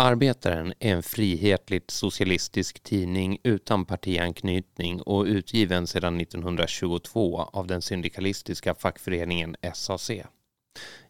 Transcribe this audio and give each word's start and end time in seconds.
Arbetaren 0.00 0.72
är 0.78 0.94
en 0.94 1.02
frihetligt 1.02 1.90
socialistisk 1.90 2.80
tidning 2.82 3.38
utan 3.42 3.84
partianknytning 3.84 5.02
och 5.02 5.24
utgiven 5.24 5.86
sedan 5.86 6.20
1922 6.20 7.40
av 7.40 7.66
den 7.66 7.82
syndikalistiska 7.82 8.74
fackföreningen 8.74 9.56
SAC. 9.74 10.10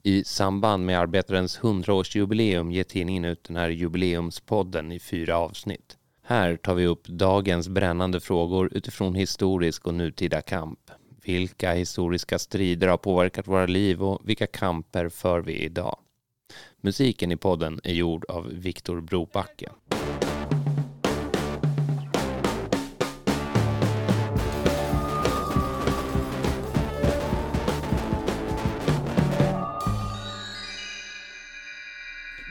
I 0.03 0.25
samband 0.25 0.87
med 0.87 0.99
Arbetarens 0.99 1.61
100-årsjubileum 1.61 2.73
ger 2.73 2.85
tidningen 2.85 3.25
ut 3.25 3.45
den 3.45 3.57
här 3.57 3.69
jubileumspodden 3.69 4.93
i 4.93 5.01
fyra 5.01 5.39
avsnitt. 5.39 5.97
Här 6.23 6.57
tar 6.57 6.75
vi 6.75 6.87
upp 6.87 7.07
dagens 7.09 7.69
brännande 7.69 8.21
frågor 8.21 8.69
utifrån 8.73 9.15
historisk 9.15 9.87
och 9.87 9.95
nutida 9.95 10.43
kamp. 10.43 10.91
Vilka 11.23 11.73
historiska 11.73 12.39
strider 12.39 12.89
har 12.89 12.99
påverkat 12.99 13.49
våra 13.49 13.67
liv 13.67 14.03
och 14.03 14.21
vilka 14.25 14.47
kamper 14.47 15.09
för 15.09 15.41
vi 15.41 15.53
idag? 15.53 15.99
Musiken 16.81 17.33
i 17.33 17.37
podden 17.37 17.81
är 17.85 17.93
gjord 17.93 18.25
av 18.25 18.49
Viktor 18.49 19.01
Brobacke. 19.01 19.71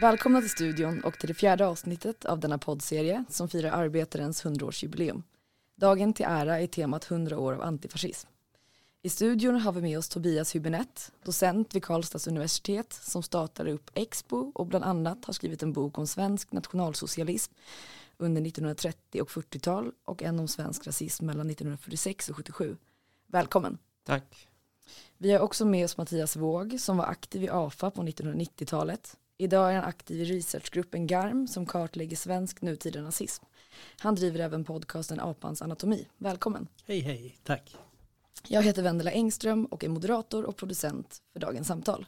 Välkomna 0.02 0.42
till 0.42 0.50
studion 0.50 1.02
och 1.04 1.20
till 1.20 1.28
det 1.28 1.34
fjärde 1.34 1.68
avsnittet 1.68 2.26
av 2.26 2.40
denna 2.40 2.58
poddserie 2.58 3.24
som 3.30 3.50
firar 3.50 3.72
arbetarens 3.72 4.46
100-årsjubileum. 4.46 5.24
Dagen 5.76 6.14
till 6.14 6.26
ära 6.26 6.60
är 6.60 6.68
temat 6.68 7.12
100 7.12 7.40
år 7.40 7.54
av 7.54 7.62
antifascism. 7.62 8.28
I 9.08 9.10
studion 9.10 9.56
har 9.56 9.72
vi 9.72 9.82
med 9.82 9.98
oss 9.98 10.10
Tobias 10.10 10.56
Hübinette, 10.56 11.12
docent 11.24 11.76
vid 11.76 11.84
Karlstads 11.84 12.28
universitet 12.28 12.94
som 12.94 13.24
startade 13.24 13.72
upp 13.72 13.92
Expo 13.94 14.52
och 14.56 14.68
bland 14.68 14.86
annat 14.86 15.26
har 15.26 15.34
skrivit 15.34 15.64
en 15.64 15.74
bok 15.74 15.98
om 15.98 16.08
svensk 16.08 16.52
nationalsocialism 16.52 17.54
under 18.18 18.42
1930 18.42 19.22
och 19.22 19.30
40-tal 19.30 19.92
och 20.06 20.24
en 20.24 20.40
om 20.40 20.48
svensk 20.48 20.88
rasism 20.88 21.26
mellan 21.26 21.50
1946 21.50 22.30
och 22.30 22.36
77. 22.36 22.78
Välkommen. 23.28 23.78
Tack. 24.06 24.48
Vi 25.18 25.32
har 25.32 25.40
också 25.40 25.66
med 25.66 25.86
oss 25.86 25.98
Mattias 25.98 26.36
Våg 26.36 26.80
som 26.80 26.98
var 26.98 27.06
aktiv 27.06 27.44
i 27.44 27.50
AFA 27.50 27.92
på 27.92 28.02
1990-talet. 28.02 29.18
Idag 29.38 29.72
är 29.72 29.76
han 29.76 29.86
aktiv 29.86 30.22
i 30.22 30.26
researchgruppen 30.26 31.08
GARM 31.08 31.48
som 31.48 31.66
kartlägger 31.66 32.16
svensk 32.18 32.62
nutida 32.62 33.02
nazism. 33.02 33.46
Han 34.00 34.16
driver 34.16 34.40
även 34.40 34.64
podcasten 34.64 35.20
Apans 35.20 35.62
anatomi. 35.62 36.08
Välkommen. 36.18 36.68
Hej 36.86 37.00
hej, 37.00 37.38
tack. 37.44 37.78
Jag 38.48 38.64
heter 38.64 38.84
Vendela 38.84 39.12
Engström 39.12 39.66
och 39.66 39.84
är 39.84 39.90
moderator 39.90 40.44
och 40.46 40.58
producent 40.58 41.22
för 41.34 41.40
dagens 41.40 41.68
samtal. 41.68 42.06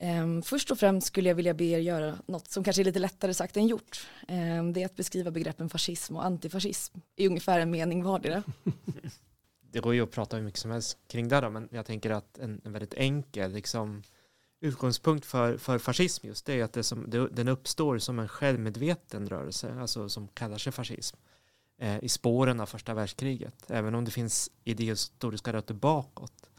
Ehm, 0.00 0.42
först 0.42 0.70
och 0.70 0.78
främst 0.78 1.06
skulle 1.06 1.28
jag 1.28 1.36
vilja 1.36 1.54
be 1.54 1.64
er 1.64 1.78
göra 1.78 2.18
något 2.26 2.50
som 2.50 2.64
kanske 2.64 2.82
är 2.82 2.84
lite 2.84 2.98
lättare 2.98 3.34
sagt 3.34 3.56
än 3.56 3.66
gjort. 3.66 4.08
Ehm, 4.28 4.72
det 4.72 4.82
är 4.82 4.86
att 4.86 4.96
beskriva 4.96 5.30
begreppen 5.30 5.68
fascism 5.68 6.16
och 6.16 6.24
antifascism 6.24 6.98
i 7.16 7.26
ungefär 7.26 7.60
en 7.60 7.70
mening 7.70 8.04
vardera. 8.04 8.42
Det 9.70 9.80
går 9.80 9.94
ju 9.94 10.02
att 10.02 10.10
prata 10.10 10.36
hur 10.36 10.44
mycket 10.44 10.60
som 10.60 10.70
helst 10.70 10.98
kring 11.06 11.28
det 11.28 11.40
då, 11.40 11.50
men 11.50 11.68
jag 11.72 11.86
tänker 11.86 12.10
att 12.10 12.38
en, 12.38 12.60
en 12.64 12.72
väldigt 12.72 12.94
enkel 12.94 13.52
liksom, 13.52 14.02
utgångspunkt 14.60 15.26
för, 15.26 15.56
för 15.56 15.78
fascism 15.78 16.26
just 16.26 16.46
det 16.46 16.60
är 16.60 16.64
att 16.64 16.72
det 16.72 16.82
som, 16.82 17.10
det, 17.10 17.28
den 17.28 17.48
uppstår 17.48 17.98
som 17.98 18.18
en 18.18 18.28
självmedveten 18.28 19.28
rörelse, 19.28 19.74
alltså 19.80 20.08
som 20.08 20.28
kallar 20.28 20.58
sig 20.58 20.72
fascism 20.72 21.16
Eh, 21.80 21.98
i 22.04 22.08
spåren 22.08 22.60
av 22.60 22.66
första 22.66 22.94
världskriget, 22.94 23.70
även 23.70 23.94
om 23.94 24.04
det 24.04 24.10
finns 24.10 24.50
idéhistoriska 24.64 25.52
rötter 25.52 25.74
bakåt. 25.74 26.50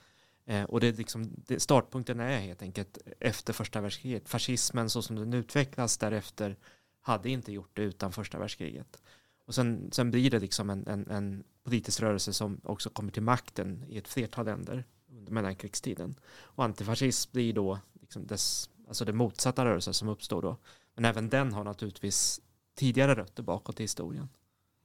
Eh, 0.45 0.63
och 0.63 0.79
det 0.79 0.97
liksom, 0.97 1.31
det, 1.47 1.59
startpunkten 1.59 2.19
är 2.19 2.39
helt 2.39 2.61
enkelt 2.61 2.97
efter 3.19 3.53
första 3.53 3.81
världskriget. 3.81 4.29
Fascismen 4.29 4.89
så 4.89 5.01
som 5.01 5.15
den 5.15 5.33
utvecklas 5.33 5.97
därefter 5.97 6.57
hade 7.01 7.29
inte 7.29 7.51
gjort 7.51 7.69
det 7.73 7.81
utan 7.81 8.11
första 8.11 8.39
världskriget. 8.39 9.01
Och 9.45 9.55
sen, 9.55 9.89
sen 9.91 10.11
blir 10.11 10.31
det 10.31 10.39
liksom 10.39 10.69
en, 10.69 10.87
en, 10.87 11.09
en 11.09 11.43
politisk 11.63 12.01
rörelse 12.01 12.33
som 12.33 12.61
också 12.63 12.89
kommer 12.89 13.11
till 13.11 13.23
makten 13.23 13.85
i 13.87 13.97
ett 13.97 14.07
flertal 14.07 14.45
länder 14.45 14.83
under 15.11 15.31
mellankrigstiden. 15.31 16.15
Och 16.29 16.63
antifascism 16.63 17.31
blir 17.31 17.53
då 17.53 17.79
liksom 18.01 18.27
dess, 18.27 18.69
alltså 18.87 19.05
det 19.05 19.13
motsatta 19.13 19.65
rörelsen 19.65 19.93
som 19.93 20.07
uppstår 20.07 20.41
då. 20.41 20.57
Men 20.95 21.05
även 21.05 21.29
den 21.29 21.53
har 21.53 21.63
naturligtvis 21.63 22.41
tidigare 22.75 23.15
rötter 23.15 23.43
bakåt 23.43 23.79
i 23.79 23.83
historien. 23.83 24.29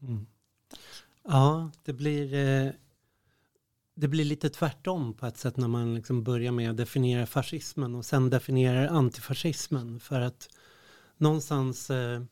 Mm. 0.08 0.26
Ja, 1.24 1.70
det 1.84 1.92
blir, 1.92 2.34
eh, 2.34 2.72
det 3.94 4.08
blir 4.08 4.24
lite 4.24 4.50
tvärtom 4.50 5.14
på 5.14 5.26
ett 5.26 5.36
sätt 5.36 5.56
när 5.56 5.68
man 5.68 5.94
liksom 5.94 6.24
börjar 6.24 6.52
med 6.52 6.70
att 6.70 6.76
definiera 6.76 7.26
fascismen 7.26 7.94
och 7.94 8.04
sen 8.04 8.30
definierar 8.30 8.86
antifascismen. 8.86 10.00
För 10.00 10.20
att 10.20 10.48
någonstans, 11.16 11.90
eh, 11.90 12.22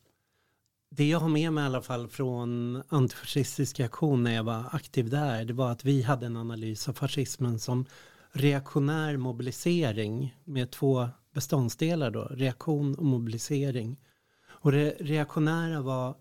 det 0.89 1.09
jag 1.09 1.19
har 1.19 1.29
med 1.29 1.53
mig 1.53 1.63
i 1.63 1.67
alla 1.67 1.81
fall 1.81 2.07
från 2.07 2.81
antifascistisk 2.89 3.79
aktion 3.79 4.23
när 4.23 4.33
jag 4.33 4.43
var 4.43 4.65
aktiv 4.71 5.09
där, 5.09 5.45
det 5.45 5.53
var 5.53 5.71
att 5.71 5.85
vi 5.85 6.01
hade 6.01 6.25
en 6.25 6.37
analys 6.37 6.89
av 6.89 6.93
fascismen 6.93 7.59
som 7.59 7.85
reaktionär 8.31 9.17
mobilisering 9.17 10.35
med 10.43 10.71
två 10.71 11.09
beståndsdelar 11.33 12.11
då, 12.11 12.23
reaktion 12.23 12.95
och 12.95 13.05
mobilisering. 13.05 13.99
Och 14.47 14.71
det 14.71 14.95
reaktionära 14.99 15.81
var 15.81 16.15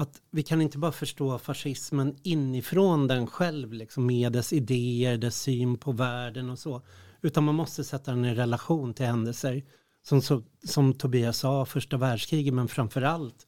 att 0.00 0.22
vi 0.30 0.42
kan 0.42 0.62
inte 0.62 0.78
bara 0.78 0.92
förstå 0.92 1.38
fascismen 1.38 2.16
inifrån 2.22 3.06
den 3.06 3.26
själv, 3.26 3.72
liksom 3.72 4.06
med 4.06 4.32
dess 4.32 4.52
idéer, 4.52 5.16
dess 5.16 5.40
syn 5.40 5.78
på 5.78 5.92
världen 5.92 6.50
och 6.50 6.58
så. 6.58 6.82
Utan 7.22 7.44
man 7.44 7.54
måste 7.54 7.84
sätta 7.84 8.10
den 8.10 8.24
i 8.24 8.34
relation 8.34 8.94
till 8.94 9.06
händelser 9.06 9.62
som, 10.02 10.22
så, 10.22 10.42
som 10.64 10.94
Tobias 10.94 11.38
sa, 11.38 11.66
första 11.66 11.96
världskriget, 11.96 12.54
men 12.54 12.68
framför 12.68 13.02
allt 13.02 13.46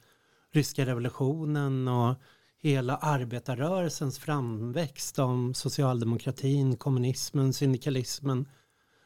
ryska 0.52 0.86
revolutionen 0.86 1.88
och 1.88 2.16
hela 2.58 2.96
arbetarrörelsens 2.96 4.18
framväxt 4.18 5.18
om 5.18 5.54
socialdemokratin, 5.54 6.76
kommunismen, 6.76 7.52
syndikalismen. 7.52 8.48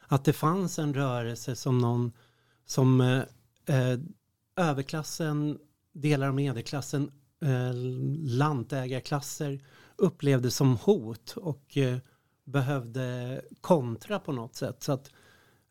Att 0.09 0.25
det 0.25 0.33
fanns 0.33 0.79
en 0.79 0.95
rörelse 0.95 1.57
som 1.57 1.79
någon 1.79 2.13
som 2.67 3.01
eh, 3.01 3.23
eh 3.77 3.99
överklassen, 4.59 5.59
delar 5.93 6.29
av 6.29 6.35
medelklassen 6.35 7.11
Eh, 7.43 7.73
lantägarklasser 8.25 9.61
upplevde 9.97 10.51
som 10.51 10.77
hot 10.77 11.35
och 11.37 11.77
eh, 11.77 11.99
behövde 12.45 13.41
kontra 13.61 14.19
på 14.19 14.33
något 14.33 14.55
sätt. 14.55 14.83
Så 14.83 14.93
att 14.93 15.11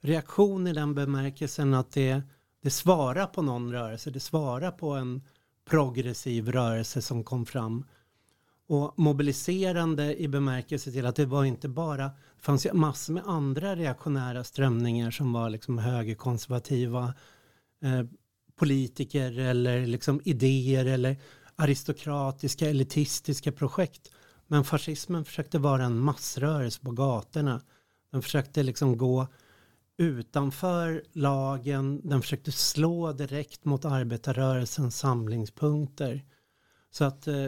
reaktion 0.01 0.67
i 0.67 0.73
den 0.73 0.95
bemärkelsen 0.95 1.73
att 1.73 1.91
det, 1.91 2.21
det 2.61 2.69
svarar 2.69 3.25
på 3.25 3.41
någon 3.41 3.71
rörelse, 3.71 4.11
det 4.11 4.19
svarar 4.19 4.71
på 4.71 4.91
en 4.91 5.21
progressiv 5.69 6.51
rörelse 6.51 7.01
som 7.01 7.23
kom 7.23 7.45
fram. 7.45 7.85
Och 8.67 8.93
mobiliserande 8.99 10.21
i 10.21 10.27
bemärkelse 10.27 10.91
till 10.91 11.05
att 11.05 11.15
det 11.15 11.25
var 11.25 11.45
inte 11.45 11.69
bara, 11.69 12.03
det 12.03 12.41
fanns 12.41 12.65
ju 12.65 12.73
massor 12.73 13.13
med 13.13 13.23
andra 13.25 13.75
reaktionära 13.75 14.43
strömningar 14.43 15.11
som 15.11 15.33
var 15.33 15.49
liksom 15.49 15.77
högerkonservativa 15.77 17.13
eh, 17.83 18.03
politiker 18.55 19.39
eller 19.39 19.85
liksom 19.85 20.21
idéer 20.23 20.85
eller 20.85 21.17
aristokratiska, 21.55 22.69
elitistiska 22.69 23.51
projekt. 23.51 24.11
Men 24.47 24.63
fascismen 24.63 25.25
försökte 25.25 25.59
vara 25.59 25.83
en 25.83 25.99
massrörelse 25.99 26.79
på 26.81 26.91
gatorna. 26.91 27.61
Den 28.11 28.21
försökte 28.21 28.63
liksom 28.63 28.97
gå 28.97 29.27
utanför 29.97 31.03
lagen. 31.13 32.01
Den 32.03 32.21
försökte 32.21 32.51
slå 32.51 33.13
direkt 33.13 33.65
mot 33.65 33.85
arbetarrörelsens 33.85 34.97
samlingspunkter. 34.97 36.25
Så 36.91 37.03
att 37.03 37.27
eh, 37.27 37.47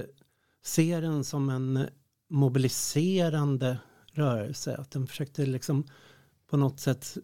se 0.64 1.00
den 1.00 1.24
som 1.24 1.50
en 1.50 1.88
mobiliserande 2.30 3.78
rörelse. 4.12 4.76
Att 4.76 4.92
den 4.92 5.08
försökte 5.08 5.46
liksom 5.46 5.88
på 6.50 6.58
något 6.58 6.80
sätt 6.80 7.18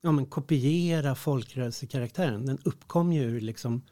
ja, 0.00 0.12
men 0.12 0.26
kopiera 0.26 1.14
folkrörelsekaraktären. 1.14 2.46
Den 2.46 2.58
uppkom 2.64 3.12
ju 3.12 3.22
ur 3.22 3.40
liksom 3.40 3.82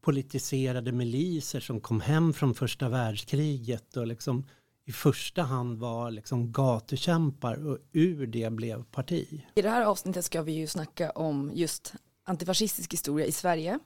politiserade 0.00 0.92
miliser 0.92 1.60
som 1.60 1.80
kom 1.80 2.00
hem 2.00 2.32
från 2.32 2.54
första 2.54 2.88
världskriget 2.88 3.96
och 3.96 4.06
liksom 4.06 4.44
i 4.84 4.92
första 4.92 5.42
hand 5.42 5.78
var 5.78 6.10
liksom 6.10 6.52
gatukämpar 6.52 7.66
och 7.66 7.78
ur 7.92 8.26
det 8.26 8.52
blev 8.52 8.84
parti. 8.84 9.44
I 9.54 9.62
det 9.62 9.70
här 9.70 9.82
avsnittet 9.82 10.24
ska 10.24 10.42
vi 10.42 10.52
ju 10.52 10.66
snacka 10.66 11.10
om 11.10 11.50
just 11.54 11.94
antifascistisk 12.24 12.92
historia 12.92 13.26
i 13.26 13.32
Sverige. 13.32 13.78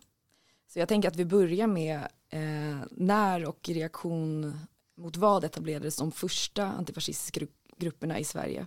Så 0.72 0.78
jag 0.78 0.88
tänker 0.88 1.08
att 1.08 1.16
vi 1.16 1.24
börjar 1.24 1.66
med 1.66 2.08
eh, 2.28 2.78
när 2.90 3.48
och 3.48 3.68
reaktion 3.68 4.58
mot 4.96 5.16
vad 5.16 5.44
etablerades 5.44 5.96
de 5.96 6.12
första 6.12 6.64
antifascistiska 6.64 7.46
grupperna 7.76 8.18
i 8.18 8.24
Sverige. 8.24 8.66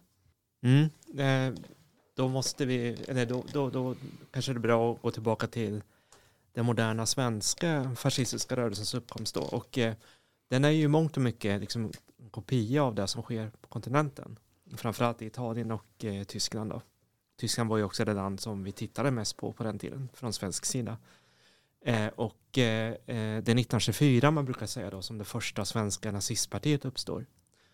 Mm, 0.63 0.89
eh, 1.19 1.59
då 2.15 2.27
måste 2.27 2.65
vi, 2.65 2.97
eller 3.07 3.25
då, 3.25 3.43
då, 3.53 3.69
då 3.69 3.95
kanske 4.31 4.53
det 4.53 4.57
är 4.57 4.59
bra 4.59 4.93
att 4.93 5.01
gå 5.01 5.11
tillbaka 5.11 5.47
till 5.47 5.81
den 6.57 6.65
moderna 6.65 7.05
svenska 7.05 7.95
fascistiska 7.95 8.55
rörelsens 8.55 8.93
uppkomst 8.93 9.35
då. 9.35 9.41
Och 9.41 9.77
eh, 9.77 9.93
den 10.49 10.65
är 10.65 10.69
ju 10.69 10.87
mångt 10.87 11.17
och 11.17 11.23
mycket 11.23 11.61
liksom 11.61 11.91
en 12.19 12.29
kopia 12.29 12.83
av 12.83 12.95
det 12.95 13.07
som 13.07 13.23
sker 13.23 13.51
på 13.61 13.67
kontinenten. 13.67 14.39
Framförallt 14.77 15.21
i 15.21 15.25
Italien 15.25 15.71
och 15.71 16.05
eh, 16.05 16.23
Tyskland 16.23 16.69
då. 16.69 16.81
Tyskland 17.39 17.69
var 17.69 17.77
ju 17.77 17.83
också 17.83 18.05
det 18.05 18.13
land 18.13 18.39
som 18.39 18.63
vi 18.63 18.71
tittade 18.71 19.11
mest 19.11 19.37
på 19.37 19.53
på 19.53 19.63
den 19.63 19.79
tiden 19.79 20.09
från 20.13 20.33
svensk 20.33 20.65
sida. 20.65 20.97
Eh, 21.85 22.07
och 22.07 22.57
eh, 22.57 22.91
eh 22.91 22.95
det 23.05 23.13
är 23.15 23.39
1924 23.39 24.31
man 24.31 24.45
brukar 24.45 24.65
säga 24.65 24.89
då 24.89 25.01
som 25.01 25.17
det 25.17 25.25
första 25.25 25.65
svenska 25.65 26.11
nazistpartiet 26.11 26.85
uppstår. 26.85 27.25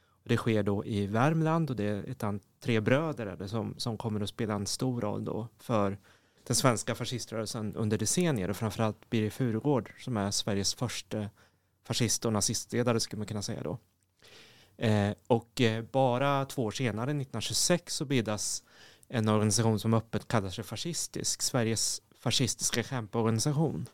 Och 0.07 0.30
det 0.30 0.38
sker 0.38 0.63
då 0.63 0.85
i 0.85 1.07
Värmland 1.07 1.69
och 1.69 1.75
det 1.75 1.85
är 1.85 2.09
ett 2.09 2.44
tre 2.59 2.80
bröder 2.80 3.35
det, 3.39 3.47
som, 3.47 3.75
som 3.77 3.97
kommer 3.97 4.21
att 4.21 4.30
spela 4.30 4.53
en 4.53 4.65
stor 4.65 5.01
roll 5.01 5.25
då 5.25 5.47
för 5.57 5.97
den 6.44 6.56
svenska 6.56 6.95
fasciströrelsen 6.95 7.75
under 7.75 7.98
decennier 7.98 8.50
och 8.50 8.57
framförallt 8.57 9.10
Birger 9.10 9.30
Furugård 9.30 9.94
som 10.00 10.18
är 10.18 10.31
Sveriges 10.31 10.74
första 10.74 11.30
fascist 11.84 12.25
och 12.25 12.34
nazistledare 12.34 13.00
skulle 13.00 13.18
man 13.18 13.28
kunna 13.28 13.42
säga 13.42 13.63
då. 13.63 13.80
Eh, 14.78 15.13
och 15.28 15.62
eh, 15.62 15.84
bara 15.84 16.45
två 16.45 16.63
år 16.63 16.72
senare, 16.72 17.04
1926, 17.04 17.95
så 17.95 18.06
bildas 18.06 18.63
en 19.07 19.30
organisation 19.30 19.80
som 19.80 19.94
öppet 19.94 20.28
kallar 20.28 20.50
sig 20.50 20.63
fascistisk, 20.63 21.42
Sveriges 21.42 22.01
fascistiska 22.19 22.84
kämporganisation. 22.84 23.90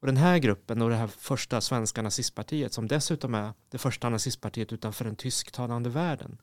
Och 0.00 0.06
den 0.06 0.16
här 0.16 0.38
gruppen 0.38 0.82
och 0.82 0.90
det 0.90 0.96
här 0.96 1.06
första 1.06 1.60
svenska 1.60 2.02
nazistpartiet 2.02 2.72
som 2.72 2.88
dessutom 2.88 3.34
är 3.34 3.52
det 3.68 3.78
första 3.78 4.08
nazistpartiet 4.08 4.72
utanför 4.72 5.04
den 5.04 5.16
tysktalande 5.16 5.90
världen. 5.90 6.38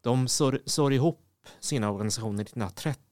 De 0.00 0.28
sår, 0.28 0.60
sår 0.64 0.92
ihop 0.92 1.24
sina 1.60 1.90
organisationer 1.90 2.42
1930 2.42 3.07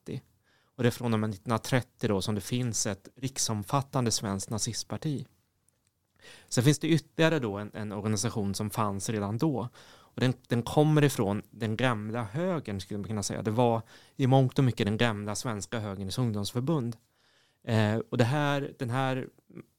och 0.77 0.83
det 0.83 0.89
är 0.89 0.91
från 0.91 1.15
och 1.15 1.21
med 1.21 1.31
1930 1.31 2.09
då 2.09 2.23
som 2.23 2.35
det 2.35 2.41
finns 2.41 2.87
ett 2.87 3.09
riksomfattande 3.17 4.11
svenskt 4.11 4.51
nazistparti. 4.51 5.27
Sen 6.49 6.65
finns 6.65 6.79
det 6.79 6.89
ytterligare 6.89 7.39
då 7.39 7.59
en, 7.59 7.71
en 7.75 7.93
organisation 7.93 8.55
som 8.55 8.71
fanns 8.71 9.11
redan 9.11 9.39
då 9.39 9.69
och 10.17 10.21
den, 10.21 10.35
den, 10.49 10.63
kommer 10.63 11.05
ifrån 11.05 11.43
den 11.51 11.77
gamla 11.77 12.25
högern 12.25 12.81
skulle 12.81 12.99
man 12.99 13.09
kunna 13.09 13.23
säga. 13.23 13.43
Det 13.43 13.51
var 13.51 13.83
i 14.17 14.27
mångt 14.27 14.59
och 14.59 14.65
mycket 14.65 14.87
den 14.87 14.97
gamla 14.97 15.35
svenska 15.35 15.79
högerns 15.79 16.19
ungdomsförbund. 16.19 16.97
Eh, 17.65 17.97
och 17.97 18.19
det 18.19 18.25
här, 18.25 18.75
den 18.79 18.91
här, 18.91 19.29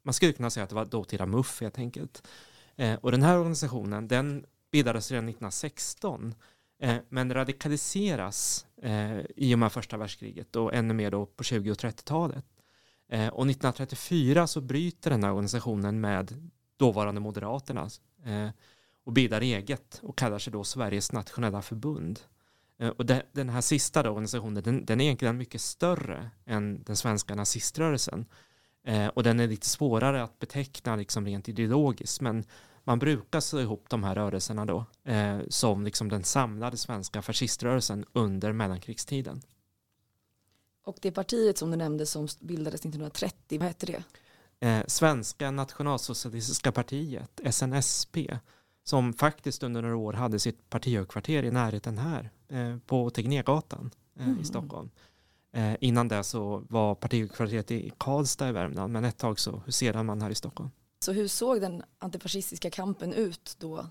man 0.04 0.14
skulle 0.14 0.34
kunna 0.34 0.50
säga 0.50 0.64
att 0.64 0.70
det 0.70 0.76
var 0.76 0.86
dåtida 0.86 1.26
MUF 1.26 1.62
helt 1.62 1.78
enkelt. 1.78 2.28
Eh, 2.76 2.96
och 2.96 3.12
den 3.12 3.24
här 3.24 3.38
organisationen, 3.38 4.08
den 4.08 4.46
bildades 4.72 5.12
redan 5.12 5.26
1916 5.26 6.36
Eh, 6.80 6.98
men 7.10 7.34
radikaliseras 7.34 8.66
eh, 8.82 9.20
i 9.36 9.56
och 9.56 9.60
med 9.60 9.72
första 9.72 9.98
världskriget 9.98 10.56
och 10.56 10.74
ännu 10.74 10.94
mer 10.94 11.12
då 11.12 11.26
på 11.26 11.44
20 11.44 11.72
och 11.72 11.78
30-talet. 11.78 12.46
Eh, 13.10 13.28
och 13.28 13.46
1934 13.46 14.48
så 14.48 14.62
bryter 14.62 15.10
den 15.10 15.24
här 15.24 15.32
organisationen 15.32 16.02
med 16.02 16.50
dåvarande 16.78 17.22
Moderaterna 17.22 17.90
och 19.04 19.14
bildar 19.14 19.42
eget 19.42 20.00
och 20.04 20.18
kallar 20.18 20.40
sig 20.40 20.54
då 20.54 20.64
Sveriges 20.64 21.12
nationella 21.12 21.62
förbund. 21.62 22.20
Och 22.98 23.06
den 23.06 23.50
här 23.50 23.62
sista 23.62 24.04
då, 24.04 24.10
organisationen, 24.10 24.64
den, 24.64 24.86
den, 24.86 25.02
är 25.02 25.06
egentligen 25.06 25.38
mycket 25.38 25.62
större 25.62 26.32
än 26.46 26.84
den 26.84 26.96
svenska 26.96 27.36
naziströrelsen. 27.36 28.26
Och 29.14 29.24
den 29.24 29.40
är 29.40 29.48
lite 29.48 29.70
svårare 29.70 30.24
att 30.24 30.40
beteckna 30.40 30.96
liksom 30.96 31.26
rent 31.26 31.50
ideologiskt, 31.50 32.22
men 32.22 32.44
man 32.88 33.00
brukar 33.00 33.40
slå 33.40 33.60
ihop 33.60 33.86
de 33.90 34.04
här 34.04 34.16
rörelserna 34.16 34.66
då 34.66 34.86
eh, 35.04 35.40
som 35.50 35.84
liksom 35.84 36.10
den 36.10 36.24
samlade 36.24 36.78
svenska 36.78 37.22
fasciströrelsen 37.22 38.06
under 38.14 38.52
mellankrigstiden. 38.52 39.42
Och 40.84 40.98
det 41.02 41.12
partiet 41.12 41.58
som 41.58 41.72
du 41.72 41.78
nämnde 41.78 42.06
som 42.06 42.28
bildades 42.40 42.80
1930, 42.80 43.60
vad 43.60 43.68
hette 43.68 43.86
det? 43.86 44.04
Eh, 44.68 44.84
Svenska 44.88 45.52
nationalsocialistiska 45.52 46.72
partiet, 46.72 47.40
SNSP, 47.44 48.38
som 48.84 49.14
faktiskt 49.14 49.64
under 49.64 49.82
några 49.82 49.98
år 49.98 50.14
hade 50.14 50.40
sitt 50.40 50.70
partihögkvarter 50.70 51.44
i 51.44 51.52
närheten 51.52 51.98
här 51.98 52.30
eh, 52.48 52.78
på 52.86 53.10
Tegnérgatan 53.10 53.92
eh, 54.20 54.28
mm. 54.28 54.40
i 54.40 54.46
Stockholm. 54.46 54.90
Eh, 55.52 55.76
innan 55.80 56.08
det 56.08 56.24
så 56.24 56.64
var 56.70 56.96
partihögkvarteret 56.96 57.72
i 57.72 57.92
Karlstad 57.98 58.50
i 58.50 58.52
Värmland 58.52 58.94
men 58.94 59.04
ett 59.04 59.18
tag 59.18 59.40
så 59.40 59.62
huserade 59.66 60.04
man 60.04 60.22
här 60.22 60.30
i 60.30 60.36
Stockholm. 60.36 60.70
Så 61.00 61.12
hur 61.12 61.28
såg 61.28 61.62
den 61.62 61.84
antifascistiska 62.00 62.70
kampen 62.70 63.14
ut 63.14 63.56
då? 63.60 63.88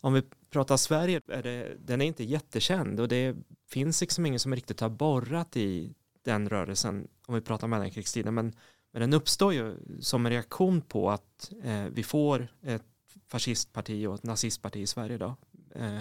Om 0.00 0.12
vi 0.12 0.22
pratar 0.50 0.76
Sverige, 0.76 1.20
är 1.28 1.42
det, 1.42 1.76
den 1.80 2.00
är 2.00 2.06
inte 2.06 2.24
jättekänd 2.24 3.00
och 3.00 3.08
det 3.08 3.36
finns 3.68 4.00
liksom 4.00 4.26
ingen 4.26 4.40
som 4.40 4.54
riktigt 4.54 4.80
har 4.80 4.88
borrat 4.88 5.56
i 5.56 5.94
den 6.24 6.48
rörelsen 6.48 7.08
om 7.26 7.34
vi 7.34 7.40
pratar 7.40 7.66
mellankrigstiden 7.66 8.34
men, 8.34 8.52
men 8.92 9.00
den 9.00 9.12
uppstår 9.12 9.54
ju 9.54 9.76
som 10.00 10.26
en 10.26 10.32
reaktion 10.32 10.80
på 10.80 11.10
att 11.10 11.52
eh, 11.62 11.84
vi 11.84 12.02
får 12.02 12.48
ett 12.62 12.82
fascistparti 13.26 14.06
och 14.06 14.14
ett 14.14 14.22
nazistparti 14.22 14.76
i 14.76 14.86
Sverige 14.86 15.18
då. 15.18 15.36
Eh, 15.74 16.00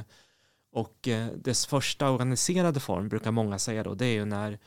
och 0.72 1.08
eh, 1.08 1.28
dess 1.28 1.66
första 1.66 2.12
organiserade 2.12 2.80
form 2.80 3.10
brukar 3.10 3.32
många 3.32 3.60
säga 3.60 3.84
då, 3.84 3.96
det 3.96 4.06
är 4.06 4.14
ju 4.14 4.26
när 4.26 4.60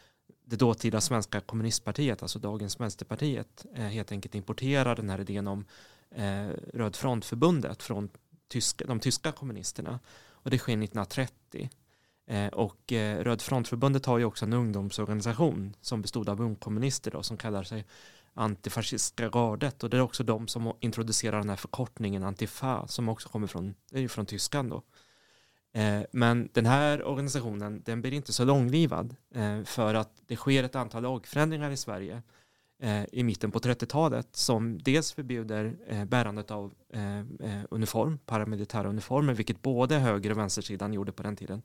det 0.45 0.57
dåtida 0.57 1.01
svenska 1.01 1.41
kommunistpartiet, 1.41 2.23
alltså 2.23 2.39
dagens 2.39 2.81
vänsterpartiet, 2.81 3.67
eh, 3.75 3.85
helt 3.85 4.13
enkelt 4.13 4.35
importerar 4.35 4.97
den 4.97 5.11
här 5.11 5.21
idén 5.21 5.47
om 5.47 5.65
eh, 6.11 6.49
Röd 6.75 6.97
frontförbundet 6.97 7.83
från 7.83 8.11
tyska, 8.49 8.85
de 8.87 9.01
tyska 9.01 9.33
kommunisterna. 9.33 10.01
Och 10.31 10.51
det 10.51 10.59
sker 10.59 10.73
1930. 10.73 11.71
Eh, 12.27 12.49
och 12.49 12.93
eh, 12.93 13.25
Röd 13.25 13.43
frontförbundet 13.43 14.07
har 14.07 14.19
ju 14.19 14.25
också 14.25 14.45
en 14.45 14.53
ungdomsorganisation 14.53 15.77
som 15.81 16.03
bestod 16.03 16.29
av 16.29 16.41
ungkommunister 16.41 17.11
då, 17.11 17.23
som 17.23 17.37
kallar 17.37 17.63
sig 17.63 17.87
antifascistiska 18.35 19.29
gardet 19.29 19.83
och 19.83 19.91
det 19.91 19.97
är 19.97 20.01
också 20.01 20.25
de 20.25 20.49
som 20.49 20.73
introducerar 20.81 21.39
den 21.39 21.49
här 21.49 21.57
förkortningen 21.57 22.25
antifa 22.25 22.87
som 22.87 23.09
också 23.09 23.29
kommer 23.29 23.47
från, 23.47 23.75
det 23.91 24.05
är 24.05 24.09
från 24.09 24.27
tyskan 24.27 24.69
då. 24.69 24.83
Eh, 25.73 26.03
men 26.13 26.49
den 26.53 26.67
här 26.67 27.05
organisationen 27.05 27.83
den 27.85 28.01
blir 28.01 28.13
inte 28.13 28.33
så 28.33 28.45
långlivad 28.45 29.17
eh, 29.35 29.63
för 29.65 29.95
att 29.95 30.23
det 30.27 30.37
sker 30.37 30.65
ett 30.65 30.77
antal 30.77 31.03
lagförändringar 31.03 31.71
i 31.71 31.77
Sverige 31.77 32.23
eh, 32.79 33.05
i 33.13 33.23
mitten 33.23 33.51
på 33.51 33.59
30-talet 33.59 34.37
som 34.37 34.79
dels 34.83 35.13
förbjuder 35.13 35.77
bärandet 36.05 36.51
av 36.51 36.75
uniform, 37.71 38.19
paramilitära 38.19 38.89
uniformer, 38.89 39.35
vilket 39.35 39.63
både 39.63 39.99
höger 39.99 40.31
och 40.31 40.39
vänstersidan 40.39 40.93
gjorde 40.93 41.13
på 41.13 41.23
den 41.23 41.37
tiden. 41.37 41.63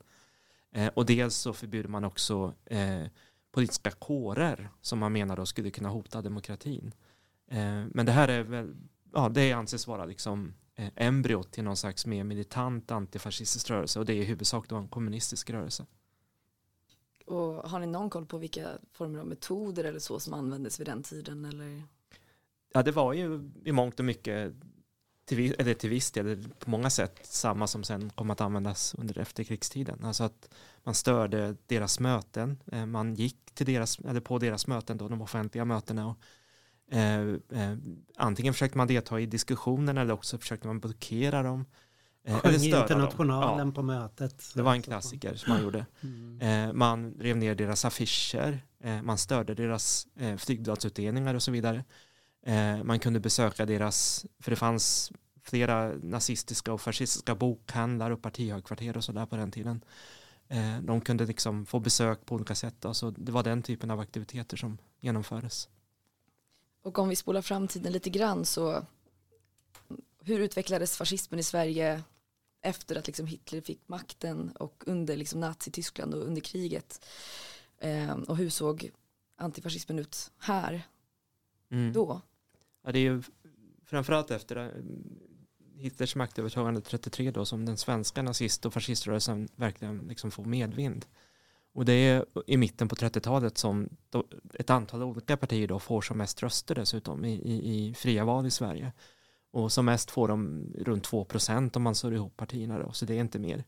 Och 0.94 1.06
dels 1.06 1.34
så 1.34 1.52
förbjuder 1.52 1.88
man 1.88 2.04
också 2.04 2.54
politiska 3.52 3.90
kårer 3.90 4.70
som 4.80 4.98
man 4.98 5.12
menar 5.12 5.36
då 5.36 5.46
skulle 5.46 5.70
kunna 5.70 5.88
hota 5.88 6.22
demokratin. 6.22 6.92
Men 7.90 8.06
det 8.06 8.12
här 8.12 8.28
är 8.28 8.42
väl, 8.42 8.74
ja 9.12 9.28
det 9.28 9.52
anses 9.52 9.86
vara 9.86 10.04
liksom 10.04 10.54
embryot 10.76 11.52
till 11.52 11.64
någon 11.64 11.76
slags 11.76 12.06
mer 12.06 12.24
militant 12.24 12.90
antifascistisk 12.90 13.70
rörelse 13.70 13.98
och 13.98 14.06
det 14.06 14.12
är 14.12 14.16
i 14.16 14.24
huvudsak 14.24 14.68
då 14.68 14.76
en 14.76 14.88
kommunistisk 14.88 15.50
rörelse. 15.50 15.86
Och 17.26 17.70
har 17.70 17.78
ni 17.78 17.86
någon 17.86 18.10
koll 18.10 18.26
på 18.26 18.38
vilka 18.38 18.68
former 18.92 19.18
av 19.18 19.26
metoder 19.26 19.84
eller 19.84 19.98
så 19.98 20.20
som 20.20 20.34
användes 20.34 20.80
vid 20.80 20.86
den 20.86 21.02
tiden 21.02 21.44
eller? 21.44 21.82
Ja 22.72 22.82
det 22.82 22.92
var 22.92 23.12
ju 23.12 23.50
i 23.64 23.72
mångt 23.72 23.98
och 23.98 24.04
mycket 24.04 24.54
till, 25.24 25.54
eller 25.58 25.74
till 25.74 25.90
viss 25.90 26.10
del, 26.10 26.48
på 26.58 26.70
många 26.70 26.90
sätt 26.90 27.20
samma 27.22 27.66
som 27.66 27.84
sen 27.84 28.10
kom 28.10 28.30
att 28.30 28.40
användas 28.40 28.94
under 28.94 29.18
efterkrigstiden. 29.18 30.04
Alltså 30.04 30.24
att 30.24 30.54
man 30.82 30.94
störde 30.94 31.56
deras 31.66 32.00
möten, 32.00 32.58
eh, 32.72 32.86
man 32.86 33.14
gick 33.14 33.54
till 33.54 33.66
deras, 33.66 33.98
eller 33.98 34.20
på 34.20 34.38
deras 34.38 34.66
möten, 34.66 34.98
då, 34.98 35.08
de 35.08 35.22
offentliga 35.22 35.64
mötena. 35.64 36.06
Och, 36.06 36.16
eh, 36.16 36.16
eh, 36.16 36.18
antingen 38.16 38.54
försökte 38.54 38.78
man 38.78 38.86
delta 38.86 39.20
i 39.20 39.26
diskussionen 39.26 39.98
eller 39.98 40.14
också 40.14 40.38
försökte 40.38 40.66
man 40.66 40.80
blockera 40.80 41.42
dem. 41.42 41.64
Eh, 42.24 42.38
Sjöng 42.38 42.62
internationalen 42.62 43.68
ja, 43.68 43.74
på 43.74 43.82
mötet. 43.82 44.52
Det 44.54 44.62
var 44.62 44.74
en 44.74 44.82
klassiker 44.82 45.34
som 45.34 45.52
man 45.52 45.62
gjorde. 45.62 45.86
Mm. 46.02 46.40
Eh, 46.40 46.72
man 46.72 47.14
rev 47.20 47.36
ner 47.36 47.54
deras 47.54 47.84
affischer, 47.84 48.66
eh, 48.80 49.02
man 49.02 49.18
störde 49.18 49.54
deras 49.54 50.06
eh, 50.16 50.36
flygbladsutdelningar 50.36 51.34
och 51.34 51.42
så 51.42 51.50
vidare. 51.50 51.84
Eh, 52.46 52.84
man 52.84 52.98
kunde 52.98 53.20
besöka 53.20 53.66
deras, 53.66 54.26
för 54.40 54.50
det 54.50 54.56
fanns 54.56 55.12
flera 55.42 55.92
nazistiska 56.02 56.72
och 56.72 56.80
fascistiska 56.80 57.34
bokhandlar 57.34 58.10
och 58.10 58.22
partihögkvarter 58.22 58.96
och 58.96 59.04
sådär 59.04 59.26
på 59.26 59.36
den 59.36 59.50
tiden. 59.50 59.84
Eh, 60.48 60.80
de 60.80 61.00
kunde 61.00 61.26
liksom 61.26 61.66
få 61.66 61.80
besök 61.80 62.26
på 62.26 62.34
olika 62.34 62.54
sätt. 62.54 62.84
Alltså 62.84 63.10
det 63.10 63.32
var 63.32 63.42
den 63.42 63.62
typen 63.62 63.90
av 63.90 64.00
aktiviteter 64.00 64.56
som 64.56 64.78
genomfördes. 65.00 65.68
Och 66.84 66.98
om 66.98 67.08
vi 67.08 67.16
spolar 67.16 67.42
framtiden 67.42 67.92
lite 67.92 68.10
grann 68.10 68.44
så 68.44 68.86
hur 70.20 70.40
utvecklades 70.40 70.96
fascismen 70.96 71.40
i 71.40 71.42
Sverige 71.42 72.02
efter 72.60 72.96
att 72.96 73.06
liksom 73.06 73.26
Hitler 73.26 73.60
fick 73.60 73.88
makten 73.88 74.50
och 74.50 74.84
under 74.86 75.16
liksom 75.16 75.40
Nazityskland 75.40 76.14
och 76.14 76.26
under 76.26 76.40
kriget? 76.40 77.06
Eh, 77.78 78.12
och 78.12 78.36
hur 78.36 78.50
såg 78.50 78.90
antifascismen 79.36 79.98
ut 79.98 80.30
här 80.38 80.82
mm. 81.70 81.92
då? 81.92 82.20
Ja, 82.82 82.92
det 82.92 82.98
är 82.98 83.12
ju 83.12 83.22
framförallt 83.84 84.30
efter 84.30 84.56
eh, 84.56 85.82
Hitlers 85.82 86.16
maktövertagande 86.16 86.80
33 86.80 87.30
då 87.30 87.44
som 87.44 87.64
den 87.64 87.76
svenska 87.76 88.22
nazist 88.22 88.66
och 88.66 88.72
fasciströrelsen 88.72 89.48
verkligen 89.56 89.98
liksom 89.98 90.30
får 90.30 90.44
medvind. 90.44 91.06
Och 91.74 91.84
det 91.84 91.92
är 91.92 92.24
i 92.46 92.56
mitten 92.56 92.88
på 92.88 92.94
30-talet 92.94 93.58
som 93.58 93.88
ett 94.54 94.70
antal 94.70 95.02
olika 95.02 95.36
partier 95.36 95.68
då 95.68 95.78
får 95.78 96.00
som 96.00 96.18
mest 96.18 96.42
röster 96.42 96.74
dessutom 96.74 97.24
i, 97.24 97.32
i, 97.32 97.74
i 97.74 97.94
fria 97.94 98.24
val 98.24 98.46
i 98.46 98.50
Sverige. 98.50 98.92
Och 99.52 99.72
som 99.72 99.84
mest 99.84 100.10
får 100.10 100.28
de 100.28 100.66
runt 100.78 101.04
2 101.04 101.24
procent 101.24 101.76
om 101.76 101.82
man 101.82 101.94
slår 101.94 102.14
ihop 102.14 102.36
partierna 102.36 102.78
då, 102.78 102.92
så 102.92 103.04
det 103.04 103.14
är 103.14 103.20
inte 103.20 103.38
mer. 103.38 103.64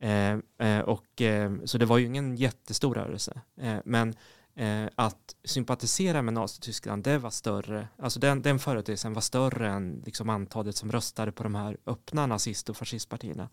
Eh, 0.00 0.68
eh, 0.68 0.80
och, 0.80 1.22
eh, 1.22 1.52
så 1.64 1.78
det 1.78 1.86
var 1.86 1.98
ju 1.98 2.06
ingen 2.06 2.36
jättestor 2.36 2.94
rörelse. 2.94 3.40
Eh, 3.60 3.78
men 3.84 4.14
eh, 4.54 4.88
att 4.94 5.36
sympatisera 5.44 6.22
med 6.22 6.34
Nazityskland, 6.34 7.04
det 7.04 7.18
var 7.18 7.30
större, 7.30 7.88
alltså 7.98 8.20
den, 8.20 8.42
den 8.42 8.58
företeelsen 8.58 9.12
var 9.12 9.22
större 9.22 9.70
än 9.70 10.02
liksom 10.06 10.28
antalet 10.28 10.76
som 10.76 10.92
röstade 10.92 11.32
på 11.32 11.42
de 11.42 11.54
här 11.54 11.76
öppna 11.86 12.26
nazist 12.26 12.70
och 12.70 12.76
fascistpartierna. 12.76 13.48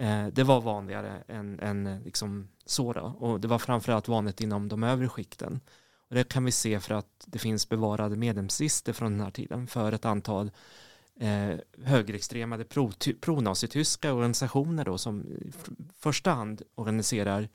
Eh, 0.00 0.26
det 0.26 0.44
var 0.44 0.60
vanligare 0.60 1.22
än, 1.28 1.60
än 1.60 1.86
eh, 1.86 2.00
liksom 2.00 2.48
så 2.66 2.92
då. 2.92 3.00
och 3.00 3.40
det 3.40 3.48
var 3.48 3.58
framförallt 3.58 4.08
vanligt 4.08 4.40
inom 4.40 4.68
de 4.68 4.82
övre 4.82 5.08
skikten. 5.08 5.60
Och 6.08 6.14
det 6.14 6.28
kan 6.28 6.44
vi 6.44 6.52
se 6.52 6.80
för 6.80 6.94
att 6.94 7.24
det 7.26 7.38
finns 7.38 7.68
bevarade 7.68 8.16
medlemslistor 8.16 8.92
från 8.92 9.12
den 9.12 9.20
här 9.20 9.30
tiden 9.30 9.66
för 9.66 9.92
ett 9.92 10.04
antal 10.04 10.50
eh, 11.20 11.56
högerextremade 11.84 12.64
pro-nazityska 13.20 14.08
pro 14.08 14.16
organisationer 14.16 14.84
då 14.84 14.98
som 14.98 15.26
i 15.26 15.52
första 15.98 16.30
hand 16.30 16.62
organiserar 16.74 17.48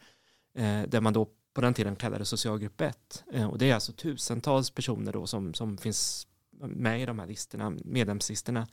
eh, 0.56 0.82
det 0.88 1.02
man 1.02 1.14
då 1.14 1.28
på 1.54 1.62
den 1.62 1.74
tiden 1.74 1.96
kallade 1.96 2.26
socialgrupp 2.26 2.82
1. 2.82 3.24
Eh, 3.34 3.50
och 3.50 3.58
det 3.58 3.70
är 3.70 3.74
alltså 3.74 3.92
tusentals 3.92 4.70
personer 4.70 5.14
då 5.14 5.28
som, 5.28 5.54
som 5.54 5.78
finns 5.78 6.28
med 6.60 7.02
i 7.02 7.06
de 7.06 7.20
här 7.20 7.28
listorna, 7.28 7.74
medlemslistorna 7.86 8.68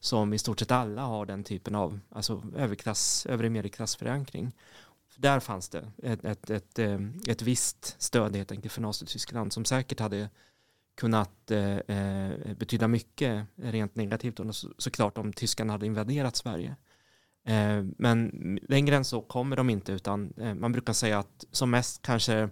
som 0.00 0.32
i 0.32 0.38
stort 0.38 0.58
sett 0.58 0.70
alla 0.70 1.02
har 1.02 1.26
den 1.26 1.44
typen 1.44 1.74
av 1.74 2.00
alltså 2.10 2.42
överklass, 2.56 3.26
övre 3.26 3.50
medelklassförankring. 3.50 4.52
Där 5.16 5.40
fanns 5.40 5.68
det 5.68 5.92
ett, 6.02 6.24
ett, 6.24 6.50
ett, 6.50 6.78
eh, 6.78 6.98
ett 7.28 7.42
visst 7.42 7.96
stöd 7.98 8.36
helt 8.36 8.52
enkelt 8.52 8.72
för 8.72 8.82
Nazityskland 8.82 9.52
som 9.52 9.64
säkert 9.64 10.00
hade 10.00 10.28
kunnat 10.96 11.50
eh, 11.50 11.76
eh 11.76 12.54
betyda 12.56 12.88
mycket 12.88 13.46
rent 13.56 13.96
negativt 13.96 14.40
och 14.40 14.56
så, 14.56 14.68
såklart 14.78 15.18
om 15.18 15.32
tyskarna 15.32 15.72
hade 15.72 15.86
invaderat 15.86 16.36
Sverige. 16.36 16.76
Eh, 17.46 17.84
men 17.98 18.30
längre 18.68 18.96
än 18.96 19.04
så 19.04 19.20
kommer 19.20 19.56
de 19.56 19.70
inte 19.70 19.92
utan 19.92 20.32
eh, 20.36 20.54
man 20.54 20.72
brukar 20.72 20.92
säga 20.92 21.18
att 21.18 21.44
som 21.52 21.70
mest 21.70 22.02
kanske 22.02 22.48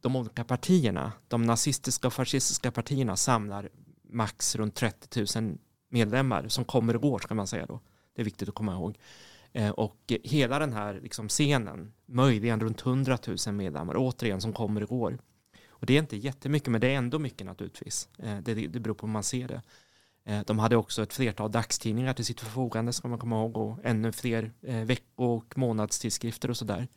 de 0.00 0.16
olika 0.16 0.44
partierna, 0.44 1.12
de 1.28 1.42
nazistiska 1.42 2.06
och 2.06 2.12
fascistiska 2.12 2.70
partierna 2.70 3.16
samlar 3.16 3.68
max 4.02 4.56
runt 4.56 4.74
30 4.74 5.40
000 5.40 5.58
medlemmar 5.92 6.48
som 6.48 6.64
kommer 6.64 6.96
och 6.96 7.02
går 7.02 7.18
ska 7.18 7.34
man 7.34 7.46
säga 7.46 7.66
då. 7.66 7.80
Det 8.14 8.22
är 8.22 8.24
viktigt 8.24 8.48
att 8.48 8.54
komma 8.54 8.72
ihåg. 8.72 8.98
Eh, 9.52 9.70
och 9.70 10.12
hela 10.24 10.58
den 10.58 10.72
här 10.72 11.00
liksom 11.02 11.28
scenen, 11.28 11.92
möjligen 12.06 12.60
runt 12.60 12.86
100 12.86 13.18
000 13.46 13.54
medlemmar, 13.54 13.94
återigen 13.96 14.40
som 14.40 14.52
kommer 14.52 14.82
och 14.82 14.88
går. 14.88 15.18
Och 15.68 15.86
det 15.86 15.94
är 15.94 15.98
inte 15.98 16.16
jättemycket, 16.16 16.68
men 16.68 16.80
det 16.80 16.88
är 16.88 16.96
ändå 16.96 17.18
mycket 17.18 17.46
naturligtvis. 17.46 18.08
Eh, 18.18 18.38
det, 18.38 18.54
det 18.54 18.80
beror 18.80 18.94
på 18.94 19.06
hur 19.06 19.12
man 19.12 19.22
ser 19.22 19.48
det. 19.48 19.62
Eh, 20.24 20.40
de 20.46 20.58
hade 20.58 20.76
också 20.76 21.02
ett 21.02 21.12
flertal 21.12 21.50
dagstidningar 21.50 22.14
till 22.14 22.24
sitt 22.24 22.40
förfogande, 22.40 22.92
ska 22.92 23.08
man 23.08 23.18
komma 23.18 23.36
ihåg, 23.36 23.56
och 23.56 23.78
ännu 23.84 24.12
fler 24.12 24.52
vecko 24.84 25.24
och 25.24 25.58
månadstidskrifter 25.58 26.50
och 26.50 26.56
sådär. 26.56 26.88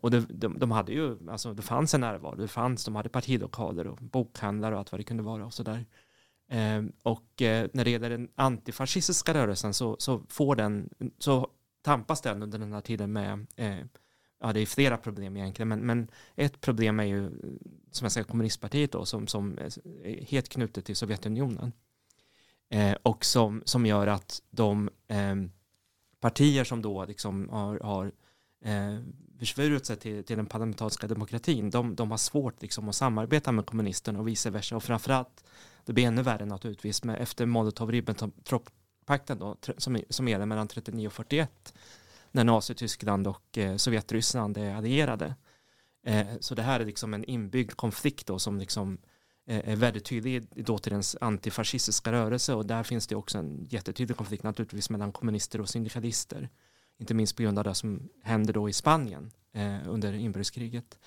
och 0.00 0.10
det, 0.10 0.20
de, 0.28 0.58
de, 0.58 0.70
hade 0.70 0.92
ju, 0.92 1.30
alltså 1.30 1.54
det 1.54 1.62
fanns 1.62 1.94
en 1.94 2.00
närvaro, 2.00 2.36
det 2.36 2.48
fanns, 2.48 2.84
de 2.84 2.96
hade 2.96 3.08
partilokaler 3.08 3.86
och 3.86 3.96
bokhandlar 3.96 4.72
och 4.72 4.78
allt 4.78 4.92
vad 4.92 5.00
det 5.00 5.04
kunde 5.04 5.22
vara 5.22 5.46
och 5.46 5.54
sådär. 5.54 5.72
där. 5.72 5.86
Ehm, 6.52 6.92
och 7.02 7.42
eh, 7.42 7.68
när 7.72 7.84
det 7.84 7.90
gäller 7.90 8.10
den 8.10 8.28
antifascistiska 8.34 9.34
rörelsen 9.34 9.74
så, 9.74 9.96
så, 9.98 10.22
får 10.28 10.56
den, 10.56 10.90
så 11.18 11.50
tampas 11.82 12.20
den 12.20 12.42
under 12.42 12.58
den 12.58 12.72
här 12.72 12.80
tiden 12.80 13.12
med, 13.12 13.46
eh, 13.56 13.78
ja 14.40 14.52
det 14.52 14.60
är 14.60 14.66
flera 14.66 14.96
problem 14.96 15.36
egentligen, 15.36 15.68
men, 15.68 15.80
men 15.80 16.10
ett 16.36 16.60
problem 16.60 17.00
är 17.00 17.04
ju 17.04 17.30
som 17.90 18.04
jag 18.04 18.12
säger 18.12 18.24
kommunistpartiet 18.24 18.92
då 18.92 19.04
som, 19.04 19.26
som 19.26 19.58
är 20.04 20.24
helt 20.24 20.48
knutet 20.48 20.84
till 20.84 20.96
Sovjetunionen. 20.96 21.72
Eh, 22.68 22.96
och 23.02 23.24
som, 23.24 23.62
som 23.64 23.86
gör 23.86 24.06
att 24.06 24.42
de 24.50 24.90
eh, 25.08 25.36
partier 26.20 26.64
som 26.64 26.82
då 26.82 27.04
liksom 27.04 27.48
har, 27.48 27.80
har 27.80 28.12
eh, 28.64 28.98
försvurit 29.38 29.86
sig 29.86 29.96
till, 29.96 30.24
till 30.24 30.36
den 30.36 30.46
parlamentariska 30.46 31.06
demokratin, 31.06 31.70
de, 31.70 31.94
de 31.94 32.10
har 32.10 32.18
svårt 32.18 32.62
liksom 32.62 32.88
att 32.88 32.94
samarbeta 32.94 33.52
med 33.52 33.66
kommunisterna 33.66 34.18
och 34.18 34.28
vice 34.28 34.50
versa. 34.50 34.76
Och 34.76 34.82
framförallt 34.82 35.44
det 35.84 35.92
blir 35.92 36.06
ännu 36.06 36.22
värre 36.22 36.46
naturligtvis 36.46 37.04
med 37.04 37.22
efter 37.22 37.46
Molotov-Ribbentrop-pakten 37.46 39.56
som, 39.78 40.00
som 40.08 40.28
gäller 40.28 40.46
mellan 40.46 40.68
39 40.68 41.06
och 41.06 41.12
41 41.12 41.74
när 42.32 42.44
Nazityskland 42.44 43.26
och 43.26 43.58
eh, 43.58 43.76
Sovjetryssland 43.76 44.58
är 44.58 44.74
allierade. 44.74 45.34
Eh, 46.06 46.26
så 46.40 46.54
det 46.54 46.62
här 46.62 46.80
är 46.80 46.84
liksom 46.84 47.14
en 47.14 47.24
inbyggd 47.24 47.76
konflikt 47.76 48.26
då 48.26 48.38
som 48.38 48.58
liksom 48.58 48.98
eh, 49.46 49.68
är 49.68 49.76
väldigt 49.76 50.04
tydlig 50.04 50.46
i 50.54 50.62
dåtidens 50.62 51.16
antifascistiska 51.20 52.12
rörelse 52.12 52.54
och 52.54 52.66
där 52.66 52.82
finns 52.82 53.06
det 53.06 53.16
också 53.16 53.38
en 53.38 53.66
jättetydlig 53.70 54.16
konflikt 54.16 54.42
naturligtvis 54.42 54.90
mellan 54.90 55.12
kommunister 55.12 55.60
och 55.60 55.68
syndikalister. 55.68 56.48
Inte 56.98 57.14
minst 57.14 57.36
på 57.36 57.42
grund 57.42 57.58
av 57.58 57.64
det 57.64 57.74
som 57.74 58.08
händer 58.22 58.52
då 58.52 58.68
i 58.68 58.72
Spanien 58.72 59.30
eh, 59.52 59.88
under 59.88 60.12
inbördeskriget. 60.12 60.98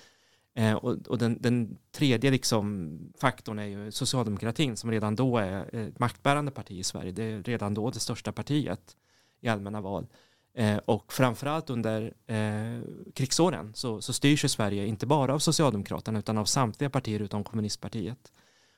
Eh, 0.54 0.74
och, 0.74 1.08
och 1.08 1.18
den, 1.18 1.38
den, 1.40 1.78
tredje 1.92 2.30
liksom 2.30 2.98
faktorn 3.20 3.58
är 3.58 3.64
ju 3.64 3.90
socialdemokratin 3.90 4.76
som 4.76 4.90
redan 4.90 5.16
då 5.16 5.38
är 5.38 5.70
eh, 5.72 5.82
ett 5.82 5.98
maktbärande 5.98 6.50
parti 6.50 6.72
i 6.72 6.82
Sverige. 6.82 7.12
Det 7.12 7.22
är 7.22 7.42
redan 7.42 7.74
då 7.74 7.90
det 7.90 8.00
största 8.00 8.32
partiet 8.32 8.96
i 9.40 9.48
allmänna 9.48 9.80
val. 9.80 10.06
Eh, 10.54 10.76
och 10.76 11.12
framförallt 11.12 11.70
under 11.70 12.14
eh, 12.26 12.80
krigsåren 13.14 13.72
så, 13.74 14.00
så 14.00 14.12
styrs 14.12 14.44
ju 14.44 14.48
Sverige 14.48 14.86
inte 14.86 15.06
bara 15.06 15.34
av 15.34 15.38
Socialdemokraterna 15.38 16.18
utan 16.18 16.38
av 16.38 16.44
samtliga 16.44 16.90
partier 16.90 17.20
utom 17.20 17.44
kommunistpartiet. 17.44 18.32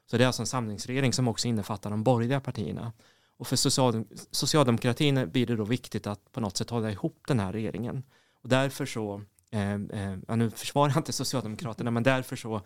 Så 0.06 0.16
det 0.16 0.25
är 0.25 0.26
alltså 0.26 0.42
en 0.42 0.47
samlingsregering 0.47 1.12
som 1.12 1.28
också 1.28 1.49
innefattar 1.49 1.90
de 1.90 2.02
borgerliga 2.02 2.40
partierna. 2.40 2.92
Och 3.37 3.47
för 3.47 3.56
socialdem 3.56 4.04
socialdemokratin 4.30 5.30
blir 5.30 5.47
det 5.47 5.56
då 5.56 5.64
viktigt 5.64 6.06
att 6.06 6.33
på 6.33 6.40
något 6.40 6.56
sätt 6.56 6.71
hålla 6.71 6.90
ihop 6.90 7.23
den 7.28 7.40
här 7.40 7.52
regeringen. 7.52 8.02
Och 8.42 8.49
därför 8.49 8.87
så 8.87 9.23
Eh, 9.57 9.75
eh, 9.75 10.19
ja, 10.29 10.37
nu 10.37 10.51
försvarar 10.51 10.91
jag 10.91 10.99
inte 10.99 11.13
Socialdemokraterna, 11.13 11.91
men 11.91 12.03
därför 12.03 12.37
så, 12.37 12.57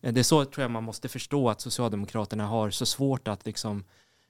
eh, 0.00 0.12
det 0.12 0.20
är 0.20 0.24
så 0.24 0.44
tror 0.44 0.62
jag 0.62 0.70
man 0.70 0.84
måste 0.84 1.08
förstå 1.08 1.50
att 1.50 1.60
Socialdemokraterna 1.60 2.46
har 2.46 2.70
så 2.70 2.86
svårt 2.86 3.28
att 3.28 3.46
liksom 3.46 3.84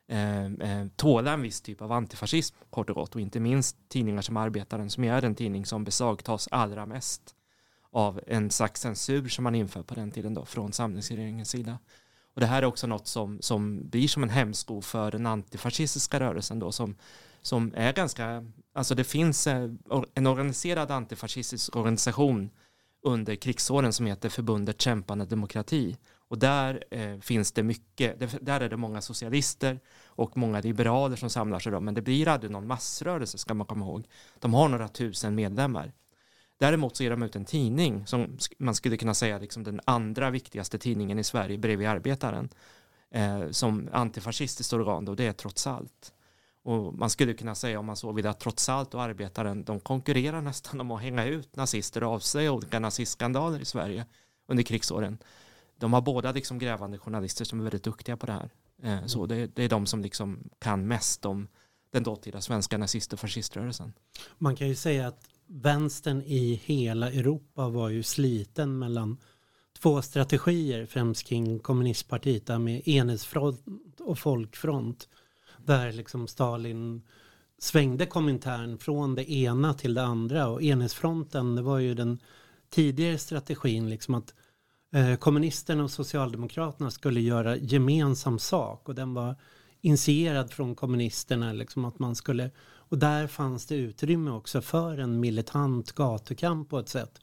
eh, 0.08 0.44
eh, 0.44 0.86
tåla 0.96 1.32
en 1.32 1.42
viss 1.42 1.60
typ 1.60 1.82
av 1.82 1.92
antifascism 1.92 2.56
kort 2.70 2.90
och 2.90 2.96
gott 2.96 3.14
och 3.14 3.20
inte 3.20 3.40
minst 3.40 3.76
tidningar 3.88 4.22
som 4.22 4.36
Arbetaren 4.36 4.90
som 4.90 5.04
är 5.04 5.24
en 5.24 5.34
tidning 5.34 5.66
som 5.66 5.84
besagtas 5.84 6.48
allra 6.50 6.86
mest 6.86 7.34
av 7.90 8.20
en 8.26 8.50
slags 8.50 8.80
censur 8.80 9.28
som 9.28 9.44
man 9.44 9.54
inför 9.54 9.82
på 9.82 9.94
den 9.94 10.10
tiden 10.10 10.34
då 10.34 10.44
från 10.44 10.72
samlingsregeringens 10.72 11.50
sida. 11.50 11.78
Och 12.34 12.40
det 12.40 12.46
här 12.46 12.62
är 12.62 12.66
också 12.66 12.86
något 12.86 13.06
som, 13.06 13.38
som 13.40 13.88
blir 13.88 14.08
som 14.08 14.22
en 14.22 14.30
hämsko 14.30 14.82
för 14.82 15.10
den 15.10 15.26
antifascistiska 15.26 16.20
rörelsen 16.20 16.58
då 16.58 16.72
som 16.72 16.96
som 17.42 17.72
är 17.76 17.92
ganska, 17.92 18.44
alltså 18.78 18.94
det 18.94 19.04
finns 19.04 19.46
eh, 19.46 19.70
en 20.14 20.26
organiserad 20.26 20.90
antifascistisk 20.90 21.76
organisation 21.76 22.50
under 23.02 23.34
krigsåren 23.34 23.92
som 23.92 24.06
heter 24.06 24.28
Förbundet 24.28 24.80
Kämpande 24.80 25.24
Demokrati. 25.24 25.96
Och 26.28 26.38
där 26.38 26.84
eh, 26.90 27.18
finns 27.18 27.52
det 27.52 27.62
mycket, 27.62 28.44
där 28.46 28.60
är 28.60 28.68
det 28.68 28.76
många 28.76 29.00
socialister 29.00 29.80
och 30.06 30.36
många 30.36 30.60
liberaler 30.60 31.16
som 31.16 31.30
samlar 31.30 31.58
sig 31.58 31.72
då, 31.72 31.80
men 31.80 31.94
det 31.94 32.02
blir 32.02 32.28
aldrig 32.28 32.50
någon 32.50 32.66
massrörelse 32.66 33.38
ska 33.38 33.54
man 33.54 33.66
komma 33.66 33.84
ihåg. 33.84 34.06
De 34.38 34.54
har 34.54 34.68
några 34.68 34.88
tusen 34.88 35.34
medlemmar. 35.34 35.92
Däremot 36.58 36.96
så 36.96 37.02
ger 37.02 37.10
de 37.10 37.22
ut 37.22 37.36
en 37.36 37.44
tidning 37.44 38.06
som 38.06 38.38
man 38.58 38.74
skulle 38.74 38.96
kunna 38.96 39.14
säga 39.14 39.38
liksom 39.38 39.64
den 39.64 39.80
andra 39.84 40.30
viktigaste 40.30 40.78
tidningen 40.78 41.18
i 41.18 41.24
Sverige 41.24 41.58
bredvid 41.58 41.88
Arbetaren 41.88 42.48
eh, 43.10 43.50
som 43.50 43.88
antifascistiskt 43.92 44.72
organ 44.72 45.08
och 45.08 45.16
det 45.16 45.26
är 45.26 45.32
trots 45.32 45.66
allt. 45.66 46.12
Och 46.62 46.94
man 46.94 47.10
skulle 47.10 47.34
kunna 47.34 47.54
säga 47.54 47.78
om 47.78 47.86
man 47.86 47.96
så 47.96 48.12
vill 48.12 48.26
att 48.26 48.40
trots 48.40 48.68
allt 48.68 48.94
och 48.94 49.02
arbetaren 49.02 49.64
de 49.64 49.80
konkurrerar 49.80 50.42
nästan 50.42 50.80
om 50.80 50.90
att 50.90 51.02
hänga 51.02 51.24
ut 51.24 51.56
nazister 51.56 52.04
och 52.04 52.12
avslöja 52.12 52.52
olika 52.52 52.78
nazistskandaler 52.78 53.60
i 53.60 53.64
Sverige 53.64 54.06
under 54.48 54.62
krigsåren. 54.62 55.18
De 55.76 55.92
har 55.92 56.00
båda 56.00 56.32
liksom 56.32 56.58
grävande 56.58 56.98
journalister 56.98 57.44
som 57.44 57.60
är 57.60 57.64
väldigt 57.64 57.82
duktiga 57.82 58.16
på 58.16 58.26
det 58.26 58.32
här. 58.32 58.50
Eh, 58.82 59.06
så 59.06 59.26
det, 59.26 59.46
det, 59.46 59.62
är 59.62 59.68
de 59.68 59.86
som 59.86 60.02
liksom 60.02 60.50
kan 60.58 60.86
mest 60.86 61.24
om 61.24 61.48
den 61.90 62.02
dåtida 62.02 62.40
svenska 62.40 62.78
nazist 62.78 63.12
och 63.12 63.20
fasciströrelsen. 63.20 63.92
Man 64.38 64.56
kan 64.56 64.68
ju 64.68 64.74
säga 64.74 65.08
att 65.08 65.28
vänstern 65.46 66.22
i 66.22 66.60
hela 66.64 67.10
Europa 67.10 67.68
var 67.68 67.88
ju 67.88 68.02
sliten 68.02 68.78
mellan 68.78 69.18
två 69.78 70.02
strategier, 70.02 70.86
främst 70.86 71.24
kring 71.26 71.58
kommunistpartiet, 71.58 72.46
där 72.46 72.58
med 72.58 72.88
enhetsfront 72.88 73.64
och 74.00 74.18
folkfront 74.18 75.08
där 75.68 75.92
liksom 75.92 76.28
Stalin 76.28 77.02
svängde 77.58 78.06
Komintern 78.06 78.78
från 78.78 79.14
det 79.14 79.32
ena 79.32 79.74
till 79.74 79.94
det 79.94 80.02
andra 80.02 80.48
och 80.48 80.62
enhetsfronten 80.62 81.54
det 81.54 81.62
var 81.62 81.78
ju 81.78 81.94
den 81.94 82.18
tidigare 82.70 83.18
strategin 83.18 83.90
liksom 83.90 84.14
att 84.14 84.34
eh, 84.94 85.16
kommunisterna 85.16 85.84
och 85.84 85.90
socialdemokraterna 85.90 86.90
skulle 86.90 87.20
göra 87.20 87.56
gemensam 87.56 88.38
sak 88.38 88.88
och 88.88 88.94
den 88.94 89.14
var 89.14 89.36
initierad 89.80 90.50
från 90.50 90.74
kommunisterna 90.74 91.52
liksom 91.52 91.84
att 91.84 91.98
man 91.98 92.16
skulle 92.16 92.50
och 92.90 92.98
där 92.98 93.26
fanns 93.26 93.66
det 93.66 93.74
utrymme 93.76 94.30
också 94.30 94.60
för 94.60 94.98
en 94.98 95.20
militant 95.20 95.92
gatukamp 95.92 96.68
på 96.68 96.78
ett 96.78 96.88
sätt. 96.88 97.20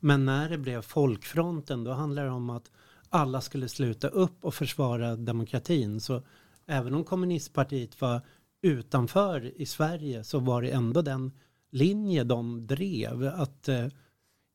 Men 0.00 0.24
när 0.24 0.48
det 0.48 0.58
blev 0.58 0.82
folkfronten 0.82 1.84
då 1.84 1.92
handlade 1.92 2.28
det 2.28 2.32
om 2.34 2.50
att 2.50 2.70
alla 3.08 3.40
skulle 3.40 3.68
sluta 3.68 4.08
upp 4.08 4.44
och 4.44 4.54
försvara 4.54 5.16
demokratin. 5.16 6.00
Så 6.00 6.22
även 6.70 6.94
om 6.94 7.04
kommunistpartiet 7.04 8.00
var 8.00 8.20
utanför 8.62 9.60
i 9.60 9.66
Sverige 9.66 10.24
så 10.24 10.38
var 10.38 10.62
det 10.62 10.70
ändå 10.70 11.02
den 11.02 11.32
linje 11.70 12.24
de 12.24 12.66
drev 12.66 13.26
att 13.26 13.68
eh, 13.68 13.86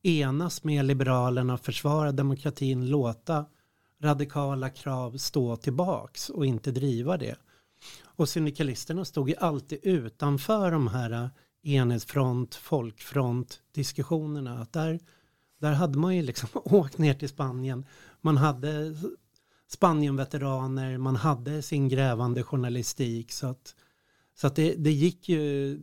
enas 0.02 0.64
med 0.64 0.84
Liberalerna, 0.84 1.58
försvara 1.58 2.12
demokratin, 2.12 2.88
låta 2.88 3.46
radikala 4.02 4.70
krav 4.70 5.16
stå 5.16 5.56
tillbaks 5.56 6.30
och 6.30 6.46
inte 6.46 6.70
driva 6.70 7.16
det. 7.16 7.36
Och 8.04 8.28
syndikalisterna 8.28 9.04
stod 9.04 9.28
ju 9.28 9.36
alltid 9.36 9.78
utanför 9.82 10.70
de 10.70 10.88
här 10.88 11.10
eh, 11.10 11.28
enhetsfront, 11.74 12.54
folkfront 12.54 13.60
diskussionerna. 13.72 14.58
Att 14.58 14.72
där, 14.72 15.00
där 15.60 15.72
hade 15.72 15.98
man 15.98 16.16
ju 16.16 16.22
liksom 16.22 16.48
åkt 16.64 16.98
ner 16.98 17.14
till 17.14 17.28
Spanien. 17.28 17.86
Man 18.20 18.36
hade 18.36 18.94
Spanienveteraner, 19.68 20.98
man 20.98 21.16
hade 21.16 21.62
sin 21.62 21.88
grävande 21.88 22.42
journalistik. 22.42 23.32
Så 23.32 23.46
att, 23.46 23.74
så 24.34 24.46
att 24.46 24.56
det, 24.56 24.74
det 24.74 24.92
gick 24.92 25.28
ju, 25.28 25.76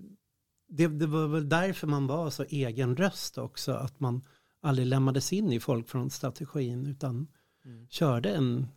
det, 0.68 0.88
det 0.88 1.08
var 1.08 1.28
väl 1.28 1.50
därför 1.50 1.88
man 1.88 2.08
var 2.08 2.30
så 2.30 2.44
egen 2.44 2.98
röst 2.98 3.38
också. 3.38 3.72
Att 3.72 4.00
man 4.00 4.22
aldrig 4.62 4.88
lämnades 4.88 5.34
in 5.34 5.52
i 5.52 5.60
folkfrontstrategin 5.60 6.86
utan 6.86 7.28
mm. 7.66 7.88
körde 7.88 8.30
en 8.30 8.68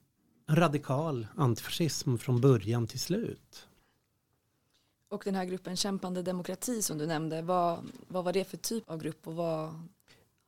radikal 0.51 1.27
antifascism 1.37 2.17
från 2.17 2.41
början 2.41 2.87
till 2.87 3.01
slut. 3.01 3.69
Och 5.09 5.23
den 5.25 5.35
här 5.35 5.45
gruppen 5.45 5.77
Kämpande 5.77 6.23
demokrati 6.23 6.83
som 6.83 6.99
du 6.99 7.07
nämnde, 7.07 7.43
vad, 7.43 7.91
vad 8.09 8.25
var 8.25 8.33
det 8.33 8.45
för 8.45 8.57
typ 8.57 8.91
av 8.91 8.99
grupp 8.99 9.27
och 9.27 9.35
vad 9.35 9.89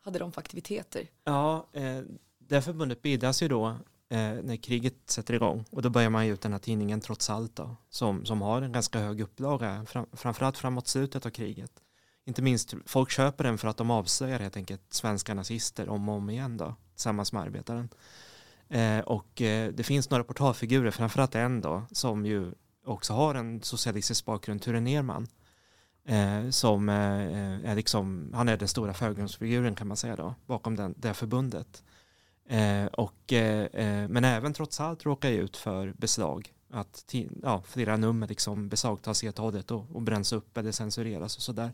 hade 0.01 0.19
de 0.19 0.33
för 0.33 0.41
aktiviteter? 0.41 1.09
Ja, 1.25 1.67
eh, 1.73 2.03
det 2.39 2.63
förbundet 2.63 3.03
bildas 3.03 3.43
ju 3.43 3.49
då 3.49 3.77
eh, 4.09 4.19
när 4.19 4.57
kriget 4.57 4.95
sätter 5.07 5.35
igång 5.35 5.65
och 5.71 5.83
då 5.83 5.91
börjar 5.91 6.11
man 6.11 6.27
ge 6.27 6.33
ut 6.33 6.41
den 6.41 6.53
här 6.53 6.59
tidningen 6.59 7.01
Trots 7.01 7.31
allt 7.31 7.57
då, 7.57 7.77
som, 7.91 8.25
som 8.25 8.43
har 8.43 8.63
en 8.63 8.73
ganska 8.73 8.99
hög 8.99 9.21
upplaga, 9.21 9.85
fram, 9.85 10.07
framförallt 10.13 10.59
framåt 10.59 10.89
slutet 10.89 11.27
av 11.27 11.31
kriget. 11.31 11.73
Inte 12.27 12.43
minst, 12.43 12.75
folk 12.87 13.11
köper 13.11 13.45
den 13.45 13.59
för 13.59 13.69
att 13.69 13.77
de 13.77 13.91
avslöjar 13.91 14.39
helt 14.41 14.57
enkelt 14.57 14.83
svenska 14.93 15.35
nazister 15.35 15.89
om 15.89 16.09
och 16.09 16.15
om 16.15 16.31
igen 16.31 16.57
då, 16.57 16.75
tillsammans 16.95 17.33
med 17.33 17.43
arbetaren. 17.43 17.89
Eh, 18.69 18.99
och 18.99 19.43
eh, 19.43 19.73
det 19.73 19.83
finns 19.83 20.11
några 20.11 20.25
portalfigurer, 20.25 20.91
framförallt 20.91 21.35
en 21.35 21.61
då, 21.61 21.83
som 21.93 22.27
ju 22.27 22.53
också 22.85 23.13
har 23.13 23.35
en 23.35 23.63
socialistisk 23.63 24.25
bakgrund, 24.25 24.63
Ture 24.63 24.81
Nerman. 24.81 25.27
Eh, 26.09 26.51
som 26.51 26.89
eh, 26.89 26.97
eh 26.97 27.71
är 27.71 27.75
liksom, 27.75 28.33
han 28.35 28.49
är 28.49 28.57
den 28.57 28.69
stora 28.69 28.95
förgrundsfiguren 28.95 29.75
kan 29.75 29.89
man 29.89 29.97
säga 29.97 30.17
då, 30.17 30.35
bakom 30.47 30.77
den, 30.77 30.95
det 30.97 31.15
förbundet. 31.15 31.85
Eh, 32.49 32.87
och, 32.87 33.33
eh, 33.33 33.65
eh, 33.65 34.09
men 34.09 34.25
även 34.25 34.53
trots 34.53 34.81
allt 34.81 35.05
råkar 35.05 35.29
jag 35.29 35.39
ut 35.39 35.57
för 35.57 35.93
beslag. 35.97 36.53
Att 36.71 37.15
ja, 37.43 37.63
flera 37.67 37.97
nummer 37.97 38.29
liksom 38.29 38.69
beslagtas 38.69 39.23
helt 39.23 39.39
och 39.39 39.45
hållet 39.45 39.71
och, 39.71 39.87
och 39.93 40.03
bränns 40.03 40.33
upp 40.33 40.57
eller 40.57 40.73
censureras 40.73 41.37
och 41.37 41.43
sådär. 41.43 41.73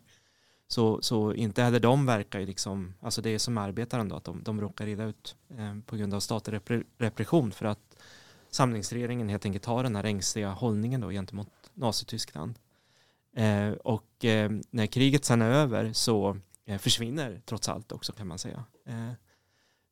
Så, 0.69 1.03
så 1.03 1.35
inte 1.35 1.63
heller 1.63 1.81
de 1.81 2.07
verkar 2.07 2.41
ju 2.41 2.47
liksom, 2.47 2.95
alltså 3.01 3.23
det 3.23 3.31
är 3.31 3.39
som 3.39 3.59
arbetaren 3.59 4.09
då, 4.09 4.17
att 4.17 4.25
de, 4.25 4.43
de 4.43 4.61
råkar 4.61 4.87
illa 4.87 5.05
ut 5.05 5.37
eh, 5.59 5.79
på 5.87 5.97
grund 5.97 6.15
av 6.15 6.21
statlig 6.21 6.61
repression 6.99 7.53
för 7.53 7.67
att 7.67 7.97
samlingsregeringen 8.51 9.29
helt 9.29 9.45
enkelt 9.47 9.65
har 9.65 9.83
den 9.83 9.97
här 9.97 10.05
ängsliga 10.05 10.51
hållningen 10.51 11.01
då 11.01 11.11
gentemot 11.11 11.49
Nazityskland. 11.75 12.59
Eh, 13.37 13.71
och 13.71 14.25
eh, 14.25 14.51
när 14.71 14.87
kriget 14.87 15.25
sen 15.25 15.43
är 15.43 15.51
över 15.51 15.93
så 15.93 16.37
eh, 16.67 16.79
försvinner 16.79 17.43
trots 17.45 17.69
allt 17.69 17.93
också 17.93 18.13
kan 18.13 18.27
man 18.27 18.39
säga. 18.39 18.65
Eh, 18.87 19.13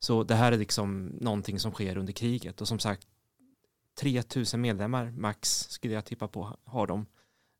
så 0.03 0.23
det 0.23 0.35
här 0.35 0.51
är 0.51 0.57
liksom 0.57 1.05
någonting 1.21 1.59
som 1.59 1.71
sker 1.71 1.97
under 1.97 2.13
kriget 2.13 2.61
och 2.61 2.67
som 2.67 2.79
sagt 2.79 3.07
3000 3.99 4.61
medlemmar 4.61 5.11
max 5.11 5.69
skulle 5.69 5.93
jag 5.93 6.05
tippa 6.05 6.27
på 6.27 6.57
har 6.63 6.87
de. 6.87 7.05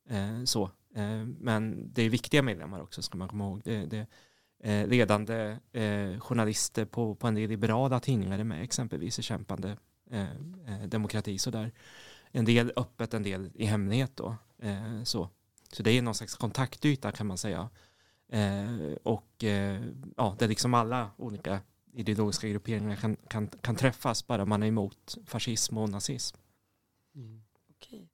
Eh, 0.09 0.43
så. 0.43 0.63
Eh, 0.95 1.25
men 1.39 1.93
det 1.93 2.01
är 2.01 2.09
viktiga 2.09 2.41
medlemmar 2.41 2.81
också 2.81 3.01
ska 3.01 3.17
man 3.17 3.27
komma 3.27 3.43
ihåg. 3.43 3.61
Det, 3.63 3.85
det, 3.85 4.07
eh, 4.63 4.87
ledande 4.87 5.57
eh, 5.71 6.19
journalister 6.19 6.85
på, 6.85 7.15
på 7.15 7.27
en 7.27 7.35
del 7.35 7.49
liberala 7.49 7.99
tidningar 7.99 8.39
är 8.39 8.43
med 8.43 8.63
exempelvis 8.63 9.19
i 9.19 9.21
kämpande 9.21 9.77
Eh, 10.11 10.31
eh 10.67 10.87
demokrati 10.87 11.37
sådär. 11.37 11.71
En 12.31 12.45
del 12.45 12.71
öppet, 12.75 13.13
en 13.13 13.23
del 13.23 13.51
i 13.55 13.65
hemlighet 13.65 14.11
då. 14.15 14.35
Eh, 14.57 15.03
så. 15.03 15.29
så 15.71 15.83
det 15.83 15.91
är 15.91 16.01
någon 16.01 16.15
slags 16.15 16.35
kontaktyta 16.35 17.11
kan 17.11 17.27
man 17.27 17.37
säga. 17.37 17.69
och 19.03 19.43
ja, 20.17 20.35
det 20.39 20.45
är 20.45 20.47
liksom 20.47 20.73
alla 20.73 21.11
olika 21.17 21.61
ideologiska 21.93 22.47
grupperingar 22.47 22.95
kan, 22.95 23.15
kan, 23.15 23.47
kan 23.47 23.75
träffas 23.75 24.27
bara 24.27 24.45
man 24.45 24.63
är 24.63 24.67
emot 24.67 25.17
fascism 25.25 25.77
och 25.77 25.89
nazism. 25.89 26.37
Mm. 27.15 27.43
Okej. 27.69 28.09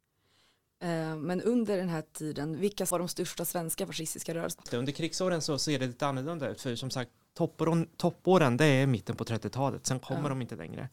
Men 1.18 1.42
under 1.42 1.78
den 1.78 1.90
här 1.90 2.04
tiden, 2.14 2.60
vilka 2.60 2.86
var 2.86 3.00
de 3.00 3.08
största 3.08 3.46
svenska 3.46 3.88
fascistiska 3.88 4.34
rörelserna? 4.34 4.80
Under 4.80 4.92
krigsåren 4.92 5.42
så 5.42 5.60
ser 5.60 5.80
det 5.80 5.88
lite 5.88 6.08
annorlunda 6.08 6.50
ut, 6.50 6.62
för 6.62 6.76
som 6.76 6.90
sagt 6.90 7.12
toppåren, 7.34 7.88
toppåren 7.98 8.58
det 8.58 8.66
är 8.66 8.88
mitten 8.88 9.16
på 9.16 9.24
30-talet, 9.24 9.86
sen 9.86 10.00
kommer 10.00 10.22
ja. 10.22 10.30
de 10.30 10.42
inte 10.42 10.56
längre. 10.56 10.90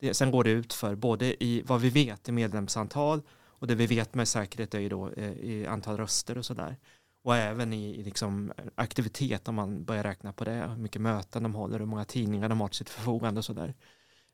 Det, 0.00 0.14
sen 0.14 0.30
går 0.30 0.44
det 0.44 0.50
ut 0.50 0.72
för 0.72 0.94
både 0.94 1.44
i 1.44 1.62
vad 1.66 1.80
vi 1.80 1.90
vet 1.90 2.28
i 2.28 2.32
medlemsantal 2.32 3.22
och 3.60 3.66
det 3.66 3.74
vi 3.74 3.86
vet 3.86 4.14
med 4.14 4.28
säkerhet 4.28 4.74
är 4.74 4.80
ju 4.80 4.88
då 4.88 5.10
eh, 5.10 5.32
i 5.32 5.66
antal 5.66 5.96
röster 5.96 6.38
och 6.38 6.46
sådär. 6.46 6.76
Och 7.22 7.36
även 7.36 7.72
i, 7.72 8.00
i 8.00 8.02
liksom 8.02 8.52
aktivitet 8.74 9.48
om 9.48 9.54
man 9.54 9.84
börjar 9.84 10.02
räkna 10.02 10.32
på 10.32 10.44
det, 10.44 10.66
hur 10.68 10.76
mycket 10.76 11.02
möten 11.02 11.42
de 11.42 11.54
håller, 11.54 11.78
hur 11.78 11.86
många 11.86 12.04
tidningar 12.04 12.48
de 12.48 12.60
har 12.60 12.68
till 12.68 12.78
sitt 12.78 12.90
förfogande 12.90 13.38
och 13.38 13.44
sådär. 13.44 13.74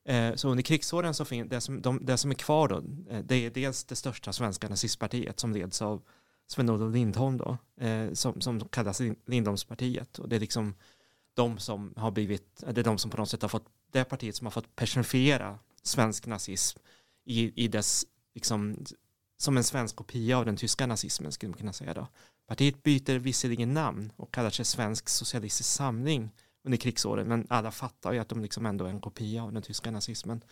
Eh, 0.05 0.35
så 0.35 0.49
under 0.49 0.63
krigsåren 0.63 1.15
så 1.15 1.25
finns 1.25 1.51
det 1.51 1.61
som, 1.61 1.83
de, 1.83 2.05
det 2.05 2.17
som 2.17 2.31
är 2.31 2.35
kvar 2.35 2.69
då, 2.69 2.77
eh, 3.11 3.25
det 3.25 3.35
är 3.35 3.51
dels 3.51 3.85
det 3.85 3.97
största 3.97 4.33
svenska 4.33 4.69
nazistpartiet 4.69 5.41
som 5.41 5.53
leds 5.53 5.83
av 5.83 6.03
Sven-Olof 6.47 6.95
Lindholm 6.95 7.37
då, 7.37 7.59
eh, 7.81 8.13
som, 8.13 8.41
som 8.41 8.61
kallas 8.61 9.01
Lindholmspartiet. 9.27 10.19
Och 10.19 10.29
det 10.29 10.37
är 10.37 10.41
liksom 10.41 10.75
de 11.35 11.59
som 11.59 11.95
har 11.97 12.11
blivit, 12.11 12.63
eh, 12.63 12.73
det 12.73 12.81
är 12.81 12.85
de 12.85 12.99
som 12.99 13.11
på 13.11 13.17
något 13.17 13.31
sätt 13.31 13.43
har 13.43 13.49
fått 13.49 13.67
det 13.93 14.05
partiet 14.05 14.37
som 14.37 14.47
har 14.47 14.51
fått 14.51 14.77
personifiera 14.77 15.59
svensk 15.83 16.27
nazism 16.27 16.79
i, 17.25 17.65
i 17.65 17.69
dess, 17.69 18.07
liksom, 18.35 18.85
som 19.37 19.57
en 19.57 19.65
svensk 19.65 19.97
kopia 19.97 20.39
av 20.39 20.45
den 20.45 20.57
tyska 20.57 20.87
nazismen 20.87 21.33
skulle 21.33 21.51
man 21.51 21.59
kunna 21.59 21.73
säga 21.73 21.95
då. 21.95 22.09
Partiet 22.47 22.83
byter 22.83 23.19
visserligen 23.19 23.75
namn 23.75 24.13
och 24.17 24.35
kallar 24.35 24.51
sig 24.51 24.65
Svensk 24.65 25.09
Socialistisk 25.09 25.71
Samling 25.71 26.31
under 26.65 26.79
krigsåren, 26.79 27.29
men 27.29 27.47
alla 27.51 27.71
fattar 27.71 28.13
ju 28.13 28.19
att 28.19 28.29
de 28.29 28.43
liksom 28.43 28.67
ändå 28.67 28.85
är 28.85 28.89
en 28.89 29.01
kopia 29.01 29.43
av 29.43 29.53
den 29.53 29.63
tyska 29.63 29.91
nazismen. 29.91 30.45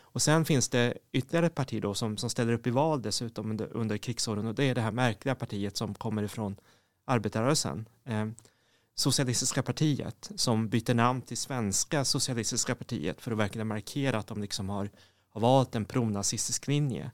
Och 0.00 0.22
sen 0.22 0.44
finns 0.44 0.68
det 0.68 0.98
ytterligare 1.12 1.46
ett 1.46 1.54
parti 1.54 1.82
då 1.82 1.94
som, 1.94 2.16
som 2.16 2.30
ställer 2.30 2.52
upp 2.52 2.66
i 2.66 2.70
val 2.70 3.02
dessutom 3.02 3.50
under, 3.50 3.76
under 3.76 3.98
krigsåren 3.98 4.46
och 4.46 4.54
det 4.54 4.64
är 4.64 4.74
det 4.74 4.80
här 4.80 4.92
märkliga 4.92 5.34
partiet 5.34 5.76
som 5.76 5.94
kommer 5.94 6.22
ifrån 6.22 6.56
arbetarrörelsen. 7.04 7.88
Eh, 8.04 8.26
Socialistiska 8.94 9.62
partiet 9.62 10.30
som 10.36 10.68
byter 10.68 10.94
namn 10.94 11.22
till 11.22 11.36
Svenska 11.36 12.04
Socialistiska 12.04 12.74
partiet 12.74 13.20
för 13.20 13.32
att 13.32 13.38
verkligen 13.38 13.66
markera 13.66 14.18
att 14.18 14.26
de 14.26 14.40
liksom 14.40 14.68
har, 14.68 14.90
har 15.28 15.40
valt 15.40 15.74
en 15.74 15.84
pronazistisk 15.84 16.66
linje. 16.66 17.10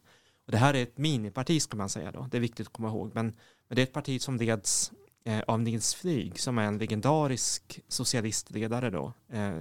Och 0.46 0.53
det 0.53 0.59
här 0.59 0.74
är 0.74 0.83
ett 0.83 0.98
miniparti 0.98 1.62
ska 1.62 1.77
man 1.77 1.88
säga 1.88 2.12
då, 2.12 2.29
det 2.31 2.37
är 2.37 2.40
viktigt 2.40 2.66
att 2.66 2.72
komma 2.72 2.88
ihåg, 2.88 3.11
men, 3.14 3.37
men 3.69 3.77
det 3.77 3.83
är 3.83 3.87
ett 3.87 3.93
parti 3.93 4.23
som 4.23 4.37
leds 4.37 4.93
eh, 5.25 5.41
av 5.47 5.61
Nils 5.61 5.95
Flyg 5.95 6.41
som 6.41 6.59
är 6.59 6.63
en 6.63 6.79
legendarisk 6.79 7.81
socialistledare 7.89 8.91
då. 8.91 9.13
Eh, 9.33 9.59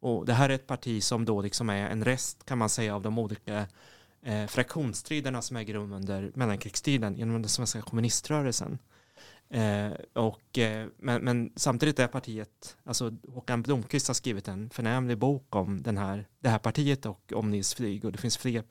och 0.00 0.26
det 0.26 0.32
här 0.32 0.48
är 0.48 0.54
ett 0.54 0.66
parti 0.66 1.02
som 1.02 1.24
då 1.24 1.42
liksom 1.42 1.70
är 1.70 1.90
en 1.90 2.04
rest 2.04 2.44
kan 2.44 2.58
man 2.58 2.68
säga 2.68 2.94
av 2.94 3.02
de 3.02 3.18
olika 3.18 3.66
eh, 4.22 4.46
fraktionsstriderna 4.46 5.42
som 5.42 5.56
äger 5.56 5.74
rum 5.74 5.92
under 5.92 6.32
mellankrigstiden 6.34 7.16
genom 7.16 7.42
den 7.42 7.48
svenska 7.48 7.82
kommuniströrelsen. 7.82 8.78
Eh, 9.48 9.92
och, 10.12 10.58
eh, 10.58 10.86
men, 10.96 11.24
men, 11.24 11.52
samtidigt 11.56 11.98
är 11.98 12.06
partiet, 12.06 12.76
alltså 12.84 13.16
Håkan 13.28 13.62
Blomqvist 13.62 14.06
har 14.06 14.14
skrivit 14.14 14.48
en 14.48 14.70
förnämlig 14.70 15.18
bok 15.18 15.56
om 15.56 15.82
den 15.82 15.98
här, 15.98 16.26
det 16.38 16.48
här 16.48 16.58
partiet 16.58 17.06
och 17.06 17.32
om 17.34 17.50
Nils 17.50 17.74
Flyg 17.74 18.04
och 18.04 18.12
det 18.12 18.18
finns 18.18 18.36
fler 18.36 18.64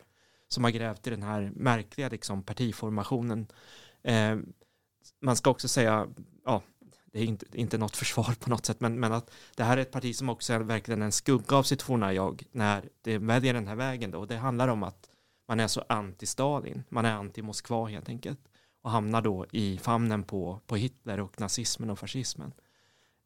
som 0.48 0.64
har 0.64 0.72
grävt 0.72 1.08
i 1.08 1.10
den 1.10 1.24
här 1.24 1.52
märkliga 1.56 2.10
liksom, 2.10 2.44
partiformationen. 2.44 3.48
Eh, 4.04 4.38
man 5.22 5.36
ska 5.36 5.50
också 5.50 5.68
säga, 5.68 6.08
ja, 6.46 6.62
det 7.06 7.20
är 7.20 7.26
inte, 7.26 7.46
inte 7.54 7.78
något 7.78 7.96
försvar 7.96 8.36
på 8.40 8.50
något 8.50 8.66
sätt, 8.66 8.80
men, 8.80 9.00
men 9.00 9.14
att 9.14 9.32
det 9.56 9.64
här 9.64 9.78
är 9.78 9.82
ett 9.82 9.92
parti 9.92 10.16
som 10.16 10.30
också 10.30 10.54
är 10.54 10.60
verkligen 10.60 11.02
en 11.02 11.12
skugga 11.12 11.56
av 11.56 11.64
sitt 11.64 11.82
forna 11.82 12.14
jag 12.14 12.44
när 12.52 12.90
det 13.02 13.18
väljer 13.18 13.54
den 13.54 13.68
här 13.68 13.76
vägen 13.76 14.12
då. 14.12 14.20
Och 14.20 14.28
det 14.28 14.38
handlar 14.38 14.68
om 14.68 14.84
att 14.84 15.10
man 15.48 15.60
är 15.60 15.68
så 15.68 15.82
anti-Stalin, 15.82 16.84
man 16.90 17.06
är 17.06 17.18
anti-Moskva 17.18 17.90
helt 17.90 18.10
enkelt 18.10 18.40
och 18.82 18.92
hamnar 18.92 19.22
då 19.22 19.46
i 19.52 19.78
famnen 19.78 20.24
på, 20.24 20.60
på 20.68 20.76
Hitler 20.76 21.20
och 21.20 21.42
nazismen 21.42 21.90
och 21.90 22.00
fascismen. 22.00 22.54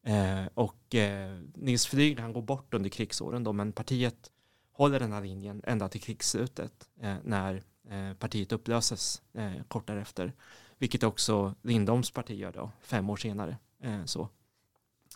Eh, 0.06 0.46
och 0.54 0.96
eh, 0.96 1.40
Nils 1.56 1.88
Flyg 1.88 2.20
han 2.20 2.34
går 2.34 2.42
bort 2.42 2.74
under 2.74 2.90
krigsåren 2.90 3.44
då, 3.44 3.54
men 3.54 3.72
partiet 3.72 4.32
håller 4.72 5.00
den 5.00 5.12
här 5.12 5.22
linjen 5.22 5.62
ända 5.64 5.90
till 5.90 6.02
krigsslutet 6.02 6.90
eh, 7.02 7.16
när 7.24 7.64
eh, 7.90 8.14
partiet 8.14 8.52
upplöses 8.52 9.22
eh, 9.34 9.64
kort 9.68 9.88
därefter. 9.88 10.34
Vilket 10.80 11.04
också 11.04 11.56
Lindholms 11.62 12.12
parti 12.12 12.32
gör 12.32 12.52
då, 12.52 12.72
fem 12.82 13.10
år 13.10 13.18
senare. 13.18 13.58
Eh, 13.84 14.06
så. 14.06 14.30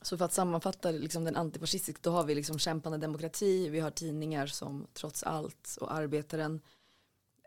Så 0.02 0.18
för 0.18 0.26
att 0.26 0.34
sammanfatta 0.34 0.92
liksom 0.92 1.24
den 1.24 1.36
antifascistiska, 1.36 2.00
då 2.04 2.12
har 2.12 2.24
vi 2.24 2.36
liksom 2.36 2.60
kämpande 2.60 2.98
demokrati, 2.98 3.70
vi 3.70 3.80
har 3.80 3.92
tidningar 3.92 4.48
som 4.48 4.88
Trots 4.94 5.24
allt 5.24 5.78
och 5.82 5.94
Arbetaren. 5.94 6.62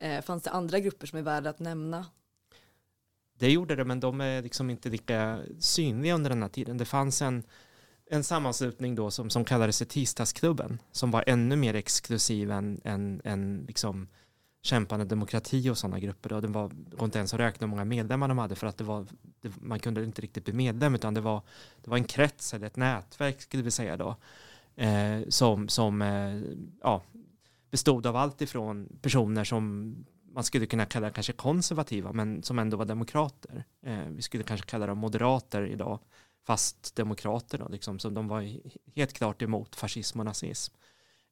Eh, 0.01 0.23
fanns 0.23 0.43
det 0.43 0.51
andra 0.51 0.79
grupper 0.79 1.07
som 1.07 1.19
är 1.19 1.23
värda 1.23 1.51
att 1.51 1.59
nämna 1.59 2.07
det 3.39 3.51
gjorde 3.51 3.77
det, 3.77 3.85
men 3.85 4.01
de 4.01 4.21
är 4.21 4.43
liksom 4.43 4.71
inte 4.71 4.89
lika 4.89 5.41
synliga 5.59 6.15
under 6.15 6.31
den 6.31 6.43
här 6.43 6.49
tiden. 6.49 6.79
Det 6.79 6.85
fanns 6.85 7.23
en, 7.23 7.43
en 8.11 8.25
sammanslutning 8.25 8.95
då 8.95 9.11
som, 9.11 9.31
som 9.31 9.45
kallades 9.45 9.83
Tisdagsklubben 9.89 10.79
som 10.93 11.11
var 11.11 11.25
ännu 11.27 11.57
mer 11.57 11.75
exklusiv 11.75 12.51
än, 12.51 12.81
än, 12.85 13.21
än 13.25 13.65
liksom 13.69 14.09
kämpande 14.67 15.05
demokrati 15.05 15.71
och 15.71 15.79
sådana 15.79 15.99
grupper. 15.99 16.33
Och 16.33 16.43
det 16.43 16.49
var, 16.49 16.71
det 16.99 17.05
inte 17.05 17.19
ens 17.19 17.35
att 17.35 17.41
räkna 17.41 17.67
hur 17.67 17.71
många 17.71 17.85
medlemmar 17.85 18.29
de 18.29 18.39
hade 18.39 18.55
för 18.55 18.67
att 18.67 18.79
det 18.79 18.85
var, 18.85 19.07
det, 19.41 19.53
man 19.61 19.79
kunde 19.79 20.05
inte 20.05 20.23
riktigt 20.23 20.45
bli 20.45 20.55
medlem 20.55 20.95
utan 20.95 21.15
det 21.15 21.21
var, 21.21 21.43
det 21.83 21.91
var 21.91 21.97
en 21.97 22.05
krets 22.05 22.55
eller 22.55 22.67
ett 22.67 22.77
nätverk 22.77 23.43
skulle 23.43 23.63
vi 23.63 23.71
säga 23.71 23.97
då 23.97 24.17
eh, 24.77 25.21
som, 25.29 25.69
som 25.69 26.03
eh, 26.03 26.41
ja, 26.83 27.03
bestod 27.71 28.07
av 28.07 28.17
allt 28.17 28.43
ifrån 28.43 28.99
personer 29.03 29.45
som 29.45 29.95
man 30.35 30.45
skulle 30.45 30.67
kunna 30.67 30.87
kalla 30.87 31.11
kanske 31.11 31.33
konservativa 31.33 32.13
men 32.13 32.43
som 32.43 32.59
ändå 32.59 32.77
var 32.77 32.85
demokrater. 32.85 33.65
Eh, 33.83 33.99
vi 34.09 34.23
skulle 34.23 34.43
kanske 34.43 34.67
kalla 34.67 34.87
dem 34.87 34.99
moderater 34.99 35.67
idag 35.67 35.99
fast 36.47 36.97
demokrater 36.97 37.59
då, 37.59 37.69
liksom, 37.69 37.99
så 37.99 38.11
de 38.11 38.29
var 38.29 38.59
helt 38.95 39.13
klart 39.13 39.43
emot 39.43 39.77
fascism 39.77 40.19
och 40.19 40.27
nazism. 40.27 40.75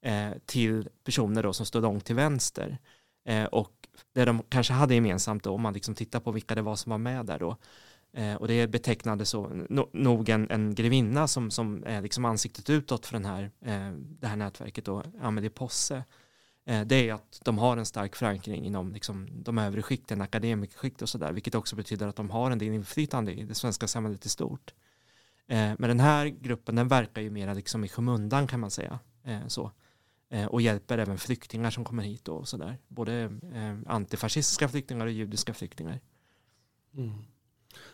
Eh, 0.03 0.31
till 0.47 0.89
personer 1.05 1.43
då 1.43 1.53
som 1.53 1.67
stod 1.67 1.83
långt 1.83 2.05
till 2.05 2.15
vänster. 2.15 2.79
Eh, 3.25 3.45
och 3.45 3.73
det 4.13 4.25
de 4.25 4.43
kanske 4.49 4.73
hade 4.73 4.95
gemensamt 4.95 5.45
då, 5.45 5.55
om 5.55 5.61
man 5.61 5.75
liksom 5.75 5.95
tittar 5.95 6.21
på 6.21 6.33
vilka 6.33 6.55
det 6.55 6.63
var 6.63 6.77
som 6.77 6.91
var 6.91 6.99
med 6.99 7.27
där 7.27 7.39
då, 7.39 7.57
eh, 8.13 8.35
och 8.35 8.49
det 8.49 8.67
betecknade 8.67 9.25
så 9.25 9.47
no, 9.49 9.91
nog 9.93 10.29
en, 10.29 10.51
en 10.51 10.75
grevinna 10.75 11.29
som, 11.29 11.51
som 11.51 11.85
är 11.87 12.03
liksom 12.03 12.25
ansiktet 12.25 12.71
utåt 12.71 13.07
för 13.07 13.13
den 13.13 13.25
här, 13.25 13.51
eh, 13.61 13.93
det 13.97 14.27
här 14.27 14.37
nätverket 14.37 14.85
då, 14.85 15.03
Amelie 15.23 15.51
Posse, 15.51 16.05
eh, 16.67 16.81
det 16.81 17.09
är 17.09 17.15
att 17.15 17.41
de 17.45 17.59
har 17.59 17.77
en 17.77 17.87
stark 17.87 18.17
förankring 18.17 18.65
inom 18.65 18.93
liksom, 18.93 19.29
de 19.33 19.59
övre 19.59 19.83
skikten, 19.83 20.21
akademikerskikt 20.21 21.03
och 21.03 21.09
sådär, 21.09 21.33
vilket 21.33 21.55
också 21.55 21.77
betyder 21.77 22.07
att 22.09 22.17
de 22.17 22.31
har 22.31 22.51
en 22.51 22.59
del 22.59 22.73
inflytande 22.73 23.33
i 23.33 23.45
det 23.45 23.55
svenska 23.55 23.89
samhället 23.89 24.27
i 24.27 24.29
stort. 24.29 24.75
Eh, 25.47 25.73
men 25.79 25.89
den 25.89 26.01
här 26.01 26.27
gruppen 26.27 26.75
den 26.75 26.89
verkar 26.89 27.23
ju 27.23 27.31
mer 27.31 27.55
liksom 27.55 27.85
i 27.85 27.89
skymundan 27.89 28.47
kan 28.47 28.61
man 28.61 28.71
säga. 28.71 28.99
Eh, 29.25 29.47
så. 29.47 29.71
Eh, 30.35 30.47
och 30.47 30.63
hjälper 30.63 30.99
även 30.99 31.19
flyktingar 31.19 31.71
som 31.71 31.85
kommer 31.85 32.03
hit 32.03 32.29
och 32.29 32.49
sådär. 32.49 32.79
Både 32.89 33.15
eh, 33.53 33.79
antifascistiska 33.87 34.69
flyktingar 34.69 35.07
och 35.07 35.13
judiska 35.13 35.55
flyktingar. 35.55 36.01
Mm. 36.95 37.25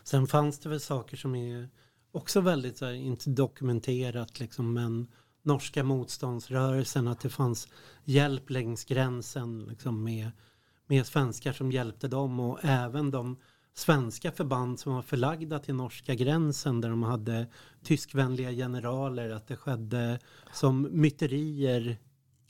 Sen 0.03 0.27
fanns 0.27 0.59
det 0.59 0.69
väl 0.69 0.79
saker 0.79 1.17
som 1.17 1.35
är 1.35 1.69
också 2.11 2.41
väldigt 2.41 2.77
så 2.77 2.85
här, 2.85 2.93
inte 2.93 3.29
dokumenterat 3.29 4.39
liksom, 4.39 4.73
men 4.73 5.07
norska 5.41 5.83
motståndsrörelsen, 5.83 7.07
att 7.07 7.19
det 7.19 7.29
fanns 7.29 7.67
hjälp 8.03 8.49
längs 8.49 8.85
gränsen 8.85 9.63
liksom, 9.63 10.03
med, 10.03 10.31
med 10.87 11.05
svenskar 11.05 11.53
som 11.53 11.71
hjälpte 11.71 12.07
dem 12.07 12.39
och 12.39 12.59
även 12.61 13.11
de 13.11 13.37
svenska 13.73 14.31
förband 14.31 14.79
som 14.79 14.93
var 14.93 15.01
förlagda 15.01 15.59
till 15.59 15.75
norska 15.75 16.15
gränsen 16.15 16.81
där 16.81 16.89
de 16.89 17.03
hade 17.03 17.47
tyskvänliga 17.83 18.51
generaler, 18.51 19.29
att 19.29 19.47
det 19.47 19.55
skedde 19.55 20.19
som 20.53 20.87
myterier 20.91 21.97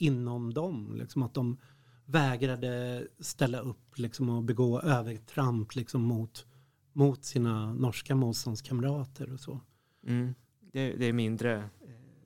inom 0.02 0.54
dem. 0.54 0.96
Liksom 0.96 1.22
att 1.22 1.34
de 1.34 1.58
vägrade 2.04 3.06
ställa 3.18 3.60
upp 3.60 3.98
liksom, 3.98 4.28
och 4.28 4.42
begå 4.42 4.80
övertramp 4.80 5.74
liksom, 5.74 6.02
mot, 6.02 6.46
mot 6.92 7.24
sina 7.24 7.74
norska 7.74 8.14
motståndskamrater 8.14 9.32
och 9.32 9.40
så. 9.40 9.60
Mm. 10.06 10.34
Det, 10.72 10.92
det, 10.92 11.06
är 11.06 11.12
mindre 11.12 11.70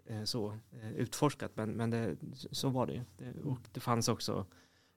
eh, 0.06 0.24
så 0.24 0.58
eh, 0.72 0.92
utforskat 0.92 1.52
men, 1.54 1.70
men 1.70 1.90
det, 1.90 2.16
så 2.34 2.68
var 2.68 2.86
det. 2.86 3.04
det. 3.18 3.40
Och 3.42 3.60
det 3.72 3.80
fanns 3.80 4.08
också 4.08 4.46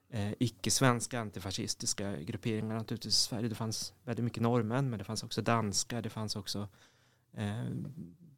eh, 0.08 0.32
icke-svenska 0.38 1.20
antifascistiska 1.20 2.16
grupperingar 2.16 2.76
naturligtvis 2.76 3.14
i 3.14 3.28
Sverige. 3.28 3.48
Det 3.48 3.54
fanns 3.54 3.94
väldigt 4.04 4.24
mycket 4.24 4.42
norrmän 4.42 4.90
men 4.90 4.98
det 4.98 5.04
fanns 5.04 5.24
också 5.24 5.42
danska, 5.42 6.02
det 6.02 6.10
fanns 6.10 6.36
också 6.36 6.68
eh, 7.32 7.64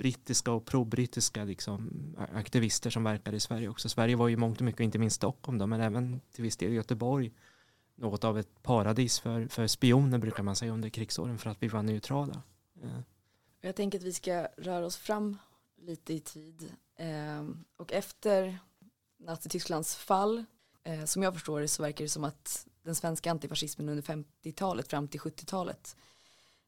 brittiska 0.02 0.52
och 0.52 0.64
pro-brittiska 0.64 1.44
liksom, 1.44 1.90
aktivister 2.34 2.90
som 2.90 3.04
verkade 3.04 3.36
i 3.36 3.40
Sverige 3.40 3.68
också. 3.68 3.88
Sverige 3.88 4.16
var 4.16 4.28
ju 4.28 4.36
mångt 4.36 4.58
och 4.58 4.64
mycket, 4.64 4.80
inte 4.80 4.98
minst 4.98 5.16
Stockholm 5.16 5.58
då, 5.58 5.66
men 5.66 5.80
även 5.80 6.20
till 6.32 6.42
viss 6.42 6.56
del 6.56 6.72
Göteborg, 6.72 7.32
något 7.94 8.24
av 8.24 8.38
ett 8.38 8.62
paradis 8.62 9.20
för, 9.20 9.46
för 9.48 9.66
spioner 9.66 10.18
brukar 10.18 10.42
man 10.42 10.56
säga 10.56 10.72
under 10.72 10.88
krigsåren 10.88 11.38
för 11.38 11.50
att 11.50 11.62
vi 11.62 11.68
var 11.68 11.82
neutrala. 11.82 12.42
Eh. 12.82 13.00
Jag 13.60 13.76
tänker 13.76 13.98
att 13.98 14.04
vi 14.04 14.12
ska 14.12 14.48
röra 14.56 14.86
oss 14.86 14.96
fram 14.96 15.38
lite 15.76 16.12
i 16.12 16.20
tid 16.20 16.72
eh, 16.96 17.48
och 17.76 17.92
efter 17.92 18.58
Nazitysklands 19.18 19.96
fall 19.96 20.44
eh, 20.84 21.04
som 21.04 21.22
jag 21.22 21.34
förstår 21.34 21.60
det 21.60 21.68
så 21.68 21.82
verkar 21.82 22.04
det 22.04 22.08
som 22.08 22.24
att 22.24 22.66
den 22.82 22.94
svenska 22.94 23.30
antifascismen 23.30 23.88
under 23.88 24.02
50-talet 24.02 24.88
fram 24.88 25.08
till 25.08 25.20
70-talet 25.20 25.96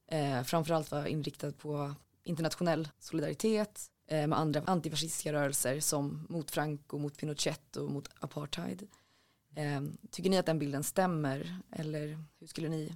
eh, 0.06 0.42
framförallt 0.42 0.90
var 0.90 1.06
inriktad 1.06 1.52
på 1.52 1.94
internationell 2.24 2.88
solidaritet 2.98 3.90
eh, 4.06 4.26
med 4.26 4.38
andra 4.38 4.62
antifascistiska 4.66 5.32
rörelser 5.32 5.80
som 5.80 6.26
mot 6.28 6.50
Franco, 6.50 6.98
mot 6.98 7.18
Pinochet 7.18 7.76
och 7.76 7.90
mot 7.90 8.08
apartheid. 8.20 8.88
Eh, 9.54 9.82
tycker 10.10 10.30
ni 10.30 10.38
att 10.38 10.46
den 10.46 10.58
bilden 10.58 10.84
stämmer 10.84 11.58
eller 11.70 12.24
hur 12.38 12.46
skulle 12.46 12.68
ni 12.68 12.94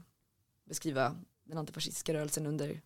beskriva 0.65 1.17
den 1.45 1.59
antifascistiska 1.59 2.15
rörelsen 2.15 2.47
under 2.47 2.81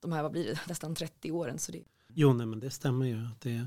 de 0.00 0.12
här, 0.12 0.22
vad 0.22 0.32
blir 0.32 0.44
det, 0.44 0.60
nästan 0.68 0.94
30 0.94 1.32
åren? 1.32 1.58
Så 1.58 1.72
det... 1.72 1.82
Jo, 2.08 2.32
nej, 2.32 2.46
men 2.46 2.60
det 2.60 2.70
stämmer 2.70 3.06
ju. 3.06 3.26
Att 3.26 3.40
det 3.40 3.52
är 3.52 3.66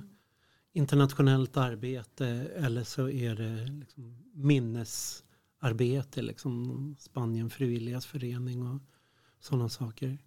internationellt 0.71 1.57
arbete 1.57 2.27
eller 2.55 2.83
så 2.83 3.09
är 3.09 3.35
det 3.35 3.67
liksom 3.67 4.31
minnesarbete, 4.33 6.21
liksom 6.21 6.95
Spanien 6.99 7.49
frivilligas 7.49 8.05
förening 8.05 8.67
och 8.67 8.81
sådana 9.39 9.69
saker. 9.69 10.17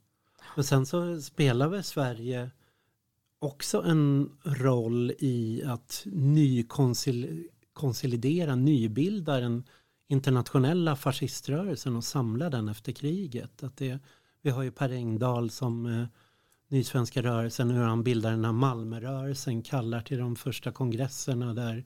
Men 0.55 0.65
sen 0.65 0.87
så 0.87 1.21
spelar 1.21 1.69
väl 1.69 1.85
Sverige 1.85 2.51
också 3.39 3.83
en 3.83 4.31
roll 4.43 5.13
i 5.19 5.63
att 5.67 6.03
nykonsolidera, 6.07 8.55
nybilda 8.55 9.41
den 9.41 9.65
internationella 10.09 10.97
fasciströrelsen 10.97 11.97
och 11.97 12.05
samla 12.05 12.51
den 12.51 12.69
efter 12.69 12.93
kriget. 12.93 13.63
Att 13.63 13.77
det, 13.77 13.99
vi 14.43 14.51
har 14.51 14.63
ju 14.63 14.71
Per 14.71 14.93
Engdahl 14.93 15.51
som 15.51 15.87
eh, 15.87 16.05
Nysvenska 16.69 17.23
rörelsen, 17.23 17.71
hur 17.71 17.83
han 17.83 18.05
bildar 18.05 18.31
den 18.31 18.45
här 18.45 18.53
Malmörörelsen, 18.53 19.63
kallar 19.63 20.01
till 20.01 20.19
de 20.19 20.37
första 20.37 20.73
kongresserna 20.73 21.55
där 21.55 21.85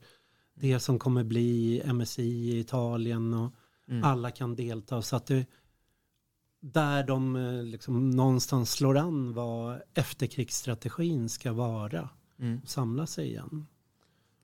det 0.54 0.80
som 0.80 0.98
kommer 0.98 1.24
bli 1.24 1.82
MSI 1.92 2.22
i 2.22 2.58
Italien 2.58 3.34
och 3.34 3.52
mm. 3.88 4.04
alla 4.04 4.30
kan 4.30 4.56
delta. 4.56 5.02
Så 5.02 5.16
att 5.16 5.26
det, 5.26 5.46
där 6.62 7.04
de 7.04 7.36
eh, 7.36 7.62
liksom 7.62 8.10
någonstans 8.10 8.72
slår 8.72 8.98
an 8.98 9.32
vad 9.34 9.82
efterkrigsstrategin 9.94 11.28
ska 11.28 11.52
vara. 11.52 12.08
Mm. 12.38 12.60
Och 12.62 12.68
samla 12.68 13.06
sig 13.06 13.26
igen. 13.26 13.66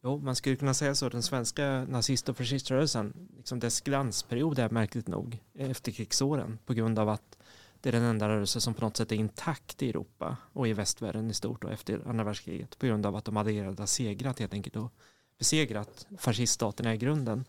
Jo, 0.03 0.19
man 0.19 0.37
skulle 0.37 0.57
kunna 0.57 0.75
säga 0.75 0.95
så. 0.95 1.09
Den 1.09 1.23
svenska 1.23 1.87
nazist 1.89 2.29
och 2.29 2.37
fasciströrelsen, 2.37 3.29
liksom 3.37 3.61
dess 3.61 3.81
glansperiod 3.81 4.59
är 4.59 4.71
märkligt 4.71 5.09
nog 5.09 5.39
efterkrigsåren 5.55 6.59
på 6.67 6.75
grund 6.75 6.99
av 6.99 7.09
att 7.09 7.39
det 7.81 7.89
är 7.89 7.93
den 7.93 8.03
enda 8.03 8.29
rörelse 8.29 8.61
som 8.61 8.75
på 8.75 8.85
något 8.85 8.97
sätt 8.97 9.13
är 9.13 9.17
intakt 9.17 9.83
i 9.83 9.91
Europa 9.91 10.37
och 10.53 10.69
i 10.69 10.73
västvärlden 10.73 11.31
i 11.31 11.35
stort 11.35 11.65
och 11.65 11.73
efter 11.73 12.09
andra 12.09 12.25
världskriget 12.25 12.79
på 12.79 12.87
grund 12.87 13.07
av 13.07 13.17
att 13.17 13.25
de 13.25 13.37
allierade 13.37 13.83
har 13.83 13.87
segrat 13.87 14.39
helt 14.39 14.53
enkelt 14.53 14.77
och 14.77 14.93
besegrat 15.39 16.07
fasciststaterna 16.19 16.95
i 16.95 16.97
grunden. 16.97 17.45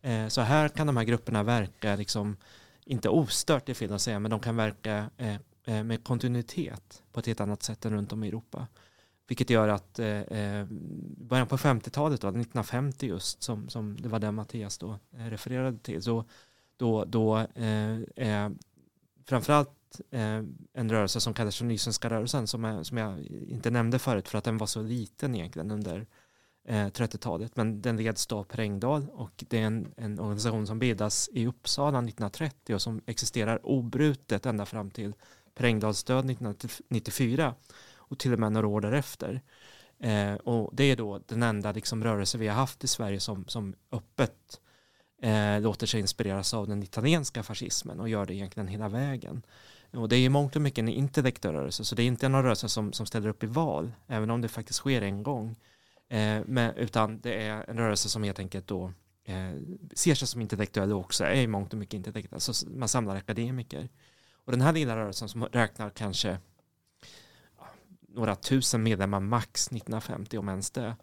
Eh, 0.00 0.28
så 0.28 0.40
här 0.40 0.68
kan 0.68 0.86
de 0.86 0.96
här 0.96 1.04
grupperna 1.04 1.42
verka 1.42 1.96
liksom 1.96 2.36
inte 2.86 3.08
ostört, 3.08 3.66
det 3.66 3.72
är 3.72 3.74
fel 3.74 3.92
att 3.92 4.02
säga, 4.02 4.18
men 4.18 4.30
de 4.30 4.40
kan 4.40 4.56
verka 4.56 5.10
eh, 5.16 5.36
eh, 5.64 5.84
med 5.84 6.04
kontinuitet 6.04 7.02
på 7.12 7.20
ett 7.20 7.26
helt 7.26 7.40
annat 7.40 7.62
sätt 7.62 7.84
än 7.84 7.92
runt 7.92 8.12
om 8.12 8.24
i 8.24 8.28
Europa. 8.28 8.66
Vilket 9.28 9.50
gör 9.50 9.68
att 9.68 9.98
eh, 9.98 10.08
eh 10.08 10.66
början 11.18 11.46
på 11.46 11.56
50-talet, 11.56 12.18
1950 12.18 13.06
just, 13.06 13.42
som, 13.42 13.68
som 13.68 13.96
det 14.00 14.08
var 14.08 14.18
det 14.18 14.32
Mattias 14.32 14.78
då 14.78 14.98
eh, 15.12 15.24
refererade 15.26 15.78
till, 15.78 16.02
så 16.02 16.24
då, 16.76 17.04
då 17.04 17.38
eh, 17.38 18.48
framförallt 19.24 20.00
eh, 20.10 20.42
en 20.72 20.90
rörelse 20.90 21.20
som 21.20 21.34
kallas 21.34 21.56
för 21.56 21.64
Nysvenska 21.64 22.10
rörelsen 22.10 22.46
som, 22.46 22.64
är, 22.64 22.82
som 22.82 22.96
jag 22.98 23.20
inte 23.26 23.70
nämnde 23.70 23.98
förut 23.98 24.28
för 24.28 24.38
att 24.38 24.44
den 24.44 24.58
var 24.58 24.66
så 24.66 24.82
liten 24.82 25.34
egentligen 25.34 25.70
under 25.70 26.06
Eh, 26.68 26.86
30-talet, 26.86 27.56
men 27.56 27.82
den 27.82 27.96
leds 27.96 28.26
då 28.26 28.38
av 28.38 28.44
Per 28.44 28.60
Engdahl 28.60 29.08
och 29.12 29.44
det 29.48 29.58
är 29.58 29.66
en, 29.66 29.94
en, 29.96 30.20
organisation 30.20 30.66
som 30.66 30.78
bildas 30.78 31.28
i 31.32 31.46
Uppsala 31.46 31.98
1930 31.98 32.74
och 32.74 32.82
som 32.82 33.00
existerar 33.06 33.66
obrutet 33.66 34.46
ända 34.46 34.66
fram 34.66 34.90
till 34.90 35.12
Per 35.54 35.64
Engdahls 35.64 36.04
död 36.04 36.30
1994 36.30 37.54
och 37.96 38.18
till 38.18 38.32
och 38.32 38.38
med 38.38 38.52
några 38.52 38.66
år 38.66 38.80
därefter. 38.80 39.42
Eh, 39.98 40.34
och 40.34 40.70
det 40.72 40.84
är 40.84 40.96
då 40.96 41.20
den 41.26 41.42
enda 41.42 41.72
liksom, 41.72 42.04
rörelse 42.04 42.38
vi 42.38 42.48
har 42.48 42.54
haft 42.54 42.84
i 42.84 42.88
Sverige 42.88 43.20
som, 43.20 43.44
som 43.48 43.74
öppet 43.92 44.60
eh, 45.22 45.60
låter 45.60 45.86
sig 45.86 46.00
inspireras 46.00 46.54
av 46.54 46.68
den 46.68 46.82
italienska 46.82 47.42
fascismen 47.42 48.00
och 48.00 48.08
gör 48.08 48.26
det 48.26 48.34
egentligen 48.34 48.68
hela 48.68 48.88
vägen. 48.88 49.42
Och 49.92 50.08
det 50.08 50.16
är 50.16 50.20
i 50.20 50.28
mångt 50.28 50.56
och 50.56 50.62
mycket 50.62 50.78
en 50.78 50.88
intellektuell 50.88 51.54
rörelse 51.54 51.84
så 51.84 51.94
det 51.94 52.02
är 52.02 52.06
inte 52.06 52.26
en 52.26 52.42
rörelse 52.42 52.68
som, 52.68 52.92
som 52.92 53.06
ställer 53.06 53.28
upp 53.28 53.42
i 53.42 53.46
val 53.46 53.92
även 54.06 54.30
om 54.30 54.40
det 54.40 54.48
faktiskt 54.48 54.78
sker 54.78 55.02
en 55.02 55.22
gång. 55.22 55.56
Eh, 56.08 56.42
men, 56.46 56.74
utan 56.74 57.20
det 57.20 57.46
är 57.46 57.70
en 57.70 57.76
rörelse 57.76 58.08
som 58.08 58.22
helt 58.22 58.38
enkelt 58.38 58.66
då 58.66 58.92
eh, 59.24 59.52
ser 59.94 60.14
sig 60.14 60.28
som 60.28 60.40
intellektuell 60.40 60.92
och 60.92 61.00
också 61.00 61.24
är 61.24 61.34
i 61.34 61.46
mångt 61.46 61.72
och 61.72 61.78
mycket 61.78 61.94
intellektuell. 61.94 62.34
Alltså, 62.34 62.52
Så 62.52 62.68
man 62.70 62.88
samlar 62.88 63.16
akademiker. 63.16 63.88
Och 64.44 64.52
den 64.52 64.60
här 64.60 64.72
lilla 64.72 64.96
rörelsen 64.96 65.28
som 65.28 65.44
räknar 65.44 65.90
kanske 65.90 66.38
några 68.16 68.36
tusen 68.36 68.82
medlemmar 68.82 69.20
max 69.20 69.66
1950 69.66 70.38
om 70.38 70.48
ens 70.48 70.70
det. 70.70 70.96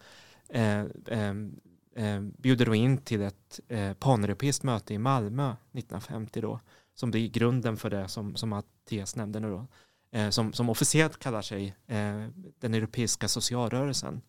Eh, 0.49 0.79
eh, 1.07 1.35
eh, 1.95 2.21
bjuder 2.21 2.65
då 2.65 2.75
in 2.75 2.97
till 2.97 3.21
ett 3.21 3.59
eh, 3.67 3.93
paneuropeiskt 3.93 4.63
möte 4.63 4.93
i 4.93 4.97
Malmö 4.97 5.55
1950 5.71 6.41
då, 6.41 6.59
som 6.95 7.11
blir 7.11 7.29
grunden 7.29 7.77
för 7.77 7.89
det 7.89 8.07
som, 8.07 8.35
som 8.35 8.49
Mattias 8.49 9.15
nämnde 9.15 9.39
nu 9.39 9.49
då, 9.49 9.67
eh, 10.11 10.29
som, 10.29 10.53
som 10.53 10.69
officiellt 10.69 11.19
kallar 11.19 11.41
sig 11.41 11.75
eh, 11.87 12.27
den 12.59 12.73
europeiska 12.73 13.27
socialrörelsen, 13.27 14.21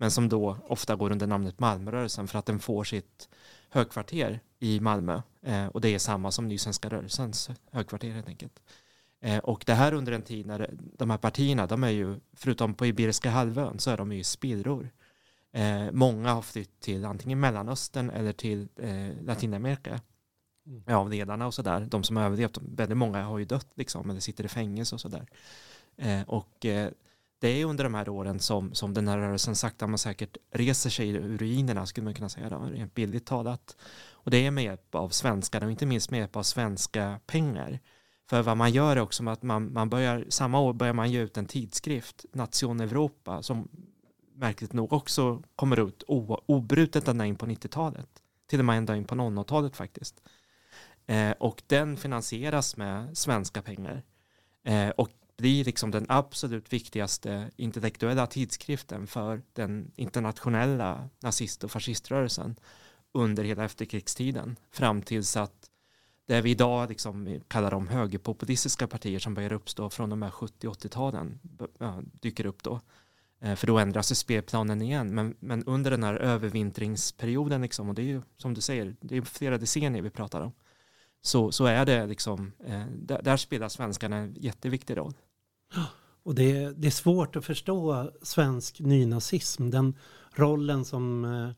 men 0.00 0.10
som 0.10 0.28
då 0.28 0.56
ofta 0.68 0.96
går 0.96 1.12
under 1.12 1.26
namnet 1.26 1.60
Malmörörelsen 1.60 2.28
för 2.28 2.38
att 2.38 2.46
den 2.46 2.60
får 2.60 2.84
sitt 2.84 3.28
högkvarter 3.68 4.40
i 4.58 4.80
Malmö 4.80 5.22
eh, 5.42 5.66
och 5.66 5.80
det 5.80 5.88
är 5.88 5.98
samma 5.98 6.30
som 6.30 6.48
Nysvenska 6.48 6.88
rörelsens 6.88 7.50
högkvarter 7.70 8.10
helt 8.10 8.28
enkelt. 8.28 8.62
Eh, 9.20 9.38
och 9.38 9.62
det 9.66 9.74
här 9.74 9.94
under 9.94 10.12
en 10.12 10.22
tid 10.22 10.46
när 10.46 10.70
de 10.98 11.10
här 11.10 11.18
partierna, 11.18 11.66
de 11.66 11.84
är 11.84 11.90
ju, 11.90 12.20
förutom 12.32 12.74
på 12.74 12.86
Iberiska 12.86 13.30
halvön, 13.30 13.78
så 13.78 13.90
är 13.90 13.96
de 13.96 14.12
ju 14.12 14.24
spillror. 14.24 14.90
Eh, 15.52 15.92
många 15.92 16.32
har 16.32 16.42
flytt 16.42 16.80
till 16.80 17.04
antingen 17.04 17.40
Mellanöstern 17.40 18.10
eller 18.10 18.32
till 18.32 18.68
eh, 18.76 19.22
Latinamerika. 19.22 20.00
Mm. 20.66 20.82
Ja, 20.86 20.96
av 20.96 21.10
ledarna 21.10 21.46
och 21.46 21.54
sådär. 21.54 21.80
De 21.90 22.04
som 22.04 22.16
har 22.16 22.24
överlevt, 22.24 22.58
väldigt 22.62 22.98
många 22.98 23.22
har 23.22 23.38
ju 23.38 23.44
dött 23.44 23.68
liksom, 23.74 24.10
eller 24.10 24.20
sitter 24.20 24.44
i 24.44 24.48
fängelse 24.48 24.94
och 24.94 25.00
sådär. 25.00 25.26
Eh, 25.96 26.22
och 26.22 26.66
eh, 26.66 26.90
det 27.40 27.48
är 27.48 27.64
under 27.64 27.84
de 27.84 27.94
här 27.94 28.08
åren 28.08 28.40
som, 28.40 28.74
som 28.74 28.94
den 28.94 29.08
här 29.08 29.18
rörelsen 29.18 29.56
sakta 29.56 29.86
men 29.86 29.98
säkert 29.98 30.36
reser 30.52 30.90
sig 30.90 31.08
ur 31.08 31.38
ruinerna, 31.38 31.86
skulle 31.86 32.04
man 32.04 32.14
kunna 32.14 32.28
säga, 32.28 32.50
då, 32.50 32.58
rent 32.58 32.94
billigt 32.94 33.26
talat. 33.26 33.76
Och 34.10 34.30
det 34.30 34.46
är 34.46 34.50
med 34.50 34.64
hjälp 34.64 34.94
av 34.94 35.08
svenskar 35.08 35.64
och 35.64 35.70
inte 35.70 35.86
minst 35.86 36.10
med 36.10 36.20
hjälp 36.20 36.36
av 36.36 36.42
svenska 36.42 37.20
pengar. 37.26 37.78
För 38.30 38.42
vad 38.42 38.56
man 38.56 38.72
gör 38.72 38.96
är 38.96 39.00
också 39.00 39.28
att 39.28 39.42
man, 39.42 39.72
man 39.72 39.88
börjar, 39.88 40.24
samma 40.28 40.60
år 40.60 40.72
börjar 40.72 40.94
man 40.94 41.10
ge 41.10 41.20
ut 41.20 41.36
en 41.36 41.46
tidskrift, 41.46 42.24
Nation 42.32 42.80
Europa, 42.80 43.42
som 43.42 43.68
märkligt 44.34 44.72
nog 44.72 44.92
också 44.92 45.42
kommer 45.56 45.88
ut 45.88 46.02
obrutet 46.46 47.08
ända 47.08 47.26
in 47.26 47.36
på 47.36 47.46
90-talet. 47.46 48.08
Till 48.46 48.58
och 48.58 48.64
med 48.64 48.78
ända 48.78 48.96
in 48.96 49.04
på 49.04 49.14
00-talet 49.14 49.76
faktiskt. 49.76 50.22
Eh, 51.06 51.30
och 51.30 51.62
den 51.66 51.96
finansieras 51.96 52.76
med 52.76 53.18
svenska 53.18 53.62
pengar. 53.62 54.02
Eh, 54.64 54.88
och 54.88 55.10
blir 55.40 55.64
liksom 55.64 55.90
den 55.90 56.06
absolut 56.08 56.72
viktigaste 56.72 57.50
intellektuella 57.56 58.26
tidskriften 58.26 59.06
för 59.06 59.42
den 59.52 59.92
internationella 59.96 61.08
nazist 61.20 61.64
och 61.64 61.70
fasciströrelsen 61.70 62.56
under 63.12 63.44
hela 63.44 63.64
efterkrigstiden 63.64 64.56
fram 64.70 65.02
tills 65.02 65.36
att 65.36 65.70
det 66.26 66.40
vi 66.40 66.50
idag 66.50 66.88
liksom 66.88 67.40
kallar 67.48 67.70
de 67.70 67.88
högerpopulistiska 67.88 68.86
partier 68.86 69.18
som 69.18 69.34
börjar 69.34 69.52
uppstå 69.52 69.90
från 69.90 70.10
de 70.10 70.22
här 70.22 70.30
70-80-talen 70.30 71.38
dyker 72.20 72.46
upp 72.46 72.62
då. 72.62 72.80
Eh, 73.40 73.54
för 73.54 73.66
då 73.66 73.78
ändras 73.78 74.18
spelplanen 74.18 74.82
igen. 74.82 75.14
Men, 75.14 75.36
men 75.40 75.64
under 75.64 75.90
den 75.90 76.02
här 76.02 76.14
övervintringsperioden, 76.14 77.62
liksom, 77.62 77.88
och 77.88 77.94
det 77.94 78.02
är 78.02 78.06
ju 78.06 78.22
som 78.36 78.54
du 78.54 78.60
säger, 78.60 78.96
det 79.00 79.16
är 79.16 79.22
flera 79.22 79.58
decennier 79.58 80.02
vi 80.02 80.10
pratar 80.10 80.40
om, 80.40 80.52
så, 81.22 81.52
så 81.52 81.64
är 81.64 81.86
det 81.86 82.06
liksom, 82.06 82.52
eh, 82.66 82.86
där, 82.86 83.22
där 83.22 83.36
spelar 83.36 83.68
svenskarna 83.68 84.16
en 84.16 84.36
jätteviktig 84.40 84.96
roll. 84.96 85.14
Och 86.22 86.34
det, 86.34 86.70
det 86.70 86.88
är 86.88 86.90
svårt 86.90 87.36
att 87.36 87.44
förstå 87.44 88.10
svensk 88.22 88.80
nynazism, 88.80 89.70
den 89.70 89.96
rollen 90.34 90.84
som, 90.84 91.24
eh, 91.24 91.50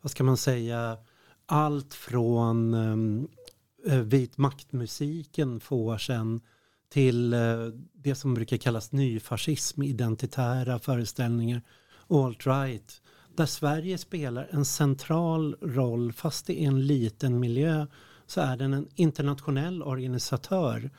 vad 0.00 0.10
ska 0.10 0.24
man 0.24 0.36
säga, 0.36 0.98
allt 1.46 1.94
från 1.94 2.74
eh, 2.74 3.94
eh, 3.94 4.00
vit 4.00 4.38
maktmusiken 4.38 5.60
får 5.60 5.98
sen 5.98 6.40
till 6.88 7.32
eh, 7.32 7.66
det 7.92 8.14
som 8.14 8.34
brukar 8.34 8.56
kallas 8.56 8.92
nyfascism, 8.92 9.82
identitära 9.82 10.78
föreställningar, 10.78 11.62
alt-right, 12.08 13.00
där 13.36 13.46
Sverige 13.46 13.98
spelar 13.98 14.48
en 14.50 14.64
central 14.64 15.56
roll, 15.60 16.12
fast 16.12 16.46
det 16.46 16.62
är 16.62 16.66
en 16.66 16.86
liten 16.86 17.40
miljö, 17.40 17.86
så 18.26 18.40
är 18.40 18.56
den 18.56 18.74
en 18.74 18.88
internationell 18.94 19.82
organisatör. 19.82 20.90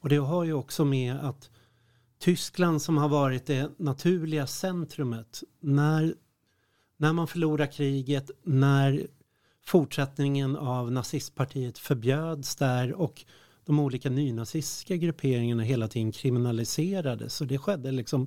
Och 0.00 0.08
det 0.08 0.16
har 0.16 0.44
ju 0.44 0.52
också 0.52 0.84
med 0.84 1.16
att 1.16 1.50
Tyskland 2.18 2.82
som 2.82 2.96
har 2.96 3.08
varit 3.08 3.46
det 3.46 3.70
naturliga 3.78 4.46
centrumet, 4.46 5.42
när, 5.60 6.14
när 6.96 7.12
man 7.12 7.28
förlorar 7.28 7.66
kriget, 7.66 8.30
när 8.42 9.06
fortsättningen 9.64 10.56
av 10.56 10.92
nazistpartiet 10.92 11.78
förbjöds 11.78 12.56
där 12.56 12.92
och 12.92 13.24
de 13.64 13.78
olika 13.78 14.10
nynazistiska 14.10 14.96
grupperingarna 14.96 15.62
hela 15.62 15.88
tiden 15.88 16.12
kriminaliserades. 16.12 17.40
Och 17.40 17.46
det 17.46 17.58
skedde 17.58 17.92
liksom 17.92 18.26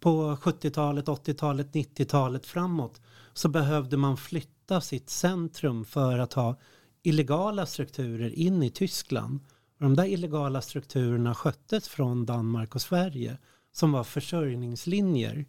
på 0.00 0.36
70-talet, 0.36 1.06
80-talet, 1.06 1.72
90-talet 1.72 2.46
framåt 2.46 3.00
så 3.32 3.48
behövde 3.48 3.96
man 3.96 4.16
flytta 4.16 4.80
sitt 4.80 5.10
centrum 5.10 5.84
för 5.84 6.18
att 6.18 6.32
ha 6.32 6.58
illegala 7.02 7.66
strukturer 7.66 8.30
in 8.30 8.62
i 8.62 8.70
Tyskland. 8.70 9.40
Och 9.80 9.84
de 9.84 9.96
där 9.96 10.04
illegala 10.04 10.60
strukturerna 10.60 11.34
sköttes 11.34 11.88
från 11.88 12.26
Danmark 12.26 12.74
och 12.74 12.82
Sverige 12.82 13.38
som 13.72 13.92
var 13.92 14.04
försörjningslinjer. 14.04 15.44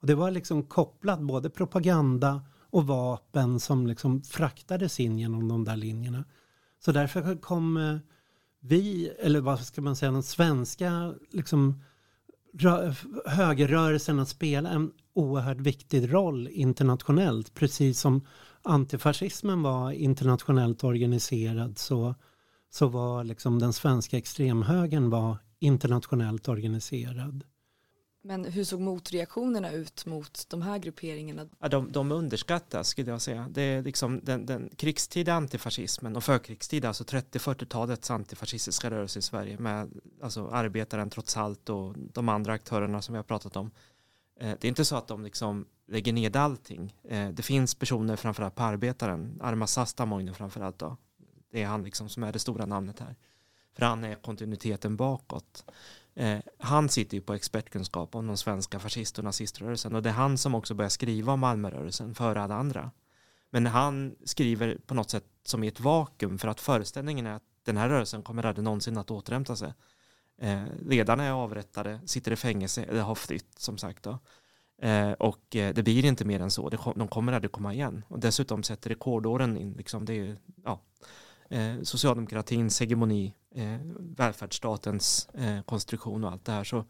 Och 0.00 0.06
det 0.06 0.14
var 0.14 0.30
liksom 0.30 0.62
kopplat 0.62 1.20
både 1.20 1.50
propaganda 1.50 2.42
och 2.70 2.86
vapen 2.86 3.60
som 3.60 3.86
liksom 3.86 4.22
fraktades 4.22 5.00
in 5.00 5.18
genom 5.18 5.48
de 5.48 5.64
där 5.64 5.76
linjerna. 5.76 6.24
Så 6.84 6.92
därför 6.92 7.36
kom 7.36 7.76
eh, 7.76 7.96
vi, 8.60 9.08
eller 9.08 9.40
vad 9.40 9.60
ska 9.60 9.80
man 9.80 9.96
säga, 9.96 10.12
den 10.12 10.22
svenska 10.22 11.14
liksom, 11.30 11.82
högerrörelsen 13.26 14.20
att 14.20 14.28
spela 14.28 14.70
en 14.70 14.92
oerhört 15.14 15.60
viktig 15.60 16.12
roll 16.12 16.48
internationellt. 16.48 17.54
Precis 17.54 18.00
som 18.00 18.26
antifascismen 18.62 19.62
var 19.62 19.92
internationellt 19.92 20.84
organiserad 20.84 21.78
så, 21.78 22.14
så 22.72 22.86
var 22.86 23.24
liksom 23.24 23.58
den 23.58 23.72
svenska 23.72 24.18
extremhögern 24.18 25.10
var 25.10 25.38
internationellt 25.58 26.48
organiserad. 26.48 27.44
Men 28.24 28.44
hur 28.44 28.64
såg 28.64 28.80
motreaktionerna 28.80 29.72
ut 29.72 30.06
mot 30.06 30.46
de 30.48 30.62
här 30.62 30.78
grupperingarna? 30.78 31.48
Ja, 31.58 31.68
de, 31.68 31.92
de 31.92 32.12
underskattas 32.12 32.88
skulle 32.88 33.10
jag 33.10 33.22
säga. 33.22 33.48
Det 33.50 33.62
är 33.62 33.82
liksom 33.82 34.20
den, 34.22 34.46
den 34.46 34.70
krigstida 34.76 35.34
antifascismen 35.34 36.16
och 36.16 36.24
förkrigstida, 36.24 36.88
alltså 36.88 37.04
30-40-talets 37.04 38.10
antifascistiska 38.10 38.90
rörelse 38.90 39.18
i 39.18 39.22
Sverige 39.22 39.58
med 39.58 39.90
alltså 40.22 40.48
arbetaren 40.48 41.10
trots 41.10 41.36
allt 41.36 41.68
och 41.68 41.94
de 41.96 42.28
andra 42.28 42.52
aktörerna 42.52 43.02
som 43.02 43.12
vi 43.12 43.16
har 43.16 43.24
pratat 43.24 43.56
om. 43.56 43.70
Eh, 44.40 44.54
det 44.60 44.64
är 44.64 44.68
inte 44.68 44.84
så 44.84 44.96
att 44.96 45.08
de 45.08 45.24
liksom 45.24 45.66
lägger 45.86 46.12
ned 46.12 46.36
allting. 46.36 46.94
Eh, 47.08 47.28
det 47.28 47.42
finns 47.42 47.74
personer 47.74 48.16
framförallt 48.16 48.54
på 48.54 48.62
arbetaren, 48.62 49.38
Arma 49.42 49.66
Sastamoinen 49.66 50.34
framförallt 50.34 50.78
då. 50.78 50.96
Det 51.52 51.62
är 51.62 51.66
han 51.66 51.82
liksom 51.82 52.08
som 52.08 52.22
är 52.22 52.32
det 52.32 52.38
stora 52.38 52.66
namnet 52.66 53.00
här. 53.00 53.16
För 53.74 53.86
han 53.86 54.04
är 54.04 54.14
kontinuiteten 54.14 54.96
bakåt. 54.96 55.64
Eh, 56.14 56.38
han 56.58 56.88
sitter 56.88 57.16
ju 57.16 57.20
på 57.20 57.34
expertkunskap 57.34 58.14
om 58.14 58.26
de 58.26 58.36
svenska 58.36 58.78
fascist 58.78 59.18
och 59.18 59.24
naziströrelsen 59.24 59.94
och 59.94 60.02
det 60.02 60.08
är 60.08 60.14
han 60.14 60.38
som 60.38 60.54
också 60.54 60.74
börjar 60.74 60.88
skriva 60.88 61.32
om 61.32 61.40
Malmörörelsen 61.40 62.14
före 62.14 62.42
alla 62.42 62.54
andra. 62.54 62.90
Men 63.50 63.66
han 63.66 64.14
skriver 64.24 64.78
på 64.86 64.94
något 64.94 65.10
sätt 65.10 65.26
som 65.44 65.64
i 65.64 65.68
ett 65.68 65.80
vakuum 65.80 66.38
för 66.38 66.48
att 66.48 66.60
föreställningen 66.60 67.26
är 67.26 67.34
att 67.34 67.42
den 67.64 67.76
här 67.76 67.88
rörelsen 67.88 68.22
kommer 68.22 68.46
aldrig 68.46 68.64
någonsin 68.64 68.98
att 68.98 69.10
återhämta 69.10 69.56
sig. 69.56 69.72
Eh, 70.38 70.62
ledarna 70.80 71.24
är 71.24 71.30
avrättade, 71.30 72.00
sitter 72.06 72.32
i 72.32 72.36
fängelse 72.36 72.84
eller 72.84 73.02
har 73.02 73.14
flytt 73.14 73.58
som 73.58 73.78
sagt. 73.78 74.02
Då. 74.02 74.18
Eh, 74.82 75.12
och 75.12 75.56
eh, 75.56 75.74
det 75.74 75.82
blir 75.82 76.04
inte 76.04 76.24
mer 76.24 76.40
än 76.40 76.50
så, 76.50 76.68
de 76.96 77.08
kommer 77.08 77.32
aldrig 77.32 77.52
komma 77.52 77.74
igen. 77.74 78.04
Och 78.08 78.18
dessutom 78.18 78.62
sätter 78.62 78.90
rekordåren 78.90 79.56
in, 79.56 79.72
liksom, 79.72 80.04
det 80.04 80.14
är, 80.14 80.36
ja, 80.64 80.80
eh, 81.52 81.82
socialdemokratins 81.82 82.80
hegemoni, 82.80 83.34
eh, 83.54 83.78
välfärdsstatens 83.98 85.28
eh, 85.34 85.62
konstruktion 85.62 86.24
och 86.24 86.30
allt 86.30 86.44
det 86.44 86.52
här. 86.52 86.64
Så, 86.64 86.84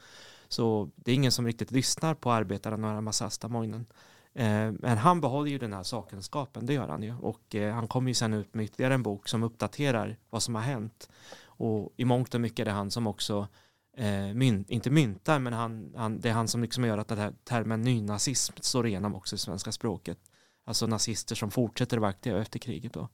så 0.48 0.90
det 0.96 1.10
är 1.10 1.14
ingen 1.14 1.32
som 1.32 1.46
riktigt 1.46 1.70
lyssnar 1.70 2.14
på 2.14 2.32
arbetaren 2.32 2.84
och 2.84 3.04
Masasta 3.04 3.48
Moinen. 3.48 3.86
Eh, 4.34 4.72
men 4.72 4.98
han 4.98 5.20
behåller 5.20 5.50
ju 5.50 5.58
den 5.58 5.72
här 5.72 5.82
sakkunskapen, 5.82 6.66
det 6.66 6.74
gör 6.74 6.88
han 6.88 7.02
ju. 7.02 7.14
Och 7.14 7.54
eh, 7.54 7.74
han 7.74 7.88
kommer 7.88 8.10
ju 8.10 8.14
sen 8.14 8.34
ut 8.34 8.54
med 8.54 8.64
ytterligare 8.64 8.94
en 8.94 9.02
bok 9.02 9.28
som 9.28 9.42
uppdaterar 9.42 10.18
vad 10.30 10.42
som 10.42 10.54
har 10.54 10.62
hänt. 10.62 11.10
Och 11.44 11.92
i 11.96 12.04
mångt 12.04 12.34
och 12.34 12.40
mycket 12.40 12.58
är 12.58 12.64
det 12.64 12.70
han 12.70 12.90
som 12.90 13.06
också 13.06 13.48
eh, 13.96 14.34
mynt, 14.34 14.70
inte 14.70 14.90
myntar, 14.90 15.38
men 15.38 15.52
han, 15.52 15.94
han, 15.96 16.20
det 16.20 16.28
är 16.28 16.32
han 16.32 16.48
som 16.48 16.62
liksom 16.62 16.84
gör 16.84 16.98
att 16.98 17.08
den 17.08 17.18
här 17.18 17.32
termen 17.44 17.82
nynazism 17.82 18.54
står 18.60 18.86
igenom 18.86 19.14
också 19.14 19.36
i 19.36 19.38
svenska 19.38 19.72
språket. 19.72 20.18
Alltså 20.64 20.86
nazister 20.86 21.34
som 21.34 21.50
fortsätter 21.50 21.96
att 21.96 22.00
vara 22.00 22.10
aktiva 22.10 22.40
efter 22.40 22.58
kriget. 22.58 22.92
Då. 22.92 23.08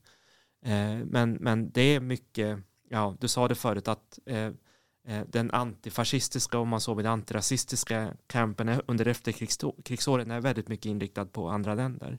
Eh, 0.62 0.98
men, 1.04 1.32
men 1.32 1.70
det 1.70 1.80
är 1.80 2.00
mycket, 2.00 2.58
ja 2.88 3.16
du 3.20 3.28
sa 3.28 3.48
det 3.48 3.54
förut 3.54 3.88
att 3.88 4.18
eh, 4.26 4.50
eh, 5.06 5.26
den 5.28 5.50
antifascistiska 5.50 6.58
och 6.58 6.66
man 6.66 6.80
så 6.80 6.94
vill 6.94 7.06
antirasistiska 7.06 8.14
kampen 8.26 8.80
under 8.86 9.06
efterkrigsåren 9.08 10.30
är 10.30 10.40
väldigt 10.40 10.68
mycket 10.68 10.86
inriktad 10.86 11.26
på 11.26 11.48
andra 11.48 11.74
länder. 11.74 12.18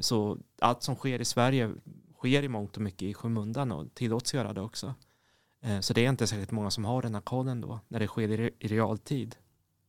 Så 0.00 0.38
allt 0.60 0.82
som 0.82 0.94
sker 0.94 1.20
i 1.20 1.24
Sverige 1.24 1.70
sker 2.18 2.42
i 2.42 2.48
mångt 2.48 2.76
och 2.76 2.82
mycket 2.82 3.02
i 3.02 3.14
skymundan 3.14 3.72
och 3.72 3.94
tillåts 3.94 4.34
göra 4.34 4.52
det 4.52 4.60
också. 4.60 4.94
Så 5.80 5.92
det 5.92 6.04
är 6.04 6.08
inte 6.08 6.26
särskilt 6.26 6.50
många 6.50 6.70
som 6.70 6.84
har 6.84 7.02
den 7.02 7.14
här 7.14 7.20
kollen 7.22 7.60
då 7.60 7.80
när 7.88 8.00
det 8.00 8.06
sker 8.06 8.28
i 8.40 8.68
realtid. 8.68 9.36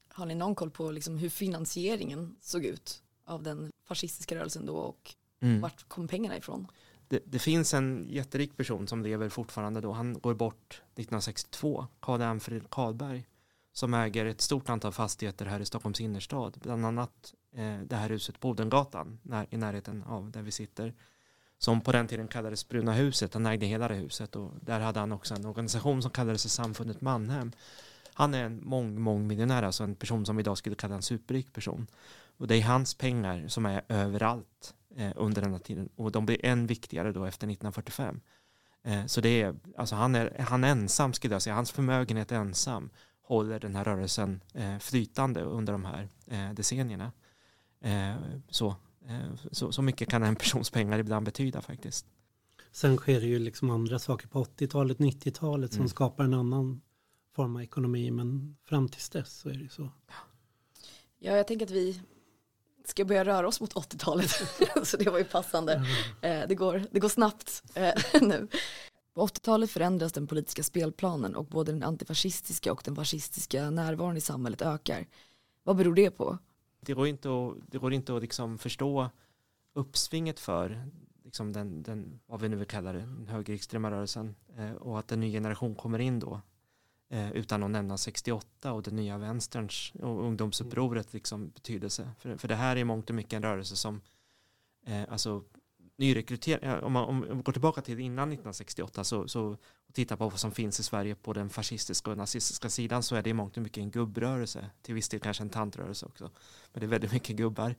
Har 0.10 0.26
ni 0.26 0.36
någon 0.36 0.56
koll 0.56 0.72
på 0.72 0.92
liksom 0.92 1.18
hur 1.18 1.30
finansieringen 1.30 2.36
såg 2.42 2.66
ut 2.66 3.04
av 3.26 3.44
den 3.44 3.72
fascistiska 3.88 4.36
rörelsen 4.36 4.66
då 4.66 4.76
och 4.76 5.16
Mm. 5.42 5.62
vart 5.62 5.88
kom 5.88 6.08
pengarna 6.08 6.38
ifrån? 6.38 6.68
Det, 7.12 7.20
det 7.26 7.40
finns 7.40 7.74
en 7.74 8.06
jätterik 8.10 8.58
person 8.58 8.88
som 8.88 9.04
lever 9.04 9.30
fortfarande 9.30 9.82
då. 9.82 9.92
Han 9.92 10.20
går 10.20 10.34
bort 10.34 10.74
1962, 10.74 11.88
Karl-Anfred 12.00 12.70
Karlberg, 12.70 13.28
som 13.74 13.94
äger 13.94 14.26
ett 14.26 14.42
stort 14.42 14.70
antal 14.70 14.92
fastigheter 14.92 15.46
här 15.46 15.60
i 15.60 15.66
Stockholms 15.66 16.02
innerstad. 16.02 16.58
Bland 16.62 16.86
annat 16.86 17.34
eh, 17.56 17.80
det 17.80 17.96
här 17.96 18.10
huset 18.10 18.40
på 18.40 18.50
Odengatan 18.50 19.20
när, 19.24 19.48
i 19.50 19.58
närheten 19.58 20.04
av 20.04 20.32
där 20.32 20.42
vi 20.42 20.52
sitter. 20.52 20.94
Som 21.58 21.82
på 21.82 21.92
den 21.92 22.08
tiden 22.08 22.28
kallades 22.28 22.70
Bruna 22.70 22.94
huset. 22.94 23.34
Han 23.34 23.46
ägde 23.46 23.66
hela 23.66 23.88
det 23.88 23.96
huset 23.96 24.36
och 24.36 24.52
där 24.62 24.80
hade 24.80 25.00
han 25.00 25.12
också 25.12 25.36
en 25.36 25.46
organisation 25.46 26.02
som 26.02 26.12
kallades 26.12 26.54
Samfundet 26.54 27.02
Mannhem. 27.02 27.52
Han 28.14 28.34
är 28.34 28.44
en 28.44 28.64
mång, 28.64 29.02
mång 29.02 29.28
miljonär, 29.28 29.64
alltså 29.64 29.84
en 29.84 29.96
person 29.96 30.26
som 30.26 30.36
vi 30.36 30.42
idag 30.42 30.58
skulle 30.58 30.76
kalla 30.76 30.96
en 30.96 31.02
superrik 31.02 31.54
person. 31.54 31.88
Och 32.38 32.48
det 32.48 32.56
är 32.56 32.64
hans 32.64 32.94
pengar 32.94 33.48
som 33.48 33.66
är 33.66 33.82
överallt 33.88 34.76
under 35.16 35.42
den 35.42 35.52
här 35.52 35.60
tiden 35.60 35.90
och 35.96 36.12
de 36.12 36.26
blir 36.26 36.46
än 36.46 36.68
viktigare 36.68 37.12
då 37.12 37.26
efter 37.26 37.48
1945. 37.48 38.22
Eh, 38.84 39.06
så 39.06 39.22
det 39.22 39.42
är, 39.42 39.56
alltså 39.78 39.96
han 39.96 40.16
är 40.16 40.40
han 40.40 40.64
ensam 40.64 41.14
skulle 41.14 41.36
jag 41.36 41.42
säga, 41.42 41.56
hans 41.56 41.72
förmögenhet 41.72 42.32
ensam 42.32 42.90
håller 43.22 43.60
den 43.60 43.76
här 43.76 43.84
rörelsen 43.84 44.42
eh, 44.54 44.78
flytande 44.78 45.42
under 45.42 45.74
de 45.74 45.86
här 45.86 46.10
eh, 46.28 46.54
decennierna. 46.54 47.12
Eh, 47.82 48.16
så, 48.50 48.76
eh, 49.08 49.36
så, 49.52 49.72
så 49.72 49.82
mycket 49.82 50.10
kan 50.10 50.24
en 50.24 50.36
persons 50.36 50.70
pengar 50.70 51.00
ibland 51.00 51.26
betyda 51.26 51.62
faktiskt. 51.62 52.06
Sen 52.72 52.98
sker 52.98 53.20
det 53.20 53.28
ju 53.28 53.40
liksom 53.40 53.70
andra 53.70 54.00
saker 54.00 54.28
på 54.28 54.44
80-talet, 54.44 54.98
90-talet 54.98 55.72
som 55.72 55.80
Mm. 55.80 55.90
skapar 55.90 56.24
en 56.24 56.34
annan 56.34 56.82
form 57.36 57.56
av 57.56 57.62
ekonomi. 57.62 58.12
Men 58.12 58.58
fram 58.64 58.90
tills 58.90 59.10
dess 59.10 59.34
så 59.40 59.50
är 59.50 59.54
det 59.54 59.60
ju 59.60 59.70
så. 59.70 59.90
Ja, 61.20 61.32
jag 61.36 61.48
tänker 61.48 61.66
att 61.66 61.72
vi 61.72 62.02
ska 62.88 63.06
börja 63.06 63.26
röra 63.26 63.48
oss 63.48 63.62
mot 63.62 63.74
80-talet. 63.74 64.30
så 64.84 64.98
det 64.98 65.10
var 65.10 65.18
ju 65.18 65.24
passande. 65.24 65.86
Eh, 66.22 66.48
det, 66.48 66.56
går, 66.56 66.84
det 66.92 67.00
går 67.00 67.10
snabbt 67.10 67.64
eh, 67.76 67.94
nu. 68.22 68.48
På 69.14 69.28
80-talet 69.28 69.72
förändras 69.72 70.12
den 70.12 70.28
politiska 70.28 70.64
spelplanen 70.64 71.36
och 71.36 71.46
både 71.46 71.72
den 71.72 71.84
antifascistiska 71.84 72.72
och 72.72 72.82
den 72.86 72.96
fascistiska 72.96 73.70
närvaron 73.70 74.18
i 74.18 74.22
samhället 74.22 74.62
ökar. 74.62 75.08
Vad 75.64 75.76
beror 75.76 75.96
det 75.96 76.12
på? 76.12 76.38
Det 76.82 76.94
går 76.94 77.08
inte 77.08 77.30
att, 77.30 77.72
det 77.72 77.78
går 77.78 77.94
inte 77.94 78.16
att 78.16 78.22
liksom 78.22 78.58
förstå 78.58 79.10
uppsvinget 79.74 80.40
för 80.40 80.90
liksom 81.24 81.54
den, 81.54 81.84
den, 81.84 82.20
vad 82.26 82.42
vi 82.42 82.50
nu 82.50 82.56
vill 82.56 82.68
kalla 82.68 82.94
det, 82.94 83.00
den 83.00 83.28
högerextrema 83.28 83.92
rörelsen 83.92 84.36
eh, 84.58 84.72
och 84.72 85.00
att 85.00 85.12
en 85.12 85.20
ny 85.20 85.32
generation 85.32 85.76
kommer 85.76 86.00
in 86.00 86.20
då 86.20 86.42
eh, 87.12 87.32
utan 87.32 87.64
att 87.64 87.72
nämna 87.72 87.98
68 87.98 88.74
och 88.74 88.84
den 88.84 88.96
nya 88.96 89.18
vänsterns 89.18 89.94
och 90.02 90.24
ungdomsupproret 90.26 91.14
liksom 91.14 91.50
betydelse. 91.50 92.12
För, 92.20 92.38
för 92.38 92.48
det 92.48 92.56
här 92.56 92.76
är 92.76 92.80
i 92.80 92.84
mångt 92.84 93.10
och 93.10 93.16
mycket 93.16 93.34
en 93.34 93.44
rörelse 93.44 93.76
som 93.76 94.02
eh, 94.86 95.04
alltså 95.10 95.44
nyrekrytering, 95.98 96.70
om 96.70 96.92
man, 96.92 97.06
om 97.06 97.20
man 97.20 97.44
går 97.44 97.52
tillbaka 97.54 97.82
till 97.82 98.00
innan 98.00 98.30
1968 98.30 99.04
så, 99.04 99.28
så 99.28 99.58
och 99.92 99.96
tittar 99.96 100.16
på 100.16 100.30
vad 100.30 100.40
som 100.40 100.52
finns 100.52 100.80
i 100.80 100.84
Sverige 100.84 101.16
på 101.16 101.34
den 101.34 101.50
fascistiska 101.50 102.12
och 102.12 102.18
nazistiska 102.18 102.70
sidan 102.70 103.04
så 103.04 103.16
är 103.16 103.22
det 103.22 103.30
i 103.30 103.34
mångt 103.34 103.58
och 103.58 103.64
mycket 103.64 103.82
en 103.82 103.92
gubbrörelse, 103.92 104.70
till 104.82 104.96
viss 104.96 105.10
del 105.10 105.20
kanske 105.20 105.44
en 105.44 105.50
tantrörelse 105.50 106.06
också. 106.06 106.32
Men 106.74 106.80
det 106.80 106.86
är 106.86 106.88
väldigt 106.88 107.12
mycket 107.12 107.36
gubbar 107.36 107.76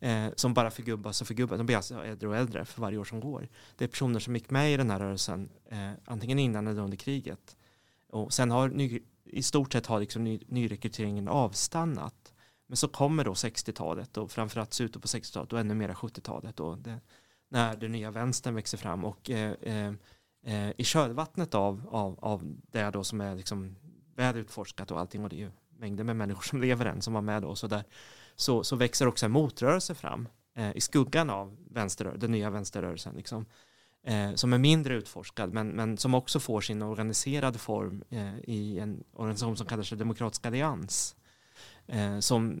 eh, 0.00 0.26
som 0.36 0.54
bara 0.54 0.70
förgubbas 0.70 1.20
och 1.20 1.26
förgubbas. 1.26 1.58
De 1.58 1.66
blir 1.66 1.76
alltså 1.76 2.04
äldre 2.04 2.28
och 2.28 2.36
äldre 2.36 2.64
för 2.64 2.80
varje 2.80 2.98
år 2.98 3.04
som 3.04 3.20
går. 3.20 3.48
Det 3.76 3.84
är 3.84 3.88
personer 3.88 4.20
som 4.20 4.34
gick 4.34 4.50
med 4.50 4.74
i 4.74 4.76
den 4.76 4.90
här 4.90 4.98
rörelsen 4.98 5.48
eh, 5.68 5.90
antingen 6.04 6.38
innan 6.38 6.66
eller 6.66 6.82
under 6.82 6.96
kriget. 6.96 7.56
Och 8.14 8.32
sen 8.32 8.50
har 8.50 8.68
ny, 8.68 9.00
i 9.24 9.42
stort 9.42 9.72
sett 9.72 9.86
har 9.86 10.00
liksom 10.00 10.24
ny, 10.24 10.40
nyrekryteringen 10.46 11.28
avstannat. 11.28 12.34
Men 12.66 12.76
så 12.76 12.88
kommer 12.88 13.24
då 13.24 13.32
60-talet 13.32 14.16
och 14.16 14.30
framförallt 14.30 14.72
slutet 14.72 15.02
på 15.02 15.08
60-talet 15.08 15.52
och 15.52 15.60
ännu 15.60 15.74
mera 15.74 15.94
70-talet 15.94 16.56
då, 16.56 16.76
det, 16.76 17.00
när 17.48 17.76
den 17.76 17.92
nya 17.92 18.10
vänstern 18.10 18.54
växer 18.54 18.78
fram 18.78 19.04
och 19.04 19.30
eh, 19.30 19.52
eh, 19.62 19.92
eh, 20.46 20.72
i 20.76 20.84
kölvattnet 20.84 21.54
av, 21.54 21.88
av, 21.90 22.18
av 22.20 22.42
det 22.72 22.90
då 22.90 23.04
som 23.04 23.20
är 23.20 23.34
liksom 23.34 23.76
väl 24.16 24.36
utforskat 24.36 24.90
och 24.90 25.00
allting 25.00 25.24
och 25.24 25.28
det 25.28 25.36
är 25.36 25.40
ju 25.40 25.50
mängder 25.78 26.04
med 26.04 26.16
människor 26.16 26.42
som 26.42 26.60
lever 26.60 26.86
än 26.86 27.02
som 27.02 27.14
var 27.14 27.22
med 27.22 27.42
då 27.42 27.54
så 27.54 27.66
där 27.66 27.84
så, 28.36 28.64
så 28.64 28.76
växer 28.76 29.06
också 29.06 29.26
en 29.26 29.32
motrörelse 29.32 29.94
fram 29.94 30.28
eh, 30.56 30.76
i 30.76 30.80
skuggan 30.80 31.30
av 31.30 31.56
den 32.16 32.32
nya 32.32 32.50
vänsterrörelsen 32.50 33.14
liksom, 33.14 33.46
eh, 34.04 34.34
som 34.34 34.52
är 34.52 34.58
mindre 34.58 34.94
utforskad 34.94 35.52
men, 35.52 35.68
men 35.68 35.98
som 35.98 36.14
också 36.14 36.40
får 36.40 36.60
sin 36.60 36.82
organiserade 36.82 37.58
form 37.58 38.04
eh, 38.10 38.38
i 38.38 38.78
en 38.78 39.04
organisation 39.12 39.56
som 39.56 39.66
kallar 39.66 39.82
sig 39.82 39.98
Demokratisk 39.98 40.46
Allians 40.46 41.16
eh, 41.86 42.18
som 42.18 42.60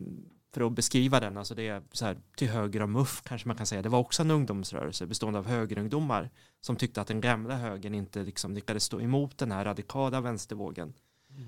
för 0.52 0.66
att 0.66 0.72
beskriva 0.72 1.20
den, 1.20 1.36
alltså 1.36 1.54
det 1.54 1.68
är 1.68 1.82
så 1.92 2.04
här 2.04 2.16
till 2.36 2.48
höger 2.48 2.82
om 2.82 2.92
MUF 2.92 3.22
kanske 3.22 3.48
man 3.48 3.56
kan 3.56 3.66
säga. 3.66 3.82
Det 3.82 3.88
var 3.88 3.98
också 3.98 4.22
en 4.22 4.30
ungdomsrörelse 4.30 5.06
bestående 5.06 5.38
av 5.38 5.46
högerungdomar 5.46 6.30
som 6.60 6.76
tyckte 6.76 7.00
att 7.00 7.06
den 7.06 7.20
gamla 7.20 7.56
högern 7.56 7.94
inte 7.94 8.22
liksom 8.22 8.54
lyckades 8.54 8.84
stå 8.84 9.00
emot 9.00 9.38
den 9.38 9.52
här 9.52 9.64
radikala 9.64 10.20
vänstervågen. 10.20 10.94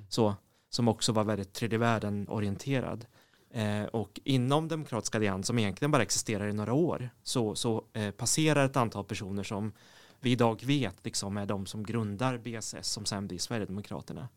Så, 0.09 0.35
som 0.71 0.89
också 0.89 1.13
var 1.13 1.25
väldigt 1.25 1.53
tredje 1.53 1.79
världen 1.79 2.29
orienterad. 2.29 3.07
Eh, 3.13 3.16
Eh, 3.57 3.85
och 3.85 4.21
inom 4.25 4.69
Demokratiska 4.69 5.19
allians 5.19 5.47
som 5.47 5.59
egentligen 5.59 5.91
bara 5.91 6.03
existerar 6.03 6.49
i 6.49 6.53
några 6.53 6.73
år 6.73 7.11
så, 7.23 7.55
så 7.55 7.85
eh, 7.93 8.11
passerar 8.11 8.65
ett 8.65 8.77
antal 8.77 9.05
personer 9.05 9.43
som 9.43 9.73
vi 10.21 10.31
idag 10.31 10.65
vet 10.65 11.05
liksom 11.05 11.37
är 11.37 11.47
de 11.47 11.67
som 11.67 11.83
grundar 11.83 12.39
BSS 12.39 12.89
som 12.89 13.05
sen 13.05 13.27
blir 13.27 13.39
Sverigedemokraterna. 13.39 14.29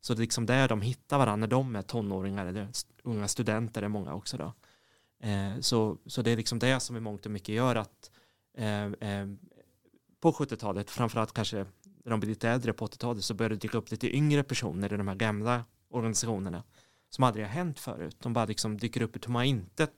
Så 0.00 0.14
det 0.14 0.18
är 0.18 0.20
liksom 0.20 0.46
där 0.46 0.68
de 0.68 0.80
hittar 0.80 1.18
varandra 1.18 1.36
när 1.36 1.46
de 1.46 1.76
är 1.76 1.82
tonåringar 1.82 2.46
eller 2.46 2.68
unga 3.02 3.28
studenter 3.28 3.82
är 3.82 3.88
många 3.88 4.14
också 4.14 4.36
då. 4.36 4.52
Eh, 5.28 5.60
så, 5.60 5.98
så 6.06 6.22
det 6.22 6.30
är 6.30 6.36
liksom 6.36 6.58
det 6.58 6.80
som 6.80 6.96
i 6.96 7.00
mångt 7.00 7.26
och 7.26 7.32
mycket 7.32 7.54
gör 7.54 7.76
att 7.76 8.10
eh, 8.56 8.84
eh, 8.84 9.26
på 10.20 10.32
70-talet, 10.32 10.90
framförallt 10.90 11.32
kanske 11.32 11.56
när 12.04 12.10
de 12.10 12.20
blir 12.20 12.30
lite 12.30 12.48
äldre 12.48 12.72
på 12.72 12.86
80-talet 12.86 13.24
så 13.24 13.34
börjar 13.34 13.50
det 13.50 13.56
dyka 13.56 13.78
upp 13.78 13.90
lite 13.90 14.16
yngre 14.16 14.42
personer 14.42 14.92
i 14.92 14.96
de 14.96 15.08
här 15.08 15.14
gamla 15.14 15.64
organisationerna 15.88 16.62
som 17.14 17.24
aldrig 17.24 17.44
har 17.46 17.52
hänt 17.52 17.80
förut. 17.80 18.16
De 18.18 18.32
bara 18.32 18.44
liksom 18.44 18.78
dyker 18.78 19.02
upp 19.02 19.16
i 19.16 19.18
tomma 19.18 19.44
intet 19.44 19.90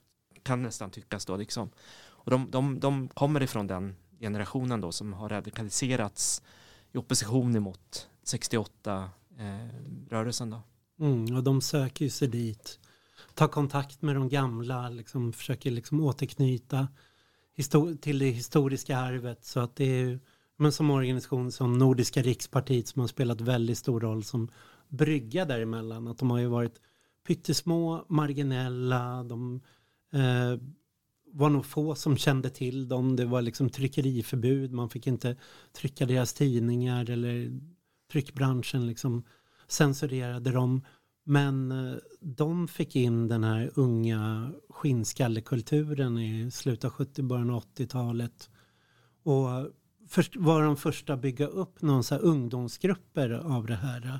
kan 0.42 0.62
nästan 0.62 0.90
tyckas 0.90 1.26
då 1.26 1.36
liksom. 1.36 1.70
Och 2.04 2.30
de, 2.30 2.50
de, 2.50 2.80
de 2.80 3.08
kommer 3.08 3.42
ifrån 3.42 3.66
den 3.66 3.96
generationen 4.20 4.80
då 4.80 4.92
som 4.92 5.12
har 5.12 5.28
radikaliserats 5.28 6.42
i 6.92 6.98
opposition 6.98 7.56
emot 7.56 8.08
68 8.22 9.10
eh, 9.38 9.68
rörelsen 10.10 10.50
då. 10.50 10.62
Mm, 11.00 11.36
och 11.36 11.42
de 11.42 11.60
söker 11.60 12.04
ju 12.04 12.10
sig 12.10 12.28
dit. 12.28 12.78
Tar 13.34 13.48
kontakt 13.48 14.02
med 14.02 14.16
de 14.16 14.28
gamla, 14.28 14.88
liksom, 14.88 15.32
försöker 15.32 15.70
liksom 15.70 16.00
återknyta 16.00 16.88
till 18.00 18.18
det 18.18 18.30
historiska 18.30 18.98
arvet. 18.98 19.44
Så 19.44 19.60
att 19.60 19.76
det 19.76 19.84
är 19.84 20.04
ju, 20.04 20.18
men 20.56 20.72
som 20.72 20.90
organisation 20.90 21.52
som 21.52 21.78
Nordiska 21.78 22.22
rikspartiet 22.22 22.88
som 22.88 23.00
har 23.00 23.08
spelat 23.08 23.40
väldigt 23.40 23.78
stor 23.78 24.00
roll 24.00 24.24
som 24.24 24.50
brygga 24.88 25.44
däremellan. 25.44 26.08
Att 26.08 26.18
de 26.18 26.30
har 26.30 26.38
ju 26.38 26.46
varit 26.46 26.80
pyttesmå, 27.26 28.04
marginella, 28.08 29.22
de 29.22 29.60
eh, 30.12 30.60
var 31.32 31.50
nog 31.50 31.66
få 31.66 31.94
som 31.94 32.16
kände 32.16 32.50
till 32.50 32.88
dem. 32.88 33.16
Det 33.16 33.24
var 33.24 33.42
liksom 33.42 33.70
tryckeriförbud, 33.70 34.72
man 34.72 34.90
fick 34.90 35.06
inte 35.06 35.36
trycka 35.72 36.06
deras 36.06 36.32
tidningar 36.32 37.10
eller 37.10 37.60
tryckbranschen 38.12 38.86
liksom 38.86 39.24
censurerade 39.68 40.50
dem. 40.50 40.82
Men 41.24 41.72
eh, 41.72 41.96
de 42.20 42.68
fick 42.68 42.96
in 42.96 43.28
den 43.28 43.44
här 43.44 43.70
unga 43.74 44.52
skinnskallekulturen 44.68 46.18
i 46.18 46.50
slutet 46.50 46.84
av 46.84 46.90
70 46.90 47.22
början 47.22 47.50
av 47.50 47.62
80-talet. 47.62 48.50
Och 49.22 49.50
eh, 49.50 49.66
först 50.08 50.36
var 50.36 50.62
de 50.62 50.76
första 50.76 51.12
att 51.14 51.20
bygga 51.20 51.46
upp 51.46 51.82
någon 51.82 52.04
så 52.04 52.14
här 52.14 52.22
ungdomsgrupper 52.22 53.30
av 53.30 53.66
det 53.66 53.76
här. 53.76 54.06
Eh, 54.06 54.16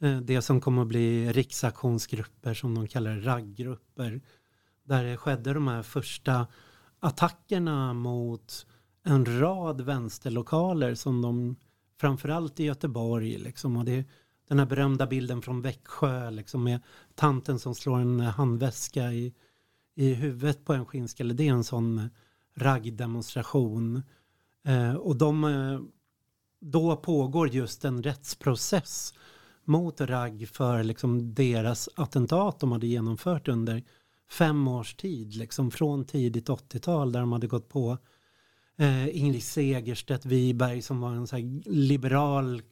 Eh, 0.00 0.20
det 0.20 0.42
som 0.42 0.60
kommer 0.60 0.82
att 0.82 0.88
bli 0.88 1.32
riksaktionsgrupper 1.32 2.54
som 2.54 2.74
de 2.74 2.88
kallar 2.88 3.10
raggrupper. 3.10 4.04
ragggrupper. 4.04 4.20
Där 4.84 5.04
det 5.04 5.16
skedde 5.16 5.52
de 5.52 5.68
här 5.68 5.82
första 5.82 6.46
attackerna 7.00 7.92
mot 7.92 8.66
en 9.02 9.40
rad 9.40 9.80
vänsterlokaler 9.80 10.94
som 10.94 11.22
de 11.22 11.56
framförallt 12.00 12.60
i 12.60 12.64
Göteborg 12.64 13.38
liksom 13.38 13.76
och 13.76 13.84
det 13.84 14.04
den 14.48 14.58
här 14.58 14.66
berömda 14.66 15.06
bilden 15.06 15.42
från 15.42 15.62
Växjö 15.62 16.30
liksom 16.30 16.64
med 16.64 16.80
tanten 17.14 17.58
som 17.58 17.74
slår 17.74 17.98
en 17.98 18.20
handväska 18.20 19.12
i, 19.12 19.34
i 19.94 20.14
huvudet 20.14 20.64
på 20.64 20.72
en 20.72 20.86
skinnskalle. 20.86 21.34
Det 21.34 21.48
är 21.48 21.52
en 21.52 21.64
sån 21.64 22.10
raggdemonstration. 22.56 24.02
Eh, 24.64 24.94
och 24.94 25.16
de, 25.16 25.44
eh, 25.44 25.80
då 26.60 26.96
pågår 26.96 27.48
just 27.48 27.84
en 27.84 28.02
rättsprocess 28.02 29.14
mot 29.68 30.00
ragg 30.00 30.48
för 30.48 30.82
liksom 30.82 31.34
deras 31.34 31.88
attentat 31.94 32.60
de 32.60 32.72
hade 32.72 32.86
genomfört 32.86 33.48
under 33.48 33.82
fem 34.30 34.68
års 34.68 34.94
tid, 34.94 35.34
liksom 35.34 35.70
från 35.70 36.04
tidigt 36.04 36.48
80-tal 36.48 37.12
där 37.12 37.20
de 37.20 37.32
hade 37.32 37.46
gått 37.46 37.68
på 37.68 37.98
eh, 38.76 39.16
Ingrid 39.18 39.42
Segerstedt 39.42 40.26
Wiberg 40.26 40.82
som 40.82 41.00
var 41.00 41.12
en 41.12 41.26
så 41.26 41.36
här 41.36 41.70
liberal 41.70 42.62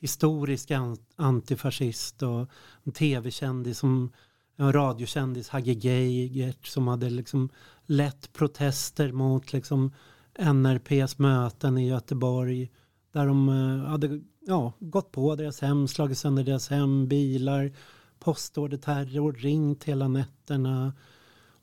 historisk 0.00 0.70
antifascist 1.16 2.22
och 2.22 2.48
en 2.84 2.92
tv-kändis 2.92 3.78
som 3.78 4.12
en 4.56 4.72
radiokändis, 4.72 5.48
Hagge 5.48 5.72
Geigert, 5.72 6.66
som 6.66 6.88
hade 6.88 7.10
liksom 7.10 7.48
lett 7.86 8.32
protester 8.32 9.12
mot 9.12 9.52
liksom 9.52 9.92
NRPs 10.38 11.18
möten 11.18 11.78
i 11.78 11.88
Göteborg. 11.88 12.70
Där 13.12 13.26
de 13.26 13.48
eh, 13.48 13.88
hade 13.88 14.20
ja, 14.40 14.72
gått 14.78 15.12
på 15.12 15.36
deras 15.36 15.60
hem, 15.60 15.88
slagit 15.88 16.18
sönder 16.18 16.44
deras 16.44 16.68
hem, 16.68 17.08
bilar, 17.08 17.72
postorderterror, 18.18 19.32
ringt 19.32 19.84
hela 19.84 20.08
nätterna. 20.08 20.92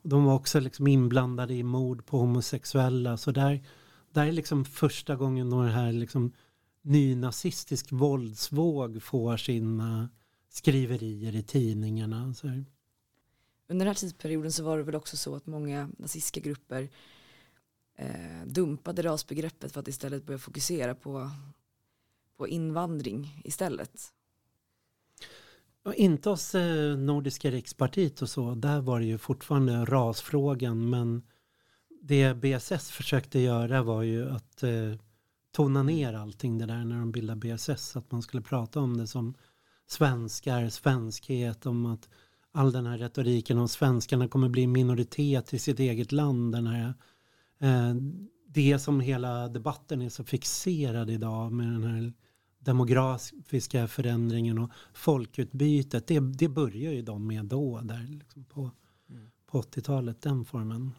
De 0.01 0.25
var 0.25 0.35
också 0.35 0.59
liksom 0.59 0.87
inblandade 0.87 1.53
i 1.53 1.63
mord 1.63 2.05
på 2.05 2.17
homosexuella. 2.17 3.17
Så 3.17 3.31
där, 3.31 3.63
där 4.11 4.25
är 4.25 4.31
liksom 4.31 4.65
första 4.65 5.15
gången 5.15 5.49
den 5.49 5.69
här 5.69 5.91
liksom 5.91 6.31
nynazistisk 6.81 7.91
våldsvåg 7.91 9.03
får 9.03 9.37
sina 9.37 10.09
skriverier 10.49 11.35
i 11.35 11.43
tidningarna. 11.43 12.33
Så. 12.33 12.47
Under 12.47 13.85
den 13.85 13.87
här 13.87 13.93
tidsperioden 13.93 14.51
så 14.51 14.63
var 14.63 14.77
det 14.77 14.83
väl 14.83 14.95
också 14.95 15.17
så 15.17 15.35
att 15.35 15.45
många 15.45 15.89
nazistiska 15.97 16.39
grupper 16.39 16.89
eh, 17.97 18.45
dumpade 18.45 19.01
rasbegreppet 19.01 19.71
för 19.71 19.79
att 19.79 19.87
istället 19.87 20.25
börja 20.25 20.37
fokusera 20.37 20.95
på, 20.95 21.31
på 22.37 22.47
invandring 22.47 23.41
istället. 23.43 24.13
Och 25.83 25.93
inte 25.93 26.29
hos 26.29 26.55
eh, 26.55 26.97
Nordiska 26.97 27.51
rikspartiet 27.51 28.21
och 28.21 28.29
så, 28.29 28.55
där 28.55 28.81
var 28.81 28.99
det 28.99 29.05
ju 29.05 29.17
fortfarande 29.17 29.85
rasfrågan 29.85 30.89
men 30.89 31.23
det 32.01 32.33
BSS 32.33 32.91
försökte 32.91 33.39
göra 33.39 33.83
var 33.83 34.01
ju 34.01 34.29
att 34.29 34.63
eh, 34.63 34.93
tona 35.51 35.83
ner 35.83 36.13
allting 36.13 36.57
det 36.57 36.65
där 36.65 36.85
när 36.85 36.99
de 36.99 37.11
bildade 37.11 37.39
BSS. 37.39 37.95
Att 37.95 38.11
man 38.11 38.21
skulle 38.21 38.41
prata 38.43 38.79
om 38.79 38.97
det 38.97 39.07
som 39.07 39.33
svenskar, 39.87 40.69
svenskhet, 40.69 41.65
om 41.65 41.85
att 41.85 42.09
all 42.51 42.71
den 42.71 42.85
här 42.85 42.97
retoriken 42.97 43.57
om 43.57 43.67
svenskarna 43.67 44.27
kommer 44.27 44.49
bli 44.49 44.67
minoritet 44.67 45.53
i 45.53 45.59
sitt 45.59 45.79
eget 45.79 46.11
land. 46.11 46.51
Den 46.51 46.67
här, 46.67 46.93
det 48.47 48.79
som 48.79 48.99
hela 48.99 49.47
debatten 49.47 50.01
är 50.01 50.09
så 50.09 50.23
fixerad 50.23 51.09
idag 51.09 51.51
med 51.51 51.67
den 51.67 51.83
här 51.83 52.13
demografiska 52.59 53.87
förändringen 53.87 54.57
och 54.57 54.71
folkutbytet. 54.93 56.07
Det, 56.07 56.19
det 56.19 56.49
börjar 56.49 56.91
ju 56.91 57.01
de 57.01 57.27
med 57.27 57.45
då, 57.45 57.81
där 57.83 58.07
liksom 58.09 58.43
på, 58.43 58.71
mm. 59.09 59.29
på 59.45 59.61
80-talet, 59.61 60.21
den 60.21 60.45
formen. 60.45 60.91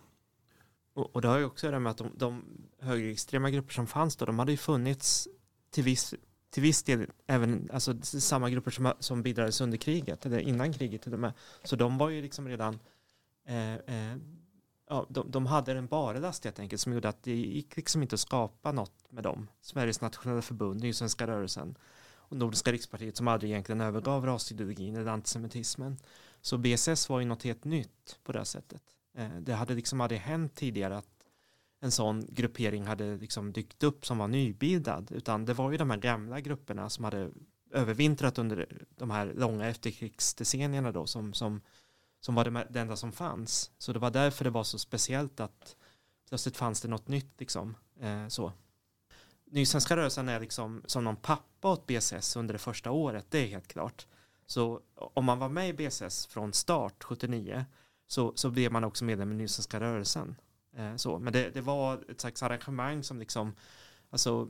Och, 0.95 1.17
och 1.17 1.23
det 1.23 1.29
har 1.29 1.39
ju 1.39 1.45
också 1.45 1.71
det 1.71 1.79
med 1.79 1.91
att 1.91 1.99
de, 1.99 2.11
de 2.17 2.45
högerextrema 2.81 3.51
grupper 3.51 3.75
som 3.75 3.87
fanns 3.87 4.17
då, 4.17 4.25
de 4.25 4.39
hade 4.39 4.53
ju 4.53 4.59
funnits 4.59 5.29
till 5.71 5.85
viss, 5.85 6.15
till 6.51 6.63
viss 6.63 6.83
del 6.83 7.07
även 7.27 7.71
alltså, 7.73 8.03
samma 8.03 8.51
grupper 8.51 8.71
som, 8.71 8.93
som 8.99 9.23
bildades 9.23 9.61
under 9.61 9.79
kriget, 9.79 10.27
eller 10.27 10.39
innan 10.39 10.73
kriget 10.73 11.03
till 11.03 11.15
och 11.15 11.21
med. 11.21 11.33
Så 11.65 11.77
de 11.77 11.99
var 11.99 12.09
ju 12.09 12.23
liksom 12.23 12.49
redan 12.49 12.79
eh, 13.47 13.75
eh, 13.75 14.17
ja, 14.89 15.07
de, 15.09 15.30
de 15.30 15.47
hade 15.47 15.72
en 15.72 15.86
barlast 15.86 16.45
helt 16.45 16.59
enkelt 16.59 16.80
som 16.80 16.93
gjorde 16.93 17.09
att 17.09 17.22
det 17.22 17.34
gick 17.34 17.76
liksom 17.76 18.03
inte 18.03 18.14
att 18.14 18.20
skapa 18.20 18.72
något 18.72 19.12
med 19.12 19.24
dem. 19.24 19.49
Sveriges 19.61 20.01
nationella 20.01 20.43
förbund, 20.43 20.80
Nysvenska 20.80 21.26
rörelsen 21.26 21.78
och 22.16 22.36
Nordiska 22.36 22.72
rikspartiet 22.72 23.16
som 23.16 23.28
aldrig 23.28 23.51
egentligen 23.51 23.80
övergav 23.80 24.26
rasideologin 24.26 24.97
eller 24.97 25.11
antisemitismen. 25.11 25.97
Så 26.41 26.59
BSS 26.59 27.09
var 27.09 27.20
ju 27.20 27.26
något 27.26 27.43
helt 27.43 27.64
nytt 27.64 28.18
på 28.24 28.32
det 28.32 28.45
sättet. 28.45 28.82
Eh, 29.14 29.36
det 29.41 29.55
hade 29.55 29.74
liksom 29.74 30.01
aldrig 30.01 30.20
hänt 30.20 30.55
tidigare 30.55 30.97
att 30.97 31.18
en 31.80 31.91
sån 31.91 32.26
gruppering 32.28 32.86
hade 32.86 33.16
liksom 33.16 33.53
dykt 33.53 33.82
upp 33.82 34.07
som 34.07 34.18
var 34.18 34.28
nybildad 34.28 35.12
utan 35.12 35.45
det 35.45 35.55
var 35.55 35.70
ju 35.70 35.76
de 35.76 35.91
här 35.91 35.99
gamla 35.99 36.41
grupperna 36.41 36.91
som 36.91 37.05
hade 37.05 37.30
övervintrat 37.70 38.39
under 38.39 38.66
de 38.97 39.11
här 39.11 39.32
långa 39.34 39.66
efterkrigsdecennierna 39.66 40.93
då 40.93 41.07
som, 41.07 41.32
som, 41.32 41.61
som 42.21 42.35
var 42.35 42.45
det, 42.45 42.66
det 42.71 42.81
enda 42.81 42.97
som 42.97 43.12
fanns. 43.12 43.71
Så 43.79 43.93
det 43.93 43.99
var 43.99 44.11
därför 44.11 44.45
det 44.45 44.51
var 44.51 44.64
så 44.64 44.79
speciellt 44.79 45.41
att 45.41 45.77
plötsligt 46.29 46.57
fanns 46.57 46.81
det 46.81 46.89
något 46.89 47.09
nytt 47.09 47.41
liksom. 47.41 47.77
Eh, 48.01 48.29
så. 48.29 48.53
Nysvenska 49.51 49.97
rörelsen 49.97 50.29
är 50.29 50.41
liksom 50.41 50.83
som 50.87 51.05
någon 51.05 51.16
pappa 51.16 51.69
åt 51.69 51.87
BSS 51.87 52.37
under 52.37 52.53
det 52.53 52.59
första 52.59 52.91
året, 52.91 53.27
det 53.31 53.39
är 53.39 53.47
helt 53.47 53.69
klart. 53.69 54.07
Så 54.47 54.81
om 54.95 55.25
man 55.25 55.39
var 55.39 55.49
med 55.49 55.69
i 55.69 55.73
BSS 55.73 56.27
från 56.27 56.53
start 56.53 57.05
79 57.05 57.64
så, 58.07 58.33
så 58.37 58.51
blev 58.51 58.73
man 58.73 58.85
också 58.85 59.05
medlem 59.05 59.33
i 59.33 59.35
Nysvenska 59.35 59.81
rörelsen. 59.81 60.37
Eh, 60.77 60.97
så. 60.97 61.19
Men 61.19 61.33
det, 61.33 61.51
det 61.51 61.61
var 61.61 62.05
ett 62.11 62.21
slags 62.21 62.43
arrangemang 62.43 63.03
som 63.03 63.19
liksom, 63.19 63.55
alltså 64.11 64.49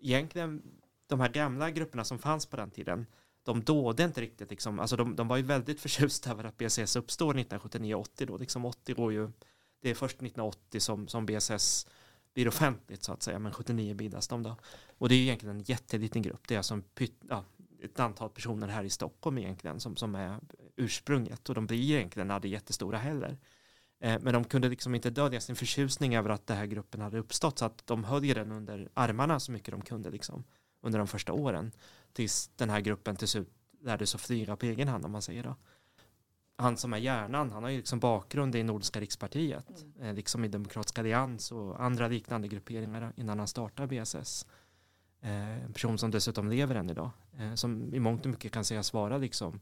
egentligen 0.00 0.62
de 1.06 1.20
här 1.20 1.28
gamla 1.28 1.70
grupperna 1.70 2.04
som 2.04 2.18
fanns 2.18 2.46
på 2.46 2.56
den 2.56 2.70
tiden, 2.70 3.06
de 3.48 3.64
dåde 3.64 4.04
inte 4.04 4.20
riktigt 4.20 4.50
liksom, 4.50 4.80
alltså 4.80 4.96
de, 4.96 5.16
de 5.16 5.28
var 5.28 5.36
ju 5.36 5.42
väldigt 5.42 5.80
förtjusta 5.86 6.30
över 6.30 6.44
att 6.44 6.58
BSS 6.58 6.96
uppstår 6.96 7.34
1979-80 7.34 8.26
då, 8.26 8.36
liksom 8.36 8.64
80 8.64 8.94
går 8.94 9.12
ju, 9.12 9.30
det 9.82 9.90
är 9.90 9.94
först 9.94 10.16
1980 10.16 10.80
som, 10.80 11.08
som 11.08 11.26
BSS 11.26 11.86
blir 12.34 12.48
offentligt 12.48 13.02
så 13.02 13.12
att 13.12 13.22
säga, 13.22 13.38
men 13.38 13.52
79 13.52 13.94
bildas 13.94 14.28
de 14.28 14.42
då. 14.42 14.56
Och 14.98 15.08
det 15.08 15.14
är 15.14 15.18
egentligen 15.18 15.56
en 15.56 15.62
jätteliten 15.62 16.22
grupp, 16.22 16.48
det 16.48 16.54
är 16.54 16.58
alltså 16.58 16.80
pyt, 16.94 17.14
ja, 17.28 17.44
ett 17.82 18.00
antal 18.00 18.30
personer 18.30 18.68
här 18.68 18.84
i 18.84 18.90
Stockholm 18.90 19.38
egentligen 19.38 19.80
som, 19.80 19.96
som 19.96 20.14
är 20.14 20.38
ursprunget 20.76 21.48
och 21.48 21.54
de 21.54 21.66
blir 21.66 21.96
egentligen 21.96 22.30
aldrig 22.30 22.52
jättestora 22.52 22.98
heller. 22.98 23.38
Eh, 24.00 24.18
men 24.20 24.32
de 24.32 24.44
kunde 24.44 24.68
liksom 24.68 24.94
inte 24.94 25.10
dölja 25.10 25.40
sin 25.40 25.56
förtjusning 25.56 26.16
över 26.16 26.30
att 26.30 26.46
den 26.46 26.56
här 26.56 26.66
gruppen 26.66 27.00
hade 27.00 27.18
uppstått 27.18 27.58
så 27.58 27.64
att 27.64 27.86
de 27.86 28.04
höll 28.04 28.26
den 28.26 28.52
under 28.52 28.88
armarna 28.94 29.40
så 29.40 29.52
mycket 29.52 29.70
de 29.70 29.80
kunde 29.80 30.10
liksom 30.10 30.44
under 30.80 30.98
de 30.98 31.08
första 31.08 31.32
åren 31.32 31.72
tills 32.12 32.50
den 32.56 32.70
här 32.70 32.80
gruppen 32.80 33.16
till 33.16 33.28
slut 33.28 33.48
lärde 33.80 34.06
sig 34.06 34.20
flyga 34.20 34.56
på 34.56 34.66
egen 34.66 34.88
hand 34.88 35.04
om 35.04 35.12
man 35.12 35.22
säger 35.22 35.42
då. 35.42 35.56
Han 36.56 36.76
som 36.76 36.92
är 36.92 36.98
hjärnan, 36.98 37.50
han 37.50 37.62
har 37.62 37.70
ju 37.70 37.76
liksom 37.76 37.98
bakgrund 37.98 38.54
i 38.54 38.62
Nordiska 38.62 39.00
rikspartiet, 39.00 39.68
mm. 39.68 40.08
Eh, 40.08 40.14
liksom 40.14 40.44
i 40.44 40.48
Demokratiska 40.48 41.00
allians 41.00 41.52
och 41.52 41.82
andra 41.82 42.08
liknande 42.08 42.48
grupperingar 42.48 43.12
innan 43.16 43.38
han 43.38 43.48
startar 43.48 43.86
BSS. 43.86 44.46
Eh, 45.20 45.64
en 45.64 45.72
person 45.72 45.98
som 45.98 46.10
dessutom 46.10 46.48
lever 46.48 46.74
än 46.74 46.90
idag, 46.90 47.10
som 47.54 47.94
i 47.94 48.00
mångt 48.00 48.24
och 48.24 48.30
mycket 48.30 48.52
kan 48.52 48.64
sägas 48.64 48.92
vara 48.92 49.18
liksom 49.18 49.60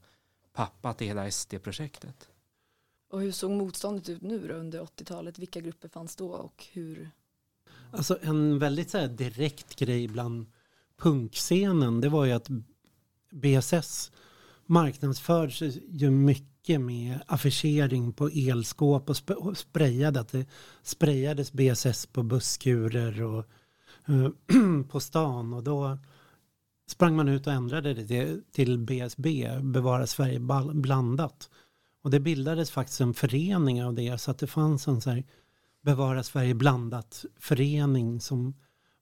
pappa 0.52 0.94
till 0.94 1.06
hela 1.06 1.30
SD-projektet. 1.30 2.28
Och 3.08 3.20
hur 3.20 3.32
såg 3.32 3.50
motståndet 3.50 4.08
ut 4.08 4.22
nu 4.22 4.48
då 4.48 4.54
under 4.54 4.80
80-talet? 4.80 5.38
Vilka 5.38 5.60
grupper 5.60 5.88
fanns 5.88 6.16
då 6.16 6.30
och 6.30 6.66
hur? 6.72 7.10
Alltså 7.90 8.18
en 8.22 8.58
väldigt 8.58 8.90
så 8.90 9.06
direkt 9.06 9.76
grej 9.76 10.08
bland 10.08 10.46
punkscenen 10.98 12.00
det 12.00 12.08
var 12.08 12.24
ju 12.24 12.32
att 12.32 12.48
BSS 13.30 14.12
marknadsförs 14.66 15.62
ju 15.88 16.10
mycket 16.10 16.80
med 16.80 17.18
affischering 17.26 18.12
på 18.12 18.28
elskåp 18.28 19.10
och, 19.10 19.16
sp 19.22 19.30
och 19.30 19.56
sprayade. 19.56 20.20
Att 20.20 20.32
det 20.32 20.46
sprayades 20.82 21.52
BSS 21.52 22.06
på 22.06 22.22
busskurer 22.22 23.22
och 23.22 23.44
uh, 24.08 24.28
på 24.88 25.00
stan 25.00 25.52
och 25.52 25.62
då 25.62 25.98
sprang 26.88 27.16
man 27.16 27.28
ut 27.28 27.46
och 27.46 27.52
ändrade 27.52 27.94
det 27.94 28.52
till 28.52 28.78
BSB, 28.78 29.50
Bevara 29.62 30.06
Sverige 30.06 30.40
blandat. 30.74 31.50
Och 32.02 32.10
det 32.10 32.20
bildades 32.20 32.70
faktiskt 32.70 33.00
en 33.00 33.14
förening 33.14 33.84
av 33.84 33.94
det 33.94 34.18
så 34.18 34.30
att 34.30 34.38
det 34.38 34.46
fanns 34.46 34.88
en 34.88 35.00
så 35.00 35.10
här 35.10 35.24
Bevara 35.82 36.22
Sverige 36.22 36.54
blandat 36.54 37.24
förening 37.38 38.20
som 38.20 38.54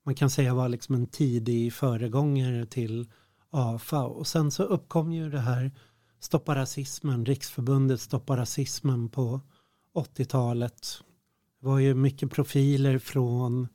man 0.04 0.14
kan 0.14 0.30
säga 0.30 0.54
var 0.54 0.68
liksom 0.68 0.94
en 0.94 1.06
tidig 1.06 1.72
föregångare 1.72 2.66
till 2.66 3.10
AFA. 3.50 4.04
Och 4.04 4.26
sen 4.26 4.50
så 4.50 4.62
uppkom 4.62 5.12
ju 5.12 5.30
det 5.30 5.40
här 5.40 5.70
Stoppa 6.20 6.54
rasismen, 6.54 7.26
Riksförbundet 7.26 8.00
Stoppa 8.00 8.36
rasismen 8.36 9.08
på 9.08 9.40
80-talet. 9.94 11.00
Det 11.60 11.66
var 11.66 11.78
ju 11.78 11.94
mycket 11.94 12.30
profiler 12.30 12.98
från 12.98 13.68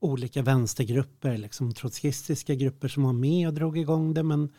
olika 0.00 0.42
vänstergrupper, 0.42 1.38
liksom 1.38 1.74
trotskistiska 1.74 2.54
grupper 2.54 2.88
som 2.88 3.02
var 3.02 3.12
med 3.12 3.48
och 3.48 3.54
drog 3.54 3.78
igång 3.78 4.14
det. 4.14 4.22
Men 4.22 4.52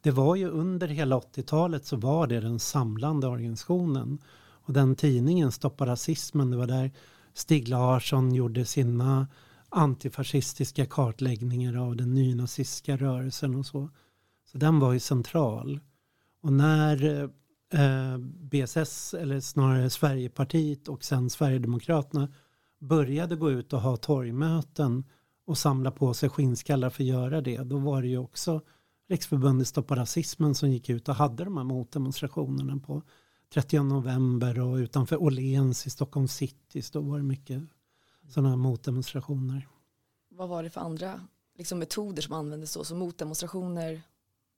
det 0.00 0.10
var 0.10 0.36
ju 0.36 0.48
under 0.48 0.88
hela 0.88 1.18
80-talet 1.18 1.86
så 1.86 1.96
var 1.96 2.26
det 2.26 2.40
den 2.40 2.58
samlande 2.58 3.26
organisationen. 3.26 4.18
Och 4.64 4.72
den 4.72 4.96
tidningen 4.96 5.52
Stoppa 5.52 5.86
rasismen, 5.86 6.50
det 6.50 6.56
var 6.56 6.66
där 6.66 6.90
Stig 7.34 7.68
Larsson 7.68 8.34
gjorde 8.34 8.64
sina 8.64 9.26
antifascistiska 9.72 10.86
kartläggningar 10.86 11.76
av 11.76 11.96
den 11.96 12.14
nynazistiska 12.14 12.96
rörelsen 12.96 13.54
och 13.54 13.66
så. 13.66 13.88
Så 14.44 14.58
den 14.58 14.78
var 14.78 14.92
ju 14.92 15.00
central. 15.00 15.80
Och 16.42 16.52
när 16.52 17.22
eh, 17.72 18.18
BSS, 18.18 19.14
eller 19.14 19.40
snarare 19.40 19.90
Sverigepartiet 19.90 20.88
och 20.88 21.04
sen 21.04 21.30
Sverigedemokraterna 21.30 22.28
började 22.78 23.36
gå 23.36 23.50
ut 23.50 23.72
och 23.72 23.80
ha 23.80 23.96
torgmöten 23.96 25.04
och 25.46 25.58
samla 25.58 25.90
på 25.90 26.14
sig 26.14 26.28
skinnskallar 26.28 26.90
för 26.90 27.02
att 27.02 27.08
göra 27.08 27.40
det, 27.40 27.56
då 27.56 27.78
var 27.78 28.02
det 28.02 28.08
ju 28.08 28.18
också 28.18 28.60
Riksförbundet 29.08 29.68
Stoppa 29.68 29.96
Rasismen 29.96 30.54
som 30.54 30.70
gick 30.70 30.90
ut 30.90 31.08
och 31.08 31.14
hade 31.14 31.44
de 31.44 31.56
här 31.56 31.64
motdemonstrationerna 31.64 32.78
på 32.78 33.02
30 33.54 33.82
november 33.82 34.60
och 34.60 34.76
utanför 34.76 35.22
Åhléns 35.22 35.86
i 35.86 35.90
Stockholm 35.90 36.28
city. 36.28 36.82
Då 36.92 37.00
var 37.00 37.18
det 37.18 37.24
mycket 37.24 37.62
sådana 38.32 38.56
motdemonstrationer. 38.56 39.68
Vad 40.28 40.48
var 40.48 40.62
det 40.62 40.70
för 40.70 40.80
andra 40.80 41.20
liksom, 41.58 41.78
metoder 41.78 42.22
som 42.22 42.34
användes 42.34 42.74
då? 42.74 42.84
Så 42.84 42.94
motdemonstrationer 42.94 44.02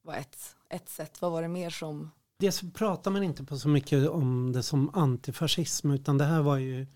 var 0.03 0.15
ett, 0.15 0.57
ett 0.69 0.89
sätt. 0.89 1.23
Vad 1.23 1.33
var 1.33 1.43
det 1.43 1.49
mer 1.49 1.71
som 1.71 2.11
dels 2.39 2.63
pratar 2.75 3.11
man 3.11 3.23
inte 3.23 3.45
på 3.45 3.59
så 3.59 3.69
mycket 3.69 4.09
om 4.09 4.53
det 4.53 4.63
som 4.63 4.91
antifascism 4.95 5.91
utan 5.91 6.19
det 6.19 6.25
här 6.25 6.43
var 6.43 6.57
ju 6.57 6.87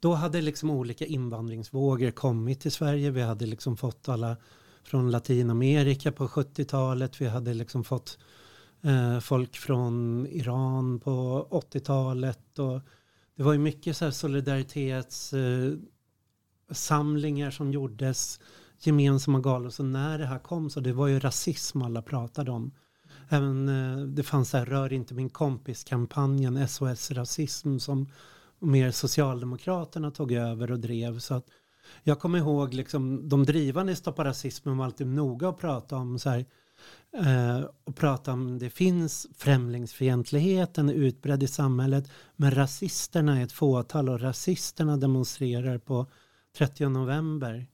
då 0.00 0.14
hade 0.14 0.40
liksom 0.40 0.70
olika 0.70 1.06
invandringsvågor 1.06 2.10
kommit 2.10 2.60
till 2.60 2.72
Sverige. 2.72 3.10
Vi 3.10 3.22
hade 3.22 3.46
liksom 3.46 3.76
fått 3.76 4.08
alla 4.08 4.36
från 4.82 5.10
Latinamerika 5.10 6.12
på 6.12 6.28
70-talet. 6.28 7.20
Vi 7.20 7.26
hade 7.26 7.54
liksom 7.54 7.84
fått 7.84 8.18
eh, 8.82 9.20
folk 9.20 9.56
från 9.56 10.26
Iran 10.26 11.00
på 11.00 11.46
80-talet. 11.50 12.58
Och 12.58 12.80
det 13.36 13.42
var 13.42 13.52
ju 13.52 13.58
mycket 13.58 13.96
så 13.96 14.04
här 14.04 14.12
solidaritetssamlingar 14.12 15.72
eh, 15.72 15.78
samlingar 16.70 17.50
som 17.50 17.72
gjordes, 17.72 18.40
gemensamma 18.78 19.40
galor. 19.40 19.70
Så 19.70 19.82
när 19.82 20.18
det 20.18 20.26
här 20.26 20.38
kom 20.38 20.70
så 20.70 20.80
det 20.80 20.92
var 20.92 21.06
ju 21.06 21.20
rasism 21.20 21.82
alla 21.82 22.02
pratade 22.02 22.50
om. 22.50 22.72
Även 23.28 23.68
eh, 23.68 24.06
det 24.06 24.22
fanns 24.22 24.50
så 24.50 24.56
här 24.58 24.66
rör 24.66 24.92
inte 24.92 25.14
min 25.14 25.28
kompis-kampanjen 25.28 26.68
SOS 26.68 27.10
Rasism 27.10 27.78
som 27.78 28.06
mer 28.58 28.90
Socialdemokraterna 28.90 30.10
tog 30.10 30.32
över 30.32 30.70
och 30.70 30.80
drev. 30.80 31.18
Så 31.18 31.34
att 31.34 31.46
jag 32.02 32.20
kommer 32.20 32.38
ihåg 32.38 32.74
liksom, 32.74 33.28
de 33.28 33.44
drivande 33.44 33.92
i 33.92 33.96
Stoppa 33.96 34.24
rasismen 34.24 34.78
var 34.78 34.84
alltid 34.84 35.06
noga 35.06 35.48
att 35.48 35.58
prata 35.58 35.96
om 35.96 36.18
så 36.18 36.30
här, 36.30 36.44
eh, 37.16 37.64
och 37.84 37.96
prata 37.96 38.32
om 38.32 38.58
det 38.58 38.70
finns 38.70 39.26
främlingsfientlighet, 39.36 40.74
den 40.74 40.88
är 40.88 40.94
utbredd 40.94 41.42
i 41.42 41.48
samhället, 41.48 42.10
men 42.36 42.50
rasisterna 42.50 43.40
är 43.40 43.44
ett 43.44 43.52
fåtal 43.52 44.08
och 44.08 44.20
rasisterna 44.20 44.96
demonstrerar 44.96 45.78
på 45.78 46.06
30 46.58 46.88
november. 46.88 47.66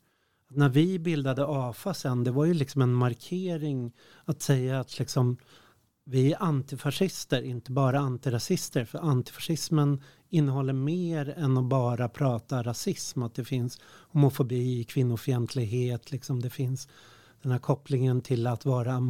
När 0.49 0.69
vi 0.69 0.99
bildade 0.99 1.47
AFA 1.47 1.95
sen, 1.95 2.25
det 2.25 2.31
var 2.31 2.45
ju 2.45 2.55
liksom 2.55 2.83
en 2.83 2.95
markering 2.95 3.93
att 4.25 4.43
säga 4.43 4.81
att 4.81 4.99
liksom 4.99 5.37
vi 6.05 6.33
är 6.33 6.43
antifascister, 6.43 7.43
inte 7.43 7.73
bara 7.73 7.99
antirasister. 7.99 8.85
För 8.85 8.99
antifascismen 8.99 10.03
innehåller 10.29 10.73
mer 10.73 11.35
än 11.37 11.57
att 11.57 11.65
bara 11.65 12.09
prata 12.09 12.63
rasism. 12.63 13.23
Att 13.23 13.35
det 13.35 13.45
finns 13.45 13.81
homofobi, 14.09 14.85
kvinnofientlighet, 14.85 16.11
liksom 16.11 16.43
det 16.43 16.51
finns 16.51 16.89
den 17.43 17.53
här 17.53 17.59
kopplingen 17.59 18.21
till 18.21 18.47
att 18.47 18.65
vara, 18.65 19.03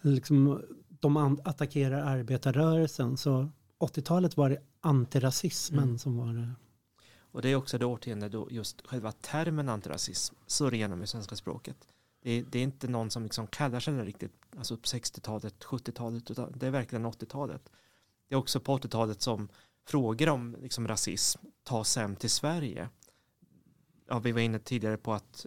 liksom, 0.00 0.62
de 1.00 1.40
attackerar 1.44 2.00
arbetarrörelsen. 2.00 3.16
Så 3.16 3.50
80-talet 3.80 4.36
var 4.36 4.50
det 4.50 4.58
antirasismen 4.80 5.84
mm. 5.84 5.98
som 5.98 6.16
var 6.16 6.34
det. 6.34 6.50
Och 7.32 7.42
det 7.42 7.48
är 7.48 7.56
också 7.56 7.78
det 7.78 7.86
årtionde 7.86 8.28
då 8.28 8.48
just 8.50 8.86
själva 8.86 9.12
termen 9.12 9.68
antirasism 9.68 10.34
slår 10.46 10.74
igenom 10.74 11.02
i 11.02 11.06
svenska 11.06 11.36
språket. 11.36 11.76
Det 12.22 12.30
är, 12.30 12.44
det 12.50 12.58
är, 12.58 12.62
inte 12.62 12.88
någon 12.88 13.10
som 13.10 13.22
liksom 13.22 13.46
kallar 13.46 13.80
sig 13.80 13.94
det 13.94 14.04
riktigt, 14.04 14.32
alltså 14.56 14.76
på 14.76 14.82
60-talet, 14.82 15.64
70-talet, 15.64 16.30
utan 16.30 16.52
det 16.56 16.66
är 16.66 16.70
verkligen 16.70 17.06
80-talet. 17.06 17.70
Det 18.28 18.34
är 18.34 18.38
också 18.38 18.60
på 18.60 18.78
80-talet 18.78 19.22
som 19.22 19.48
frågor 19.86 20.28
om 20.28 20.56
liksom 20.62 20.88
rasism 20.88 21.40
tas 21.62 21.96
hem 21.96 22.16
till 22.16 22.30
Sverige. 22.30 22.88
Ja, 24.08 24.18
vi 24.18 24.32
var 24.32 24.40
inne 24.40 24.58
tidigare 24.58 24.96
på 24.96 25.12
att 25.12 25.46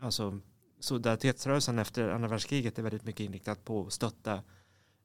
alltså, 0.00 0.40
solidaritetsrörelsen 0.80 1.78
efter 1.78 2.08
andra 2.08 2.28
världskriget 2.28 2.78
är 2.78 2.82
väldigt 2.82 3.04
mycket 3.04 3.20
inriktat 3.20 3.64
på 3.64 3.86
att 3.86 3.92
stötta 3.92 4.42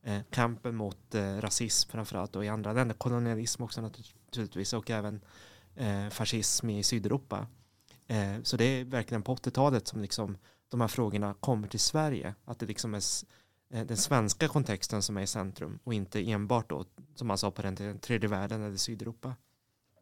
eh, 0.03 0.21
kampen 0.29 0.75
mot 0.75 1.15
eh, 1.15 1.37
rasism 1.37 1.91
framförallt 1.91 2.35
och 2.35 2.45
i 2.45 2.49
andra 2.49 2.73
länder, 2.73 2.95
kolonialism 2.95 3.63
också 3.63 3.81
naturligtvis 3.81 4.73
och 4.73 4.89
även 4.89 5.15
eh, 5.15 5.21
fascism 6.11 6.69
i 6.69 6.84
Sydeuropa. 6.84 7.47
Eh, 8.07 8.41
så 8.43 8.57
det 8.57 8.65
är 8.65 8.86
verkligen 8.86 9.21
på 9.21 9.36
80-talet 9.36 9.88
som 9.88 10.01
liksom 10.01 10.38
de 10.69 10.82
här 10.82 10.88
frågorna 10.88 11.34
kommer 11.34 11.67
till 11.67 11.80
Sverige. 11.80 12.36
Att 12.45 12.59
det 12.59 12.65
liksom 12.65 12.93
är 12.93 13.01
eh, 13.73 13.86
den 13.86 13.97
svenska 13.97 14.47
kontexten 14.47 15.01
som 15.01 15.17
är 15.17 15.21
i 15.21 15.28
centrum 15.28 15.80
och 15.84 15.93
inte 15.93 16.32
enbart 16.32 16.69
då, 16.69 16.86
som 17.15 17.28
man 17.28 17.38
sa 17.38 17.51
på 17.51 17.61
den 17.61 17.99
tredje 17.99 18.30
världen 18.30 18.63
eller 18.63 18.78
Sydeuropa. 18.78 19.36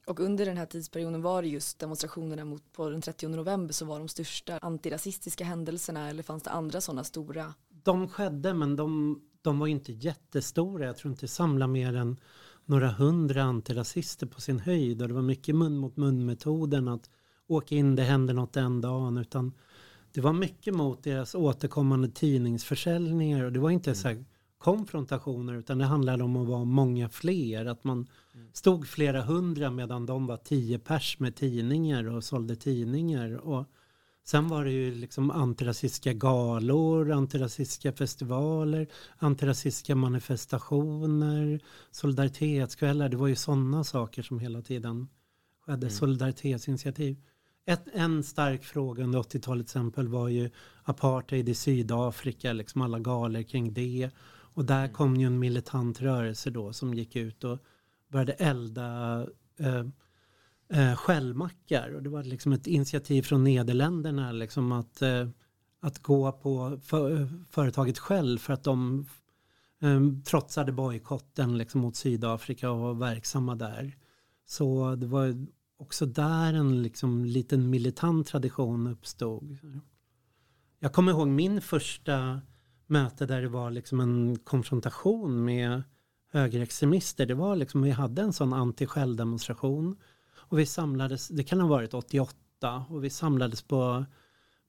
Och 0.08 0.20
under 0.20 0.46
den 0.46 0.58
här 0.58 0.66
tidsperioden 0.66 1.22
var 1.22 1.42
det 1.42 1.48
just 1.48 1.80
demonstrationerna 1.80 2.46
mot, 2.46 2.72
på 2.72 2.90
den 2.90 3.02
30 3.02 3.28
november 3.28 3.74
så 3.74 3.86
var 3.86 4.00
de 4.00 4.08
största 4.08 4.58
antirasistiska 4.58 5.44
händelserna 5.44 6.10
eller 6.10 6.24
fanns 6.24 6.44
det 6.44 6.50
andra 6.50 6.82
sådana 6.82 7.04
stora? 7.04 7.54
De 7.70 8.10
skedde 8.10 8.54
men 8.54 8.76
de, 8.76 9.22
de 9.42 9.60
var 9.60 9.68
inte 9.68 9.94
jättestora. 9.94 10.86
Jag 10.86 10.98
tror 10.98 11.12
inte 11.12 11.28
samla 11.28 11.68
mer 11.68 11.96
än 11.96 12.20
några 12.66 12.90
hundra 12.90 13.44
antirasister 13.44 14.28
på 14.28 14.42
sin 14.42 14.60
höjd 14.60 15.02
och 15.02 15.08
det 15.08 15.14
var 15.14 15.22
mycket 15.22 15.56
mun 15.56 15.78
mot 15.78 15.98
mun 15.98 16.26
metoden 16.26 16.88
att 16.88 17.10
åka 17.48 17.76
in, 17.76 17.96
det 17.96 18.04
händer 18.04 18.34
något 18.34 18.54
den 18.54 18.82
dagen 18.82 19.18
utan 19.18 19.54
det 20.14 20.22
var 20.22 20.34
mycket 20.34 20.74
mot 20.74 21.04
deras 21.04 21.36
återkommande 21.36 22.10
tidningsförsäljningar 22.10 23.44
och 23.44 23.52
det 23.52 23.60
var 23.60 23.70
inte 23.70 23.90
mm. 23.90 23.96
så 23.96 24.08
här 24.08 24.26
konfrontationer 24.58 25.54
utan 25.54 25.78
det 25.78 25.86
handlade 25.86 26.24
om 26.24 26.36
att 26.36 26.48
vara 26.48 26.64
många 26.64 27.10
fler. 27.10 27.66
Att 27.66 27.84
man 27.84 28.08
mm. 28.34 28.48
stod 28.54 28.88
flera 28.88 29.22
hundra 29.22 29.72
medan 29.72 30.06
de 30.06 30.28
var 30.28 30.38
tio 30.38 30.80
pers 30.80 31.20
med 31.20 31.36
tidningar 31.36 32.10
och 32.10 32.24
sålde 32.24 32.56
tidningar. 32.56 33.34
Och 33.34 33.66
sen 34.24 34.48
var 34.48 34.66
det 34.66 34.72
ju 34.72 34.96
liksom 34.96 35.32
antirasistiska 35.32 36.14
galor, 36.14 37.12
antirasistiska 37.12 37.94
festivaler, 37.94 38.88
antirasistiska 39.18 39.96
manifestationer, 39.96 41.60
solidaritetskvällar. 41.92 43.10
Det 43.10 43.18
var 43.18 43.28
ju 43.28 43.36
sådana 43.36 43.84
saker 43.84 44.22
som 44.22 44.40
hela 44.40 44.62
tiden 44.62 45.08
skedde, 45.66 45.88
mm. 45.88 45.90
solidaritetsinitiativ. 45.90 47.18
Ett, 47.66 47.84
en 47.94 48.24
stark 48.24 48.64
fråga 48.64 49.04
under 49.04 49.20
80-talet 49.20 49.66
exempel 49.66 50.08
var 50.08 50.30
ju 50.30 50.50
apartheid 50.84 51.50
i 51.50 51.54
Sydafrika, 51.54 52.54
liksom 52.54 52.82
alla 52.82 53.00
galor 53.00 53.44
kring 53.44 53.74
det. 53.74 54.10
Och 54.56 54.66
där 54.66 54.84
mm. 54.84 54.94
kom 54.94 55.16
ju 55.16 55.28
en 55.28 55.40
militant 55.40 56.02
rörelse 56.02 56.50
då 56.50 56.74
som 56.74 56.94
gick 56.94 57.16
ut 57.16 57.44
och 57.44 57.60
började 58.08 58.34
elda 58.34 59.22
eh, 59.60 59.84
eh, 60.70 60.96
skällmackar. 60.96 61.96
Och 61.96 62.04
det 62.04 62.10
var 62.10 62.24
liksom 62.24 62.54
ett 62.54 62.68
initiativ 62.68 63.22
från 63.22 63.44
Nederländerna 63.44 64.32
liksom 64.32 64.72
att, 64.72 65.02
eh, 65.02 65.28
att 65.80 66.00
gå 66.00 66.32
på 66.32 66.80
för, 66.84 67.30
företaget 67.50 68.00
själv 68.00 68.38
för 68.38 68.54
att 68.54 68.64
de 68.64 69.06
eh, 69.82 70.02
trotsade 70.26 70.72
bojkotten 70.72 71.58
liksom 71.58 71.82
mot 71.82 71.96
Sydafrika 71.96 72.72
och 72.72 72.80
var 72.80 72.94
verksamma 72.94 73.56
där. 73.56 73.98
Så 74.46 74.96
det 74.96 75.08
var 75.08 75.46
också 75.78 76.06
där 76.06 76.54
en 76.54 76.82
liksom 76.84 77.26
liten 77.26 77.70
militant 77.70 78.28
tradition 78.28 78.88
uppstod. 78.88 79.58
Jag 80.80 80.94
kommer 80.94 81.12
ihåg 81.12 81.28
min 81.28 81.62
första 81.62 82.42
möte 82.88 83.26
där 83.26 83.42
det 83.42 83.50
var 83.50 83.72
liksom 83.72 84.00
en 84.00 84.40
konfrontation 84.40 85.46
med 85.46 85.84
högerextremister. 86.32 87.26
Det 87.26 87.34
var 87.34 87.56
liksom, 87.56 87.82
vi 87.82 87.92
hade 87.92 88.22
en 88.22 88.34
sån 88.34 88.54
anti-demonstration 88.54 89.96
och 90.54 90.60
vi 90.60 90.66
samlades, 90.66 91.28
det 91.28 91.44
kan 91.44 91.60
ha 91.60 91.68
varit 91.68 91.94
88 91.94 92.86
och 92.90 93.04
vi 93.04 93.10
samlades 93.10 93.62
på, 93.62 94.06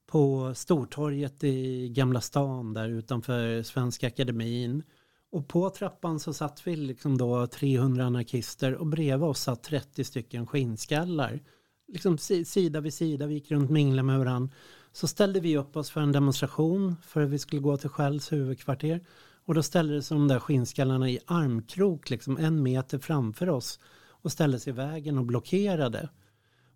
på 0.07 0.53
Stortorget 0.55 1.43
i 1.43 1.89
Gamla 1.89 2.21
stan 2.21 2.73
där 2.73 2.89
utanför 2.89 3.63
Svenska 3.63 4.07
Akademin. 4.07 4.83
Och 5.31 5.47
på 5.47 5.69
trappan 5.69 6.19
så 6.19 6.33
satt 6.33 6.67
vi 6.67 6.75
liksom 6.75 7.17
då 7.17 7.47
300 7.47 8.05
anarkister 8.05 8.75
och 8.75 8.87
bredvid 8.87 9.29
oss 9.29 9.41
satt 9.41 9.63
30 9.63 10.03
stycken 10.03 10.47
skinnskallar. 10.47 11.39
Liksom 11.87 12.17
sida 12.17 12.81
vid 12.81 12.93
sida, 12.93 13.27
vi 13.27 13.33
gick 13.33 13.51
runt 13.51 13.69
mingla 13.69 14.03
minglade 14.03 14.05
med 14.05 14.19
varandra. 14.19 14.55
Så 14.91 15.07
ställde 15.07 15.39
vi 15.39 15.57
upp 15.57 15.77
oss 15.77 15.89
för 15.89 16.01
en 16.01 16.11
demonstration 16.11 16.95
för 17.01 17.21
att 17.21 17.29
vi 17.29 17.39
skulle 17.39 17.61
gå 17.61 17.77
till 17.77 17.89
Skälls 17.89 18.31
huvudkvarter. 18.31 19.05
Och 19.45 19.53
då 19.53 19.63
ställde 19.63 20.01
sig 20.01 20.17
de 20.17 20.27
där 20.27 20.39
skinnskallarna 20.39 21.09
i 21.09 21.19
armkrok, 21.25 22.09
liksom 22.09 22.37
en 22.37 22.63
meter 22.63 22.99
framför 22.99 23.49
oss 23.49 23.79
och 24.25 24.31
ställde 24.31 24.59
sig 24.59 24.73
i 24.73 24.75
vägen 24.75 25.17
och 25.17 25.25
blockerade. 25.25 26.09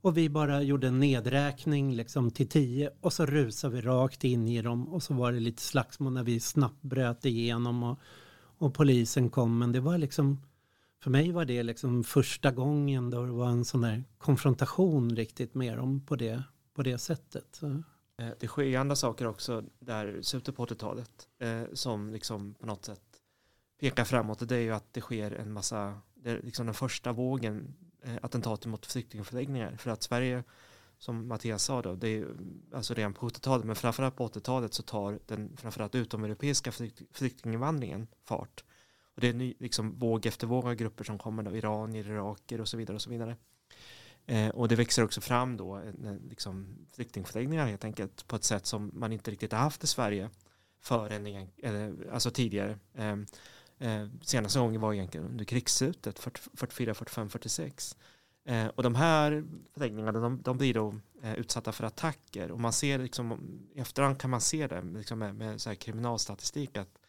Och 0.02 0.18
vi 0.18 0.30
bara 0.30 0.62
gjorde 0.62 0.88
en 0.88 1.00
nedräkning 1.00 1.96
liksom 1.96 2.32
till 2.32 2.48
tio 2.48 2.92
och 3.02 3.14
så 3.14 3.26
rusade 3.26 3.76
vi 3.76 3.82
rakt 3.82 4.24
in 4.24 4.48
i 4.48 4.62
dem 4.62 4.88
och 4.88 5.04
så 5.04 5.14
var 5.14 5.32
det 5.32 5.40
lite 5.40 5.62
slagsmål 5.62 6.14
när 6.14 6.24
vi 6.24 6.40
snabbt 6.40 6.82
bröt 6.82 7.26
igenom 7.26 7.84
och 7.84 8.00
och 8.60 8.74
polisen 8.74 9.30
kom. 9.30 9.58
Men 9.60 9.72
det 9.72 9.80
var 9.80 9.98
liksom, 9.98 10.42
för 11.04 11.10
mig 11.10 11.32
var 11.32 11.46
det 11.46 11.64
liksom 11.64 12.04
första 12.04 12.52
gången 12.52 13.10
då 13.10 13.26
det 13.26 13.32
var 13.32 13.50
en 13.50 13.66
sån 13.66 13.82
där 13.82 14.04
konfrontation 14.18 15.16
riktigt 15.16 15.54
med 15.54 15.78
dem 15.78 16.06
på 16.06 16.16
det, 16.16 16.44
på 16.74 16.84
det 16.84 16.98
sättet. 16.98 17.62
Eh, 18.18 18.30
det 18.40 18.48
sker 18.48 18.64
ju 18.64 18.76
andra 18.76 18.96
saker 18.96 19.28
också 19.28 19.64
där 19.80 20.20
slutet 20.22 20.56
på 20.56 20.66
80-talet 20.66 21.28
eh, 21.40 21.64
som 21.74 22.10
liksom 22.10 22.54
på 22.54 22.66
något 22.66 22.86
sätt 22.86 23.02
pekar 23.80 24.04
framåt. 24.04 24.50
Det 24.50 24.56
är 24.56 24.62
ju 24.62 24.72
att 24.72 24.94
det 24.94 25.02
sker 25.02 25.32
en 25.32 25.54
massa, 25.54 26.02
det 26.24 26.32
är 26.32 26.42
liksom 26.42 26.66
den 26.66 26.76
första 26.76 27.12
vågen 27.12 27.76
eh, 28.04 28.16
attentat 28.22 28.66
mot 28.66 28.86
flyktingförläggningar. 28.86 29.76
För 29.78 29.92
att 29.92 30.04
Sverige, 30.04 30.44
som 30.98 31.28
Mattias 31.28 31.64
sa 31.64 31.82
då, 31.82 31.96
det 31.96 32.10
är 32.10 32.28
alltså 32.74 32.94
redan 32.94 33.14
på 33.14 33.30
70-talet, 33.30 33.66
men 33.66 33.76
framförallt 33.76 34.16
på 34.16 34.28
80-talet 34.28 34.74
så 34.74 34.84
tar 34.84 35.20
den 35.26 35.58
framförallt 35.58 35.96
utomeuropeiska 35.96 36.72
flyktinginvandringen 37.14 38.08
fart. 38.24 38.64
Och 39.16 39.22
det 39.22 39.30
är 39.30 39.34
ny, 39.34 39.54
liksom 39.60 40.00
våg 40.00 40.26
efter 40.26 40.48
våg 40.48 40.66
av 40.66 40.76
grupper 40.76 41.04
som 41.04 41.18
kommer 41.18 41.44
då, 41.44 41.56
iranier, 41.56 42.10
iraker 42.10 42.62
och 42.62 42.68
så 42.68 42.78
vidare 42.78 42.96
och 42.96 43.02
så 43.02 43.10
vidare. 43.10 43.36
Eh, 44.26 44.50
och 44.50 44.68
det 44.68 44.76
växer 44.76 45.04
också 45.04 45.22
fram 45.22 45.58
då 45.58 45.78
eh, 45.78 45.88
en, 45.88 46.22
liksom, 46.30 46.68
flyktingförläggningar 46.94 47.68
helt 47.68 47.84
enkelt 47.84 48.28
på 48.28 48.36
ett 48.36 48.44
sätt 48.44 48.66
som 48.66 48.92
man 48.94 49.14
inte 49.14 49.32
riktigt 49.32 49.52
har 49.52 49.60
haft 49.60 49.84
i 49.84 49.88
Sverige 49.88 50.30
förrän, 50.80 51.48
eller, 51.58 52.10
alltså 52.12 52.32
tidigare. 52.32 52.80
Eh, 52.94 53.16
Eh, 53.80 54.08
senaste 54.22 54.60
gången 54.60 54.82
var 54.82 54.94
egentligen 54.94 55.26
under 55.26 55.46
krigsslutet 55.46 56.20
44, 56.20 56.94
45, 56.94 57.30
46. 57.30 57.98
Eh, 58.46 58.68
och 58.68 58.84
de 58.84 58.96
här 58.96 59.44
förläggningarna 59.74 60.20
de, 60.20 60.42
de 60.42 60.58
blir 60.58 60.74
då 60.74 60.96
eh, 61.22 61.34
utsatta 61.34 61.72
för 61.72 61.84
attacker 61.84 62.52
och 62.52 62.60
man 62.60 62.74
ser 62.74 63.00
liksom, 63.00 63.60
i 63.74 63.80
efterhand 63.80 64.20
kan 64.20 64.30
man 64.30 64.42
se 64.42 64.68
det 64.68 64.82
liksom 64.82 65.20
med, 65.20 65.36
med 65.36 65.62
så 65.62 65.70
här 65.70 65.76
kriminalstatistik 65.76 66.78
att 66.78 67.00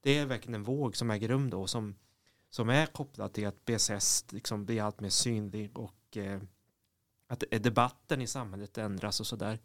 det 0.00 0.18
är 0.18 0.26
verkligen 0.26 0.54
en 0.54 0.62
våg 0.62 0.96
som 0.96 1.10
äger 1.10 1.28
rum 1.28 1.50
då 1.50 1.66
som, 1.66 1.94
som 2.50 2.68
är 2.68 2.86
kopplad 2.86 3.32
till 3.32 3.46
att 3.46 3.64
BSS 3.64 4.24
liksom 4.32 4.64
blir 4.64 4.82
allt 4.82 5.00
mer 5.00 5.08
synlig 5.08 5.78
och 5.78 6.16
eh, 6.16 6.40
att 7.28 7.44
eh, 7.50 7.60
debatten 7.60 8.22
i 8.22 8.26
samhället 8.26 8.78
ändras 8.78 9.20
och 9.20 9.26
sådär. 9.26 9.58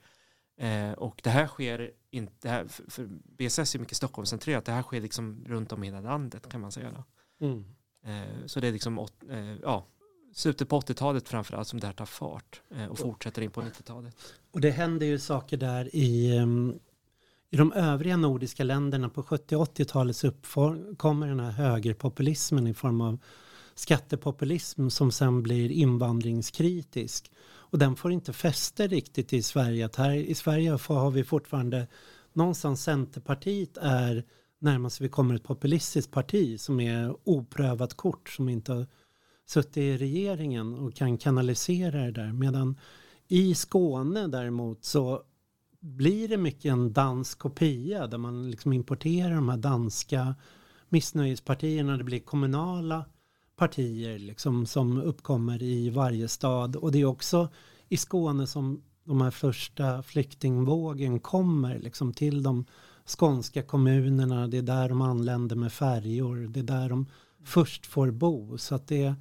Eh, 0.58 0.92
och 0.92 1.22
det 1.24 1.30
här 1.30 1.48
sker 1.48 1.92
inte, 2.12 2.50
här, 2.50 2.68
för, 2.68 2.92
för 2.92 3.10
BSS 3.38 3.76
är 3.76 3.80
mycket 3.80 3.98
Stockholmscentrerat, 3.98 4.66
det 4.66 4.72
här 4.72 4.84
sker 4.84 5.02
liksom 5.02 5.44
runt 5.48 5.72
om 5.72 5.84
i 5.84 5.88
hela 5.88 6.02
landet 6.02 6.50
kan 6.50 6.62
man 6.62 6.72
säga. 6.72 7.04
Mm. 7.42 7.66
Eh, 8.06 8.46
så 8.46 8.60
det 8.60 8.68
är 8.68 8.72
liksom, 8.72 9.08
eh, 9.30 9.56
ja, 9.62 9.86
slutet 10.34 10.70
på 10.70 10.80
80-talet 10.80 11.30
framförallt 11.30 11.68
som 11.68 11.80
det 11.80 11.88
här 11.88 11.94
tar 11.94 12.06
fart 12.06 12.62
eh, 12.76 12.86
och 12.86 13.00
fortsätter 13.00 13.42
in 13.42 13.52
på 13.52 13.62
90-talet. 13.62 14.16
Och 14.52 14.62
det 14.62 14.72
händer 14.72 15.06
ju 15.06 15.20
saker 15.20 15.58
där 15.58 15.96
i, 15.96 16.40
um, 16.40 16.80
i 17.50 17.58
de 17.58 17.74
övriga 17.74 18.18
nordiska 18.18 18.64
länderna 18.64 19.10
på 19.10 19.24
70 19.24 19.56
80-talet 19.56 20.16
så 20.16 20.28
uppkommer 20.28 21.28
den 21.28 21.40
här 21.40 21.52
högerpopulismen 21.52 22.68
i 22.68 22.74
form 22.74 23.02
av 23.02 23.20
skattepopulism 23.76 24.90
som 24.90 25.12
sen 25.12 25.44
blir 25.44 25.72
invandringskritisk. 25.72 27.32
Och 27.70 27.80
den 27.80 27.96
får 27.96 28.12
inte 28.12 28.34
fäste 28.34 28.88
riktigt 28.88 29.34
i 29.34 29.42
Sverige. 29.42 29.86
Att 29.86 29.96
här 29.96 30.14
i 30.14 30.36
Sverige 30.36 30.72
har 30.88 31.12
vi 31.12 31.24
fortfarande 31.24 31.88
någonstans 32.34 32.84
Centerpartiet 32.84 33.78
är 33.78 34.24
närmast 34.60 35.02
vi 35.02 35.10
kommer 35.10 35.36
ett 35.36 35.44
populistiskt 35.44 36.12
parti 36.12 36.60
som 36.60 36.80
är 36.80 37.16
oprövat 37.24 37.94
kort 37.94 38.30
som 38.30 38.50
inte 38.50 38.74
har 38.74 38.88
suttit 39.46 39.78
i 39.78 39.98
regeringen 39.98 40.76
och 40.76 40.96
kan 40.96 41.18
kanalisera 41.18 42.02
det 42.02 42.12
där. 42.12 42.34
Medan 42.34 42.80
i 43.28 43.56
Skåne 43.56 44.28
däremot 44.28 44.84
så 44.84 45.22
blir 45.80 46.28
det 46.28 46.38
mycket 46.38 46.72
en 46.72 46.94
dansk 46.94 47.40
kopia 47.40 48.08
där 48.08 48.18
man 48.18 48.52
liksom 48.52 48.74
importerar 48.74 49.36
de 49.36 49.50
här 49.50 49.58
danska 49.58 50.36
missnöjespartierna. 50.90 51.98
Det 51.98 52.04
blir 52.04 52.20
kommunala 52.20 53.06
partier 53.56 54.20
liksom 54.20 54.66
som 54.66 55.02
uppkommer 55.02 55.64
i 55.64 55.90
varje 55.90 56.28
stad. 56.28 56.76
Och 56.76 56.92
det 56.92 57.02
är 57.02 57.06
också 57.06 57.50
i 57.90 57.98
Skåne 57.98 58.48
som 58.48 58.82
de 59.04 59.22
här 59.22 59.32
första 59.32 60.04
flyktingvågen 60.04 61.20
kommer 61.20 61.80
liksom 61.80 62.14
till 62.14 62.44
de 62.44 62.66
skånska 63.06 63.64
kommunerna. 63.64 64.48
Det 64.48 64.58
är 64.58 64.62
där 64.62 64.90
de 64.90 65.02
anländer 65.02 65.56
med 65.56 65.74
färjor. 65.74 66.48
Det 66.48 66.60
är 66.60 66.64
där 66.64 66.90
de 66.90 67.06
först 67.44 67.86
får 67.86 68.12
bo. 68.12 68.58
Så 68.58 68.76
att 68.76 68.88
det 68.88 69.16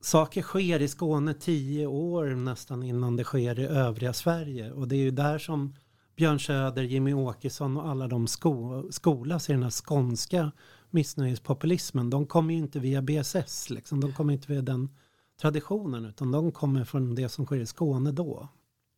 saker 0.00 0.42
sker 0.42 0.82
i 0.82 0.88
Skåne 0.88 1.34
tio 1.34 1.86
år 1.86 2.26
nästan 2.26 2.82
innan 2.82 3.16
det 3.16 3.24
sker 3.24 3.58
i 3.58 3.66
övriga 3.66 4.12
Sverige. 4.12 4.72
Och 4.72 4.88
det 4.88 4.96
är 4.96 5.00
ju 5.00 5.10
där 5.10 5.38
som 5.38 5.74
Björn 6.16 6.40
Söder, 6.40 6.82
Jimmy 6.82 7.12
Åkesson 7.12 7.76
och 7.76 7.88
alla 7.88 8.08
de 8.08 8.26
sko 8.26 8.86
skolas 8.90 9.50
i 9.50 9.52
den 9.52 9.62
här 9.62 9.70
skånska 9.70 10.52
missnöjespopulismen. 10.96 12.10
De 12.10 12.26
kommer 12.26 12.54
ju 12.54 12.60
inte 12.60 12.80
via 12.80 13.02
BSS, 13.02 13.70
liksom. 13.70 14.00
de 14.00 14.12
kommer 14.12 14.32
inte 14.32 14.52
via 14.52 14.62
den 14.62 14.96
traditionen 15.40 16.04
utan 16.04 16.32
de 16.32 16.52
kommer 16.52 16.84
från 16.84 17.14
det 17.14 17.28
som 17.28 17.46
sker 17.46 17.56
i 17.56 17.66
Skåne 17.66 18.12
då. 18.12 18.48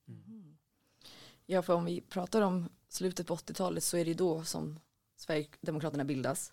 Mm. 0.08 0.56
Ja, 1.46 1.62
för 1.62 1.74
om 1.74 1.84
vi 1.84 2.00
pratar 2.00 2.42
om 2.42 2.68
slutet 2.88 3.26
på 3.26 3.36
80-talet 3.36 3.84
så 3.84 3.96
är 3.96 4.04
det 4.04 4.14
då 4.14 4.44
som 4.44 4.78
Sverigedemokraterna 5.16 6.04
bildas. 6.04 6.52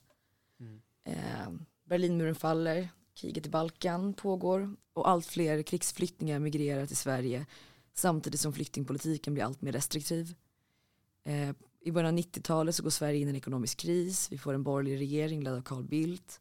Mm. 0.59 0.81
Eh, 1.03 1.49
Berlinmuren 1.83 2.35
faller, 2.35 2.89
kriget 3.13 3.45
i 3.45 3.49
Balkan 3.49 4.13
pågår 4.13 4.75
och 4.93 5.09
allt 5.09 5.25
fler 5.25 5.63
krigsflyktingar 5.63 6.39
migrerar 6.39 6.85
till 6.85 6.97
Sverige 6.97 7.45
samtidigt 7.93 8.39
som 8.39 8.53
flyktingpolitiken 8.53 9.33
blir 9.33 9.43
allt 9.43 9.61
mer 9.61 9.71
restriktiv. 9.71 10.35
Eh, 11.23 11.55
i 11.85 11.91
början 11.91 12.13
av 12.13 12.19
90-talet 12.19 12.75
så 12.75 12.83
går 12.83 12.89
Sverige 12.89 13.19
in 13.19 13.27
i 13.27 13.29
en 13.29 13.35
ekonomisk 13.35 13.77
kris, 13.77 14.31
vi 14.31 14.37
får 14.37 14.53
en 14.53 14.63
borgerlig 14.63 14.99
regering 14.99 15.43
ledd 15.43 15.53
av 15.53 15.61
Carl 15.61 15.83
Bildt 15.83 16.39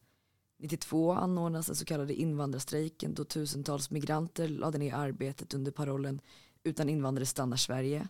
92 0.59 1.13
anordnas 1.13 1.67
den 1.67 1.77
så 1.77 1.85
kallade 1.85 2.15
invandrarstrejken 2.15 3.15
då 3.15 3.25
tusentals 3.25 3.91
migranter 3.91 4.49
lade 4.49 4.79
ner 4.79 4.95
arbetet 4.95 5.55
under 5.55 5.73
parollen 5.73 6.21
utan 6.63 6.89
invandrare 6.89 7.27
stannar 7.27 7.57
Sverige. 7.57 8.09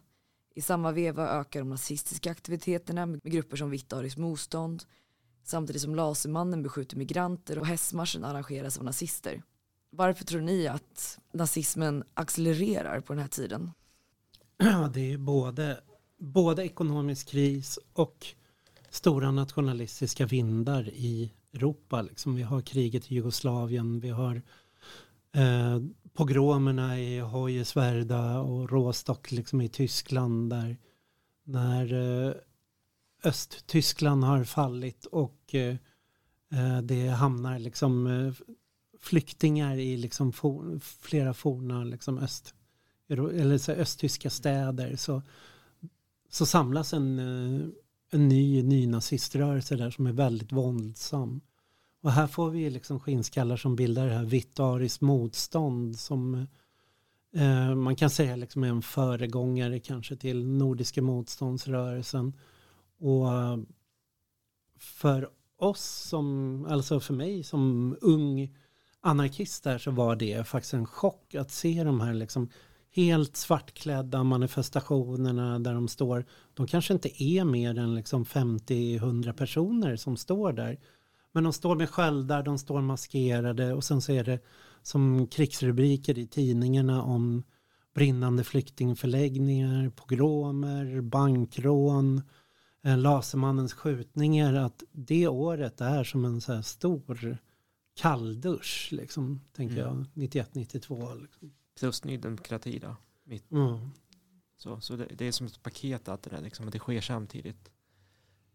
I 0.54 0.60
samma 0.60 0.92
veva 0.92 1.28
ökar 1.28 1.60
de 1.60 1.68
nazistiska 1.68 2.30
aktiviteterna 2.30 3.06
med 3.06 3.22
grupper 3.22 3.56
som 3.56 3.70
Vitt 3.70 3.92
ariskt 3.92 4.18
motstånd 4.18 4.84
samtidigt 5.42 5.82
som 5.82 5.94
Lasermannen 5.94 6.62
beskjuter 6.62 6.96
migranter 6.96 7.58
och 7.58 7.66
hästmarschen 7.66 8.24
arrangeras 8.24 8.78
av 8.78 8.84
nazister. 8.84 9.42
Varför 9.90 10.24
tror 10.24 10.40
ni 10.40 10.66
att 10.66 11.18
nazismen 11.32 12.04
accelererar 12.14 13.00
på 13.00 13.12
den 13.12 13.22
här 13.22 13.28
tiden? 13.28 13.72
Ja, 14.56 14.90
det 14.94 15.12
är 15.12 15.18
både, 15.18 15.80
både 16.24 16.64
ekonomisk 16.64 17.28
kris 17.28 17.78
och 17.92 18.26
stora 18.90 19.30
nationalistiska 19.30 20.26
vindar 20.26 20.88
i 20.88 21.32
Europa. 21.52 22.02
Liksom. 22.02 22.34
Vi 22.34 22.42
har 22.42 22.60
kriget 22.60 23.12
i 23.12 23.14
Jugoslavien, 23.14 24.00
vi 24.00 24.08
har 24.08 24.42
eh, 25.32 25.80
pogromerna 26.12 27.00
i 27.00 27.18
Hoyerswerda 27.20 28.38
och 28.38 28.70
Rostock 28.70 29.32
liksom 29.32 29.60
i 29.60 29.68
Tyskland 29.68 30.50
där 30.50 30.76
när 31.44 31.92
eh, 32.26 32.34
Östtyskland 33.24 34.24
har 34.24 34.44
fallit 34.44 35.06
och 35.06 35.54
eh, 35.54 35.76
eh 36.52 36.78
det 36.82 37.08
hamnar 37.08 37.58
liksom 37.58 38.06
eh, 38.06 38.32
flyktingar 39.00 39.76
i 39.76 39.96
liksom 39.96 40.32
for, 40.32 40.78
flera 41.00 41.34
forna 41.34 41.84
liksom 41.84 42.18
öst, 42.18 42.54
eller 43.08 43.58
så 43.58 43.72
östtyska 43.72 44.30
städer 44.30 44.96
så, 44.96 45.22
så 46.34 46.46
samlas 46.46 46.92
en 46.92 47.18
eh, 47.18 47.66
en 48.14 48.28
ny 48.28 48.62
nynaziströrelse 48.62 49.76
där 49.76 49.90
som 49.90 50.06
är 50.06 50.12
väldigt 50.12 50.52
våldsam. 50.52 51.40
Och 52.02 52.12
här 52.12 52.26
får 52.26 52.50
vi 52.50 52.70
liksom 52.70 53.00
skinnskallar 53.00 53.56
som 53.56 53.76
bildar 53.76 54.06
det 54.06 54.14
här 54.14 54.24
vitt 54.24 54.60
ariskt 54.60 55.00
motstånd 55.00 55.98
som 55.98 56.46
eh, 57.34 57.74
man 57.74 57.96
kan 57.96 58.10
säga 58.10 58.36
liksom 58.36 58.64
är 58.64 58.68
en 58.68 58.82
föregångare 58.82 59.80
kanske 59.80 60.16
till 60.16 60.46
Nordiska 60.46 61.02
motståndsrörelsen. 61.02 62.32
Och 62.98 63.32
eh, 63.32 63.58
för 64.78 65.30
oss 65.58 65.84
som, 65.84 66.66
alltså 66.70 67.00
för 67.00 67.14
mig 67.14 67.42
som 67.42 67.96
ung 68.00 68.56
anarkist 69.00 69.64
där 69.64 69.78
så 69.78 69.90
var 69.90 70.16
det 70.16 70.46
faktiskt 70.46 70.74
en 70.74 70.86
chock 70.86 71.34
att 71.34 71.50
se 71.50 71.84
de 71.84 72.00
här 72.00 72.14
liksom 72.14 72.48
helt 72.94 73.36
svartklädda 73.36 74.24
manifestationerna 74.24 75.58
där 75.58 75.74
de 75.74 75.88
står. 75.88 76.24
De 76.54 76.66
kanske 76.66 76.92
inte 76.92 77.22
är 77.22 77.44
mer 77.44 77.78
än 77.78 77.94
liksom 77.94 78.24
50-100 78.24 79.32
personer 79.32 79.96
som 79.96 80.16
står 80.16 80.52
där. 80.52 80.80
Men 81.32 81.44
de 81.44 81.52
står 81.52 81.76
med 81.76 81.90
sköldar, 81.90 82.42
de 82.42 82.58
står 82.58 82.80
maskerade 82.80 83.74
och 83.74 83.84
sen 83.84 84.00
så 84.00 84.12
är 84.12 84.24
det 84.24 84.38
som 84.82 85.26
krigsrubriker 85.26 86.18
i 86.18 86.26
tidningarna 86.26 87.02
om 87.02 87.42
brinnande 87.94 88.44
flyktingförläggningar, 88.44 89.90
pogromer, 89.90 91.00
bankrån, 91.00 92.22
eh, 92.84 92.98
Lasermannens 92.98 93.72
skjutningar. 93.72 94.54
Att 94.54 94.82
det 94.92 95.28
året 95.28 95.80
är 95.80 96.04
som 96.04 96.24
en 96.24 96.40
så 96.40 96.62
stor 96.62 97.38
kalldusch, 97.96 98.88
liksom, 98.92 99.40
tänker 99.56 99.86
mm. 99.86 100.06
jag, 100.14 100.28
91-92. 100.28 101.20
Liksom 101.22 101.52
plus 101.74 102.04
Ny 102.04 102.16
Demokrati 102.16 102.78
då. 102.78 102.96
Mitt. 103.24 103.50
Mm. 103.50 103.90
Så, 104.56 104.80
så 104.80 104.96
det, 104.96 105.06
det, 105.06 105.24
är 105.24 105.32
som 105.32 105.46
ett 105.46 105.62
paket 105.62 106.08
att 106.08 106.22
det, 106.22 106.30
där, 106.30 106.40
liksom, 106.40 106.66
att 106.66 106.72
det 106.72 106.78
sker 106.78 107.00
samtidigt. 107.00 107.70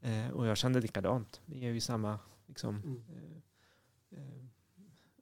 Eh, 0.01 0.29
och 0.29 0.47
jag 0.47 0.57
kände 0.57 0.81
likadant. 0.81 1.41
Vi 1.45 1.65
är 1.65 1.71
ju 1.71 1.81
samma 1.81 2.19
liksom, 2.47 2.75
mm. 2.75 3.03
eh, 3.09 4.19
eh 4.19 4.45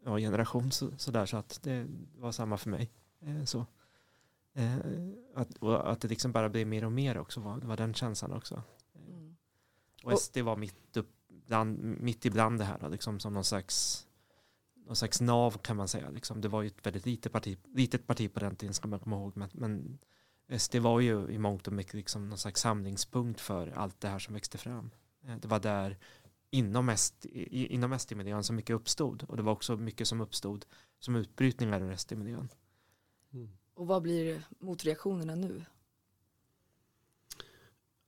ja, 0.04 0.18
generation 0.18 0.72
så, 0.72 0.98
så, 0.98 1.12
där, 1.12 1.26
så 1.26 1.38
att 1.38 1.60
det 1.64 1.88
var 2.16 2.32
samma 2.32 2.58
för 2.58 2.70
mig. 2.70 2.92
Eh, 3.20 3.44
så. 3.44 3.66
Eh, 4.54 4.78
att, 5.36 5.58
och 5.58 5.92
att 5.92 6.02
det 6.02 6.08
liksom 6.08 6.32
bara 6.32 6.50
blev 6.50 6.68
mer 6.68 6.86
och 6.86 6.92
mer 6.92 7.18
också 7.18 7.40
var, 7.40 7.58
var 7.58 7.78
den 7.78 7.94
känslan 7.94 8.32
också. 8.32 8.64
Mm. 8.96 9.36
Och 10.04 10.22
SD 10.22 10.38
var 10.38 10.56
mitt, 10.56 10.98
upp, 10.98 11.12
bland, 11.28 11.84
mitt 11.84 12.26
ibland 12.26 12.60
det 12.60 12.66
här, 12.66 12.80
då, 12.80 12.88
liksom 12.88 13.20
som 13.20 13.34
någon 13.34 13.44
slags 13.44 14.07
någon 14.88 14.96
slags 14.96 15.22
nav 15.22 15.58
kan 15.58 15.78
man 15.78 15.88
säga. 15.88 16.10
Liksom. 16.10 16.42
Det 16.42 16.48
var 16.48 16.62
ju 16.62 16.68
ett 16.68 16.86
väldigt 16.86 17.06
litet 17.06 17.32
parti, 17.32 17.58
litet 17.76 18.08
parti 18.08 18.34
på 18.34 18.40
den 18.40 18.56
tiden 18.56 18.74
ska 18.74 18.88
man 18.88 19.00
komma 19.00 19.16
ihåg. 19.16 19.38
Men, 19.38 19.50
men 19.54 20.00
SD 20.60 20.76
var 20.76 21.00
ju 21.00 21.28
i 21.30 21.38
mångt 21.38 21.68
och 21.68 21.74
mycket 21.74 21.94
liksom 21.94 22.30
någon 22.30 22.38
slags 22.38 22.62
samlingspunkt 22.62 23.42
för 23.42 23.68
allt 23.68 24.02
det 24.02 24.08
här 24.08 24.20
som 24.20 24.34
växte 24.34 24.58
fram. 24.58 24.92
Eh, 25.24 25.36
det 25.38 25.48
var 25.48 25.60
där 25.60 25.98
inom, 26.50 26.98
SD, 26.98 27.26
inom 27.52 28.00
SD-miljön 28.00 28.44
som 28.44 28.56
mycket 28.56 28.76
uppstod. 28.76 29.24
Och 29.24 29.38
det 29.38 29.44
var 29.44 29.52
också 29.52 29.78
mycket 29.78 30.08
som 30.08 30.22
uppstod 30.22 30.66
som 31.00 31.16
utbrytningar 31.16 31.82
ur 31.82 31.96
SD-miljön. 31.96 32.50
Mm. 33.34 33.50
Och 33.74 33.88
vad 33.88 34.02
blir 34.02 34.48
motreaktionerna 34.60 35.36
nu? 35.36 35.66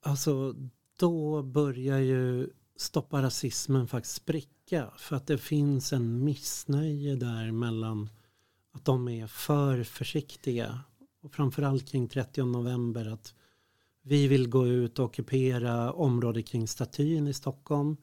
Alltså, 0.01 0.55
då 0.99 1.43
börjar 1.43 1.99
ju 1.99 2.49
stoppa 2.79 3.21
rasismen 3.21 3.87
faktiskt 3.87 4.15
spricka. 4.15 4.91
För 4.97 5.15
att 5.15 5.27
det 5.27 5.37
finns 5.37 5.93
en 5.93 6.23
missnöje 6.23 7.15
där 7.15 7.51
mellan 7.51 8.09
att 8.71 8.85
de 8.85 9.07
är 9.07 9.27
för 9.27 9.83
försiktiga. 9.83 10.79
Och 11.21 11.33
framförallt 11.33 11.87
kring 11.87 12.07
30 12.07 12.45
november 12.45 13.05
att 13.05 13.33
vi 14.01 14.27
vill 14.27 14.49
gå 14.49 14.67
ut 14.67 14.99
och 14.99 15.05
ockupera 15.05 15.93
området 15.93 16.47
kring 16.47 16.67
statyn 16.67 17.27
i 17.27 17.33
Stockholm. 17.33 17.97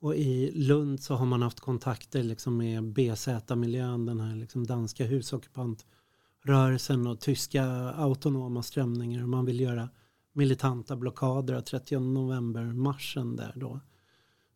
Och 0.00 0.16
i 0.16 0.50
Lund 0.50 1.02
så 1.02 1.14
har 1.14 1.26
man 1.26 1.42
haft 1.42 1.60
kontakter 1.60 2.22
liksom 2.22 2.56
med 2.56 2.84
BZ-miljön, 2.84 4.06
den 4.06 4.20
här 4.20 4.36
liksom 4.36 4.66
danska 4.66 5.04
husockupantrörelsen 5.04 7.06
och 7.06 7.20
tyska 7.20 7.64
autonoma 7.90 8.62
strömningar. 8.62 9.22
Och 9.22 9.28
man 9.28 9.46
vill 9.46 9.60
göra 9.60 9.88
militanta 10.32 10.96
blockader 10.96 11.54
av 11.54 11.60
30 11.60 11.98
november-marschen 11.98 13.36
där 13.36 13.52
då. 13.56 13.80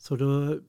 Så 0.05 0.17
då, 0.17 0.61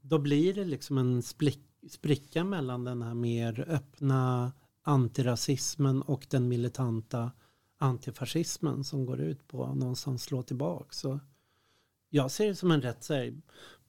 då 0.00 0.18
blir 0.18 0.54
det 0.54 0.64
liksom 0.64 0.98
en 0.98 1.22
splick, 1.22 1.60
spricka 1.88 2.44
mellan 2.44 2.84
den 2.84 3.02
här 3.02 3.14
mer 3.14 3.64
öppna 3.68 4.52
antirasismen 4.82 6.02
och 6.02 6.26
den 6.30 6.48
militanta 6.48 7.30
antifascismen 7.78 8.84
som 8.84 9.06
går 9.06 9.20
ut 9.20 9.48
på 9.48 9.64
att 9.64 9.76
någonstans 9.76 10.22
slå 10.22 10.42
tillbaka. 10.42 10.86
Så 10.90 11.20
jag 12.10 12.30
ser 12.30 12.48
det 12.48 12.54
som 12.54 12.70
en 12.70 12.82
rätt 12.82 13.04
så 13.04 13.14
här, 13.14 13.40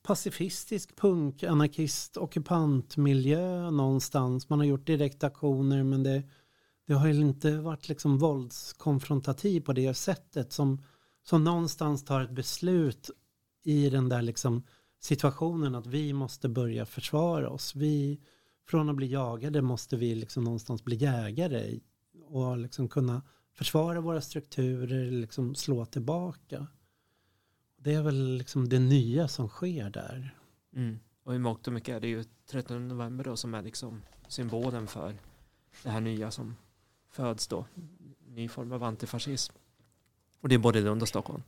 pacifistisk 0.01 0.95
punk, 0.95 1.43
anarkist, 1.43 2.18
ockupantmiljö 2.18 3.72
någonstans. 3.72 4.49
Man 4.49 4.60
har 4.60 4.66
gjort 4.66 4.88
direktaktioner 4.88 5.84
men 5.84 6.04
det, 6.04 6.24
det 6.88 6.93
har 6.93 7.08
ju 7.08 7.22
inte 7.22 7.58
varit 7.58 7.89
liksom 7.89 8.18
våldskonfrontativ 8.18 9.62
på 9.62 9.74
det 9.74 9.93
sättet 9.93 10.54
som, 10.54 10.84
som 11.24 11.43
någonstans 11.43 12.06
tar 12.06 12.22
ett 12.22 12.36
beslut 12.36 13.10
i 13.64 13.89
den 13.89 14.10
där 14.10 14.22
liksom 14.22 14.64
situationen 15.04 15.76
att 15.76 15.88
vi 15.88 16.14
måste 16.14 16.49
börja 16.49 16.86
försvara 16.86 17.49
oss. 17.49 17.76
Vi, 17.76 18.20
från 18.68 18.89
att 18.89 18.95
bli 18.95 19.08
jagade 19.08 19.62
måste 19.62 19.97
vi 19.97 20.16
liksom 20.16 20.43
någonstans 20.43 20.84
bli 20.84 20.95
jägare 20.95 21.80
och 22.26 22.58
liksom 22.58 22.89
kunna 22.89 23.22
försvara 23.54 24.01
våra 24.01 24.22
strukturer, 24.22 25.12
liksom 25.12 25.56
slå 25.56 25.86
tillbaka. 25.86 26.68
Det 27.78 27.93
är 27.93 28.01
väl 28.01 28.38
liksom 28.38 28.70
det 28.70 28.80
nya 28.80 29.28
som 29.28 29.47
sker 29.47 29.89
där. 29.89 30.38
Mm. 30.76 30.99
Och 31.24 31.36
i 31.36 31.39
mångt 31.39 31.68
och 31.68 31.74
mycket 31.74 31.95
är 31.95 31.99
det 31.99 32.08
ju 32.08 32.24
13 32.45 32.88
november 32.88 33.24
då 33.24 33.38
som 33.38 33.54
är 33.54 33.62
liksom 33.62 34.01
symbolen 34.28 34.88
för 34.88 35.16
det 35.84 35.89
här 35.89 36.01
nya 36.01 36.32
som 36.32 36.56
föds 37.10 37.47
då. 37.47 37.66
Ny 38.28 38.47
form 38.47 38.72
av 38.72 38.84
antifascism. 38.84 39.54
Och 40.41 40.49
det 40.49 40.56
är 40.56 40.60
både 40.60 40.82
Lund 40.82 41.01
och 41.01 41.08
Stockholm. 41.08 41.43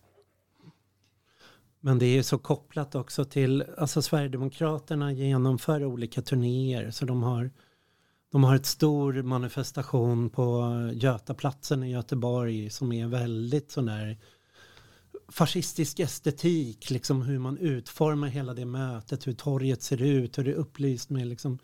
Men 1.86 1.99
det 1.99 2.05
är 2.05 2.15
ju 2.15 2.23
så 2.23 2.38
kopplat 2.38 2.95
också 2.95 3.25
till, 3.25 3.63
alltså 3.77 4.01
Sverigedemokraterna 4.01 5.11
genomför 5.11 5.86
olika 5.86 6.21
turnéer 6.21 6.91
så 6.91 7.05
de 7.05 7.23
har 7.23 7.51
de 8.31 8.43
har 8.43 8.55
ett 8.55 8.65
stor 8.65 9.21
manifestation 9.21 10.29
på 10.29 10.71
Götaplatsen 10.93 11.83
i 11.83 11.91
Göteborg 11.91 12.69
som 12.69 12.91
är 12.91 13.07
väldigt 13.07 13.71
sån 13.71 13.86
där 13.86 14.17
fascistisk 15.27 15.99
estetik, 15.99 16.89
liksom 16.89 17.21
hur 17.21 17.39
man 17.39 17.57
utformar 17.57 18.27
hela 18.27 18.53
det 18.53 18.65
mötet, 18.65 19.27
hur 19.27 19.33
torget 19.33 19.83
ser 19.83 20.01
ut, 20.01 20.38
hur 20.38 20.43
det 20.43 20.51
är 20.51 20.55
upplyst 20.55 21.09
med 21.09 21.27
liksom 21.27 21.59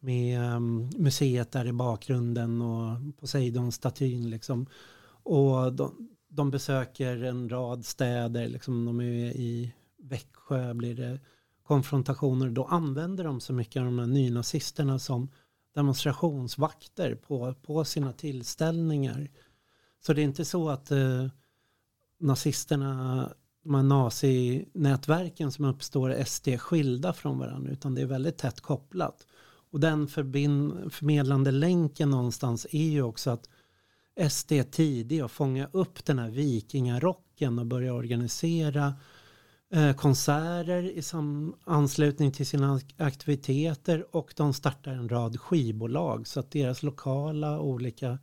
med 0.00 0.54
um, 0.56 0.90
museet 0.96 1.52
där 1.52 1.66
i 1.66 1.72
bakgrunden 1.72 2.62
och 2.62 2.98
Poseidon-statyn 3.20 4.30
liksom. 4.30 4.66
Och 5.22 5.72
de, 5.72 6.09
de, 6.30 6.50
besöker 6.50 7.24
en 7.24 7.48
rad 7.48 7.84
städer, 7.84 8.48
liksom 8.48 8.84
de 8.84 9.00
är 9.00 9.04
i 9.36 9.74
Växjö 10.02 10.74
blir 10.74 10.94
det 10.94 11.20
konfrontationer. 11.62 12.50
Då 12.50 12.64
använder 12.64 13.24
de 13.24 13.40
så 13.40 13.52
mycket 13.52 13.80
av 13.80 13.86
de 13.86 13.98
här 13.98 14.06
nynazisterna 14.06 14.98
som 14.98 15.28
demonstrationsvakter 15.74 17.14
på, 17.14 17.54
på 17.54 17.84
sina 17.84 18.12
tillställningar. 18.12 19.30
Så 20.00 20.12
det 20.12 20.20
är 20.20 20.24
inte 20.24 20.44
så 20.44 20.68
att 20.68 20.90
eh, 20.90 21.26
nazisterna, 22.20 23.32
de 23.64 23.74
här 23.74 23.82
nazinätverken 23.82 25.52
som 25.52 25.64
uppstår 25.64 26.12
är 26.12 26.24
SD 26.24 26.48
skilda 26.58 27.12
från 27.12 27.38
varandra 27.38 27.72
utan 27.72 27.94
det 27.94 28.02
är 28.02 28.06
väldigt 28.06 28.38
tätt 28.38 28.60
kopplat. 28.60 29.26
Och 29.70 29.80
den 29.80 30.08
förbind, 30.08 30.92
förmedlande 30.92 31.50
länken 31.50 32.10
någonstans 32.10 32.66
är 32.70 32.88
ju 32.88 33.02
också 33.02 33.30
att 33.30 33.48
SD 34.30 34.52
tidig 34.70 35.24
och 35.24 35.30
fånga 35.30 35.68
upp 35.72 36.04
den 36.04 36.18
här 36.18 36.30
vikingarocken 36.30 37.58
och 37.58 37.66
börja 37.66 37.94
organisera 37.94 38.94
eh, 39.72 39.92
konserter 39.92 40.82
i 40.82 41.02
anslutning 41.64 42.32
till 42.32 42.46
sina 42.46 42.80
aktiviteter. 42.96 44.16
Och 44.16 44.34
de 44.36 44.54
startar 44.54 44.92
en 44.92 45.08
rad 45.08 45.40
skivbolag. 45.40 46.26
Så 46.26 46.40
att 46.40 46.50
deras 46.50 46.82
lokala 46.82 47.60
olika 47.60 48.18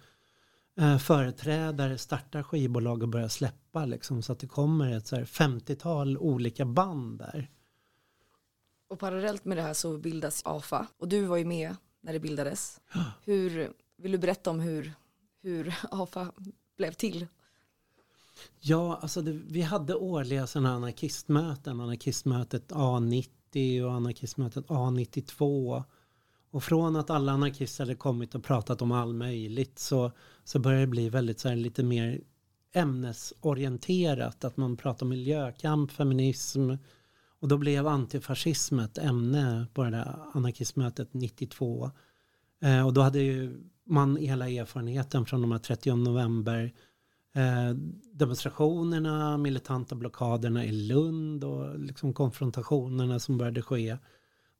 eh, 0.78 0.98
företrädare 0.98 1.98
startar 1.98 2.44
skivbolag 2.44 3.04
och 3.04 3.10
börjar 3.10 3.28
släppa 3.28 3.86
liksom. 3.86 4.22
Så 4.22 4.32
att 4.32 4.40
det 4.40 4.48
kommer 4.48 4.98
ett 4.98 5.12
50-tal 5.12 6.18
olika 6.18 6.66
band 6.66 7.18
där. 7.18 7.50
Och 8.90 9.00
parallellt 9.00 9.46
med 9.46 9.58
det 9.58 9.62
här 9.62 9.74
så 9.74 9.98
bildas 9.98 10.42
AFA 10.46 10.88
och 10.98 11.08
du 11.08 11.26
var 11.26 11.38
ju 11.38 11.46
med 11.46 11.76
när 12.02 12.14
det 12.14 12.20
bildades. 12.20 12.82
Hur, 13.24 13.74
vill 13.98 14.12
du 14.12 14.18
berätta 14.18 14.50
om 14.50 14.60
hur, 14.60 14.94
hur 15.42 15.76
AFA 15.92 16.32
blev 16.78 16.92
till? 16.92 17.28
Ja, 18.60 19.00
alltså 19.02 19.22
det, 19.22 19.32
vi 19.32 19.62
hade 19.62 19.96
årliga 19.96 20.48
sådana 20.48 20.74
anarkistmöten, 20.74 21.82
anarkistmötet 21.82 22.72
A90 22.72 23.84
och 23.84 23.94
anarkistmötet 23.94 24.68
A92. 24.68 25.84
Och 26.52 26.64
från 26.64 26.96
att 26.96 27.10
alla 27.10 27.32
anarkister 27.32 27.84
hade 27.84 27.96
kommit 27.96 28.36
och 28.36 28.44
pratat 28.44 28.82
om 28.82 28.92
all 28.92 29.14
möjligt 29.14 29.80
så, 29.80 30.12
så 30.44 30.60
började 30.60 30.84
det 30.84 30.88
bli 30.88 31.10
väldigt 31.10 31.40
så 31.40 31.50
här, 31.50 31.56
lite 31.56 31.84
mer 31.84 32.22
ämnesorienterat. 32.74 34.44
Att 34.44 34.58
man 34.58 34.78
pratar 34.78 35.06
om 35.06 35.10
miljökamp, 35.10 35.92
feminism, 35.92 36.72
och 37.40 37.48
då 37.48 37.58
blev 37.58 37.88
antifascism 37.88 38.80
ett 38.80 38.98
ämne 38.98 39.68
på 39.74 39.84
det 39.84 39.90
där 39.90 40.20
anarkistmötet 40.34 41.14
92. 41.14 41.92
Eh, 42.62 42.86
och 42.86 42.94
då 42.94 43.02
hade 43.02 43.20
ju 43.20 43.64
man 43.88 44.16
hela 44.16 44.50
erfarenheten 44.50 45.26
från 45.26 45.42
de 45.42 45.52
här 45.52 45.60
30 45.60 45.96
november 45.96 46.74
eh, 47.36 47.74
demonstrationerna, 48.14 49.38
militanta 49.38 49.96
blockaderna 49.96 50.66
i 50.66 50.72
Lund 50.72 51.44
och 51.44 51.80
liksom 51.80 52.14
konfrontationerna 52.14 53.20
som 53.20 53.38
började 53.38 53.62
ske. 53.62 53.98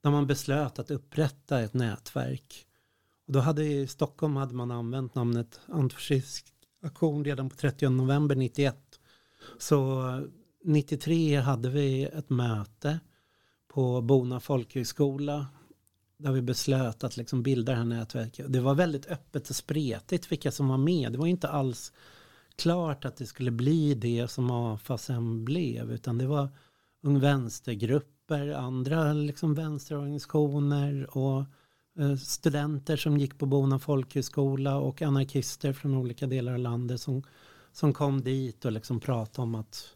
Där 0.04 0.12
man 0.12 0.28
beslöt 0.28 0.80
att 0.80 0.92
upprätta 0.92 1.62
ett 1.62 1.74
nätverk. 1.74 2.66
Och 3.28 3.34
då 3.34 3.40
hade 3.40 3.66
i 3.66 3.88
Stockholm 3.88 4.36
hade 4.36 4.54
man 4.56 4.72
använt 4.72 5.16
namnet 5.16 5.60
antifascistisk 5.68 6.54
aktion 6.84 7.26
redan 7.26 7.50
på 7.50 7.56
30 7.56 7.90
november 7.90 8.36
91. 8.36 9.00
Så 9.58 10.04
93 10.64 11.36
hade 11.36 11.70
vi 11.70 12.04
ett 12.04 12.30
möte 12.30 13.00
på 13.68 14.02
Bona 14.02 14.40
folkhögskola 14.40 15.46
där 16.18 16.32
vi 16.32 16.42
beslöt 16.42 17.04
att 17.04 17.18
liksom 17.18 17.44
bilda 17.44 17.72
det 17.72 17.78
här 17.78 17.86
nätverket. 17.86 18.54
Det 18.54 18.60
var 18.60 18.76
väldigt 18.76 19.06
öppet 19.08 19.50
och 19.50 19.56
spretigt 19.56 20.32
vilka 20.32 20.52
som 20.52 20.68
var 20.68 20.78
med. 20.78 21.12
Det 21.12 21.18
var 21.18 21.28
inte 21.28 21.48
alls 21.48 21.94
klart 22.56 23.06
att 23.06 23.18
det 23.18 23.26
skulle 23.26 23.52
bli 23.52 23.94
det 23.94 24.28
som 24.28 24.52
AFA 24.52 24.98
sen 24.98 25.46
blev 25.46 25.92
utan 25.92 26.18
det 26.18 26.28
var 26.28 26.50
Ung 27.04 27.20
Vänstergrupper, 27.20 28.50
andra 28.50 29.14
liksom 29.14 29.54
vänsterorganisationer 29.54 31.18
och 31.18 31.44
eh, 32.00 32.16
studenter 32.16 32.98
som 32.98 33.18
gick 33.18 33.38
på 33.38 33.46
Bona 33.46 33.80
folkhögskola 33.80 34.78
och 34.78 35.02
anarkister 35.02 35.74
från 35.74 35.96
olika 35.96 36.28
delar 36.28 36.54
av 36.54 36.60
landet 36.60 37.02
som, 37.02 37.24
som 37.72 37.94
kom 37.94 38.22
dit 38.22 38.66
och 38.66 38.72
liksom 38.72 39.00
pratade 39.00 39.44
om 39.44 39.56
att 39.56 39.94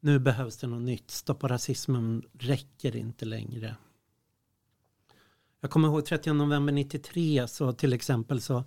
nu 0.00 0.18
behövs 0.18 0.56
det 0.56 0.66
något 0.66 0.82
nytt. 0.82 1.10
Stoppa 1.10 1.48
rasismen 1.48 2.22
räcker 2.32 2.96
inte 2.96 3.24
längre. 3.24 3.76
Jag 5.64 5.70
kommer 5.70 5.88
ihåg 5.88 6.04
30 6.04 6.32
november 6.32 6.72
93 6.72 7.48
så 7.48 7.72
till 7.72 7.92
exempel 7.92 8.40
så 8.40 8.64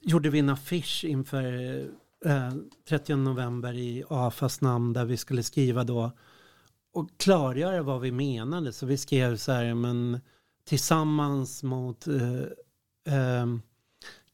gjorde 0.00 0.30
vi 0.30 0.38
en 0.38 0.48
affisch 0.48 1.04
inför 1.04 1.78
eh, 2.24 2.52
30 2.88 3.16
november 3.16 3.74
i 3.74 4.04
AFAs 4.08 4.60
namn 4.60 4.92
där 4.92 5.04
vi 5.04 5.16
skulle 5.16 5.42
skriva 5.42 5.84
då 5.84 6.12
och 6.92 7.10
klargöra 7.16 7.82
vad 7.82 8.00
vi 8.00 8.12
menade. 8.12 8.72
Så 8.72 8.86
vi 8.86 8.96
skrev 8.96 9.36
så 9.36 9.52
här, 9.52 9.74
men 9.74 10.20
tillsammans 10.64 11.62
mot 11.62 12.06
eh, 12.06 12.40
eh, 13.14 13.46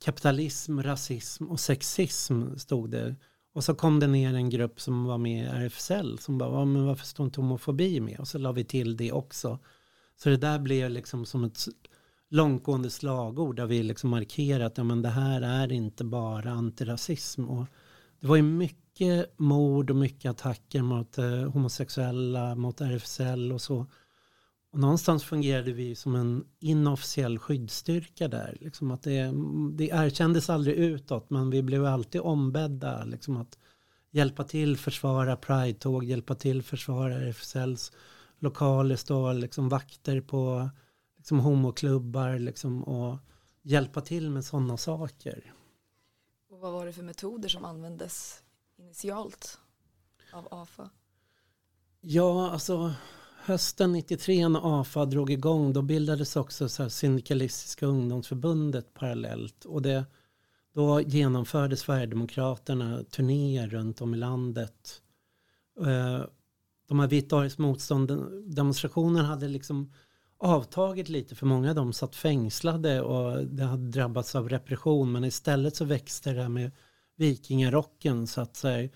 kapitalism, 0.04 0.80
rasism 0.80 1.44
och 1.44 1.60
sexism 1.60 2.56
stod 2.56 2.90
det. 2.90 3.14
Och 3.54 3.64
så 3.64 3.74
kom 3.74 4.00
det 4.00 4.06
ner 4.06 4.34
en 4.34 4.50
grupp 4.50 4.80
som 4.80 5.04
var 5.04 5.18
med 5.18 5.44
i 5.44 5.48
RFSL 5.48 6.18
som 6.18 6.38
bara, 6.38 6.64
men 6.64 6.86
varför 6.86 7.06
står 7.06 7.26
inte 7.26 7.40
homofobi 7.40 8.00
med? 8.00 8.20
Och 8.20 8.28
så 8.28 8.38
la 8.38 8.52
vi 8.52 8.64
till 8.64 8.96
det 8.96 9.12
också. 9.12 9.58
Så 10.22 10.28
det 10.28 10.36
där 10.36 10.58
blev 10.58 10.90
liksom 10.90 11.26
som 11.26 11.44
ett 11.44 11.64
långtgående 12.30 12.90
slagord 12.90 13.56
där 13.56 13.66
vi 13.66 13.82
liksom 13.82 14.10
markerat 14.10 14.78
att 14.78 14.88
ja, 14.88 14.94
det 14.94 15.08
här 15.08 15.42
är 15.42 15.72
inte 15.72 16.04
bara 16.04 16.50
antirasism. 16.50 17.44
Och 17.44 17.66
det 18.20 18.26
var 18.26 18.36
ju 18.36 18.42
mycket 18.42 18.80
mycket 19.00 19.38
mord 19.38 19.90
och 19.90 19.96
mycket 19.96 20.30
attacker 20.30 20.82
mot 20.82 21.18
eh, 21.18 21.52
homosexuella, 21.52 22.54
mot 22.54 22.80
RFSL 22.80 23.52
och 23.52 23.60
så. 23.60 23.86
Och 24.72 24.78
någonstans 24.78 25.24
fungerade 25.24 25.72
vi 25.72 25.94
som 25.94 26.14
en 26.14 26.44
inofficiell 26.60 27.38
skyddsstyrka 27.38 28.28
där. 28.28 28.56
Liksom 28.60 28.90
att 28.90 29.02
det, 29.02 29.32
det 29.72 29.88
erkändes 29.88 30.50
aldrig 30.50 30.76
utåt 30.76 31.30
men 31.30 31.50
vi 31.50 31.62
blev 31.62 31.84
alltid 31.84 32.20
ombedda 32.20 33.04
liksom 33.04 33.36
att 33.36 33.58
hjälpa 34.10 34.44
till 34.44 34.76
försvara 34.76 35.36
Pride-tåg, 35.36 36.04
hjälpa 36.04 36.34
till 36.34 36.62
försvara 36.62 37.14
RFSLs 37.14 37.92
lokaler, 38.42 38.96
stå 38.96 39.32
liksom 39.32 39.68
vakter 39.68 40.20
på 40.20 40.70
liksom 41.16 41.40
homoklubbar 41.40 42.38
liksom, 42.38 42.84
och 42.84 43.18
hjälpa 43.62 44.00
till 44.00 44.30
med 44.30 44.44
sådana 44.44 44.76
saker. 44.76 45.54
Och 46.50 46.58
vad 46.58 46.72
var 46.72 46.86
det 46.86 46.92
för 46.92 47.02
metoder 47.02 47.48
som 47.48 47.64
användes 47.64 48.42
initialt 48.76 49.58
av 50.32 50.48
AFA? 50.50 50.90
Ja, 52.00 52.50
alltså 52.50 52.94
hösten 53.42 53.92
93 53.92 54.48
när 54.48 54.80
AFA 54.80 55.04
drog 55.04 55.30
igång 55.30 55.72
då 55.72 55.82
bildades 55.82 56.36
också 56.36 56.68
så 56.68 56.82
här 56.82 56.90
Syndikalistiska 56.90 57.86
ungdomsförbundet 57.86 58.94
parallellt. 58.94 59.64
Och 59.64 59.82
det, 59.82 60.04
då 60.72 61.00
genomförde 61.00 61.76
Sverigedemokraterna 61.76 63.04
turnéer 63.04 63.68
runt 63.68 64.00
om 64.00 64.14
i 64.14 64.16
landet. 64.16 65.02
De 66.90 67.00
här 67.00 67.08
Vitt 67.08 67.32
Aris 67.32 67.58
motstånd 67.58 68.12
demonstrationen 68.56 69.24
hade 69.24 69.48
liksom 69.48 69.92
avtagit 70.38 71.08
lite 71.08 71.34
för 71.34 71.46
många 71.46 71.68
av 71.68 71.74
dem 71.74 71.92
satt 71.92 72.16
fängslade 72.16 73.00
och 73.00 73.46
det 73.46 73.64
hade 73.64 73.90
drabbats 73.90 74.34
av 74.34 74.48
repression 74.48 75.12
men 75.12 75.24
istället 75.24 75.76
så 75.76 75.84
växte 75.84 76.32
det 76.32 76.42
här 76.42 76.48
med 76.48 76.70
vikingarocken 77.16 78.26
så 78.26 78.40
att 78.40 78.56
säga. 78.56 78.90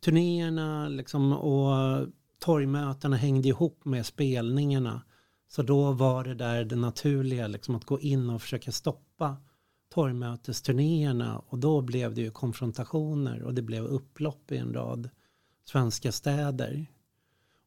Turnéerna 0.00 0.88
liksom 0.88 1.32
och 1.32 2.06
torgmötena 2.38 3.16
hängde 3.16 3.48
ihop 3.48 3.84
med 3.84 4.06
spelningarna. 4.06 5.02
Så 5.48 5.62
då 5.62 5.92
var 5.92 6.24
det 6.24 6.34
där 6.34 6.64
det 6.64 6.76
naturliga 6.76 7.46
liksom 7.46 7.74
att 7.74 7.84
gå 7.84 8.00
in 8.00 8.30
och 8.30 8.42
försöka 8.42 8.72
stoppa 8.72 9.36
torgmötesturnéerna 9.94 11.38
och 11.38 11.58
då 11.58 11.80
blev 11.80 12.14
det 12.14 12.20
ju 12.20 12.30
konfrontationer 12.30 13.42
och 13.42 13.54
det 13.54 13.62
blev 13.62 13.84
upplopp 13.84 14.52
i 14.52 14.56
en 14.56 14.74
rad 14.74 15.10
svenska 15.64 16.12
städer. 16.12 16.86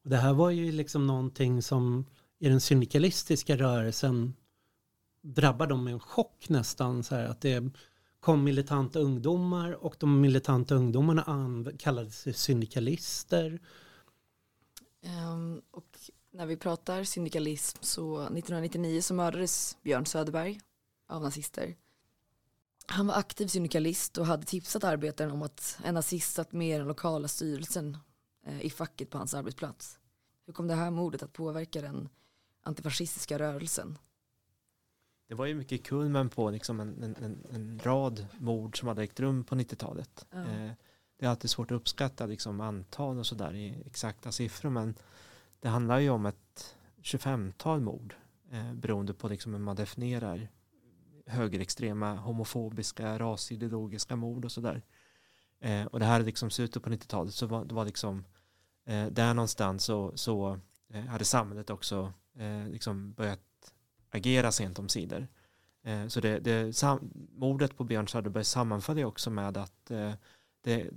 Och 0.04 0.10
det 0.10 0.18
här 0.18 0.34
var 0.34 0.50
ju 0.50 0.72
liksom 0.72 1.08
någonting 1.08 1.62
som 1.62 2.06
i 2.40 2.50
den 2.50 2.62
syndikalistiska 2.62 3.58
rörelsen 3.58 4.34
drabbar 5.22 5.68
dem 5.68 5.84
med 5.84 5.94
en 5.94 6.00
chock 6.00 6.50
nästan. 6.50 7.04
Så 7.04 7.16
här, 7.16 7.26
att 7.26 7.42
det 7.42 7.70
kom 8.20 8.44
militanta 8.44 9.00
ungdomar 9.00 9.72
och 9.72 9.96
de 10.00 10.22
militanta 10.22 10.76
ungdomarna 10.76 11.66
kallade 11.80 12.12
sig 12.12 12.34
syndikalister. 12.34 13.60
Um, 15.32 15.62
och 15.72 16.00
när 16.32 16.46
vi 16.46 16.58
pratar 16.58 17.04
syndikalism 17.04 17.78
så 17.82 18.22
1999 18.22 19.02
så 19.02 19.14
mördades 19.14 19.78
Björn 19.84 20.06
Söderberg 20.06 20.60
av 21.08 21.22
nazister. 21.22 21.76
Han 22.88 23.08
var 23.08 23.16
aktiv 23.16 23.48
syndikalist 23.48 24.18
och 24.18 24.26
hade 24.26 24.46
tipsat 24.46 24.84
arbetaren 24.84 25.32
om 25.32 25.42
att 25.42 25.78
en 25.84 25.94
nazist 25.94 26.34
satt 26.34 26.52
med 26.52 26.76
i 26.76 26.78
den 26.78 26.88
lokala 26.88 27.28
styrelsen 27.28 27.98
i 28.62 28.70
facket 28.70 29.10
på 29.10 29.18
hans 29.18 29.34
arbetsplats. 29.34 30.00
Hur 30.46 30.54
kom 30.54 30.68
det 30.68 30.76
här 30.76 30.92
mordet 30.92 31.24
att 31.24 31.34
påverka 31.34 31.82
den 31.82 32.10
antifascistiska 32.64 33.40
rörelsen? 33.40 33.98
Det 35.28 35.36
var 35.36 35.46
ju 35.46 35.56
mycket 35.56 35.84
kulmen 35.84 36.30
på 36.30 36.50
liksom 36.50 36.80
en, 36.80 37.04
en, 37.04 37.46
en, 37.52 37.80
rad 37.84 38.28
mord 38.38 38.80
som 38.80 38.88
hade 38.88 39.04
ägt 39.04 39.20
rum 39.20 39.44
på 39.44 39.56
90-talet. 39.56 40.26
Ja. 40.32 40.40
Eh, 40.40 40.72
det 41.18 41.26
är 41.26 41.30
alltid 41.30 41.50
svårt 41.50 41.72
att 41.72 41.76
uppskatta 41.76 42.26
liksom 42.26 42.62
antal 42.62 43.20
och 43.20 43.26
sådär 43.26 43.54
i 43.54 43.84
exakta 43.86 44.32
siffror 44.32 44.70
men 44.70 44.96
det 45.60 45.70
handlar 45.70 46.00
ju 46.00 46.10
om 46.10 46.26
ett 46.26 46.76
25-tal 47.02 47.82
mord 47.82 48.16
eh, 48.52 48.74
beroende 48.74 49.14
på 49.14 49.28
liksom 49.28 49.54
hur 49.54 49.60
man 49.60 49.76
definierar 49.76 50.50
högerextrema, 51.26 52.16
homofobiska, 52.16 53.20
rasideologiska 53.20 54.16
mord 54.16 54.46
och 54.46 54.52
sådär. 54.52 54.82
Eh, 55.60 55.86
och 55.86 56.00
det 56.00 56.06
här 56.06 56.20
är 56.20 56.24
liksom 56.24 56.50
slutet 56.50 56.84
på 56.84 56.90
90-talet 56.90 57.34
så 57.34 57.46
var, 57.46 57.66
det 57.66 57.74
var 57.74 57.86
liksom 57.86 58.24
eh, 58.86 59.06
där 59.06 59.34
någonstans 59.34 59.84
så, 59.84 60.12
så 60.18 60.60
eh, 60.94 61.06
hade 61.06 61.26
samhället 61.26 61.70
också 61.70 62.14
eh, 62.36 62.68
liksom 62.68 63.14
börjat 63.14 63.40
agera 64.12 64.52
sent 64.52 64.80
om 64.80 64.90
sidor. 64.90 65.28
Eh, 65.84 66.08
så 66.08 66.20
det, 66.20 66.40
det, 66.40 66.76
sam, 66.76 67.12
mordet 67.36 67.78
på 67.78 67.84
Björn 67.84 68.08
Söderberg 68.08 68.44
sammanföll 68.44 69.04
också 69.04 69.30
med 69.30 69.58
att 69.58 69.92
eh, 69.92 70.14
det, 70.62 70.90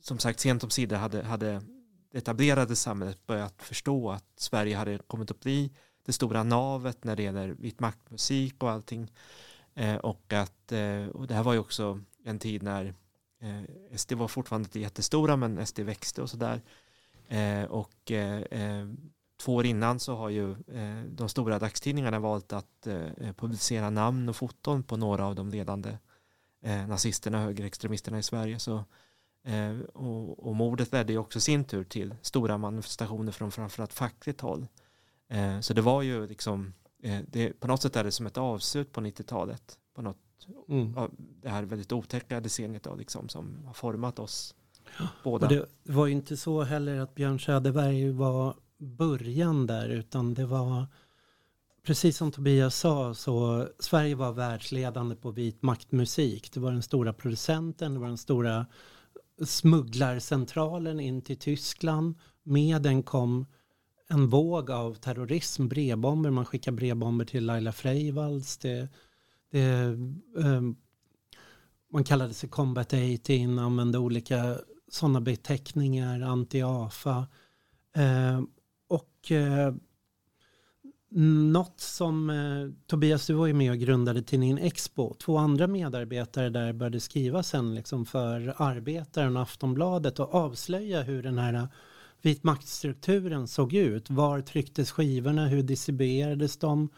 som 0.00 0.18
sagt 0.18 0.40
sent 0.40 0.64
om 0.64 0.70
sidor 0.70 0.96
hade, 0.96 1.22
hade 1.22 1.62
det 2.10 2.18
etablerade 2.18 2.76
samhället 2.76 3.26
börjat 3.26 3.62
förstå 3.62 4.10
att 4.10 4.24
Sverige 4.36 4.76
hade 4.76 4.98
kommit 4.98 5.30
att 5.30 5.40
bli 5.40 5.72
det 6.04 6.12
stora 6.12 6.42
navet 6.42 7.04
när 7.04 7.16
det 7.16 7.22
gäller 7.22 7.48
vit 7.48 7.80
maktmusik 7.80 8.62
och 8.62 8.70
allting. 8.70 9.12
Eh, 9.74 9.96
och 9.96 10.32
att 10.32 10.72
eh, 10.72 11.06
och 11.06 11.26
det 11.26 11.34
här 11.34 11.42
var 11.42 11.52
ju 11.52 11.58
också 11.58 12.00
en 12.24 12.38
tid 12.38 12.62
när 12.62 12.94
eh, 13.40 13.96
SD 13.96 14.12
var 14.12 14.28
fortfarande 14.28 14.66
inte 14.66 14.80
jättestora 14.80 15.36
men 15.36 15.66
SD 15.66 15.80
växte 15.80 16.22
och 16.22 16.30
sådär. 16.30 16.54
Eh, 16.54 16.60
och 17.68 18.10
eh, 18.10 18.88
två 19.40 19.54
år 19.54 19.66
innan 19.66 20.00
så 20.00 20.14
har 20.14 20.28
ju 20.28 20.54
de 21.06 21.28
stora 21.28 21.58
dagstidningarna 21.58 22.18
valt 22.18 22.52
att 22.52 22.88
publicera 23.36 23.90
namn 23.90 24.28
och 24.28 24.36
foton 24.36 24.82
på 24.82 24.96
några 24.96 25.26
av 25.26 25.34
de 25.34 25.50
ledande 25.50 25.98
nazisterna 26.88 27.38
och 27.38 27.44
högerextremisterna 27.44 28.18
i 28.18 28.22
Sverige. 28.22 28.58
Så 28.58 28.84
Eh, 29.44 29.80
och, 29.80 30.46
och 30.46 30.56
mordet 30.56 30.92
ledde 30.92 31.12
ju 31.12 31.18
också 31.18 31.40
sin 31.40 31.64
tur 31.64 31.84
till 31.84 32.14
stora 32.22 32.58
manifestationer 32.58 33.32
från 33.32 33.52
framförallt 33.52 33.92
fackligt 33.92 34.40
håll. 34.40 34.66
Eh, 35.28 35.60
så 35.60 35.74
det 35.74 35.82
var 35.82 36.02
ju 36.02 36.26
liksom, 36.26 36.72
eh, 37.02 37.20
det, 37.28 37.60
på 37.60 37.66
något 37.66 37.82
sätt 37.82 37.96
är 37.96 38.04
det 38.04 38.12
som 38.12 38.26
ett 38.26 38.38
avslut 38.38 38.92
på 38.92 39.00
90-talet. 39.00 39.78
På 39.94 40.02
något, 40.02 40.18
mm. 40.68 40.96
av 40.96 41.10
det 41.16 41.48
här 41.48 41.62
väldigt 41.62 41.92
otäcka 41.92 42.40
decenniet 42.40 42.82
då, 42.82 42.94
liksom, 42.94 43.28
som 43.28 43.64
har 43.66 43.74
format 43.74 44.18
oss 44.18 44.54
båda. 45.22 45.46
Och 45.46 45.52
det 45.52 45.66
var 45.82 46.06
ju 46.06 46.12
inte 46.12 46.36
så 46.36 46.62
heller 46.62 47.00
att 47.00 47.14
Björn 47.14 47.40
Söderberg 47.40 48.10
var 48.10 48.54
början 48.78 49.66
där 49.66 49.88
utan 49.88 50.34
det 50.34 50.46
var 50.46 50.86
Precis 51.84 52.16
som 52.16 52.32
Tobias 52.32 52.76
sa 52.76 53.14
så 53.14 53.68
Sverige 53.78 54.14
var 54.14 54.32
världsledande 54.32 55.16
på 55.16 55.30
vit 55.30 55.62
maktmusik. 55.62 56.52
Det 56.52 56.60
var 56.60 56.72
den 56.72 56.82
stora 56.82 57.12
producenten, 57.12 57.94
det 57.94 58.00
var 58.00 58.08
den 58.08 58.18
stora 58.18 58.66
smugglarcentralen 59.44 61.00
in 61.00 61.22
till 61.22 61.38
Tyskland. 61.38 62.14
Med 62.42 62.82
den 62.82 63.02
kom 63.02 63.46
en 64.08 64.28
våg 64.28 64.70
av 64.70 64.94
terrorism, 64.94 65.68
brevbomber. 65.68 66.30
Man 66.30 66.44
skickar 66.44 66.72
brevbomber 66.72 67.24
till 67.24 67.46
Laila 67.46 67.72
Freivalds. 67.72 68.56
Det, 68.56 68.88
det, 69.50 69.98
um, 70.34 70.76
man 71.92 72.04
kallade 72.04 72.34
sig 72.34 72.48
Combat 72.48 72.92
80, 72.92 73.58
använde 73.60 73.98
olika 73.98 74.56
sådana 74.92 75.20
beteckningar, 75.20 76.20
anti-AFA. 76.20 77.26
Eh, 77.96 78.40
och 78.88 79.30
eh, 79.32 79.74
något 81.52 81.80
som 81.80 82.30
eh, 82.30 82.86
Tobias, 82.86 83.26
du 83.26 83.34
var 83.34 83.46
ju 83.46 83.52
med 83.52 83.70
och 83.70 83.78
grundade 83.78 84.22
tidningen 84.22 84.58
Expo. 84.58 85.14
Två 85.14 85.36
andra 85.38 85.66
medarbetare 85.66 86.50
där 86.50 86.72
började 86.72 87.00
skriva 87.00 87.42
sen 87.42 87.74
liksom 87.74 88.06
för 88.06 88.54
Arbetaren 88.56 89.36
och 89.36 89.42
Aftonbladet 89.42 90.18
och 90.18 90.34
avslöja 90.34 91.02
hur 91.02 91.22
den 91.22 91.38
här 91.38 91.54
eh, 91.54 91.64
vit 92.22 92.44
maktstrukturen 92.44 93.48
såg 93.48 93.74
ut. 93.74 94.10
Var 94.10 94.40
trycktes 94.40 94.90
skivorna? 94.90 95.46
Hur 95.46 95.62
distribuerades 95.62 96.56
de? 96.56 96.88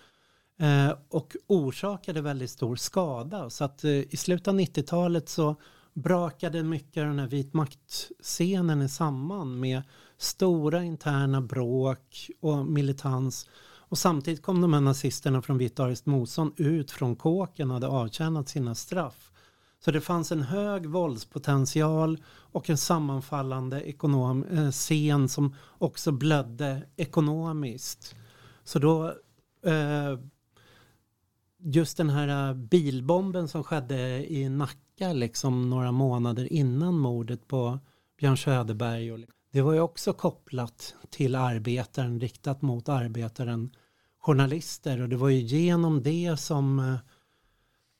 Eh, 0.58 0.94
och 1.08 1.36
orsakade 1.46 2.20
väldigt 2.20 2.50
stor 2.50 2.76
skada. 2.76 3.50
Så 3.50 3.64
att 3.64 3.84
eh, 3.84 3.90
i 3.90 4.16
slutet 4.16 4.48
av 4.48 4.58
90-talet 4.58 5.28
så 5.28 5.56
brakade 5.94 6.62
mycket 6.62 7.00
av 7.00 7.06
den 7.06 7.18
här 7.18 7.26
vit 7.26 7.54
makt-scenen 7.54 8.88
samman 8.88 9.60
med 9.60 9.82
stora 10.16 10.84
interna 10.84 11.40
bråk 11.40 12.30
och 12.40 12.66
militans 12.66 13.48
och 13.94 13.98
samtidigt 13.98 14.42
kom 14.42 14.60
de 14.60 14.72
här 14.72 14.80
nazisterna 14.80 15.42
från 15.42 15.58
Vitt 15.58 15.80
ariskt 15.80 16.06
motstånd 16.06 16.52
ut 16.56 16.90
från 16.90 17.16
kåken 17.16 17.70
och 17.70 17.74
hade 17.74 17.86
avtjänat 17.86 18.48
sina 18.48 18.74
straff. 18.74 19.30
Så 19.84 19.90
det 19.90 20.00
fanns 20.00 20.32
en 20.32 20.42
hög 20.42 20.86
våldspotential 20.86 22.22
och 22.26 22.70
en 22.70 22.78
sammanfallande 22.78 23.82
ekonom, 23.82 24.44
eh, 24.44 24.70
scen 24.70 25.28
som 25.28 25.54
också 25.78 26.12
blödde 26.12 26.82
ekonomiskt. 26.96 28.14
Så 28.64 28.78
då 28.78 29.06
eh, 29.66 30.18
just 31.58 31.96
den 31.96 32.10
här 32.10 32.48
eh, 32.48 32.54
bilbomben 32.54 33.48
som 33.48 33.64
skedde 33.64 34.32
i 34.32 34.48
Nacka 34.48 34.83
liksom 35.00 35.70
några 35.70 35.92
månader 35.92 36.52
innan 36.52 36.98
mordet 36.98 37.48
på 37.48 37.78
Björn 38.18 38.36
Söderberg. 38.36 39.12
Och, 39.12 39.18
liksom- 39.18 39.34
det 39.52 39.62
var 39.62 39.72
ju 39.72 39.80
också 39.80 40.12
kopplat 40.12 40.94
till 41.10 41.34
arbetaren, 41.34 42.20
riktat 42.20 42.62
mot 42.62 42.88
arbetaren 42.88 43.70
journalister 44.18 45.00
och 45.02 45.08
det 45.08 45.16
var 45.16 45.28
ju 45.28 45.38
genom 45.40 46.02
det 46.02 46.36
som 46.36 46.78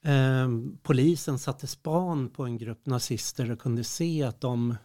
eh, 0.04 0.14
eh, 0.14 0.48
polisen 0.82 1.38
satte 1.38 1.66
span 1.66 2.28
på 2.30 2.44
en 2.44 2.58
grupp 2.58 2.86
nazister 2.86 3.50
och 3.50 3.58
kunde 3.58 3.84
se 3.84 4.22
att 4.22 4.40
de 4.40 4.76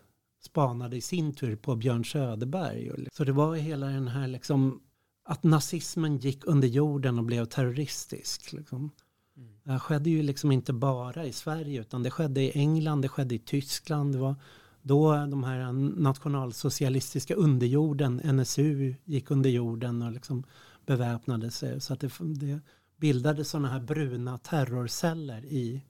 spanade 0.46 0.98
i 0.98 1.02
sin 1.02 1.34
tur 1.36 1.56
på 1.56 1.76
Björn 1.76 2.06
Söderberg. 2.06 2.84
Liksom- 2.84 3.08
Så 3.14 3.24
det 3.24 3.32
var 3.32 3.56
hela 3.56 3.86
den 3.86 4.08
här 4.08 4.28
liksom 4.28 4.82
att 5.26 5.44
nazismen 5.44 6.18
gick 6.18 6.46
under 6.46 6.68
jorden 6.68 7.20
och 7.20 7.26
blev 7.26 7.46
terroristisk. 7.46 8.54
Liksom. 8.54 8.92
Mm. 9.40 9.52
Det 9.64 9.72
här 9.72 9.80
skedde 9.80 10.10
ju 10.10 10.22
liksom 10.22 10.52
inte 10.52 10.74
bara 10.74 11.26
i 11.26 11.34
Sverige 11.34 11.82
utan 11.82 12.04
det 12.04 12.12
skedde 12.12 12.42
i 12.42 12.52
England, 12.52 13.02
det 13.02 13.10
skedde 13.10 13.36
i 13.36 13.40
Tyskland. 13.40 14.14
Det 14.14 14.20
var 14.20 14.36
då 14.82 15.12
de 15.12 15.44
här 15.44 15.72
nationalsocialistiska 16.02 17.36
underjorden, 17.36 18.22
NSU, 18.24 18.96
gick 19.04 19.32
under 19.32 19.50
jorden 19.50 20.02
och 20.02 20.12
liksom 20.12 20.44
beväpnade 20.86 21.52
sig. 21.52 21.82
Så 21.82 21.94
att 21.94 22.00
det, 22.00 22.12
det 22.20 22.60
bildade 22.98 23.46
sådana 23.46 23.70
här 23.70 23.80
bruna 23.80 24.38
terrorceller 24.38 25.46
i 25.46 25.82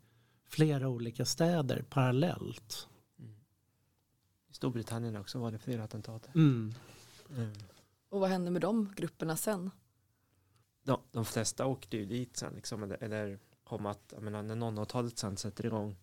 flera 0.47 0.87
olika 0.87 1.25
städer 1.25 1.85
parallellt. 1.89 2.87
Mm. 3.19 3.31
I 4.49 4.53
Storbritannien 4.53 5.15
också 5.15 5.39
var 5.39 5.51
det 5.51 5.59
flera 5.59 5.83
attentat. 5.83 6.35
Mm. 6.35 6.73
Mm. 7.37 7.51
Och 8.09 8.19
vad 8.19 8.29
hände 8.29 8.51
med 8.51 8.61
de 8.61 8.93
grupperna 8.95 9.37
sen? 9.37 9.71
De, 10.89 10.99
de 11.11 11.25
flesta 11.25 11.65
åkte 11.65 11.97
ju 11.97 12.05
dit 12.05 12.37
sen, 12.37 12.53
liksom, 12.53 12.83
eller, 12.83 13.03
eller 13.03 13.39
kom 13.63 13.85
att, 13.85 14.13
jag 14.13 14.23
menar, 14.23 14.43
när 14.43 14.55
00-talet 14.55 15.17
sen 15.17 15.37
sätter 15.37 15.65
igång, 15.65 15.95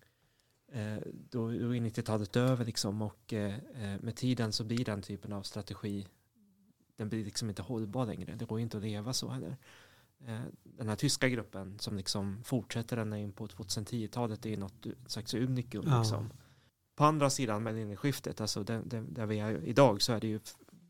eh, 0.71 0.97
då, 1.05 1.47
då 1.47 1.75
är 1.75 1.79
90-talet 1.79 2.35
över 2.35 2.65
liksom, 2.65 3.01
och 3.01 3.33
eh, 3.33 3.55
eh, 3.55 4.01
med 4.01 4.15
tiden 4.15 4.51
så 4.51 4.63
blir 4.63 4.85
den 4.85 5.01
typen 5.01 5.33
av 5.33 5.43
strategi, 5.43 6.07
den 6.95 7.09
blir 7.09 7.25
liksom 7.25 7.49
inte 7.49 7.61
hållbar 7.61 8.05
längre. 8.05 8.35
Det 8.35 8.45
går 8.45 8.59
inte 8.59 8.77
att 8.77 8.83
leva 8.83 9.13
så 9.13 9.29
heller. 9.29 9.57
Eh, 10.25 10.41
den 10.63 10.89
här 10.89 10.95
tyska 10.95 11.29
gruppen 11.29 11.79
som 11.79 11.97
liksom 11.97 12.43
fortsätter 12.43 12.97
ända 12.97 13.17
in 13.17 13.31
på 13.31 13.47
2010-talet 13.47 14.45
är 14.45 14.57
något 14.57 14.85
slags 15.07 15.33
unikum. 15.33 15.83
Ja. 15.87 15.99
Liksom. 15.99 16.29
På 16.95 17.03
andra 17.03 17.29
sidan 17.29 17.63
millennieskiftet, 17.63 18.41
alltså 18.41 18.63
där, 18.63 18.81
där, 18.85 19.01
där 19.01 19.25
vi 19.25 19.39
är 19.39 19.63
idag, 19.63 20.01
så 20.01 20.13
är 20.13 20.19
det 20.19 20.27
ju 20.27 20.39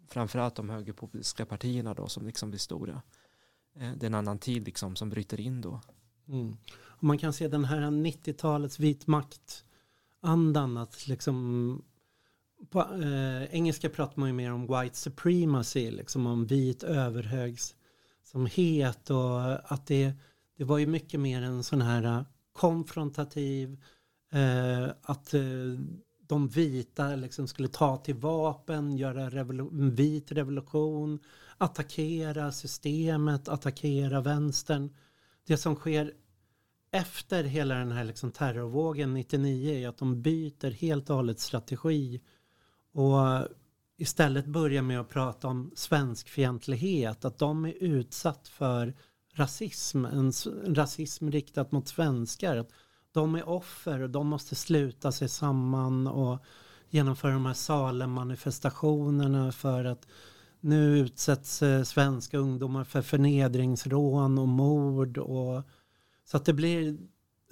framförallt 0.07 0.55
de 0.55 0.69
högerpopulistiska 0.69 1.45
partierna 1.45 1.93
då 1.93 2.07
som 2.07 2.25
liksom 2.25 2.49
blir 2.49 2.59
stora. 2.59 3.01
Eh, 3.79 3.91
det 3.97 4.05
är 4.05 4.07
en 4.07 4.13
annan 4.13 4.39
tid 4.39 4.65
liksom 4.65 4.95
som 4.95 5.09
bryter 5.09 5.39
in 5.39 5.61
då. 5.61 5.81
Mm. 6.27 6.57
Man 6.99 7.17
kan 7.17 7.33
se 7.33 7.47
den 7.47 7.65
här 7.65 7.81
90-talets 7.81 8.79
vitmaktandan 8.79 10.77
att 10.77 11.07
liksom 11.07 11.83
på 12.69 12.79
eh, 12.79 13.43
engelska 13.43 13.89
pratar 13.89 14.19
man 14.19 14.29
ju 14.29 14.33
mer 14.33 14.51
om 14.51 14.61
white 14.61 14.97
supremacy, 14.97 15.91
liksom 15.91 16.27
om 16.27 16.45
vit 16.45 16.83
överhögsamhet 16.83 19.09
och 19.09 19.71
att 19.73 19.87
det, 19.87 20.13
det 20.57 20.63
var 20.63 20.77
ju 20.77 20.87
mycket 20.87 21.19
mer 21.19 21.41
en 21.41 21.63
sån 21.63 21.81
här 21.81 22.03
eh, 22.03 22.21
konfrontativ, 22.53 23.83
eh, 24.31 24.89
att 25.01 25.33
eh, 25.33 25.41
de 26.27 26.47
vita 26.47 27.15
liksom 27.15 27.47
skulle 27.47 27.67
ta 27.67 27.97
till 27.97 28.15
vapen, 28.15 28.97
göra 28.97 29.29
revolu 29.29 29.67
en 29.71 29.95
vit 29.95 30.31
revolution, 30.31 31.19
attackera 31.57 32.51
systemet, 32.51 33.47
attackera 33.47 34.21
vänstern. 34.21 34.95
Det 35.47 35.57
som 35.57 35.75
sker 35.75 36.13
efter 36.91 37.43
hela 37.43 37.75
den 37.75 37.91
här 37.91 38.03
liksom 38.03 38.31
terrorvågen 38.31 39.13
99 39.13 39.73
är 39.73 39.89
att 39.89 39.97
de 39.97 40.21
byter 40.21 40.71
helt 40.71 41.09
och 41.09 41.15
hållet 41.15 41.39
strategi 41.39 42.21
och 42.93 43.47
istället 43.97 44.45
börjar 44.45 44.81
med 44.81 44.99
att 44.99 45.09
prata 45.09 45.47
om 45.47 45.71
svenskfientlighet, 45.75 47.25
att 47.25 47.37
de 47.37 47.65
är 47.65 47.83
utsatt 47.83 48.47
för 48.47 48.95
rasism, 49.33 50.05
en 50.05 50.31
rasism 50.65 51.29
riktat 51.29 51.71
mot 51.71 51.87
svenskar 51.87 52.65
de 53.17 53.35
är 53.35 53.49
offer 53.49 54.01
och 54.01 54.09
de 54.09 54.27
måste 54.27 54.55
sluta 54.55 55.11
sig 55.11 55.29
samman 55.29 56.07
och 56.07 56.39
genomföra 56.89 57.31
de 57.31 57.45
här 57.45 57.53
Salem-manifestationerna 57.53 59.51
för 59.51 59.85
att 59.85 60.07
nu 60.59 60.99
utsätts 60.99 61.63
eh, 61.63 61.83
svenska 61.83 62.37
ungdomar 62.37 62.83
för 62.83 63.01
förnedringsrån 63.01 64.37
och 64.37 64.47
mord. 64.47 65.17
Och, 65.17 65.63
så 66.25 66.37
att 66.37 66.45
det 66.45 66.53
blir, 66.53 66.97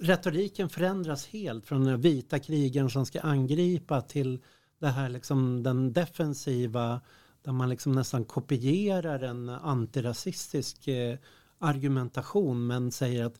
retoriken 0.00 0.68
förändras 0.68 1.26
helt 1.26 1.66
från 1.66 1.84
den 1.84 2.00
vita 2.00 2.38
krigaren 2.38 2.90
som 2.90 3.06
ska 3.06 3.20
angripa 3.20 4.00
till 4.00 4.42
det 4.78 4.88
här 4.88 5.08
liksom 5.08 5.62
den 5.62 5.92
defensiva 5.92 7.00
där 7.42 7.52
man 7.52 7.68
liksom 7.68 7.92
nästan 7.92 8.24
kopierar 8.24 9.20
en 9.20 9.48
antirasistisk 9.48 10.88
eh, 10.88 11.18
argumentation 11.58 12.66
men 12.66 12.92
säger 12.92 13.24
att 13.24 13.38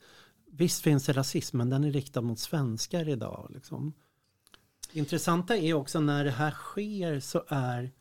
visst 0.50 0.82
finns 0.82 1.06
det 1.06 1.12
rasism, 1.12 1.58
men 1.58 1.70
den 1.70 1.84
är 1.84 1.90
riktad 1.90 2.20
mot 2.20 2.38
svenskar 2.38 3.08
idag. 3.08 3.50
Liksom. 3.54 3.92
Intressanta 4.92 5.56
är 5.56 5.74
också 5.74 6.00
när 6.00 6.24
det 6.24 6.30
här 6.30 6.50
sker 6.50 7.20
så 7.20 7.44
är 7.48 7.92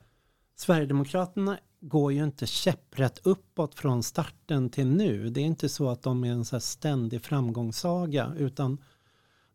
Sverigedemokraterna 0.55 1.59
går 1.79 2.13
ju 2.13 2.23
inte 2.23 2.45
käpprätt 2.45 3.19
uppåt 3.23 3.75
från 3.75 4.03
starten 4.03 4.69
till 4.69 4.87
nu. 4.87 5.29
Det 5.29 5.41
är 5.41 5.45
inte 5.45 5.69
så 5.69 5.89
att 5.89 6.01
de 6.01 6.23
är 6.23 6.31
en 6.31 6.45
så 6.45 6.59
ständig 6.59 7.23
framgångssaga 7.23 8.33
utan 8.37 8.77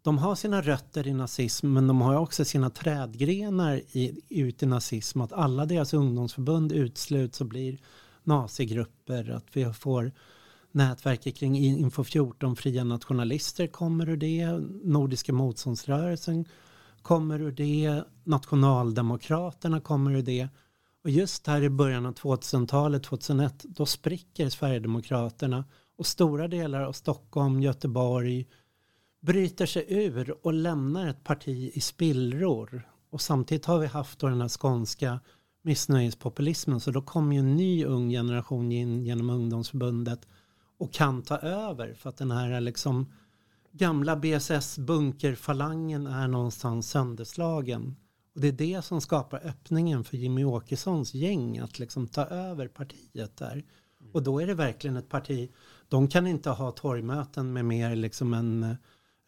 de 0.02 0.18
har 0.18 0.34
sina 0.34 0.62
rötter 0.62 1.06
i 1.06 1.12
nazism 1.12 1.72
men 1.72 1.86
de 1.86 2.00
har 2.00 2.16
också 2.16 2.44
sina 2.44 2.70
trädgrenar 2.70 3.76
i, 3.92 4.20
ut 4.28 4.62
i 4.62 4.66
nazism. 4.66 5.20
Att 5.20 5.32
alla 5.32 5.66
deras 5.66 5.94
ungdomsförbund 5.94 6.72
utsluts 6.72 7.40
och 7.40 7.46
blir 7.46 7.78
nazigrupper. 8.24 9.30
Att 9.30 9.56
vi 9.56 9.72
får 9.72 10.12
Nätverket 10.72 11.36
kring 11.36 11.56
Info 11.56 12.04
14 12.04 12.56
fria 12.56 12.84
nationalister 12.84 13.66
kommer 13.66 14.08
ur 14.08 14.16
det. 14.16 14.60
Nordiska 14.84 15.32
motståndsrörelsen 15.32 16.44
kommer 17.02 17.40
ur 17.40 17.52
det. 17.52 18.02
Nationaldemokraterna 18.24 19.80
kommer 19.80 20.10
ur 20.10 20.22
det. 20.22 20.48
Och 21.04 21.10
just 21.10 21.46
här 21.46 21.62
i 21.62 21.70
början 21.70 22.06
av 22.06 22.14
2000-talet, 22.14 23.02
2001, 23.02 23.64
då 23.68 23.86
spricker 23.86 24.48
Sverigedemokraterna 24.48 25.64
och 25.96 26.06
stora 26.06 26.48
delar 26.48 26.82
av 26.82 26.92
Stockholm, 26.92 27.60
Göteborg 27.60 28.46
bryter 29.20 29.66
sig 29.66 29.84
ur 29.88 30.46
och 30.46 30.52
lämnar 30.52 31.08
ett 31.08 31.24
parti 31.24 31.70
i 31.74 31.80
spillror. 31.80 32.88
Och 33.10 33.20
samtidigt 33.20 33.64
har 33.64 33.78
vi 33.78 33.86
haft 33.86 34.18
då 34.18 34.28
den 34.28 34.40
här 34.40 34.48
skånska 34.48 35.20
missnöjespopulismen 35.62 36.80
så 36.80 36.90
då 36.90 37.02
kommer 37.02 37.34
ju 37.34 37.40
en 37.40 37.56
ny 37.56 37.84
ung 37.84 38.10
generation 38.10 38.72
in 38.72 39.02
genom 39.02 39.30
ungdomsförbundet 39.30 40.28
och 40.78 40.92
kan 40.92 41.22
ta 41.22 41.38
över 41.38 41.94
för 41.94 42.08
att 42.08 42.16
den 42.16 42.30
här 42.30 42.60
liksom 42.60 43.12
gamla 43.72 44.16
BSS-bunkerfalangen 44.16 46.06
är 46.06 46.28
någonstans 46.28 46.90
sönderslagen. 46.90 47.96
Och 48.40 48.42
det 48.42 48.48
är 48.48 48.76
det 48.76 48.82
som 48.82 49.00
skapar 49.00 49.40
öppningen 49.44 50.04
för 50.04 50.16
Jimmy 50.16 50.44
Åkessons 50.44 51.14
gäng 51.14 51.58
att 51.58 51.78
liksom 51.78 52.06
ta 52.06 52.24
över 52.24 52.68
partiet 52.68 53.36
där. 53.36 53.52
Mm. 53.52 54.12
Och 54.12 54.22
då 54.22 54.40
är 54.40 54.46
det 54.46 54.54
verkligen 54.54 54.96
ett 54.96 55.08
parti, 55.08 55.50
de 55.88 56.08
kan 56.08 56.26
inte 56.26 56.50
ha 56.50 56.70
torgmöten 56.70 57.52
med 57.52 57.64
mer 57.64 57.96
liksom 57.96 58.34
än 58.34 58.76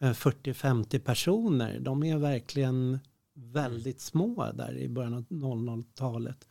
40-50 0.01 0.95
eh, 0.95 1.01
personer. 1.01 1.79
De 1.79 2.03
är 2.03 2.17
verkligen 2.17 2.99
väldigt 3.33 4.01
små 4.01 4.51
där 4.53 4.77
i 4.77 4.89
början 4.89 5.13
av 5.13 5.25
00-talet. 5.27 6.47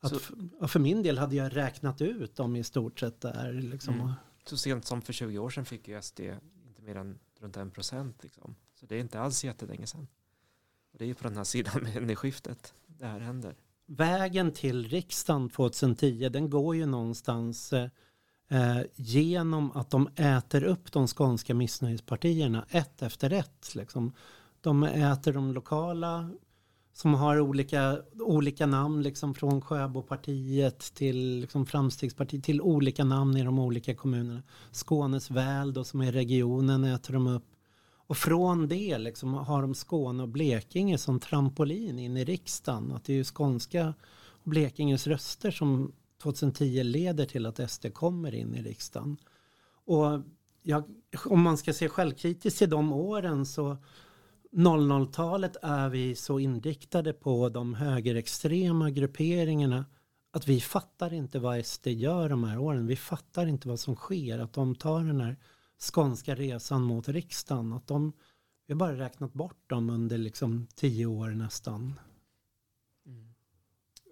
Att 0.00 0.20
för, 0.20 0.66
för 0.66 0.80
min 0.80 1.02
del 1.02 1.18
hade 1.18 1.36
jag 1.36 1.56
räknat 1.56 2.00
ut 2.00 2.36
dem 2.36 2.56
i 2.56 2.64
stort 2.64 3.00
sett 3.00 3.20
där. 3.20 3.52
Liksom. 3.52 4.00
Mm 4.00 4.12
så 4.50 4.56
sent 4.56 4.84
som 4.84 5.02
för 5.02 5.12
20 5.12 5.38
år 5.38 5.50
sedan 5.50 5.64
fick 5.64 5.88
ju 5.88 6.02
SD 6.02 6.20
inte 6.66 6.82
mer 6.82 6.96
än 6.96 7.18
runt 7.40 7.56
en 7.56 7.70
procent. 7.70 8.22
Liksom. 8.22 8.54
Så 8.74 8.86
det 8.86 8.96
är 8.96 9.00
inte 9.00 9.20
alls 9.20 9.44
jättelänge 9.44 9.86
sedan. 9.86 10.06
Och 10.92 10.98
det 10.98 11.04
är 11.04 11.08
ju 11.08 11.14
på 11.14 11.24
den 11.28 11.36
här 11.36 11.44
sidan 11.44 11.82
med 11.82 11.96
energiskiftet 11.96 12.74
det 12.86 13.06
här 13.06 13.20
händer. 13.20 13.54
Vägen 13.86 14.52
till 14.52 14.88
riksdagen 14.88 15.50
2010 15.50 16.28
den 16.28 16.50
går 16.50 16.76
ju 16.76 16.86
någonstans 16.86 17.72
eh, 17.72 17.88
eh, 18.48 18.82
genom 18.94 19.72
att 19.72 19.90
de 19.90 20.08
äter 20.16 20.64
upp 20.64 20.92
de 20.92 21.06
skånska 21.06 21.54
missnöjespartierna 21.54 22.66
ett 22.70 23.02
efter 23.02 23.32
ett. 23.32 23.74
Liksom. 23.74 24.12
De 24.60 24.82
äter 24.82 25.32
de 25.32 25.52
lokala 25.52 26.30
som 26.92 27.14
har 27.14 27.40
olika, 27.40 27.98
olika 28.20 28.66
namn 28.66 29.02
liksom 29.02 29.34
från 29.34 29.60
Sjöbopartiet 29.60 30.94
till 30.94 31.40
liksom 31.40 31.66
Framstegspartiet 31.66 32.44
till 32.44 32.60
olika 32.60 33.04
namn 33.04 33.36
i 33.36 33.42
de 33.42 33.58
olika 33.58 33.94
kommunerna. 33.94 34.42
Skånes 34.72 35.30
väl 35.30 35.72
då 35.72 35.84
som 35.84 36.00
är 36.00 36.12
regionen 36.12 36.84
äter 36.84 37.12
de 37.12 37.26
upp. 37.26 37.49
Och 38.10 38.16
från 38.16 38.68
det 38.68 38.98
liksom 38.98 39.34
har 39.34 39.62
de 39.62 39.74
Skåne 39.74 40.22
och 40.22 40.28
Blekinge 40.28 40.98
som 40.98 41.20
trampolin 41.20 41.98
in 41.98 42.16
i 42.16 42.24
riksdagen. 42.24 42.92
Att 42.92 43.04
det 43.04 43.12
är 43.12 43.16
ju 43.16 43.24
skånska 43.24 43.94
och 44.28 44.50
Blekinges 44.50 45.06
röster 45.06 45.50
som 45.50 45.92
2010 46.22 46.82
leder 46.82 47.26
till 47.26 47.46
att 47.46 47.70
SD 47.70 47.86
kommer 47.94 48.34
in 48.34 48.54
i 48.54 48.62
riksdagen. 48.62 49.16
Och 49.84 50.20
jag, 50.62 50.84
om 51.24 51.42
man 51.42 51.58
ska 51.58 51.72
se 51.72 51.88
självkritiskt 51.88 52.58
till 52.58 52.70
de 52.70 52.92
åren 52.92 53.46
så 53.46 53.76
00-talet 54.52 55.56
är 55.62 55.88
vi 55.88 56.14
så 56.14 56.38
inriktade 56.38 57.12
på 57.12 57.48
de 57.48 57.74
högerextrema 57.74 58.90
grupperingarna 58.90 59.84
att 60.30 60.48
vi 60.48 60.60
fattar 60.60 61.12
inte 61.12 61.38
vad 61.38 61.66
SD 61.66 61.86
gör 61.86 62.28
de 62.28 62.44
här 62.44 62.58
åren. 62.58 62.86
Vi 62.86 62.96
fattar 62.96 63.46
inte 63.46 63.68
vad 63.68 63.80
som 63.80 63.94
sker. 63.94 64.38
Att 64.38 64.52
de 64.52 64.74
tar 64.74 65.04
den 65.04 65.20
här 65.20 65.36
skånska 65.80 66.34
resan 66.34 66.82
mot 66.82 67.08
riksdagen. 67.08 67.72
Att 67.72 67.86
de, 67.86 68.12
vi 68.66 68.74
har 68.74 68.78
bara 68.78 68.98
räknat 68.98 69.32
bort 69.32 69.70
dem 69.70 69.90
under 69.90 70.18
liksom 70.18 70.66
tio 70.74 71.06
år 71.06 71.30
nästan. 71.30 72.00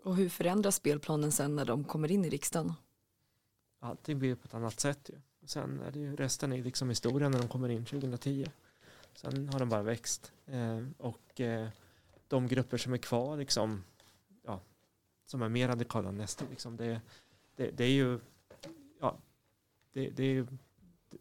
Och 0.05 0.17
hur 0.17 0.29
förändras 0.29 0.77
spelplanen 0.77 1.33
sen 1.33 1.57
när 1.57 1.65
de 1.65 1.85
kommer 1.85 2.13
in 2.13 2.25
i 2.25 2.31
riksdagen? 2.31 2.73
Allting 3.81 4.19
blir 4.19 4.35
på 4.35 4.45
ett 4.45 4.55
annat 4.55 4.81
sätt 4.81 5.11
ju. 5.13 5.21
Sen 5.47 5.81
är 5.81 5.91
det 5.91 5.99
ju, 5.99 6.17
resten 6.17 6.53
är 6.53 6.63
liksom 6.63 6.89
historia 6.89 7.29
när 7.29 7.39
de 7.39 7.49
kommer 7.49 7.69
in 7.69 7.85
2010. 7.85 8.47
Sen 9.15 9.49
har 9.49 9.59
de 9.59 9.69
bara 9.69 9.83
växt. 9.83 10.33
Eh, 10.47 10.85
och 10.99 11.41
eh, 11.41 11.69
de 12.29 12.49
grupper 12.49 12.77
som 12.77 12.93
är 12.93 12.99
kvar, 12.99 13.37
liksom, 13.37 13.85
ja, 14.43 14.61
som 15.27 15.43
är 15.43 15.49
mer 15.49 15.69
radikala 15.69 16.09
än 16.09 16.29
SD, 16.29 16.43
liksom, 16.51 16.77
det, 16.77 17.01
det, 17.57 17.71
det 17.71 17.85
är 17.85 17.91
ju, 17.91 18.21
ja, 19.01 19.19
det, 19.93 20.11
det 20.11 20.23
är 20.23 20.31
ju, 20.31 20.47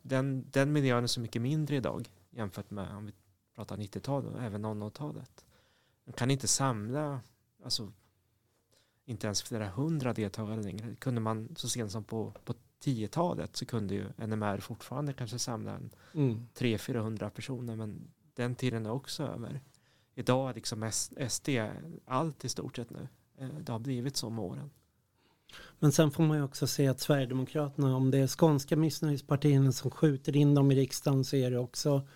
den, 0.02 0.46
den 0.52 0.74
miljön 0.74 1.04
är 1.04 1.08
så 1.08 1.20
mycket 1.20 1.42
mindre 1.42 1.76
idag 1.76 2.10
jämfört 2.30 2.72
med 2.72 2.96
om 2.96 3.06
vi 3.06 3.14
pratar 3.56 3.78
90-talet 3.78 4.34
och 4.34 4.44
även 4.44 4.66
00-talet. 4.66 5.46
Man 6.06 6.14
kan 6.14 6.32
inte 6.32 6.48
samla, 6.48 7.22
alltså 7.64 7.92
inte 9.06 9.28
ens 9.28 9.44
flera 9.44 9.70
hundra 9.70 10.14
deltagare 10.14 10.62
längre. 10.62 10.96
Kunde 10.96 11.22
man 11.22 11.56
så 11.56 11.70
sent 11.70 11.92
som 11.92 12.04
på, 12.04 12.34
på 12.46 12.54
10-talet 12.84 13.56
så 13.56 13.66
kunde 13.66 13.96
ju 13.96 14.06
NMR 14.28 14.60
fortfarande 14.60 15.14
kanske 15.14 15.40
samla 15.40 15.72
en 15.72 15.90
mm. 16.14 16.48
300-400 16.56 17.30
personer 17.30 17.76
men 17.76 18.12
den 18.34 18.56
tiden 18.56 18.86
är 18.86 18.92
också 18.92 19.24
över. 19.24 19.62
Idag 20.16 20.50
är 20.50 20.54
liksom 20.54 20.92
SD 21.30 21.50
allt 22.06 22.46
i 22.46 22.50
stort 22.50 22.76
sett 22.76 22.90
nu. 22.90 23.08
Eh, 23.38 23.48
det 23.48 23.72
har 23.72 23.80
blivit 23.80 24.18
så 24.18 24.30
med 24.30 24.46
åren. 24.46 24.70
Men 25.80 25.92
sen 25.92 26.12
får 26.12 26.24
man 26.24 26.38
ju 26.38 26.44
också 26.44 26.68
se 26.68 26.88
att 26.88 27.00
Sverigedemokraterna, 27.00 27.96
om 27.96 28.12
det 28.12 28.18
är 28.18 28.28
skånska 28.28 28.76
missnöjespartierna 28.76 29.72
som 29.72 29.92
skjuter 29.92 30.36
in 30.36 30.56
dem 30.56 30.72
i 30.72 30.76
riksdagen 30.76 31.24
så 31.24 31.36
är 31.36 31.52
det 31.52 31.60
också 31.60 32.08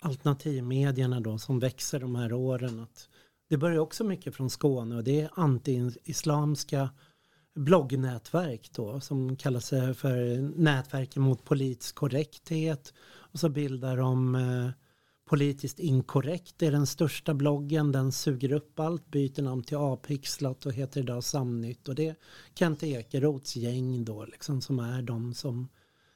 alternativmedierna 0.00 1.20
då 1.20 1.38
som 1.38 1.58
växer 1.58 2.00
de 2.00 2.14
här 2.14 2.32
åren. 2.32 2.80
Att 2.80 3.08
det 3.48 3.56
börjar 3.56 3.78
också 3.78 4.04
mycket 4.04 4.34
från 4.34 4.50
Skåne 4.50 4.96
och 4.96 5.04
det 5.04 5.20
är 5.20 5.30
anti-islamska 5.34 6.88
bloggnätverk 7.54 8.70
då 8.72 9.00
som 9.00 9.36
kallar 9.36 9.60
sig 9.60 9.94
för 9.94 10.40
nätverken 10.58 11.22
mot 11.22 11.44
politisk 11.44 11.94
korrekthet 11.94 12.94
och 13.32 13.38
så 13.38 13.48
bildar 13.48 13.96
de 13.96 14.34
eh, 14.34 14.70
politiskt 15.32 15.78
inkorrekt. 15.78 16.54
Det 16.58 16.66
är 16.66 16.72
den 16.72 16.86
största 16.86 17.34
bloggen, 17.34 17.92
den 17.92 18.12
suger 18.12 18.52
upp 18.52 18.80
allt, 18.80 19.10
byter 19.10 19.42
namn 19.42 19.62
till 19.62 19.76
Apixlat 19.76 20.66
och 20.66 20.72
heter 20.72 21.00
idag 21.00 21.24
Samnytt 21.24 21.88
och 21.88 21.94
det 21.94 22.08
är 22.08 22.16
Kent 22.54 22.82
Ekeroths 22.82 23.56
gäng 23.56 24.04
då 24.04 24.24
liksom 24.24 24.60
som 24.60 24.78
är 24.78 25.02
de 25.02 25.34
som 25.34 25.68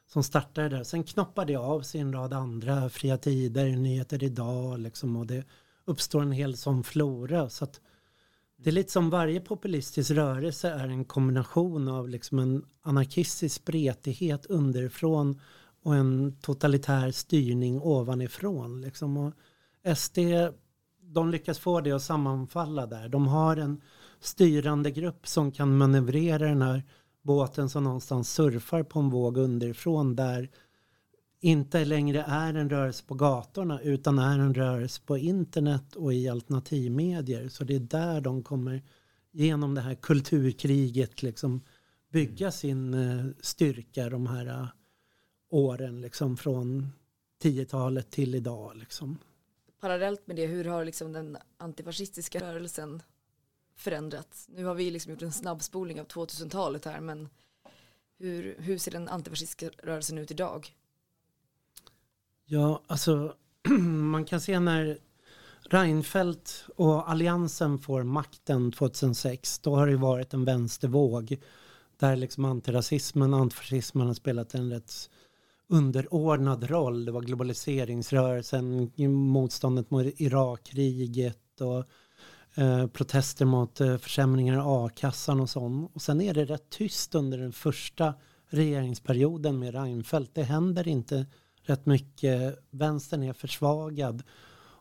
som 0.07 0.23
startade 0.23 0.69
där. 0.69 0.85
Sen 0.85 1.05
knoppade 1.05 1.53
det 1.53 1.59
av 1.59 1.81
sig 1.81 2.01
en 2.01 2.13
rad 2.13 2.33
andra, 2.33 2.89
Fria 2.89 3.19
Tider, 3.19 3.77
Nyheter 3.77 4.25
Idag 4.25 4.79
liksom 4.79 5.17
och 5.17 5.27
det 5.27 5.45
uppstår 5.85 6.23
en 6.23 6.33
hel 6.33 6.57
sån 6.57 6.85
flora. 6.85 7.51
Så 7.51 7.65
att 7.65 7.81
det 8.57 8.71
är 8.71 8.75
lite 8.75 8.93
som 8.93 9.11
varje 9.11 9.41
populistisk 9.41 10.11
rörelse 10.11 10.71
är 10.71 10.89
en 10.89 11.05
kombination 11.05 11.89
av 11.89 12.09
liksom 12.09 12.39
en 12.39 12.65
anarkistisk 12.83 13.57
spretighet 13.57 14.47
underifrån 14.47 15.41
och 15.87 15.95
en 15.95 16.37
totalitär 16.41 17.11
styrning 17.11 17.81
ovanifrån. 17.81 18.81
Liksom. 18.81 19.17
Och 19.17 19.33
SD, 19.97 20.19
de 21.01 21.31
lyckas 21.31 21.59
få 21.59 21.81
det 21.81 21.93
att 21.93 22.03
sammanfalla 22.03 22.87
där. 22.87 23.09
De 23.09 23.27
har 23.27 23.57
en 23.57 23.81
styrande 24.21 24.91
grupp 24.91 25.27
som 25.27 25.53
kan 25.53 25.77
manövrera 25.77 26.49
den 26.49 26.63
här 26.63 26.83
båten 27.23 27.69
som 27.69 27.85
någonstans 27.85 28.33
surfar 28.33 28.83
på 28.83 28.99
en 28.99 29.11
våg 29.11 29.37
underifrån 29.37 30.17
där 30.17 30.51
inte 31.41 31.85
längre 31.85 32.25
är 32.29 32.55
en 32.55 32.71
rörelse 32.71 33.05
på 33.07 33.15
gatorna 33.15 33.81
utan 33.81 34.19
är 34.19 34.39
en 34.39 34.55
rörelse 34.55 35.03
på 35.07 35.19
internet 35.19 35.97
och 35.97 36.15
i 36.15 36.29
alternativmedier. 36.29 37.49
Så 37.49 37.65
det 37.65 37.75
är 37.75 37.81
där 37.81 38.21
de 38.21 38.43
kommer 38.43 38.83
genom 39.33 39.75
det 39.75 39.81
här 39.81 39.95
kulturkriget 39.95 41.23
liksom 41.23 41.63
bygga 42.13 42.51
sin 42.51 42.95
eh, 42.95 43.27
styrka 43.41 44.11
de 44.11 44.27
här 44.27 44.47
eh, 44.47 44.69
åren 45.57 46.01
liksom 46.01 46.37
från 46.37 46.93
10-talet 47.43 48.11
till 48.11 48.35
idag. 48.35 48.77
Liksom. 48.77 49.19
Parallellt 49.81 50.27
med 50.27 50.37
det, 50.37 50.47
hur 50.47 50.65
har 50.65 50.85
liksom 50.85 51.13
den 51.13 51.37
antifascistiska 51.57 52.41
rörelsen 52.41 53.03
förändrats? 53.77 54.49
Nu 54.49 54.65
har 54.65 54.75
vi 54.75 54.91
liksom 54.91 55.13
gjort 55.13 55.23
en 55.23 55.33
snabbspolning 55.33 56.01
av 56.01 56.07
2000-talet 56.07 56.85
här, 56.85 57.01
men 57.01 57.29
hur, 58.19 58.57
hur 58.59 58.79
ser 58.79 58.91
den 58.91 59.09
antifascistiska 59.09 59.71
rörelsen 59.83 60.19
ut 60.19 60.31
idag? 60.31 60.75
Ja, 62.45 62.83
alltså 62.87 63.35
man 63.89 64.25
kan 64.25 64.41
se 64.41 64.61
när 64.61 64.99
Reinfeldt 65.61 66.65
och 66.77 67.11
Alliansen 67.11 67.79
får 67.79 68.03
makten 68.03 68.73
2006, 68.73 69.59
då 69.59 69.77
har 69.77 69.87
det 69.87 69.97
varit 69.97 70.35
en 70.35 70.45
vänstervåg 70.45 71.39
där 71.99 72.17
liksom 72.17 72.45
antirasismen 72.45 73.35
antifascismen 73.35 74.07
har 74.07 74.15
spelat 74.15 74.55
en 74.55 74.71
rätt 74.71 75.11
underordnad 75.69 76.71
roll. 76.71 77.05
Det 77.05 77.13
var 77.13 77.23
globaliseringsrörelsen, 77.23 78.91
motståndet 79.09 79.91
mot 79.91 80.21
Irakkriget 80.21 81.61
och 81.61 81.85
eh, 82.63 82.87
protester 82.87 83.45
mot 83.45 83.81
eh, 83.81 83.97
försämringar 83.97 84.59
av 84.59 84.85
a-kassan 84.85 85.41
och 85.41 85.51
sånt. 85.51 85.91
Och 85.95 86.03
sen 86.03 86.21
är 86.21 86.35
det 86.35 86.45
rätt 86.45 86.71
tyst 86.71 87.15
under 87.15 87.39
den 87.39 87.53
första 87.53 88.15
regeringsperioden 88.49 89.59
med 89.59 89.75
Reinfeldt. 89.75 90.35
Det 90.35 90.43
händer 90.43 90.89
inte 90.89 91.27
rätt 91.63 91.87
mycket. 91.87 92.59
Vänstern 92.71 93.23
är 93.23 93.33
försvagad. 93.33 94.23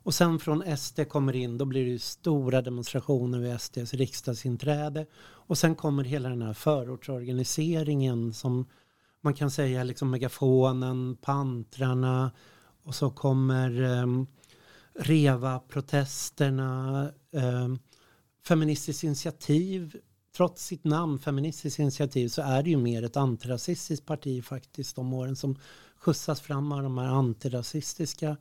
Och 0.06 0.14
sen 0.14 0.40
från 0.40 0.78
SD 0.78 1.00
kommer 1.10 1.36
in, 1.36 1.58
då 1.58 1.66
blir 1.66 1.94
det 1.94 2.02
stora 2.02 2.62
demonstrationer 2.62 3.40
vid 3.40 3.62
SDs 3.62 3.94
riksdagsinträde. 3.94 5.06
Och 5.18 5.58
sen 5.58 5.76
kommer 5.76 6.04
hela 6.04 6.30
den 6.30 6.42
här 6.42 6.54
förortsorganiseringen 6.54 8.34
som 8.34 8.66
man 9.26 9.34
kan 9.34 9.52
säga 9.52 9.84
liksom 9.84 10.12
megafonen, 10.12 11.18
pantrarna 11.22 12.32
och 12.84 12.96
så 12.96 13.10
kommer 13.10 13.82
um, 13.82 14.28
REVA-protesterna, 15.00 17.12
um, 17.32 17.80
Feministiskt 18.48 19.04
initiativ. 19.04 19.98
Trots 20.38 20.66
sitt 20.66 20.84
namn 20.84 21.20
Feministiskt 21.20 21.80
initiativ 21.80 22.28
så 22.28 22.42
är 22.42 22.64
det 22.64 22.70
ju 22.70 22.78
mer 22.78 23.04
ett 23.04 23.18
antirasistiskt 23.18 24.06
parti 24.06 24.46
faktiskt 24.46 24.96
de 24.96 25.14
åren 25.14 25.36
som 25.36 25.56
skjutsas 25.98 26.42
fram 26.42 26.72
av 26.72 26.84
de 26.84 26.98
här 26.98 27.08
antirasistiska. 27.08 28.38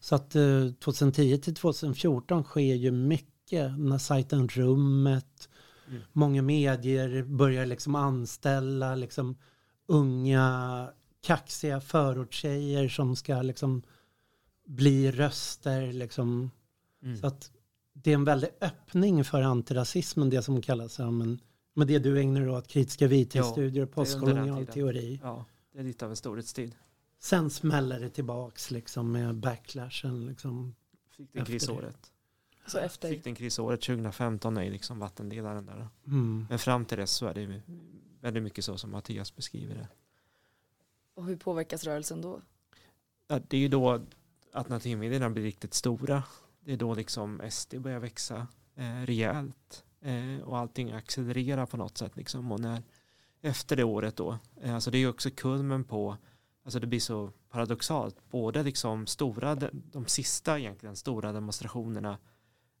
Så 0.00 0.14
att 0.14 0.36
uh, 0.36 0.72
2010 0.72 1.38
till 1.38 1.54
2014 1.54 2.44
sker 2.44 2.74
ju 2.74 2.90
mycket 2.90 3.78
när 3.78 3.98
sajten 3.98 4.48
Rummet, 4.48 5.48
mm. 5.88 6.02
många 6.12 6.42
medier 6.42 7.22
börjar 7.22 7.66
liksom 7.66 7.94
anställa 7.94 8.94
liksom 8.94 9.36
unga 9.86 10.88
kaxiga 11.20 11.80
förortstjejer 11.80 12.88
som 12.88 13.16
ska 13.16 13.42
liksom 13.42 13.82
bli 14.64 15.10
röster 15.10 15.92
liksom. 15.92 16.50
Mm. 17.02 17.16
Så 17.16 17.26
att 17.26 17.50
det 17.92 18.10
är 18.10 18.14
en 18.14 18.24
väldig 18.24 18.50
öppning 18.60 19.24
för 19.24 19.42
antirasismen, 19.42 20.30
det 20.30 20.42
som 20.42 20.62
kallas 20.62 20.92
som 20.92 21.20
en, 21.22 21.40
med 21.74 21.86
det 21.86 21.98
du 21.98 22.20
ägnar 22.20 22.40
dig 22.40 22.50
åt, 22.50 22.68
kritiska 22.68 23.06
vithetsstudier 23.06 23.82
och 23.82 23.92
postkolonial 23.92 24.66
teori. 24.66 25.20
Ja, 25.22 25.44
det 25.72 25.78
är 25.78 25.84
lite 25.84 26.04
av 26.04 26.10
en 26.10 26.16
storhetstid. 26.16 26.74
Sen 27.18 27.50
smäller 27.50 28.00
det 28.00 28.10
tillbaks 28.10 28.70
liksom 28.70 29.12
med 29.12 29.34
backlashen 29.34 30.26
liksom. 30.26 30.74
Fick 31.16 31.32
den 31.32 31.44
krisåret. 31.44 32.12
Så 32.66 32.78
efter? 32.78 33.08
Fick 33.08 33.24
den 33.24 33.34
krisåret 33.34 33.80
2015 33.80 34.56
är 34.56 34.70
liksom 34.70 34.98
vattendelaren 34.98 35.66
där. 35.66 35.88
Mm. 36.06 36.46
Men 36.48 36.58
fram 36.58 36.84
till 36.84 36.98
dess 36.98 37.10
så 37.10 37.26
är 37.26 37.34
det 37.34 37.62
väldigt 38.26 38.42
mycket 38.42 38.64
så 38.64 38.78
som 38.78 38.90
Mattias 38.90 39.36
beskriver 39.36 39.74
det. 39.74 39.88
Och 41.14 41.24
hur 41.24 41.36
påverkas 41.36 41.84
rörelsen 41.84 42.20
då? 42.20 42.40
Ja, 43.28 43.40
det 43.48 43.56
är 43.56 43.60
ju 43.60 43.68
då 43.68 44.00
alternativmedierna 44.52 45.30
blir 45.30 45.42
riktigt 45.42 45.74
stora. 45.74 46.22
Det 46.60 46.72
är 46.72 46.76
då 46.76 46.94
liksom 46.94 47.42
SD 47.50 47.74
börjar 47.78 47.98
växa 47.98 48.46
eh, 48.74 49.00
rejält 49.06 49.84
eh, 50.00 50.40
och 50.44 50.58
allting 50.58 50.92
accelererar 50.92 51.66
på 51.66 51.76
något 51.76 51.98
sätt. 51.98 52.16
Liksom. 52.16 52.52
Och 52.52 52.60
när, 52.60 52.82
efter 53.40 53.76
det 53.76 53.84
året 53.84 54.16
då, 54.16 54.38
eh, 54.60 54.74
alltså 54.74 54.90
det 54.90 54.98
är 54.98 55.00
ju 55.00 55.08
också 55.08 55.30
kulmen 55.30 55.84
på, 55.84 56.16
alltså 56.64 56.80
det 56.80 56.86
blir 56.86 57.00
så 57.00 57.32
paradoxalt, 57.48 58.30
både 58.30 58.62
liksom 58.62 59.06
stora, 59.06 59.54
de 59.72 60.06
sista 60.06 60.58
egentligen 60.58 60.96
stora 60.96 61.32
demonstrationerna 61.32 62.18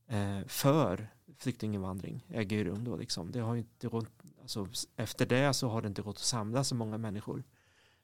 eh, 0.06 0.46
för 0.46 1.08
flyktinginvandring 1.38 2.26
äger 2.28 2.64
rum 2.64 2.84
då 2.84 2.96
liksom. 2.96 3.32
Det 3.32 3.40
har 3.40 3.56
inte 3.56 3.88
gått, 3.88 4.12
alltså, 4.46 4.88
efter 4.96 5.26
det 5.26 5.54
så 5.54 5.68
har 5.68 5.82
det 5.82 5.88
inte 5.88 6.02
gått 6.02 6.16
att 6.16 6.22
samla 6.22 6.64
så 6.64 6.74
många 6.74 6.98
människor. 6.98 7.44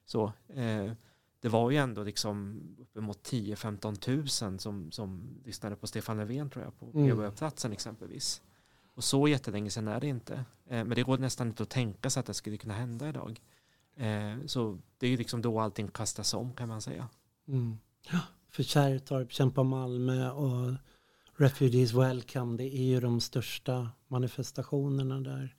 Så 0.05 0.33
eh, 0.47 0.91
det 1.39 1.49
var 1.49 1.71
ju 1.71 1.77
ändå 1.77 2.03
liksom 2.03 2.61
uppemot 2.79 3.29
10-15 3.31 3.95
tusen 3.95 4.59
som, 4.59 4.91
som 4.91 5.39
lyssnade 5.45 5.75
på 5.75 5.87
Stefan 5.87 6.17
Löfven 6.17 6.49
tror 6.49 6.65
jag 6.65 6.79
på 6.79 6.99
Medborgarplatsen 6.99 7.69
mm. 7.69 7.73
exempelvis. 7.73 8.41
Och 8.95 9.03
så 9.03 9.27
jättelänge 9.27 9.69
sedan 9.69 9.87
är 9.87 9.99
det 9.99 10.07
inte. 10.07 10.33
Eh, 10.65 10.85
men 10.85 10.89
det 10.89 11.03
går 11.03 11.17
nästan 11.17 11.47
inte 11.47 11.63
att 11.63 11.69
tänka 11.69 12.09
sig 12.09 12.19
att 12.19 12.25
det 12.25 12.33
skulle 12.33 12.57
kunna 12.57 12.73
hända 12.73 13.09
idag. 13.09 13.41
Eh, 13.95 14.45
så 14.45 14.79
det 14.97 15.07
är 15.07 15.11
ju 15.11 15.17
liksom 15.17 15.41
då 15.41 15.59
allting 15.59 15.87
kastas 15.87 16.33
om 16.33 16.53
kan 16.53 16.69
man 16.69 16.81
säga. 16.81 17.09
Mm. 17.47 17.77
Ja, 18.11 18.19
för 18.49 18.63
Kärrtorp 18.63 19.31
kämpar 19.31 19.63
Malmö 19.63 20.31
och 20.31 20.73
Refugees 21.37 21.93
Welcome, 21.93 22.57
det 22.57 22.75
är 22.77 22.83
ju 22.83 22.99
de 22.99 23.21
största 23.21 23.89
manifestationerna 24.07 25.19
där. 25.19 25.55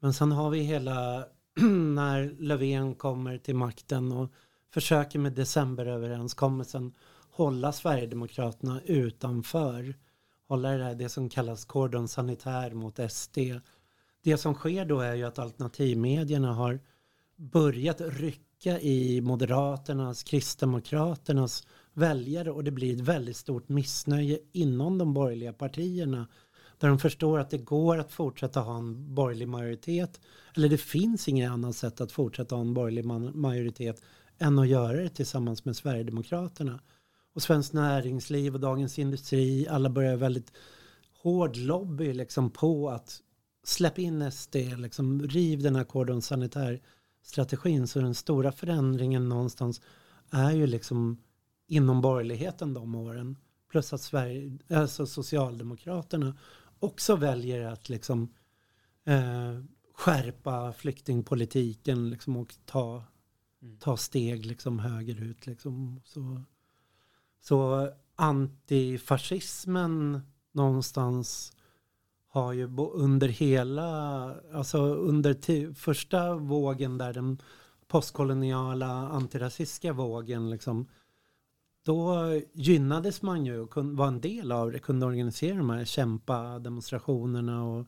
Men 0.00 0.14
sen 0.14 0.32
har 0.32 0.50
vi 0.50 0.60
hela, 0.60 1.24
när 1.94 2.36
Löfven 2.38 2.94
kommer 2.94 3.38
till 3.38 3.56
makten 3.56 4.12
och 4.12 4.32
försöker 4.72 5.18
med 5.18 5.32
decemberöverenskommelsen 5.32 6.92
hålla 7.30 7.72
Sverigedemokraterna 7.72 8.80
utanför. 8.84 9.94
Hålla 10.48 10.70
det, 10.70 10.78
där, 10.78 10.94
det 10.94 11.08
som 11.08 11.28
kallas 11.28 11.64
kordon 11.64 12.08
sanitär 12.08 12.74
mot 12.74 13.12
SD. 13.12 13.38
Det 14.22 14.36
som 14.36 14.54
sker 14.54 14.84
då 14.84 15.00
är 15.00 15.14
ju 15.14 15.24
att 15.24 15.38
alternativmedierna 15.38 16.52
har 16.52 16.80
börjat 17.36 18.00
rycka 18.00 18.80
i 18.80 19.20
Moderaternas, 19.20 20.22
Kristdemokraternas 20.22 21.66
väljare 21.92 22.50
och 22.50 22.64
det 22.64 22.70
blir 22.70 22.94
ett 22.94 23.00
väldigt 23.00 23.36
stort 23.36 23.68
missnöje 23.68 24.38
inom 24.52 24.98
de 24.98 25.14
borgerliga 25.14 25.52
partierna. 25.52 26.28
Där 26.78 26.88
de 26.88 26.98
förstår 26.98 27.38
att 27.38 27.50
det 27.50 27.58
går 27.58 27.98
att 27.98 28.12
fortsätta 28.12 28.60
ha 28.60 28.78
en 28.78 29.14
borgerlig 29.14 29.48
majoritet. 29.48 30.20
Eller 30.56 30.68
det 30.68 30.78
finns 30.78 31.28
inget 31.28 31.50
annat 31.50 31.76
sätt 31.76 32.00
att 32.00 32.12
fortsätta 32.12 32.54
ha 32.54 32.62
en 32.62 32.74
borgerlig 32.74 33.04
majoritet 33.34 34.02
än 34.38 34.58
att 34.58 34.68
göra 34.68 34.96
det 35.02 35.08
tillsammans 35.08 35.64
med 35.64 35.76
Sverigedemokraterna. 35.76 36.80
Och 37.34 37.42
Svenskt 37.42 37.72
Näringsliv 37.72 38.54
och 38.54 38.60
Dagens 38.60 38.98
Industri, 38.98 39.68
alla 39.68 39.90
börjar 39.90 40.16
väldigt 40.16 40.52
hård 41.22 41.56
lobby 41.56 42.12
liksom 42.12 42.50
på 42.50 42.90
att 42.90 43.22
släpp 43.64 43.98
in 43.98 44.32
SD, 44.32 44.56
liksom 44.76 45.22
riv 45.22 45.62
den 45.62 45.76
här 45.76 45.84
kordon 45.84 46.22
sanitär 46.22 46.80
strategin. 47.22 47.86
Så 47.86 48.00
den 48.00 48.14
stora 48.14 48.52
förändringen 48.52 49.28
någonstans 49.28 49.80
är 50.30 50.50
ju 50.50 50.66
liksom 50.66 51.22
inom 51.66 52.00
borgerligheten 52.00 52.74
de 52.74 52.94
åren. 52.94 53.36
Plus 53.70 53.92
att 53.92 54.00
Sverige, 54.00 54.58
alltså 54.70 55.06
Socialdemokraterna 55.06 56.36
också 56.80 57.16
väljer 57.16 57.66
att 57.66 57.88
liksom 57.88 58.34
eh, 59.04 59.58
skärpa 59.94 60.72
flyktingpolitiken 60.72 62.10
liksom 62.10 62.36
och 62.36 62.54
ta, 62.64 63.04
mm. 63.62 63.78
ta 63.78 63.96
steg 63.96 64.46
liksom 64.46 64.78
högerut. 64.78 65.46
Liksom. 65.46 66.00
Så, 66.04 66.42
så 67.40 67.90
antifascismen 68.16 70.20
någonstans 70.52 71.52
har 72.28 72.52
ju 72.52 72.76
under 72.92 73.28
hela, 73.28 74.34
alltså 74.52 74.78
under 74.94 75.74
första 75.74 76.34
vågen 76.34 76.98
där 76.98 77.12
den 77.12 77.38
postkoloniala 77.86 79.08
antirasistiska 79.08 79.92
vågen 79.92 80.50
liksom 80.50 80.86
då 81.88 82.32
gynnades 82.52 83.22
man 83.22 83.46
ju 83.46 83.60
och 83.60 83.76
var 83.76 84.08
en 84.08 84.20
del 84.20 84.52
av 84.52 84.72
det, 84.72 84.78
kunde 84.78 85.06
organisera 85.06 85.56
de 85.56 85.70
här 85.70 85.84
kämpa-demonstrationerna. 85.84 87.64
Och, 87.64 87.86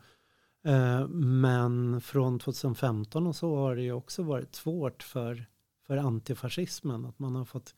eh, 0.71 1.09
men 1.09 2.01
från 2.01 2.39
2015 2.39 3.27
och 3.27 3.37
så 3.37 3.57
har 3.57 3.77
det 3.77 3.83
ju 3.83 3.93
också 3.93 4.23
varit 4.23 4.55
svårt 4.55 5.03
för, 5.03 5.47
för 5.87 5.97
antifascismen. 5.97 7.05
Att 7.05 7.19
man 7.19 7.35
har 7.35 7.45
fått 7.45 7.75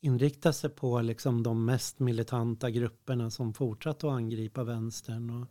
inrikta 0.00 0.52
sig 0.52 0.70
på 0.70 1.00
liksom 1.00 1.42
de 1.42 1.64
mest 1.64 1.98
militanta 1.98 2.70
grupperna 2.70 3.30
som 3.30 3.54
fortsatt 3.54 4.04
att 4.04 4.10
angripa 4.10 4.64
vänstern. 4.64 5.30
Och 5.30 5.48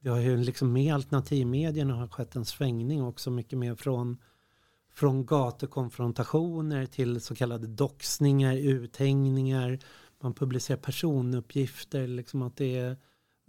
vi 0.00 0.08
har 0.08 0.20
ju 0.20 0.36
liksom 0.36 0.72
med 0.72 0.94
alternativmedierna 0.94 1.94
har 1.94 2.08
skett 2.08 2.36
en 2.36 2.44
svängning 2.44 3.02
också 3.02 3.30
mycket 3.30 3.58
mer 3.58 3.74
från 3.74 4.18
från 4.92 5.26
gatukonfrontationer 5.26 6.86
till 6.86 7.20
så 7.20 7.34
kallade 7.34 7.66
doxningar, 7.66 8.56
uthängningar. 8.56 9.78
Man 10.20 10.34
publicerar 10.34 10.78
personuppgifter, 10.78 12.06
liksom 12.06 12.42
att 12.42 12.56
det 12.56 12.76
är 12.76 12.96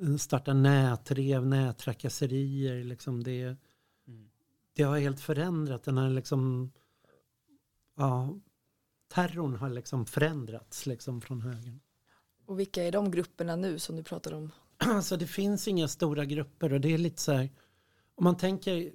eh, 0.01 0.15
starta 0.15 0.53
nätrev, 0.53 1.45
nättrakasserier. 1.45 2.83
Liksom 2.83 3.23
det, 3.23 3.41
mm. 4.07 4.29
det 4.73 4.83
har 4.83 4.99
helt 4.99 5.19
förändrat. 5.19 5.83
Den 5.83 5.97
här 5.97 6.09
liksom, 6.09 6.71
ja, 7.97 8.39
terrorn 9.13 9.55
har 9.55 9.69
liksom 9.69 10.05
förändrats 10.05 10.85
liksom 10.85 11.21
från 11.21 11.41
högern. 11.41 11.79
Och 12.45 12.59
vilka 12.59 12.83
är 12.83 12.91
de 12.91 13.11
grupperna 13.11 13.55
nu 13.55 13.79
som 13.79 13.95
du 13.95 14.03
pratar 14.03 14.33
om? 14.33 14.51
Alltså 14.77 15.17
det 15.17 15.27
finns 15.27 15.67
inga 15.67 15.87
stora 15.87 16.25
grupper 16.25 16.73
och 16.73 16.81
det 16.81 16.93
är 16.93 16.97
lite 16.97 17.21
så 17.21 17.31
här, 17.31 17.49
om 18.15 18.23
man 18.23 18.37
tänker 18.37 18.91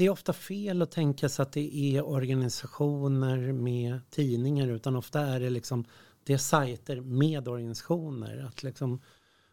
det 0.00 0.06
är 0.06 0.10
ofta 0.10 0.32
fel 0.32 0.82
att 0.82 0.90
tänka 0.90 1.28
sig 1.28 1.42
att 1.42 1.52
det 1.52 1.76
är 1.76 2.06
organisationer 2.06 3.52
med 3.52 4.00
tidningar 4.10 4.68
utan 4.68 4.96
ofta 4.96 5.20
är 5.20 5.40
det 5.40 5.50
liksom 5.50 5.84
det 6.24 6.32
är 6.32 6.38
sajter 6.38 7.00
med 7.00 7.48
organisationer. 7.48 8.44
Att 8.48 8.62
liksom 8.62 9.00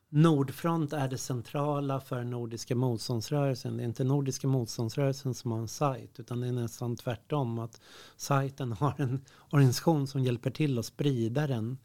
Nordfront 0.10 0.94
är 0.94 1.08
det 1.08 1.18
centrala 1.18 2.00
för 2.00 2.24
Nordiska 2.24 2.76
motståndsrörelsen. 2.76 3.78
Det 3.78 3.84
är 3.84 3.86
inte 3.86 4.04
Nordiska 4.04 4.48
motståndsrörelsen 4.48 5.34
som 5.34 5.52
har 5.52 5.60
en 5.60 5.68
sajt 5.68 6.20
utan 6.20 6.42
det 6.42 6.48
är 6.48 6.52
nästan 6.52 6.96
tvärtom 6.96 7.60
att 7.60 7.82
sajten 8.18 8.72
har 8.72 8.96
en 8.98 9.26
organisation 9.50 10.08
som 10.08 10.24
hjälper 10.24 10.52
till 10.52 10.80
att 10.80 10.86
sprida 10.86 11.48
den. 11.48 11.78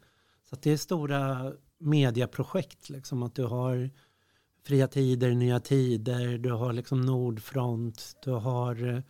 Så 0.49 0.55
att 0.55 0.63
det 0.63 0.71
är 0.71 0.77
stora 0.77 1.53
mediaprojekt 1.79 2.91
liksom 2.91 3.23
att 3.23 3.35
du 3.35 3.45
har 3.45 3.91
Fria 4.65 4.89
Tider, 4.89 5.31
Nya 5.31 5.61
Tider, 5.61 6.39
du 6.39 6.51
har 6.51 6.73
liksom 6.73 7.01
Nordfront, 7.01 8.17
du 8.25 8.31
har 8.31 8.89
eh, 8.89 9.01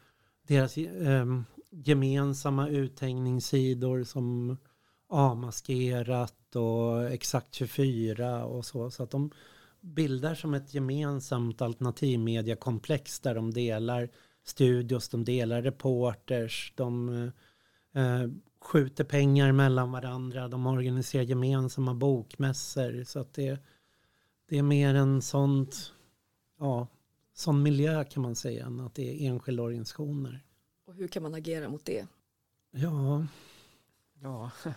deras 0.47 0.79
eh, 0.79 1.27
gemensamma 1.71 2.69
uthängningssidor 2.69 4.05
som 4.05 4.57
Amaskerat 5.09 6.57
och 6.57 7.13
Exakt 7.13 7.55
24 7.55 8.45
och 8.45 8.65
så. 8.65 8.91
Så 8.91 9.03
att 9.03 9.11
de 9.11 9.31
bildar 9.81 10.35
som 10.35 10.55
ett 10.55 10.75
gemensamt 10.75 11.63
alternativmediakomplex 11.63 13.21
där 13.21 13.35
de 13.35 13.51
delar 13.51 14.09
studios, 14.45 15.09
de 15.09 15.25
delar 15.25 15.63
reporters, 15.63 16.73
de 16.77 17.09
eh, 17.95 18.29
skjuter 18.61 19.05
pengar 19.05 19.53
mellan 19.53 19.93
varandra, 19.93 20.49
de 20.49 20.67
organiserar 20.67 21.23
gemensamma 21.23 21.95
bokmässor. 21.95 23.05
Så 23.05 23.19
att 23.19 23.35
det 23.35 23.59
det 24.53 24.59
är 24.59 24.63
mer 24.63 24.95
en 24.95 25.23
sånt, 25.23 25.93
ja, 26.59 26.87
sån 27.35 27.63
miljö 27.63 28.05
kan 28.05 28.23
man 28.23 28.35
säga, 28.35 28.67
än 28.67 28.81
att 28.81 28.95
det 28.95 29.11
är 29.11 29.29
enskilda 29.29 29.63
organisationer. 29.63 30.45
Och 30.87 30.95
hur 30.95 31.09
kan 31.09 31.23
man 31.23 31.35
agera 31.35 31.69
mot 31.69 31.85
det? 31.85 32.07
Ja, 32.71 33.27
ja. 34.23 34.51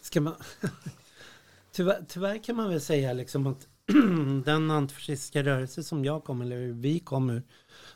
Ska 0.00 0.20
man... 0.20 0.34
tyvärr, 1.72 2.04
tyvärr 2.08 2.44
kan 2.44 2.56
man 2.56 2.68
väl 2.68 2.80
säga 2.80 3.12
liksom 3.12 3.46
att 3.46 3.68
den 4.44 4.70
antifascistiska 4.70 5.42
rörelse 5.42 5.84
som 5.84 6.04
jag 6.04 6.24
kom, 6.24 6.42
eller 6.42 6.66
vi 6.66 6.98
kom 6.98 7.30
ur, 7.30 7.42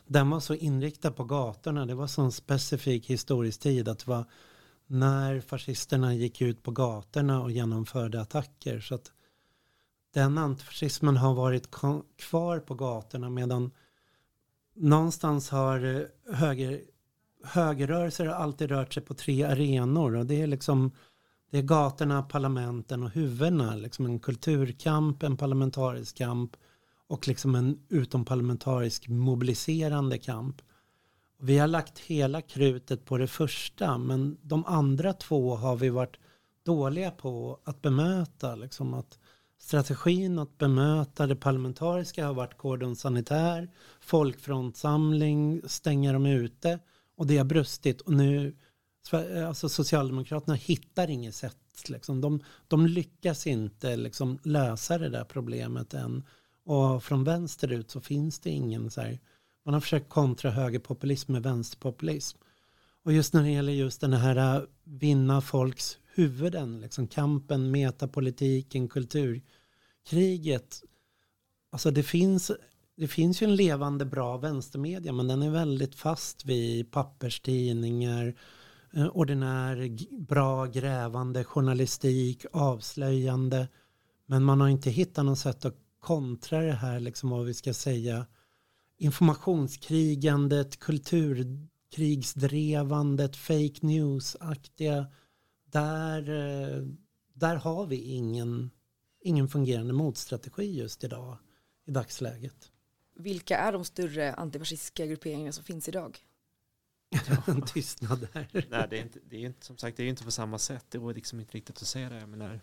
den 0.07 0.29
var 0.29 0.39
så 0.39 0.55
inriktad 0.55 1.11
på 1.11 1.23
gatorna. 1.23 1.85
Det 1.85 1.95
var 1.95 2.07
så 2.07 2.21
en 2.21 2.31
specifik 2.31 3.09
historisk 3.09 3.59
tid 3.59 3.87
att 3.87 3.99
det 3.99 4.07
var 4.07 4.25
när 4.87 5.41
fascisterna 5.41 6.13
gick 6.13 6.41
ut 6.41 6.63
på 6.63 6.71
gatorna 6.71 7.41
och 7.41 7.51
genomförde 7.51 8.21
attacker. 8.21 8.79
Så 8.79 8.95
att 8.95 9.11
den 10.13 10.37
antifascismen 10.37 11.17
har 11.17 11.33
varit 11.33 11.71
kvar 12.17 12.59
på 12.59 12.75
gatorna 12.75 13.29
medan 13.29 13.71
någonstans 14.75 15.49
har 15.49 15.85
eh, 15.85 16.35
höger, 16.35 16.81
högerrörelser 17.43 18.25
alltid 18.25 18.69
rört 18.69 18.93
sig 18.93 19.03
på 19.03 19.13
tre 19.13 19.43
arenor 19.43 20.15
och 20.15 20.25
det 20.25 20.41
är 20.41 20.47
liksom 20.47 20.91
det 21.51 21.57
är 21.57 21.61
gatorna, 21.61 22.23
parlamenten 22.23 23.03
och 23.03 23.09
huvudena. 23.09 23.75
Liksom 23.75 24.05
en 24.05 24.19
kulturkamp, 24.19 25.23
en 25.23 25.37
parlamentarisk 25.37 26.17
kamp 26.17 26.57
och 27.07 27.27
liksom 27.27 27.55
en 27.55 27.79
utomparlamentarisk 27.89 29.07
mobiliserande 29.07 30.17
kamp. 30.17 30.61
Vi 31.39 31.57
har 31.57 31.67
lagt 31.67 31.99
hela 31.99 32.41
krutet 32.41 33.05
på 33.05 33.17
det 33.17 33.27
första 33.27 33.97
men 33.97 34.37
de 34.41 34.65
andra 34.65 35.13
två 35.13 35.55
har 35.55 35.75
vi 35.75 35.89
varit 35.89 36.19
dåliga 36.65 37.11
på 37.11 37.59
att 37.63 37.81
bemöta. 37.81 38.55
Liksom 38.55 38.93
att 38.93 39.19
Strategin 39.59 40.39
att 40.39 40.57
bemöta 40.57 41.27
det 41.27 41.35
parlamentariska 41.35 42.25
har 42.25 42.33
varit 42.33 42.57
kordon 42.57 42.95
sanitär, 42.95 43.69
folkfrontsamling, 43.99 45.61
stänga 45.65 46.13
dem 46.13 46.25
ute 46.25 46.79
och 47.17 47.27
det 47.27 47.37
har 47.37 47.45
brustit 47.45 48.01
och 48.01 48.13
nu 48.13 48.55
alltså 49.47 49.69
Socialdemokraterna 49.69 50.55
hittar 50.55 51.09
inget 51.09 51.35
sätt. 51.35 51.89
Liksom. 51.89 52.21
De, 52.21 52.43
de 52.67 52.87
lyckas 52.87 53.47
inte 53.47 53.95
liksom, 53.95 54.39
lösa 54.43 54.97
det 54.97 55.09
där 55.09 55.23
problemet 55.23 55.93
än. 55.93 56.23
Och 56.63 57.03
från 57.03 57.23
vänster 57.23 57.71
ut 57.71 57.91
så 57.91 58.01
finns 58.01 58.39
det 58.39 58.49
ingen 58.49 58.91
så 58.91 59.01
här, 59.01 59.19
man 59.65 59.73
har 59.73 59.81
försökt 59.81 60.09
kontra 60.09 60.51
högerpopulism 60.51 61.31
med 61.31 61.43
vänsterpopulism. 61.43 62.37
Och 63.03 63.13
just 63.13 63.33
när 63.33 63.43
det 63.43 63.49
gäller 63.49 63.73
just 63.73 64.01
den 64.01 64.13
här 64.13 64.57
äh, 64.57 64.63
vinna 64.83 65.41
folks 65.41 65.98
huvuden, 66.15 66.79
liksom 66.79 67.07
kampen, 67.07 67.71
metapolitiken, 67.71 68.87
kulturkriget. 68.87 70.83
Alltså 71.71 71.91
det 71.91 72.03
finns, 72.03 72.51
det 72.95 73.07
finns 73.07 73.41
ju 73.41 73.45
en 73.45 73.55
levande 73.55 74.05
bra 74.05 74.37
vänstermedia 74.37 75.13
men 75.13 75.27
den 75.27 75.41
är 75.41 75.49
väldigt 75.49 75.95
fast 75.95 76.45
vid 76.45 76.91
papperstidningar, 76.91 78.35
eh, 78.93 79.07
ordinär 79.07 79.97
bra 80.19 80.65
grävande 80.65 81.43
journalistik, 81.43 82.45
avslöjande. 82.53 83.67
Men 84.25 84.43
man 84.43 84.61
har 84.61 84.67
inte 84.67 84.89
hittat 84.89 85.25
något 85.25 85.39
sätt 85.39 85.65
att 85.65 85.77
kontra 85.99 86.61
det 86.61 86.73
här, 86.73 86.99
liksom 86.99 87.29
vad 87.29 87.45
vi 87.45 87.53
ska 87.53 87.73
säga, 87.73 88.25
informationskrigandet, 88.97 90.79
kulturkrigsdrevandet, 90.79 93.35
fake 93.35 93.79
news-aktiga, 93.81 95.05
där, 95.71 96.29
eh, 96.29 96.83
där 97.33 97.55
har 97.55 97.85
vi 97.85 97.95
ingen, 97.95 98.71
ingen 99.19 99.47
fungerande 99.47 99.93
motstrategi 99.93 100.77
just 100.77 101.03
idag, 101.03 101.37
i 101.85 101.91
dagsläget. 101.91 102.71
Vilka 103.15 103.57
är 103.57 103.71
de 103.71 103.85
större 103.85 104.33
antifascistiska 104.33 105.05
grupperingarna 105.05 105.51
som 105.51 105.63
finns 105.63 105.87
idag? 105.87 106.19
en 107.47 107.61
tystnad 107.61 108.27
där. 108.33 108.47
Nej, 108.69 108.87
det 108.89 108.97
är, 108.97 109.01
inte, 109.01 109.19
det 109.29 109.35
är 109.35 109.45
inte, 109.45 109.65
som 109.65 109.77
sagt, 109.77 109.97
det 109.97 110.03
är 110.03 110.07
inte 110.07 110.23
på 110.23 110.31
samma 110.31 110.57
sätt. 110.57 110.85
Det 110.89 110.97
går 110.97 111.13
liksom 111.13 111.39
inte 111.39 111.57
riktigt 111.57 111.81
att 111.81 111.87
säga 111.87 112.09
det. 112.09 112.25
Men 112.27 112.39
där, 112.39 112.61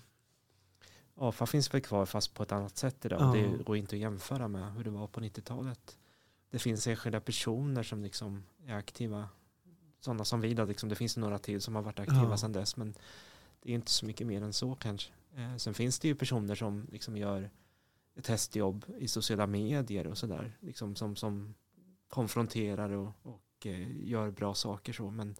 AFA 1.15 1.47
finns 1.47 1.75
väl 1.75 1.81
kvar 1.81 2.07
fast 2.07 2.35
på 2.35 2.43
ett 2.43 2.53
annat 2.53 2.77
sätt 2.77 3.05
idag. 3.05 3.21
Ja. 3.21 3.41
Det 3.41 3.65
går 3.65 3.77
inte 3.77 3.97
att 3.97 4.01
jämföra 4.01 4.49
med 4.49 4.73
hur 4.73 4.85
det 4.85 4.91
var 4.91 5.07
på 5.07 5.21
90-talet. 5.21 5.99
Det 6.51 6.59
finns 6.59 6.87
enskilda 6.87 7.21
personer 7.21 7.83
som 7.83 8.03
liksom 8.03 8.45
är 8.67 8.75
aktiva. 8.75 9.29
Sådana 10.07 10.25
som 10.25 10.41
vi 10.41 10.55
då, 10.55 10.65
liksom, 10.65 10.89
det 10.89 10.95
finns 10.95 11.17
några 11.17 11.39
till 11.39 11.61
som 11.61 11.75
har 11.75 11.83
varit 11.83 11.99
aktiva 11.99 12.31
ja. 12.31 12.37
sedan 12.37 12.53
dess. 12.53 12.77
Men 12.77 12.95
det 13.63 13.71
är 13.71 13.75
inte 13.75 13.91
så 13.91 14.07
mycket 14.07 14.27
mer 14.27 14.43
än 14.43 14.53
så 14.53 14.75
kanske. 14.75 15.13
Eh, 15.37 15.57
sen 15.57 15.75
finns 15.75 15.99
det 15.99 16.09
ju 16.09 16.15
personer 16.15 16.55
som 16.55 16.87
liksom 16.93 17.17
gör 17.17 17.51
ett 18.17 18.27
hästjobb 18.27 18.85
i 18.99 19.09
sociala 19.09 19.47
medier 19.47 20.07
och 20.07 20.19
sådär. 20.19 20.57
Liksom 20.61 20.97
som, 20.97 21.17
som 21.17 21.55
konfronterar 22.09 22.91
och, 22.91 23.13
och 23.23 23.43
Eh, 23.67 24.09
gör 24.09 24.31
bra 24.31 24.55
saker 24.55 24.93
så. 24.93 25.11
Men 25.11 25.35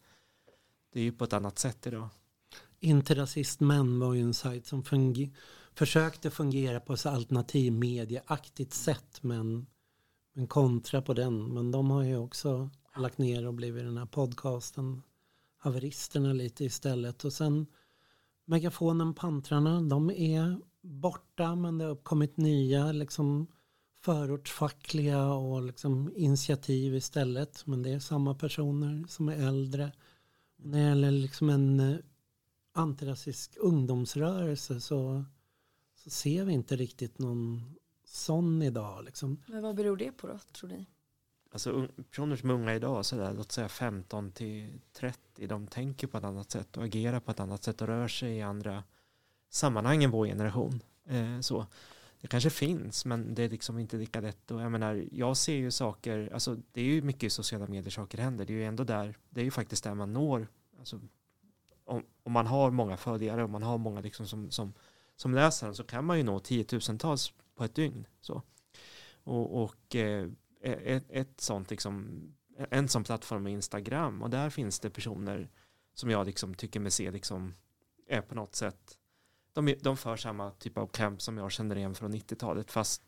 det 0.93 1.01
är 1.01 1.05
ju 1.05 1.13
på 1.13 1.25
ett 1.25 1.33
annat 1.33 1.59
sätt 1.59 1.87
idag. 1.87 2.09
Inte 2.81 3.15
rasist 3.15 3.61
män 3.61 4.01
var 4.01 4.15
ju 4.15 4.23
en 4.23 4.35
sajt 4.35 4.67
som 4.67 4.83
funger 4.83 5.31
försökte 5.75 6.31
fungera 6.31 6.81
på 6.81 6.93
ett 6.93 7.07
alternativmedieaktigt 7.07 8.73
sätt 8.73 9.23
men, 9.23 9.67
men 10.33 10.47
kontra 10.47 11.03
på 11.03 11.15
den. 11.15 11.55
Men 11.55 11.71
de 11.71 11.91
har 11.91 12.03
ju 12.03 12.17
också 12.17 12.71
lagt 12.99 13.19
ner 13.19 13.47
och 13.47 13.55
blivit 13.55 13.85
den 13.85 13.99
här 13.99 14.07
podcasten 14.07 15.03
haveristerna 15.57 16.33
lite 16.33 16.65
istället. 16.65 17.25
Och 17.25 17.33
sen 17.33 17.67
Megafonen 18.45 19.15
Pantrarna, 19.15 19.81
de 19.81 20.11
är 20.11 20.61
borta 20.81 21.55
men 21.55 21.79
det 21.79 21.85
har 21.85 21.91
uppkommit 21.91 22.37
nya 22.37 22.93
liksom 22.93 23.47
förortsfackliga 24.01 25.33
och 25.33 25.63
liksom 25.63 26.13
initiativ 26.17 26.95
istället. 26.95 27.67
Men 27.67 27.83
det 27.83 27.91
är 27.91 27.99
samma 27.99 28.35
personer 28.35 29.05
som 29.09 29.29
är 29.29 29.49
äldre. 29.49 29.93
När 30.57 30.79
det 30.79 30.89
gäller 30.89 31.11
liksom 31.11 31.51
en 31.51 31.81
eh, 31.81 31.97
antirasistisk 32.73 33.57
ungdomsrörelse 33.61 34.81
så, 34.81 35.25
så 35.95 36.11
ser 36.11 36.45
vi 36.45 36.53
inte 36.53 36.77
riktigt 36.77 37.19
någon 37.19 37.63
sån 38.05 38.63
idag. 38.63 39.05
Liksom. 39.05 39.43
Men 39.47 39.63
vad 39.63 39.77
beror 39.77 39.97
det 39.97 40.13
på 40.13 40.27
då, 40.27 40.39
tror 40.53 40.71
ni? 40.71 40.87
Alltså 41.53 41.89
personer 42.11 42.37
som 42.37 42.51
är 42.51 42.55
unga 42.55 42.75
idag, 42.75 43.07
så 43.07 43.17
där, 43.17 43.33
låt 43.33 43.53
säga 43.53 43.69
15 43.69 44.33
till 44.33 44.81
30, 44.93 45.47
de 45.47 45.67
tänker 45.67 46.07
på 46.07 46.19
ett 46.19 46.25
annat 46.25 46.51
sätt 46.51 46.77
och 46.77 46.85
agerar 46.85 47.21
på 47.21 47.31
ett 47.31 47.41
annat 47.41 47.65
sätt 47.65 47.81
och 47.81 47.89
rör 47.89 48.09
sig 48.09 48.37
i 48.37 48.43
andra 48.43 48.85
sammanhang 49.51 50.05
än 50.05 50.11
vår 50.11 50.27
generation. 50.27 50.83
Eh, 51.05 51.41
så. 51.41 51.67
Det 52.21 52.29
kanske 52.29 52.51
finns 52.51 53.05
men 53.05 53.35
det 53.35 53.43
är 53.43 53.49
liksom 53.49 53.79
inte 53.79 53.97
lika 53.97 54.21
lätt. 54.21 54.51
Och 54.51 54.61
jag 54.61 54.73
menar 54.73 55.05
jag 55.13 55.37
ser 55.37 55.55
ju 55.55 55.71
saker 55.71 56.31
alltså 56.33 56.57
det 56.73 56.81
är 56.81 56.85
ju 56.85 57.03
mycket 57.03 57.23
i 57.23 57.31
sociala 57.31 57.67
medier 57.67 57.91
saker 57.91 58.19
händer. 58.19 58.45
Det 58.45 58.53
är 58.53 58.55
ju 58.55 58.65
ändå 58.65 58.85
där 58.85 59.19
det 59.31 59.41
är 59.41 59.45
ju 59.45 59.51
faktiskt 59.51 59.85
där 59.85 59.95
man 59.95 60.13
når 60.13 60.49
alltså 60.79 61.01
om, 61.85 62.05
om 62.23 62.33
man 62.33 62.47
har 62.47 62.71
många 62.71 62.97
följare 62.97 63.45
och 63.45 63.51
man 63.51 63.63
har 63.63 63.79
många 63.79 64.01
liksom 64.01 64.27
som, 64.27 64.51
som, 64.51 64.75
som 65.17 65.35
läser 65.35 65.73
så 65.73 65.85
kan 65.85 66.05
man 66.05 66.19
ju 66.19 66.25
nå 66.25 66.41
tiotusentals 66.41 67.33
på 67.55 67.65
ett 67.65 67.75
dygn 67.75 68.07
så. 68.21 68.43
Och, 69.25 69.63
och 69.63 69.97
eh, 69.97 70.29
ett, 70.73 71.05
ett 71.11 71.41
sånt 71.41 71.71
liksom 71.71 72.23
en 72.71 72.89
sån 72.89 73.05
plattform 73.05 73.47
är 73.47 73.51
Instagram 73.51 74.23
och 74.23 74.31
där 74.31 74.51
finns 74.51 74.81
det 74.81 74.91
personer 74.91 75.49
som 75.95 76.11
jag 76.11 76.27
liksom 76.27 76.55
tycker 76.55 76.81
mig 76.81 76.91
se 76.91 77.11
liksom 77.11 77.55
är 78.09 78.21
på 78.21 78.35
något 78.35 78.55
sätt 78.55 78.99
de, 79.53 79.75
de 79.81 79.97
för 79.97 80.17
samma 80.17 80.51
typ 80.51 80.79
av 80.79 80.87
kamp 80.87 81.23
som 81.23 81.39
jag 81.39 81.53
känner 81.53 81.77
igen 81.77 81.95
från 81.95 82.15
90-talet 82.15 82.71
fast 82.71 83.03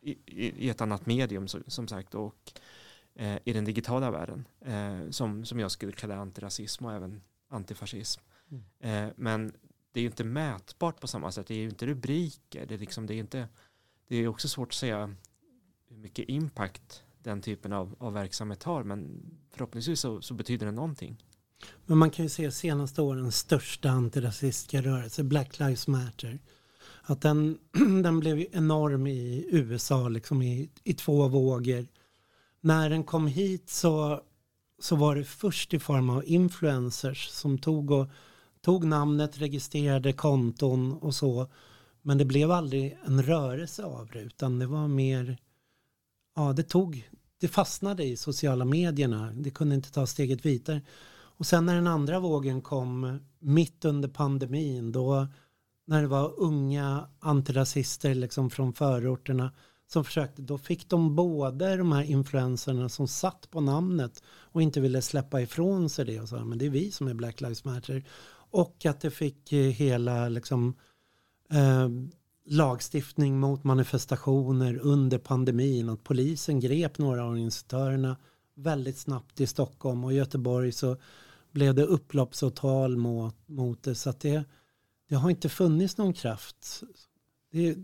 i, 0.00 0.18
i, 0.26 0.70
ett 0.70 0.80
annat 0.80 1.06
medium 1.06 1.48
som, 1.48 1.62
som 1.66 1.88
sagt 1.88 2.14
och 2.14 2.52
eh, 3.14 3.38
i 3.44 3.52
den 3.52 3.64
digitala 3.64 4.10
världen 4.10 4.48
eh, 4.60 5.10
som, 5.10 5.44
som 5.44 5.60
jag 5.60 5.70
skulle 5.70 5.92
kalla 5.92 6.16
antirasism 6.16 6.84
och 6.84 6.92
även 6.92 7.22
antifascism. 7.48 8.20
Mm. 8.50 8.64
Eh, 8.80 9.12
men 9.16 9.52
det 9.92 10.00
är 10.00 10.02
ju 10.02 10.08
inte 10.08 10.24
mätbart 10.24 11.00
på 11.00 11.06
samma 11.06 11.32
sätt, 11.32 11.46
det 11.46 11.54
är 11.54 11.58
ju 11.58 11.68
inte 11.68 11.86
rubriker, 11.86 12.66
det 12.66 12.74
är, 12.74 12.78
liksom, 12.78 13.06
det 13.06 13.14
är, 13.14 13.18
inte, 13.18 13.48
det 14.08 14.16
är 14.16 14.28
också 14.28 14.48
svårt 14.48 14.68
att 14.68 14.74
säga 14.74 15.14
hur 15.90 15.96
mycket 15.96 16.28
impact 16.28 17.02
den 17.22 17.42
typen 17.42 17.72
av, 17.72 17.94
av 17.98 18.12
verksamhet 18.12 18.62
har 18.62 18.84
men 18.84 19.22
förhoppningsvis 19.50 20.00
så, 20.00 20.22
så 20.22 20.34
betyder 20.34 20.66
det 20.66 20.72
någonting. 20.72 21.16
Men 21.86 21.98
man 21.98 22.10
kan 22.10 22.24
ju 22.24 22.28
se 22.28 22.50
senaste 22.50 23.02
årens 23.02 23.36
största 23.36 23.90
antirasistiska 23.90 24.82
rörelse, 24.82 25.24
Black 25.24 25.58
Lives 25.58 25.88
Matter. 25.88 26.38
Att 27.02 27.20
den, 27.20 27.58
den 28.02 28.20
blev 28.20 28.46
enorm 28.52 29.06
i 29.06 29.46
USA 29.50 30.08
liksom 30.08 30.42
i, 30.42 30.70
i 30.84 30.94
två 30.94 31.28
vågor. 31.28 31.86
När 32.60 32.90
den 32.90 33.04
kom 33.04 33.26
hit 33.26 33.70
så, 33.70 34.22
så 34.78 34.96
var 34.96 35.16
det 35.16 35.24
först 35.24 35.74
i 35.74 35.78
form 35.78 36.10
av 36.10 36.24
influencers 36.26 37.28
som 37.28 37.58
tog, 37.58 37.90
och, 37.90 38.06
tog 38.60 38.84
namnet, 38.84 39.38
registrerade 39.38 40.12
konton 40.12 40.92
och 40.92 41.14
så. 41.14 41.46
Men 42.02 42.18
det 42.18 42.24
blev 42.24 42.50
aldrig 42.50 42.98
en 43.06 43.22
rörelse 43.22 43.84
av 43.84 44.08
det 44.12 44.20
utan 44.20 44.58
det 44.58 44.66
var 44.66 44.88
mer, 44.88 45.38
ja 46.36 46.52
det 46.52 46.62
tog, 46.62 47.10
det 47.40 47.48
fastnade 47.48 48.04
i 48.04 48.16
sociala 48.16 48.64
medierna. 48.64 49.32
Det 49.32 49.50
kunde 49.50 49.74
inte 49.74 49.92
ta 49.92 50.06
steget 50.06 50.46
vidare. 50.46 50.82
Och 51.12 51.46
sen 51.46 51.66
när 51.66 51.74
den 51.74 51.86
andra 51.86 52.20
vågen 52.20 52.60
kom 52.60 53.18
mitt 53.38 53.84
under 53.84 54.08
pandemin 54.08 54.92
då 54.92 55.26
när 55.86 56.02
det 56.02 56.08
var 56.08 56.40
unga 56.40 57.08
antirasister 57.20 58.14
liksom 58.14 58.50
från 58.50 58.72
förorterna 58.72 59.52
som 59.86 60.04
försökte, 60.04 60.42
då 60.42 60.58
fick 60.58 60.88
de 60.88 61.16
både 61.16 61.76
de 61.76 61.92
här 61.92 62.02
influenserna 62.02 62.88
som 62.88 63.08
satt 63.08 63.50
på 63.50 63.60
namnet 63.60 64.22
och 64.26 64.62
inte 64.62 64.80
ville 64.80 65.02
släppa 65.02 65.40
ifrån 65.40 65.90
sig 65.90 66.04
det 66.04 66.20
och 66.20 66.28
sa 66.28 66.44
men 66.44 66.58
det 66.58 66.66
är 66.66 66.70
vi 66.70 66.90
som 66.90 67.08
är 67.08 67.14
Black 67.14 67.40
Lives 67.40 67.64
Matter. 67.64 68.04
Och 68.50 68.86
att 68.86 69.00
det 69.00 69.10
fick 69.10 69.52
eh, 69.52 69.58
hela 69.58 70.28
liksom 70.28 70.74
eh, 71.50 71.88
lagstiftning 72.44 73.40
mot 73.40 73.64
manifestationer 73.64 74.78
under 74.82 75.18
pandemin. 75.18 75.88
Att 75.88 76.04
polisen 76.04 76.60
grep 76.60 76.98
några 76.98 77.24
av 77.24 77.30
organisatörerna 77.30 78.16
väldigt 78.54 78.98
snabbt 78.98 79.40
i 79.40 79.46
Stockholm 79.46 80.04
och 80.04 80.12
i 80.12 80.16
Göteborg 80.16 80.72
så 80.72 80.96
blev 81.50 81.74
det 81.74 81.84
upploppsåtal 81.84 82.96
mot, 82.96 83.36
mot 83.46 83.82
det. 83.82 83.94
Så 83.94 84.10
att 84.10 84.20
det, 84.20 84.44
det 85.08 85.14
har 85.14 85.30
inte 85.30 85.48
funnits 85.48 85.98
någon 85.98 86.12
kraft. 86.12 86.82
Det, 87.52 87.76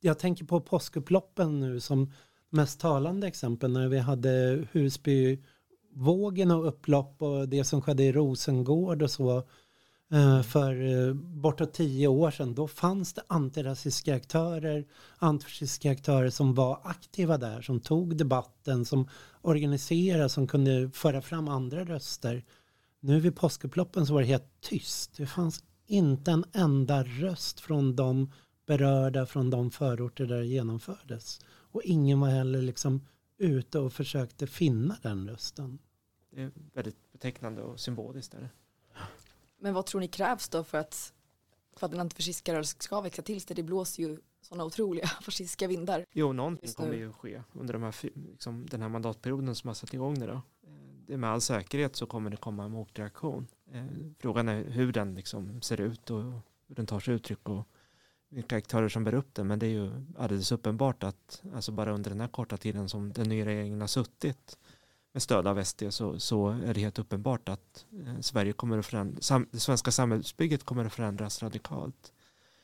jag 0.00 0.18
tänker 0.18 0.44
på 0.44 0.60
påskupploppen 0.60 1.60
nu 1.60 1.80
som 1.80 2.12
mest 2.50 2.80
talande 2.80 3.26
exempel 3.26 3.72
när 3.72 3.88
vi 3.88 3.98
hade 3.98 4.64
Husbyvågen 4.72 6.50
och 6.50 6.68
upplopp 6.68 7.22
och 7.22 7.48
det 7.48 7.64
som 7.64 7.82
skedde 7.82 8.02
i 8.02 8.12
Rosengård 8.12 9.02
och 9.02 9.10
så 9.10 9.42
Eh, 10.14 10.42
för 10.42 11.06
eh, 11.08 11.14
bortåt 11.14 11.72
tio 11.72 12.08
år 12.08 12.30
sedan. 12.30 12.54
Då 12.54 12.68
fanns 12.68 13.12
det 13.12 13.22
antirasistiska 13.26 14.14
aktörer, 14.14 14.84
antifascistiska 15.18 15.90
aktörer 15.90 16.30
som 16.30 16.54
var 16.54 16.80
aktiva 16.84 17.38
där, 17.38 17.62
som 17.62 17.80
tog 17.80 18.16
debatten, 18.16 18.84
som 18.84 19.08
organiserade, 19.42 20.28
som 20.28 20.46
kunde 20.46 20.90
föra 20.90 21.22
fram 21.22 21.48
andra 21.48 21.84
röster. 21.84 22.44
Nu 23.00 23.20
vid 23.20 23.36
påskupploppen 23.36 24.06
så 24.06 24.14
var 24.14 24.20
det 24.20 24.26
helt 24.26 24.60
tyst. 24.60 25.16
Det 25.16 25.26
fanns 25.26 25.64
inte 25.86 26.30
en 26.30 26.44
enda 26.52 27.04
röst 27.04 27.60
från 27.60 27.96
de 27.96 28.32
berörda 28.66 29.26
från 29.26 29.50
de 29.50 29.70
förorter 29.70 30.26
där 30.26 30.38
det 30.38 30.46
genomfördes. 30.46 31.40
Och 31.46 31.82
ingen 31.82 32.20
var 32.20 32.28
heller 32.28 32.62
liksom 32.62 33.00
ute 33.38 33.78
och 33.78 33.92
försökte 33.92 34.46
finna 34.46 34.96
den 35.02 35.28
rösten. 35.28 35.78
Det 36.30 36.42
är 36.42 36.50
väldigt 36.74 37.12
betecknande 37.12 37.62
och 37.62 37.80
symboliskt. 37.80 38.32
Där. 38.32 38.50
Men 39.64 39.74
vad 39.74 39.86
tror 39.86 40.00
ni 40.00 40.08
krävs 40.08 40.48
då 40.48 40.64
för 40.64 40.78
att, 40.78 41.12
för 41.76 41.86
att 41.86 41.90
den 41.90 42.00
antifascistiska 42.00 42.52
rörelsen 42.52 42.80
ska 42.80 43.00
växa 43.00 43.22
till 43.22 43.40
sig? 43.40 43.56
Det 43.56 43.62
blåser 43.62 44.02
ju 44.02 44.18
sådana 44.42 44.64
otroliga 44.64 45.06
fascistiska 45.22 45.68
vindar. 45.68 46.04
Jo, 46.12 46.32
någonting 46.32 46.72
kommer 46.72 46.94
ju 46.94 47.12
ske 47.12 47.42
under 47.52 47.72
de 47.72 47.82
här, 47.82 47.94
liksom, 48.30 48.66
den 48.66 48.82
här 48.82 48.88
mandatperioden 48.88 49.54
som 49.54 49.68
har 49.68 49.74
satt 49.74 49.94
igång 49.94 50.18
det 50.18 50.26
då 50.26 50.42
det 51.06 51.16
med 51.16 51.30
all 51.30 51.40
säkerhet 51.40 51.96
så 51.96 52.06
kommer 52.06 52.30
det 52.30 52.36
komma 52.36 52.64
en 52.64 52.70
motreaktion. 52.70 53.46
Eh, 53.72 53.84
frågan 54.18 54.48
är 54.48 54.64
hur 54.64 54.92
den 54.92 55.14
liksom 55.14 55.62
ser 55.62 55.80
ut 55.80 56.10
och 56.10 56.22
hur 56.22 56.40
den 56.66 56.86
tar 56.86 57.00
sig 57.00 57.14
uttryck 57.14 57.48
och 57.48 57.68
vilka 58.28 58.56
aktörer 58.56 58.88
som 58.88 59.04
bär 59.04 59.14
upp 59.14 59.34
den. 59.34 59.46
Men 59.46 59.58
det 59.58 59.66
är 59.66 59.70
ju 59.70 59.90
alldeles 60.18 60.52
uppenbart 60.52 61.02
att 61.02 61.42
alltså 61.54 61.72
bara 61.72 61.92
under 61.92 62.10
den 62.10 62.20
här 62.20 62.28
korta 62.28 62.56
tiden 62.56 62.88
som 62.88 63.12
den 63.12 63.28
nya 63.28 63.46
regeringen 63.46 63.80
har 63.80 63.88
suttit 63.88 64.58
med 65.14 65.22
stöd 65.22 65.46
av 65.46 65.64
SD 65.64 65.82
så, 65.90 66.20
så 66.20 66.48
är 66.48 66.74
det 66.74 66.80
helt 66.80 66.98
uppenbart 66.98 67.48
att 67.48 67.86
eh, 68.06 68.20
Sverige 68.20 68.52
kommer 68.52 68.78
att 68.78 68.86
förändras, 68.86 69.32
det 69.50 69.60
svenska 69.60 69.90
samhällsbygget 69.90 70.64
kommer 70.64 70.84
att 70.84 70.92
förändras 70.92 71.42
radikalt. 71.42 72.12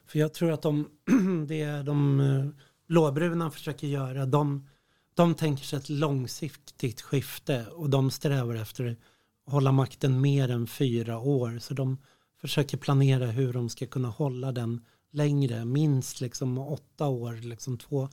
För 0.07 0.19
jag 0.19 0.35
tror 0.35 0.53
att 0.53 0.63
de, 0.63 0.89
det 1.49 1.61
är 1.61 1.83
de 1.83 2.21
eh, 2.21 2.65
blåbruna 2.89 3.51
försöker 3.51 3.87
göra. 3.87 4.27
De, 4.27 4.69
de 5.15 5.35
tänker 5.35 5.65
sig 5.65 5.79
ett 5.79 5.89
långsiktigt 5.89 7.01
skifte 7.01 7.67
och 7.67 7.91
de 7.91 8.11
strävar 8.11 8.55
efter 8.55 8.87
att 8.87 9.53
hålla 9.53 9.73
makten 9.73 10.21
mer 10.21 10.51
än 10.51 10.67
fyra 10.67 11.19
år. 11.19 11.59
Så 11.59 11.75
de 11.75 11.99
försöker 12.41 12.77
planera 12.77 13.27
hur 13.27 13.53
de 13.53 13.69
ska 13.69 13.87
kunna 13.87 14.09
hålla 14.09 14.53
den 14.53 14.85
längre, 15.11 15.65
minst 15.65 16.21
liksom 16.21 16.59
åtta 16.59 17.07
år, 17.07 17.33
liksom 17.33 17.79
två 17.79 18.09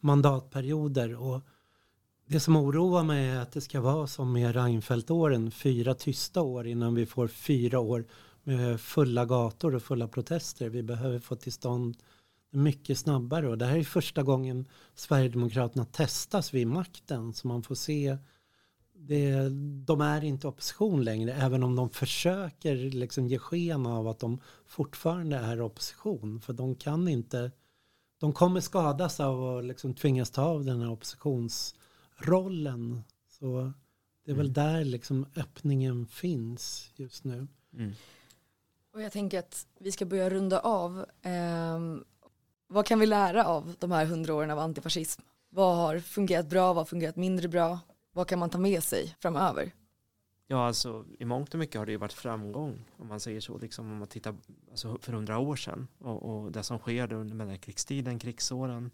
mandatperioder. 0.00 1.14
Och 1.14 1.42
det 2.28 2.40
som 2.40 2.56
oroar 2.56 3.04
mig 3.04 3.28
är 3.28 3.40
att 3.40 3.52
det 3.52 3.60
ska 3.60 3.80
vara 3.80 4.06
som 4.06 4.32
med 4.32 4.54
Reinfeldt-åren, 4.54 5.50
fyra 5.50 5.94
tysta 5.94 6.42
år 6.42 6.66
innan 6.66 6.94
vi 6.94 7.06
får 7.06 7.28
fyra 7.28 7.80
år 7.80 8.04
med 8.42 8.80
fulla 8.80 9.24
gator 9.24 9.74
och 9.74 9.82
fulla 9.82 10.08
protester. 10.08 10.68
Vi 10.68 10.82
behöver 10.82 11.18
få 11.18 11.36
till 11.36 11.52
stånd 11.52 11.96
mycket 12.50 12.98
snabbare. 12.98 13.48
Och 13.48 13.58
det 13.58 13.66
här 13.66 13.78
är 13.78 13.84
första 13.84 14.22
gången 14.22 14.68
Sverigedemokraterna 14.94 15.84
testas 15.84 16.54
vid 16.54 16.66
makten 16.66 17.34
så 17.34 17.48
man 17.48 17.62
får 17.62 17.74
se. 17.74 18.16
Det, 18.94 19.48
de 19.86 20.00
är 20.00 20.24
inte 20.24 20.48
opposition 20.48 21.04
längre 21.04 21.32
även 21.32 21.62
om 21.62 21.76
de 21.76 21.90
försöker 21.90 22.76
liksom 22.76 23.26
ge 23.26 23.38
sken 23.38 23.86
av 23.86 24.08
att 24.08 24.18
de 24.18 24.40
fortfarande 24.66 25.36
är 25.36 25.60
opposition. 25.62 26.40
För 26.40 26.52
de 26.52 26.74
kan 26.74 27.08
inte 27.08 27.50
de 28.20 28.32
kommer 28.32 28.60
skadas 28.60 29.20
av 29.20 29.58
att 29.58 29.64
liksom 29.64 29.94
tvingas 29.94 30.30
ta 30.30 30.42
av 30.42 30.64
den 30.64 30.80
här 30.80 30.90
oppositions 30.90 31.74
oppositionsrollen 32.18 33.04
så 33.28 33.72
det 34.24 34.30
är 34.30 34.36
väl 34.36 34.46
mm. 34.46 34.52
där 34.52 34.84
liksom 34.84 35.26
öppningen 35.36 36.06
finns 36.06 36.92
just 36.94 37.24
nu. 37.24 37.46
Mm. 37.72 37.92
Och 38.92 39.02
jag 39.02 39.12
tänker 39.12 39.38
att 39.38 39.66
vi 39.78 39.92
ska 39.92 40.04
börja 40.04 40.30
runda 40.30 40.60
av. 40.60 41.06
Eh, 41.22 41.78
vad 42.66 42.86
kan 42.86 43.00
vi 43.00 43.06
lära 43.06 43.46
av 43.46 43.74
de 43.78 43.90
här 43.90 44.04
hundra 44.04 44.34
åren 44.34 44.50
av 44.50 44.58
antifascism? 44.58 45.22
Vad 45.50 45.76
har 45.76 45.98
fungerat 45.98 46.48
bra, 46.48 46.66
vad 46.66 46.76
har 46.76 46.84
fungerat 46.84 47.16
mindre 47.16 47.48
bra? 47.48 47.80
Vad 48.12 48.28
kan 48.28 48.38
man 48.38 48.50
ta 48.50 48.58
med 48.58 48.82
sig 48.82 49.16
framöver? 49.20 49.72
Ja, 50.46 50.66
alltså 50.66 51.04
i 51.18 51.24
mångt 51.24 51.54
och 51.54 51.60
mycket 51.60 51.78
har 51.78 51.86
det 51.86 51.92
ju 51.92 51.98
varit 51.98 52.12
framgång 52.12 52.84
om 52.96 53.06
man 53.08 53.20
säger 53.20 53.40
så, 53.40 53.58
liksom 53.58 53.92
om 53.92 53.98
man 53.98 54.08
tittar 54.08 54.36
alltså, 54.70 54.98
för 55.00 55.12
hundra 55.12 55.38
år 55.38 55.56
sedan 55.56 55.88
och, 55.98 56.22
och 56.22 56.52
det 56.52 56.62
som 56.62 56.78
sker 56.78 57.12
under 57.12 57.34
mellankrigstiden, 57.34 58.18
krigsåren, 58.18 58.90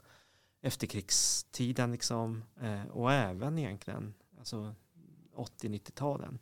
efterkrigstiden 0.65 1.93
liksom 1.93 2.45
eh, 2.61 2.85
och 2.85 3.13
även 3.13 3.59
egentligen 3.59 4.15
alltså 4.39 4.75
80-90-talen. 5.35 6.39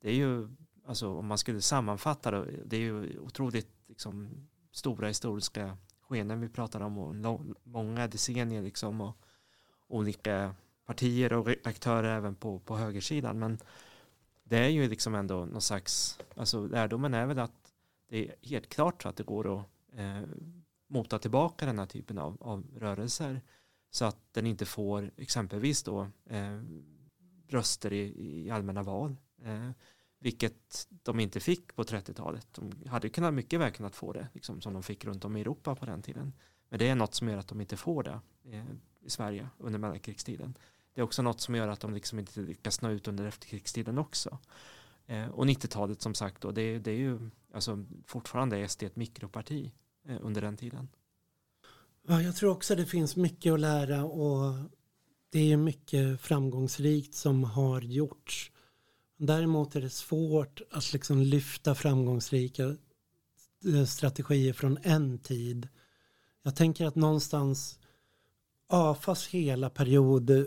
Det 0.00 0.10
är 0.10 0.14
ju 0.14 0.48
alltså 0.86 1.14
om 1.14 1.26
man 1.26 1.38
skulle 1.38 1.60
sammanfatta 1.60 2.30
det, 2.30 2.46
det 2.64 2.76
är 2.76 2.80
ju 2.80 3.18
otroligt 3.18 3.68
liksom, 3.88 4.28
stora 4.70 5.08
historiska 5.08 5.76
skenen 6.00 6.40
vi 6.40 6.48
pratar 6.48 6.80
om 6.80 6.98
och 6.98 7.40
många 7.62 8.06
decennier 8.06 8.62
liksom 8.62 9.00
och 9.00 9.16
olika 9.88 10.54
partier 10.86 11.32
och 11.32 11.48
aktörer 11.64 12.16
även 12.16 12.34
på, 12.34 12.58
på 12.58 12.76
högersidan. 12.76 13.38
Men 13.38 13.58
det 14.44 14.58
är 14.58 14.68
ju 14.68 14.88
liksom 14.88 15.14
ändå 15.14 15.44
någon 15.44 15.60
slags, 15.60 16.18
alltså 16.36 16.66
lärdomen 16.66 17.14
är 17.14 17.26
väl 17.26 17.38
att 17.38 17.74
det 18.08 18.28
är 18.28 18.34
helt 18.42 18.68
klart 18.68 19.02
så 19.02 19.08
att 19.08 19.16
det 19.16 19.24
går 19.24 19.60
att 19.60 19.66
eh, 19.92 20.22
mota 20.92 21.18
tillbaka 21.18 21.66
den 21.66 21.78
här 21.78 21.86
typen 21.86 22.18
av, 22.18 22.36
av 22.40 22.66
rörelser 22.76 23.40
så 23.90 24.04
att 24.04 24.18
den 24.32 24.46
inte 24.46 24.66
får 24.66 25.10
exempelvis 25.16 25.82
då 25.82 26.08
eh, 26.26 26.60
röster 27.48 27.92
i, 27.92 28.44
i 28.46 28.50
allmänna 28.50 28.82
val. 28.82 29.16
Eh, 29.44 29.70
vilket 30.18 30.88
de 31.02 31.20
inte 31.20 31.40
fick 31.40 31.76
på 31.76 31.82
30-talet. 31.82 32.46
De 32.52 32.88
hade 32.88 33.08
kunnat 33.08 33.34
mycket 33.34 33.60
väl 33.60 33.70
kunnat 33.70 33.96
få 33.96 34.12
det, 34.12 34.28
liksom, 34.32 34.60
som 34.60 34.72
de 34.72 34.82
fick 34.82 35.04
runt 35.04 35.24
om 35.24 35.36
i 35.36 35.40
Europa 35.40 35.74
på 35.74 35.86
den 35.86 36.02
tiden. 36.02 36.32
Men 36.68 36.78
det 36.78 36.88
är 36.88 36.94
något 36.94 37.14
som 37.14 37.28
gör 37.28 37.38
att 37.38 37.48
de 37.48 37.60
inte 37.60 37.76
får 37.76 38.02
det 38.02 38.20
eh, 38.44 38.64
i 39.00 39.10
Sverige 39.10 39.48
under 39.58 39.78
mellankrigstiden. 39.78 40.58
Det 40.94 41.00
är 41.00 41.04
också 41.04 41.22
något 41.22 41.40
som 41.40 41.54
gör 41.54 41.68
att 41.68 41.80
de 41.80 41.94
liksom 41.94 42.18
inte 42.18 42.40
lyckas 42.40 42.82
nå 42.82 42.90
ut 42.90 43.08
under 43.08 43.24
efterkrigstiden 43.24 43.98
också. 43.98 44.38
Eh, 45.06 45.28
och 45.28 45.46
90-talet 45.46 46.02
som 46.02 46.14
sagt, 46.14 46.40
då, 46.40 46.50
det, 46.50 46.78
det 46.78 46.90
är 46.90 46.96
ju 46.96 47.30
alltså, 47.54 47.84
fortfarande 48.06 48.68
SD 48.68 48.82
ett 48.82 48.96
mikroparti 48.96 49.72
Eh, 50.08 50.16
under 50.20 50.40
den 50.42 50.56
tiden. 50.56 50.88
Ja, 52.08 52.22
jag 52.22 52.36
tror 52.36 52.50
också 52.50 52.76
det 52.76 52.86
finns 52.86 53.16
mycket 53.16 53.52
att 53.52 53.60
lära 53.60 54.04
och 54.04 54.54
det 55.30 55.52
är 55.52 55.56
mycket 55.56 56.20
framgångsrikt 56.20 57.14
som 57.14 57.44
har 57.44 57.80
gjorts. 57.80 58.52
Däremot 59.16 59.76
är 59.76 59.80
det 59.80 59.90
svårt 59.90 60.60
att 60.70 60.92
liksom 60.92 61.22
lyfta 61.22 61.74
framgångsrika 61.74 62.76
eh, 63.74 63.84
strategier 63.84 64.52
från 64.52 64.78
en 64.82 65.18
tid. 65.18 65.68
Jag 66.42 66.56
tänker 66.56 66.86
att 66.86 66.94
någonstans 66.94 67.78
AFAs 68.66 69.26
hela 69.26 69.70
period 69.70 70.46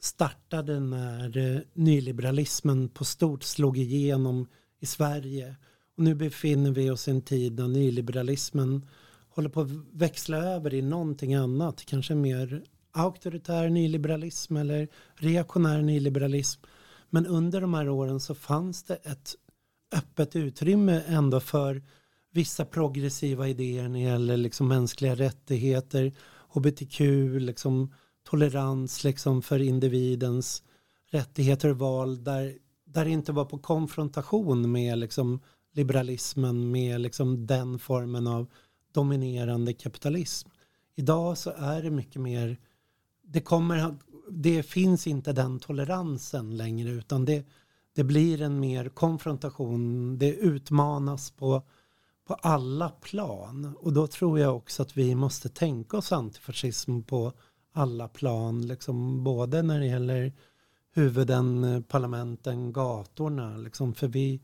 startade 0.00 0.80
när 0.80 1.36
eh, 1.36 1.60
nyliberalismen 1.72 2.88
på 2.88 3.04
stort 3.04 3.42
slog 3.42 3.78
igenom 3.78 4.48
i 4.78 4.86
Sverige. 4.86 5.56
Och 6.00 6.04
nu 6.04 6.14
befinner 6.14 6.70
vi 6.70 6.90
oss 6.90 7.08
i 7.08 7.10
en 7.10 7.22
tid 7.22 7.58
när 7.58 7.68
nyliberalismen 7.68 8.86
håller 9.28 9.48
på 9.48 9.60
att 9.60 9.68
växla 9.92 10.36
över 10.36 10.74
i 10.74 10.82
någonting 10.82 11.34
annat. 11.34 11.84
Kanske 11.84 12.14
mer 12.14 12.62
auktoritär 12.92 13.68
nyliberalism 13.68 14.56
eller 14.56 14.88
reaktionär 15.14 15.82
nyliberalism. 15.82 16.62
Men 17.10 17.26
under 17.26 17.60
de 17.60 17.74
här 17.74 17.88
åren 17.88 18.20
så 18.20 18.34
fanns 18.34 18.82
det 18.82 18.94
ett 18.94 19.34
öppet 19.92 20.36
utrymme 20.36 21.02
ändå 21.06 21.40
för 21.40 21.82
vissa 22.32 22.64
progressiva 22.64 23.48
idéer 23.48 23.88
när 23.88 24.00
det 24.00 24.04
gäller 24.04 24.36
liksom 24.36 24.68
mänskliga 24.68 25.14
rättigheter, 25.14 26.12
hbtq, 26.48 27.00
liksom 27.40 27.94
tolerans 28.24 29.04
liksom 29.04 29.42
för 29.42 29.58
individens 29.58 30.62
rättigheter 31.10 31.68
och 31.68 31.78
val 31.78 32.24
där, 32.24 32.54
där 32.84 33.04
det 33.04 33.10
inte 33.10 33.32
var 33.32 33.44
på 33.44 33.58
konfrontation 33.58 34.72
med 34.72 34.98
liksom 34.98 35.40
liberalismen, 35.72 36.70
med 36.70 37.00
liksom 37.00 37.46
den 37.46 37.78
formen 37.78 38.26
av 38.26 38.46
dominerande 38.92 39.72
kapitalism. 39.72 40.48
Idag 40.96 41.38
så 41.38 41.50
är 41.50 41.82
det 41.82 41.90
mycket 41.90 42.22
mer, 42.22 42.56
det 43.22 43.40
kommer 43.40 43.96
det 44.30 44.62
finns 44.62 45.06
inte 45.06 45.32
den 45.32 45.58
toleransen 45.58 46.56
längre 46.56 46.90
utan 46.90 47.24
det, 47.24 47.46
det 47.94 48.04
blir 48.04 48.42
en 48.42 48.60
mer 48.60 48.88
konfrontation. 48.88 50.18
Det 50.18 50.34
utmanas 50.34 51.30
på, 51.30 51.62
på 52.26 52.34
alla 52.34 52.88
plan. 52.88 53.76
Och 53.80 53.92
då 53.92 54.06
tror 54.06 54.38
jag 54.38 54.56
också 54.56 54.82
att 54.82 54.96
vi 54.96 55.14
måste 55.14 55.48
tänka 55.48 55.96
oss 55.96 56.12
antifascism 56.12 57.02
på 57.02 57.32
alla 57.72 58.08
plan. 58.08 58.66
Liksom 58.66 59.24
både 59.24 59.62
när 59.62 59.80
det 59.80 59.86
gäller 59.86 60.32
huvuden, 60.92 61.64
eh, 61.64 61.80
parlamenten, 61.80 62.72
gatorna. 62.72 63.56
Liksom, 63.56 63.94
för 63.94 64.08
vi, 64.08 64.40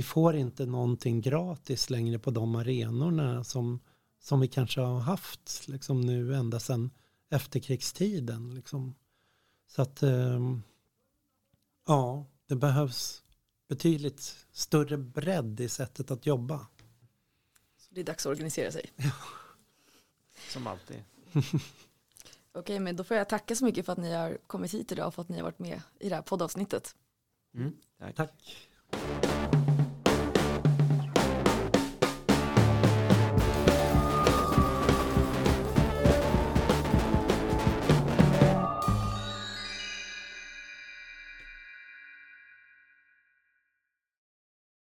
vi 0.00 0.04
får 0.04 0.36
inte 0.36 0.66
någonting 0.66 1.20
gratis 1.20 1.90
längre 1.90 2.18
på 2.18 2.30
de 2.30 2.54
arenorna 2.54 3.44
som, 3.44 3.80
som 4.20 4.40
vi 4.40 4.48
kanske 4.48 4.80
har 4.80 5.00
haft 5.00 5.68
liksom 5.68 6.00
nu 6.00 6.34
ända 6.34 6.60
sedan 6.60 6.90
efterkrigstiden. 7.30 8.54
Liksom. 8.54 8.94
Så 9.66 9.82
att 9.82 10.02
ehm, 10.02 10.62
ja, 11.86 12.26
det 12.46 12.56
behövs 12.56 13.22
betydligt 13.68 14.46
större 14.52 14.96
bredd 14.96 15.60
i 15.60 15.68
sättet 15.68 16.10
att 16.10 16.26
jobba. 16.26 16.66
Så 17.78 17.94
det 17.94 18.00
är 18.00 18.04
dags 18.04 18.26
att 18.26 18.30
organisera 18.30 18.72
sig. 18.72 18.92
Ja. 18.96 19.12
Som 20.52 20.66
alltid. 20.66 21.02
Okej, 22.52 22.80
men 22.80 22.96
då 22.96 23.04
får 23.04 23.16
jag 23.16 23.28
tacka 23.28 23.56
så 23.56 23.64
mycket 23.64 23.86
för 23.86 23.92
att 23.92 23.98
ni 23.98 24.14
har 24.14 24.38
kommit 24.46 24.74
hit 24.74 24.92
idag 24.92 25.06
och 25.06 25.14
för 25.14 25.22
att 25.22 25.28
ni 25.28 25.36
har 25.36 25.44
varit 25.44 25.58
med 25.58 25.82
i 25.98 26.08
det 26.08 26.14
här 26.14 26.22
poddavsnittet. 26.22 26.94
Mm, 27.54 27.76
tack. 27.98 28.16
tack. 28.16 29.59